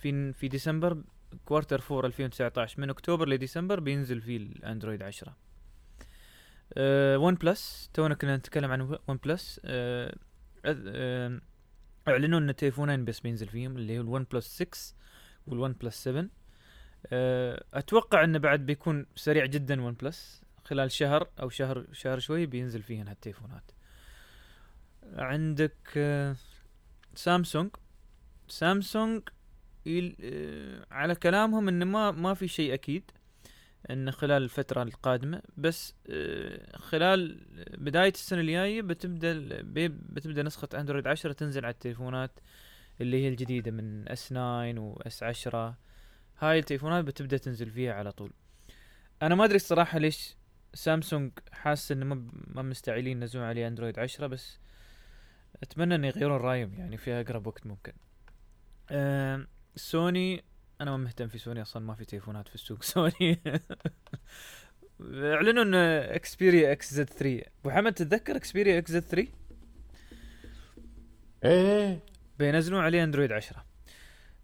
في 0.01 0.33
في 0.33 0.47
ديسمبر 0.47 1.03
quarter 1.45 1.81
4 1.91 2.05
2019 2.07 2.81
من 2.81 2.89
أكتوبر 2.89 3.29
لديسمبر 3.29 3.79
بينزل 3.79 4.21
فيه 4.21 4.37
الأندرويد 4.37 5.03
10 5.03 5.35
أه 6.73 7.17
OnePlus 7.17 7.89
تونا 7.93 8.15
كنا 8.15 8.37
نتكلم 8.37 8.71
عن 8.71 8.97
OnePlus 9.07 9.61
أه 9.65 10.15
أه 10.65 11.41
أعلنوا 12.07 12.39
إن 12.39 12.55
تليفونين 12.55 13.05
بس 13.05 13.19
بينزل 13.19 13.47
فيهم 13.47 13.77
اللي 13.77 13.97
هو 13.97 14.01
ال 14.01 14.25
OnePlus 14.31 14.63
6 14.63 14.95
وال 15.47 15.73
OnePlus 15.73 16.03
7 16.03 16.25
أه 17.07 17.63
أتوقع 17.73 18.23
انه 18.23 18.39
بعد 18.39 18.65
بيكون 18.65 19.05
سريع 19.15 19.45
جدا 19.45 19.81
OnePlus 19.81 20.41
خلال 20.65 20.91
شهر 20.91 21.27
أو 21.39 21.49
شهر 21.49 21.85
شهر 21.91 22.19
شوي 22.19 22.45
بينزل 22.45 22.81
فيهن 22.81 23.07
هالتليفونات. 23.07 23.71
عندك 25.13 25.77
آه، 25.97 26.35
سامسونج. 27.15 27.69
سامسونج 28.47 29.21
يل... 29.85 30.15
آه، 30.21 30.85
على 30.91 31.15
كلامهم 31.15 31.67
إنه 31.67 31.85
ما 31.85 32.11
ما 32.11 32.33
في 32.33 32.47
شيء 32.47 32.73
أكيد 32.73 33.11
إن 33.89 34.11
خلال 34.11 34.43
الفترة 34.43 34.83
القادمة 34.83 35.41
بس 35.57 35.93
آه، 36.09 36.77
خلال 36.77 37.45
بداية 37.77 38.11
السنة 38.11 38.41
الجاية 38.41 38.81
بتبدأ 38.81 39.33
بتبدأ 40.09 40.43
نسخة 40.43 40.69
أندرويد 40.75 41.07
10 41.07 41.31
تنزل 41.31 41.65
على 41.65 41.73
التليفونات 41.73 42.39
اللي 43.01 43.23
هي 43.23 43.27
الجديدة 43.27 43.71
من 43.71 44.09
اس 44.09 44.29
9 44.29 44.79
واس 44.79 45.23
10 45.23 45.77
هاي 46.39 46.59
التليفونات 46.59 47.05
بتبدأ 47.05 47.37
تنزل 47.37 47.69
فيها 47.69 47.93
على 47.93 48.11
طول. 48.11 48.31
أنا 49.21 49.35
ما 49.35 49.45
أدري 49.45 49.55
الصراحة 49.55 49.99
ليش 49.99 50.35
سامسونج 50.73 51.31
حاسس 51.51 51.91
إنه 51.91 52.05
ما 52.47 52.61
مستعجلين 52.61 53.21
ينزلون 53.21 53.45
عليه 53.45 53.67
أندرويد 53.67 53.99
10 53.99 54.27
بس 54.27 54.59
أتمنى 55.63 55.95
ان 55.95 56.03
يغيرون 56.05 56.37
رايهم 56.41 56.73
يعني 56.77 56.97
في 56.97 57.11
أقرب 57.21 57.47
وقت 57.47 57.67
ممكن. 57.67 57.93
آه 58.91 59.45
سوني 59.75 60.43
أنا 60.81 60.91
ما 60.91 60.97
مهتم 60.97 61.27
في 61.27 61.37
سوني 61.37 61.61
أصلا 61.61 61.85
ما 61.85 61.95
في 61.95 62.05
تليفونات 62.05 62.47
في 62.47 62.55
السوق 62.55 62.83
سوني. 62.93 63.39
إعلنوا 65.01 65.63
إن 65.63 65.75
Xperia 66.15 66.71
XZ 66.71 67.09
3 67.09 67.41
أبو 67.61 67.71
حمد 67.71 67.93
تتذكر 67.93 68.35
Xperia 68.35 68.77
XZ 68.77 68.99
3 69.03 69.27
إيه. 71.43 71.99
بينزلون 72.39 72.81
عليه 72.81 73.03
أندرويد 73.03 73.31
10 73.31 73.65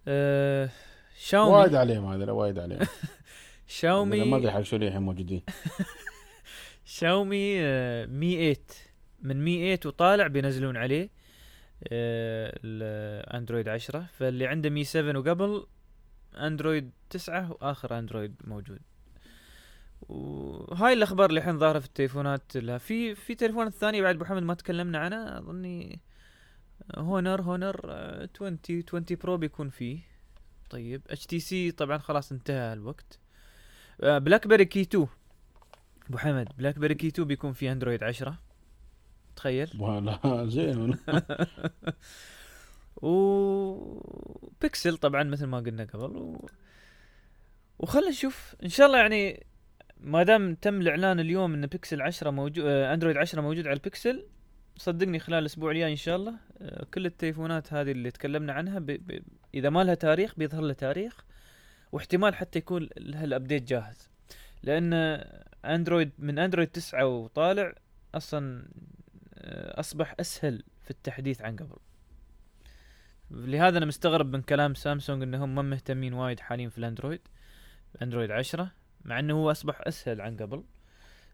آه 0.08 0.64
وايد 0.66 0.72
شاومي 1.18 1.78
عليهم 1.78 2.06
هذا 2.06 2.32
وايد 2.32 2.60
عليهم. 2.60 2.80
أنا 2.82 2.88
ما 2.88 3.68
شاومي 3.68 4.38
ادري 4.38 4.52
حق 4.52 4.62
شو 4.62 4.76
الحين 4.76 5.02
موجودين. 5.02 5.44
شاومي 6.86 7.58
آه، 7.62 8.06
Mi 8.06 8.54
8 8.56 8.58
من 9.22 9.44
Mi 9.44 9.58
8 9.58 9.80
وطالع 9.86 10.28
بينزلون 10.28 10.78
عليه 10.78 11.10
آه، 11.92 12.60
الاندرويد 12.64 13.70
10 13.70 14.06
فاللي 14.14 14.48
عنده 14.48 14.70
Mi 14.70 14.84
7 14.84 15.20
وقبل 15.20 15.66
اندرويد 16.36 16.92
9 17.10 17.52
وآخر 17.52 18.00
اندرويد 18.00 18.36
موجود. 18.44 18.80
وهاي 20.02 20.94
الأخبار 20.94 21.30
اللي 21.30 21.40
الحين 21.40 21.58
ظاهرة 21.58 21.80
في 21.80 21.86
التليفونات 21.86 22.58
لها. 22.58 22.78
في 22.78 23.16
في 23.16 23.36
تليفونات 23.36 23.74
ثانية 23.74 24.02
بعد 24.02 24.16
أبو 24.16 24.26
حمد 24.26 24.44
ما 24.44 24.54
تكلمنا 24.54 25.00
عنها. 25.00 25.40
أظني 25.40 26.00
هونر 26.98 27.42
هونر 27.42 27.82
آه، 27.86 28.30
20 28.36 28.60
20 28.88 29.06
Pro 29.24 29.38
بيكون 29.38 29.70
فيه. 29.70 30.00
طيب 30.70 31.02
HTC 31.10 31.72
طبعا 31.72 31.98
خلاص 31.98 32.32
انتهى 32.32 32.74
الوقت. 32.74 33.20
بلاك 34.00 34.48
بيري 34.48 34.66
Key 34.66 34.82
2 34.82 35.08
أبو 36.10 36.18
حمد 36.18 36.48
بلاك 36.58 36.80
بيري 36.80 36.96
Key 36.96 37.08
2 37.08 37.28
بيكون 37.28 37.54
في 37.54 37.72
اندرويد 37.72 38.04
10 38.04 38.40
تخيل. 39.38 39.70
ولا 39.80 40.46
زين. 40.46 40.98
وبيكسل 43.02 44.98
طبعا 44.98 45.24
مثل 45.24 45.46
ما 45.46 45.60
قلنا 45.60 45.84
قبل 45.84 46.18
و... 46.18 46.50
وخلنا 47.80 48.10
نشوف. 48.10 48.56
إن 48.64 48.70
شاء 48.70 48.88
الله 48.88 48.98
يعني 48.98 49.46
ما 50.00 50.24
دام 50.24 50.56
تم 50.56 50.82
الإعلان 50.82 51.20
اليوم 51.20 51.54
إن 51.54 51.66
بيكسل 51.66 52.02
10 52.02 52.32
موجود 52.32 52.66
أندرويد 52.66 53.18
10 53.18 53.42
موجود 53.42 53.68
على 53.68 53.74
البيكسل 53.74 54.26
صدقني 54.78 55.20
خلال 55.20 55.40
الأسبوع 55.40 55.72
الجاي 55.72 55.92
إن 55.92 55.96
شاء 55.96 56.16
الله 56.16 56.34
آه، 56.62 56.86
كل 56.94 57.06
التليفونات 57.06 57.74
هذه 57.74 57.92
اللي 57.92 58.12
تكلمنا 58.12 58.54
عنها 58.54 58.80
ب... 58.80 58.86
ب... 58.86 59.24
إذا 59.54 59.70
ما 59.70 59.84
لها 59.84 59.96
تاريخ 59.96 60.34
بيظهر 60.38 60.62
لها 60.62 60.74
تاريخ 60.74 61.26
واحتمال 61.92 62.36
حتى 62.36 62.60
يكون 62.60 62.90
لها 62.98 63.24
الأبديت 63.24 63.64
جاهز. 63.64 64.10
لأن 64.64 64.94
أندرويد 65.66 66.12
من 66.20 66.40
أندرويد 66.40 66.68
9 66.68 67.06
وطالع 67.06 67.74
أصلا 68.16 68.60
آه، 68.62 68.97
أصبح 69.80 70.16
أسهل 70.20 70.64
في 70.84 70.92
التحديث 70.92 71.42
عن 71.42 71.56
قبل 71.56 71.78
لهذا 73.32 73.78
أنا 73.78 73.86
مستغرب 73.86 74.36
من 74.36 74.42
كلام 74.42 74.74
سامسونج 74.74 75.24
إنهم 75.24 75.56
ما 75.56 75.62
مهتمين 75.62 76.14
وايد 76.14 76.40
حاليا 76.40 76.70
في 76.70 76.78
الأندرويد 76.78 77.22
أندرويد 78.02 78.32
10 78.32 78.72
مع 79.06 79.20
إنه 79.20 79.34
هو 79.34 79.52
أصبح 79.52 79.82
أسهل 79.88 80.22
عن 80.22 80.38
قبل 80.38 80.64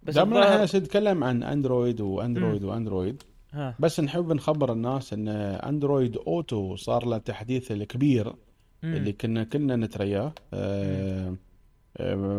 بس 0.03 0.15
دام 0.15 0.33
إحنا 0.33 0.63
نتكلم 0.63 1.23
عن 1.23 1.43
أندرويد 1.43 2.01
وأندرويد 2.01 2.63
مم. 2.63 2.69
وأندرويد 2.69 3.23
ها 3.53 3.75
بس 3.79 3.99
نحب 3.99 4.31
نخبر 4.31 4.71
الناس 4.71 5.13
إن 5.13 5.27
أندرويد 5.27 6.17
أوتو 6.17 6.75
صار 6.75 7.05
له 7.05 7.15
التحديث 7.15 7.71
الكبير 7.71 8.33
مم. 8.83 8.93
اللي 8.93 9.13
كنا 9.13 9.43
كنا 9.43 9.75
نترياه 9.75 10.33
آه، 10.53 11.27
آه، 11.27 11.35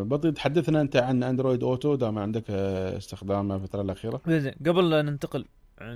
بطي 0.05 0.33
تحدثنا 0.33 0.81
أنت 0.81 0.97
عن 0.97 1.23
أندرويد 1.23 1.63
أوتو 1.63 1.95
دام 1.95 2.19
عندك 2.19 2.45
آه، 2.51 2.97
استخدامه 2.97 3.55
الفترة 3.57 3.83
الأخيرة 3.83 4.21
زين 4.29 4.53
قبل 4.67 4.91
لا 4.91 5.03
ننتقل 5.03 5.45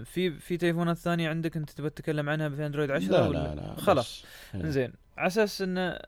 في 0.04 0.30
في 0.30 0.56
تليفونات 0.56 0.96
ثانية 0.96 1.28
عندك 1.28 1.56
أنت 1.56 1.70
تبى 1.70 1.90
تتكلم 1.90 2.28
عنها 2.28 2.48
في 2.48 2.66
أندرويد 2.66 2.90
10 2.90 3.10
لا 3.12 3.28
ولا 3.28 3.38
لا 3.38 3.54
لا 3.54 3.74
خلاص. 3.76 4.24
آه. 4.54 4.68
زين 4.68 4.92
على 5.16 5.26
أساس 5.26 5.62
انه 5.62 5.98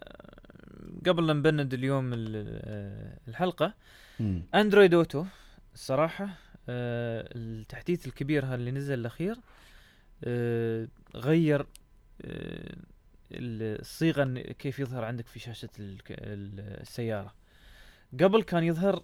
قبل 1.07 1.27
لا 1.27 1.33
نبند 1.33 1.75
اليوم 1.75 2.13
ال- 2.13 2.61
آه، 2.65 3.19
الحلقة 3.29 3.75
مم. 4.21 4.43
أندرويد 4.55 4.95
Auto 4.95 5.25
الصراحه 5.75 6.25
آه، 6.69 7.29
التحديث 7.35 8.07
الكبير 8.07 8.45
هذا 8.47 8.55
اللي 8.55 8.71
نزل 8.71 8.95
الأخير 8.99 9.37
آه، 10.25 10.89
غير 11.17 11.67
آه، 12.25 12.77
الصيغة 13.33 14.25
كيف 14.41 14.79
يظهر 14.79 15.05
عندك 15.05 15.27
في 15.27 15.39
شاشة 15.39 15.69
السيارة 15.79 17.35
قبل 18.21 18.43
كان 18.43 18.65
يظهر 18.65 19.03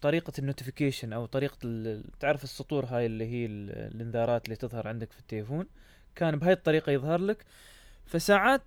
طريقة 0.00 0.32
ال 0.38 0.44
notification 0.44 1.12
أو 1.12 1.26
طريقة 1.26 1.56
ال- 1.64 2.04
تعرف 2.20 2.44
السطور 2.44 2.84
هاي 2.84 3.06
اللي 3.06 3.24
هي 3.24 3.46
ال- 3.46 3.70
الإنذارات 3.94 4.44
اللي 4.44 4.56
تظهر 4.56 4.88
عندك 4.88 5.12
في 5.12 5.20
التليفون. 5.20 5.66
كان 6.14 6.36
بهاي 6.38 6.52
الطريقة 6.52 6.92
يظهر 6.92 7.20
لك. 7.20 7.44
فساعات 8.06 8.62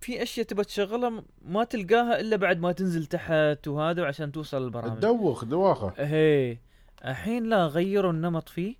في 0.00 0.22
أشياء 0.22 0.46
تبى 0.46 0.64
تشغلها 0.64 1.22
ما 1.42 1.64
تلقاها 1.64 2.20
إلا 2.20 2.36
بعد 2.36 2.58
ما 2.58 2.72
تنزل 2.72 3.06
تحت 3.06 3.68
وهذا 3.68 4.04
عشان 4.04 4.32
توصل 4.32 4.64
البرامج. 4.64 4.96
تدوخ 4.98 5.44
دواخة. 5.44 5.94
هي 5.98 6.58
الحين 7.04 7.44
لا 7.48 7.66
غيروا 7.66 8.12
النمط 8.12 8.48
فيه. 8.48 8.74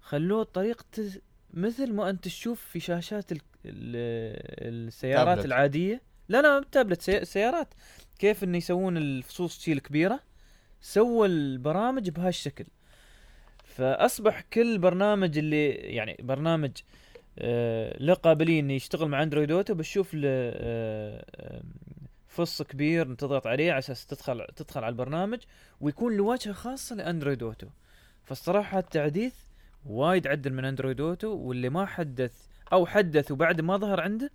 خلوه 0.00 0.42
طريقة 0.44 0.84
مثل 1.54 1.92
ما 1.92 2.10
أنت 2.10 2.24
تشوف 2.24 2.60
في 2.60 2.80
شاشات 2.80 3.32
ال... 3.32 3.38
ال... 3.64 3.96
السيارات 4.88 5.26
تابلت. 5.28 5.44
العادية. 5.44 6.00
لا 6.30 6.42
لا 6.42 6.64
تابلت 6.72 7.02
سي... 7.02 7.24
سيارات. 7.24 7.74
كيف 8.18 8.44
انه 8.44 8.58
يسوون 8.58 8.96
الفصوص 8.96 9.60
شي 9.60 9.72
الكبيرة؟ 9.72 10.20
سووا 10.80 11.26
البرامج 11.26 12.10
بهالشكل 12.10 12.64
فأصبح 13.64 14.40
كل 14.40 14.78
برنامج 14.78 15.38
اللي 15.38 15.68
يعني 15.70 16.16
برنامج 16.20 16.70
آه 17.38 17.96
له 17.98 18.14
قابليه 18.14 18.60
إنه 18.60 18.72
يشتغل 18.72 19.08
مع 19.08 19.22
أندرويد 19.22 19.50
Auto 19.50 19.74
بتشوف 19.74 20.14
له 20.14 20.28
آه 20.28 21.62
فص 22.28 22.62
كبير 22.62 23.14
تضغط 23.14 23.46
عليه 23.46 23.70
على 23.70 23.78
أساس 23.78 24.06
تدخل 24.06 24.46
تدخل 24.56 24.84
على 24.84 24.92
البرنامج 24.92 25.38
ويكون 25.80 26.16
له 26.16 26.36
خاصة 26.36 26.96
لأندرويد 26.96 27.42
Auto 27.42 27.66
فالصراحة 28.24 28.78
التحديث 28.78 29.34
وايد 29.86 30.26
عدل 30.26 30.52
من 30.52 30.64
أندرويد 30.64 31.00
Auto 31.00 31.28
واللي 31.28 31.68
ما 31.68 31.86
حدث 31.86 32.32
أو 32.72 32.86
حدث 32.86 33.30
وبعد 33.30 33.60
ما 33.60 33.76
ظهر 33.76 34.00
عنده 34.00 34.30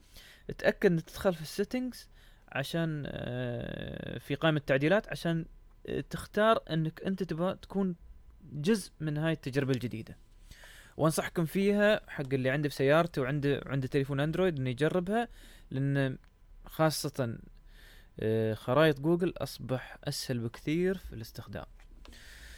اتأكد 0.50 0.92
ان 0.92 1.06
تدخل 1.06 1.34
في 1.34 1.42
ال 1.41 1.49
settings 1.49 2.10
عشان 2.52 3.04
آه، 3.08 4.18
في 4.18 4.36
قائمة 4.36 4.58
التعديلات 4.58 5.10
عشان 5.10 5.46
آه، 5.88 6.02
تختار 6.10 6.60
إنك 6.70 7.02
أنت 7.04 7.24
تبغى 7.24 7.56
تكون 7.62 7.96
جزء 8.54 8.92
من 9.00 9.18
هاي 9.18 9.34
التجربة 9.34 9.72
الجديدة 9.72 10.18
وأنصحكم 10.98 11.46
فيها 11.46 12.02
حق 12.08 12.34
اللي 12.34 12.50
عنده 12.50 12.70
في 12.70 12.76
سيارته 12.76 13.22
وعنده 13.22 13.62
عنده 13.66 13.88
تليفون 13.88 14.20
أندرويد 14.20 14.60
إنه 14.60 14.70
يجربها 14.70 15.28
لأن 15.72 16.18
خاصة 16.66 17.38
آه، 18.20 18.54
خرائط 18.54 19.00
جوجل 19.00 19.34
أصبح 19.38 19.98
أسهل 20.04 20.40
بكثير 20.40 20.98
في 20.98 21.14
الاستخدام 21.14 21.66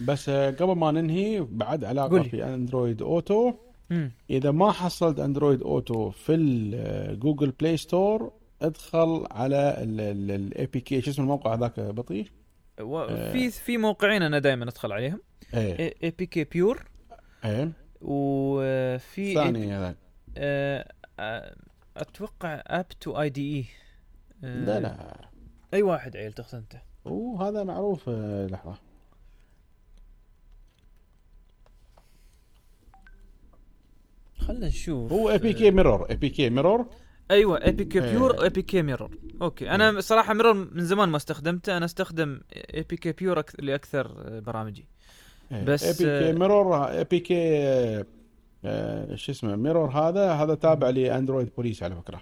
بس 0.01 0.29
قبل 0.29 0.75
ما 0.75 0.91
ننهي 0.91 1.47
بعد 1.49 1.83
علاقة. 1.83 2.23
في 2.23 2.43
أندرويد 2.43 3.01
Auto 3.01 3.53
مم. 3.89 4.11
إذا 4.29 4.51
ما 4.51 4.71
حصلت 4.71 5.19
أندرويد 5.19 5.61
Auto 5.61 6.09
في 6.09 6.33
ال 6.35 6.52
Google 6.52 7.51
Play 7.51 7.77
Store 7.77 8.31
ادخل 8.61 9.27
على 9.31 9.75
ال 9.79 10.65
APK 10.65 11.01
شو 11.01 11.11
اسم 11.11 11.21
الموقع 11.21 11.53
هذاك 11.53 11.79
بطيء؟ 11.79 12.27
و- 12.81 13.07
في 13.31 13.49
في 13.51 13.77
موقعين 13.77 14.21
أنا 14.21 14.39
دائما 14.39 14.63
أدخل 14.63 14.91
عليهم. 14.91 15.21
إيه. 15.53 15.95
APK 16.03 16.43
Pure. 16.43 16.85
إيه. 17.45 17.71
وفي 18.01 19.33
ثاني 19.33 19.73
هذا 19.73 19.95
آه، 20.37 20.91
آه، 21.19 21.55
أتوقع 21.97 22.63
أب 22.67 22.87
تو 22.99 23.21
آي 23.21 23.29
دي 23.29 23.59
إي. 23.59 23.65
لا 24.43 24.79
لا. 24.79 25.17
أي 25.73 25.81
واحد 25.81 26.17
عيل 26.17 26.33
تقصد 26.33 26.55
انت 26.57 26.73
وهذا 27.05 27.63
معروف 27.63 28.09
آه، 28.09 28.47
لحظة. 28.47 28.77
خلنا 34.39 34.67
نشوف. 34.67 35.11
هو 35.13 35.29
اي 35.29 35.37
بي 35.37 35.53
كي 35.53 35.71
Mirror 35.71 36.09
اي 36.09 36.15
بي 36.15 36.29
كي 36.29 36.49
ميرور 36.49 36.85
أيوه 37.31 37.65
اي 37.65 37.71
بي 37.71 37.85
كي 37.85 38.03
إيه. 38.03 38.11
بيور 38.11 38.43
اي 38.43 38.49
بي 38.49 38.61
كي 38.61 38.81
ميرور 38.81 39.11
أوكي. 39.41 39.69
أنا 39.69 40.01
صراحة 40.01 40.33
ميرور 40.33 40.53
من 40.53 40.85
زمان 40.85 41.09
ما 41.09 41.17
استخدمته. 41.17 41.77
أنا 41.77 41.85
استخدم 41.85 42.39
APK 42.73 43.11
Pure 43.11 43.43
لأكثر 43.59 44.11
آه، 44.25 44.39
برامجي 44.39 44.85
بس، 45.65 46.01
AP 46.01 46.11
آه، 46.11 46.31
K 46.31 46.39
Mirror 46.39 46.75
APK 46.85 47.57
آه، 47.57 48.05
آه، 48.65 49.15
شو 49.15 49.31
اسمه 49.31 49.55
Mirror 49.55 49.89
هذا 49.89 50.31
هذا 50.31 50.55
تابع 50.55 50.89
ل 50.89 50.97
Android 50.97 51.49
Police 51.57 51.83
على 51.83 51.95
فكرة. 51.95 52.21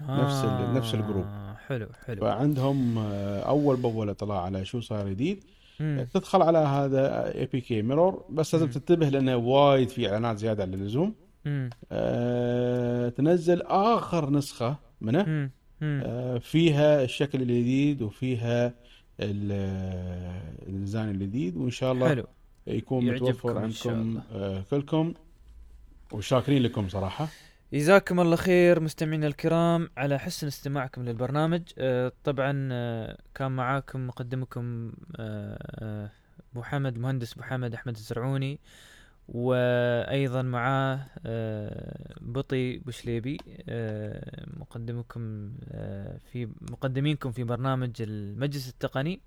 نفس 0.00 0.44
ال- 0.44 0.74
نفس 0.74 0.94
ال 0.94 0.98
group. 0.98 1.24
آه، 1.24 1.56
حلو 1.66 1.86
حلو. 2.06 2.20
فعندهم 2.20 2.98
آه، 2.98 3.40
أول 3.40 3.76
بأول 3.76 4.10
إطلاع 4.10 4.40
على 4.42 4.64
شو 4.64 4.80
صار 4.80 5.08
جديد. 5.08 5.44
تدخل 6.14 6.42
على 6.42 6.58
هذا 6.58 7.34
APK 7.34 7.82
Mirror 7.82 8.24
بس 8.30 8.54
لازم. 8.54 8.66
تنتبه 8.70 9.08
لأنه 9.08 9.36
وايد 9.36 9.88
في 9.88 10.06
إعلانات 10.08 10.38
زيادة 10.38 10.62
عن 10.62 10.74
اللزوم. 10.74 11.14
أه 11.92 13.08
تنزل 13.08 13.62
آخر 13.62 14.30
نسخة 14.30 14.76
منه. 15.00 15.22
مم. 15.24 15.50
مم. 15.80 16.02
أه 16.04 16.38
فيها 16.38 17.02
الشكل 17.04 17.42
الجديد 17.42 18.02
وفيها 18.02 18.74
ال- 19.20 19.52
آه، 19.52 20.68
ال 20.68 20.74
design 20.74 21.08
الجديد 21.08 21.56
وإن 21.56 21.70
شاء 21.70 21.92
الله 21.92 22.08
حلو. 22.08 22.24
يكون 22.66 23.04
متوفر 23.06 23.58
عندكم. 23.58 24.20
أه 24.32 24.64
كلكم. 24.70 25.14
وشاكرين 26.12 26.62
لكم 26.62 26.88
صراحة. 26.88 27.28
جزاكم 27.72 28.20
الله 28.20 28.36
خير 28.36 28.80
مستمعينا 28.80 29.26
الكرام 29.26 29.88
على 29.96 30.18
حسن 30.18 30.46
استماعكم 30.46 31.02
للبرنامج. 31.04 31.62
آه، 31.78 32.12
طبعا 32.24 32.68
آه، 32.72 33.18
كان 33.34 33.52
معاكم 33.52 34.06
مقدمكم 34.06 34.92
آه، 35.16 35.58
آه، 35.80 36.10
أبو 36.52 36.62
حمد 36.62 36.98
مهندس 36.98 37.32
أبو 37.32 37.42
حمد 37.42 37.74
أحمد 37.74 37.94
الزرعوني. 37.96 38.60
وأيضا 39.28 40.42
معاه 40.42 41.06
آه، 41.26 42.14
بطي 42.20 42.76
بوشليبي 42.76 43.38
آه، 43.68 44.46
مقدمكم 44.56 45.52
آه، 45.70 46.18
في 46.32 46.48
مقدمينكم 46.60 47.32
في 47.32 47.44
برنامج 47.44 47.90
المجلس 48.00 48.68
التقني. 48.68 49.20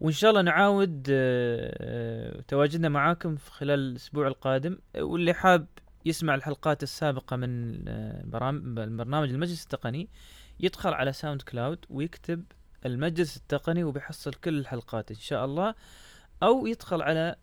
وإن 0.00 0.12
شاء 0.12 0.30
الله 0.30 0.42
نعاود 0.42 1.02
تواجدنا 2.48 2.88
معاكم 2.88 3.36
في 3.36 3.50
خلال 3.50 3.78
الأسبوع 3.78 4.26
القادم. 4.26 4.78
واللي 4.98 5.32
حاب 5.32 5.66
يسمع 6.04 6.34
الحلقات 6.34 6.82
السابقة 6.82 7.36
من 7.36 7.84
برنامج 8.96 9.28
المجلس 9.28 9.62
التقني 9.62 10.08
يدخل 10.60 10.92
على 10.92 11.12
SoundCloud 11.12 11.78
ويكتب 11.90 12.44
المجلس 12.86 13.36
التقني 13.36 13.84
وبيحصل 13.84 14.34
كل 14.34 14.58
الحلقات 14.58 15.10
إن 15.10 15.16
شاء 15.16 15.44
الله. 15.44 15.74
أو 16.42 16.66
يدخل 16.66 17.02
على 17.02 17.36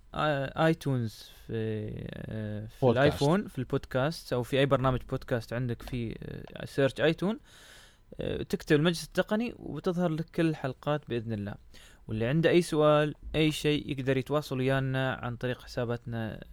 iTunes 0.57 1.30
في 1.47 1.89
في 2.67 2.67
بودكاست. 2.81 2.84
الآيفون 2.97 3.47
في 3.47 3.57
البودكاست 3.59 4.34
أو 4.34 4.43
في 4.43 4.59
أي 4.59 4.65
برنامج 4.65 4.99
بودكاست 5.09 5.53
عندك 5.53 5.81
في 5.81 6.17
search 6.65 7.02
آيتون 7.01 7.39
تكتب 8.49 8.76
المجلس 8.76 9.03
التقني 9.03 9.53
وبتظهر 9.57 10.09
لك 10.09 10.26
كل 10.30 10.49
الحلقات 10.49 11.09
بإذن 11.09 11.34
الله 11.34 11.55
واللي 12.07 12.26
عنده 12.26 12.49
أي 12.49 12.61
سؤال 12.61 13.15
أي 13.35 13.51
شيء 13.51 13.91
يقدر 13.91 14.17
يتواصل 14.17 14.57
ويانا 14.57 15.13
عن 15.13 15.35
طريق 15.35 15.61
حساباتنا 15.61 16.43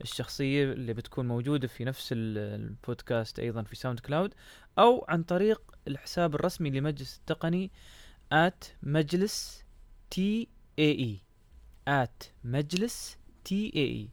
الشخصية 0.00 0.72
اللي 0.72 0.94
بتكون 0.94 1.28
موجودة 1.28 1.68
في 1.68 1.84
نفس 1.84 2.12
ال- 2.12 2.38
البودكاست 2.38 3.38
أيضا 3.38 3.62
في 3.62 3.76
SoundCloud 3.76 4.34
أو 4.78 5.04
عن 5.08 5.22
طريق 5.22 5.62
الحساب 5.88 6.34
الرسمي 6.34 6.70
لمجلس 6.70 7.16
التقني 7.18 7.70
at 8.34 8.66
مجلس 8.82 9.64
TAE 10.10 11.20
at 11.90 12.26
مجلس 12.44 13.16
TAE 13.44 14.08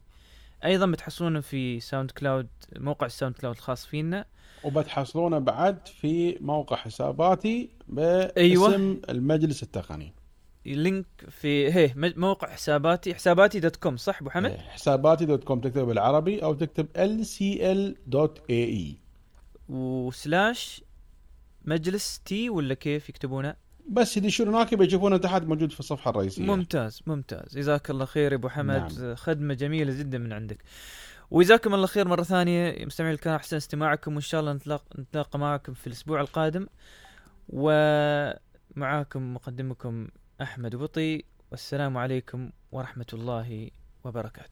أيضا 0.64 0.86
بتحصلونه 0.86 1.40
في 1.40 1.80
SoundCloud 1.80 2.48
موقع 2.76 3.06
ال 3.06 3.34
SoundCloud 3.34 3.56
الخاص 3.56 3.86
فينا 3.86 4.24
وبتحصلونه 4.64 5.38
بعد 5.38 5.88
في 5.88 6.38
موقع 6.40 6.76
حساباتي 6.76 7.70
باسم 7.88 8.32
أيوة. 8.38 8.74
المجلس 9.08 9.62
التقني 9.62 10.12
link 10.66 11.06
في 11.30 11.72
هي 11.72 11.92
موقع 11.96 12.48
حساباتي 12.48 13.14
حساباتي 13.14 13.60
dot 13.60 13.76
com 13.76 13.96
صح 13.96 14.20
أبو 14.20 14.30
حمد؟ 14.30 14.56
حساباتي 14.56 15.24
dot 15.24 15.44
com 15.44 15.60
تكتب 15.60 15.80
بالعربي 15.86 16.42
أو 16.42 16.54
تكتب 16.54 16.86
lcl.ae 16.96 18.94
و 19.68 19.87
slash 19.87 20.84
مجلس 21.64 22.20
T 22.24 22.50
ولا 22.50 22.74
كيف 22.74 23.08
يكتبونه؟ 23.08 23.56
بس 23.88 24.16
يدشون 24.16 24.48
هناك 24.48 24.74
بيشوفونه 24.74 25.16
تحت 25.16 25.42
موجود 25.42 25.72
في 25.72 25.80
الصفحة 25.80 26.10
الرئيسية. 26.10 26.44
ممتاز 26.44 27.02
ممتاز. 27.06 27.58
جزاك 27.58 27.90
الله 27.90 28.04
خير 28.04 28.32
يا 28.32 28.36
أبو 28.36 28.48
حمد. 28.48 28.92
نعم. 29.00 29.14
خدمة 29.14 29.54
جميلة 29.54 29.98
جدا 29.98 30.18
من 30.18 30.32
عندك. 30.32 30.62
وجزاكم 31.30 31.74
الله 31.74 31.86
خير 31.86 32.08
مرة 32.08 32.22
ثانية. 32.22 32.84
مستمعي 32.84 33.12
الكرام 33.12 33.34
أحسن 33.34 33.56
استماعكم. 33.56 34.12
وإن 34.12 34.20
شاء 34.20 34.40
الله 34.40 34.52
نتلاقى 34.52 35.00
نتلاقى 35.00 35.38
معكم 35.38 35.74
في 35.74 35.86
الأسبوع 35.86 36.20
القادم. 36.20 36.66
ومعاكم 37.48 39.34
مقدمكم 39.34 40.08
أحمد 40.42 40.76
بطي. 40.76 41.24
والسلام 41.50 41.96
عليكم 41.96 42.50
ورحمة 42.72 43.06
الله 43.12 43.70
وبركاته. 44.04 44.48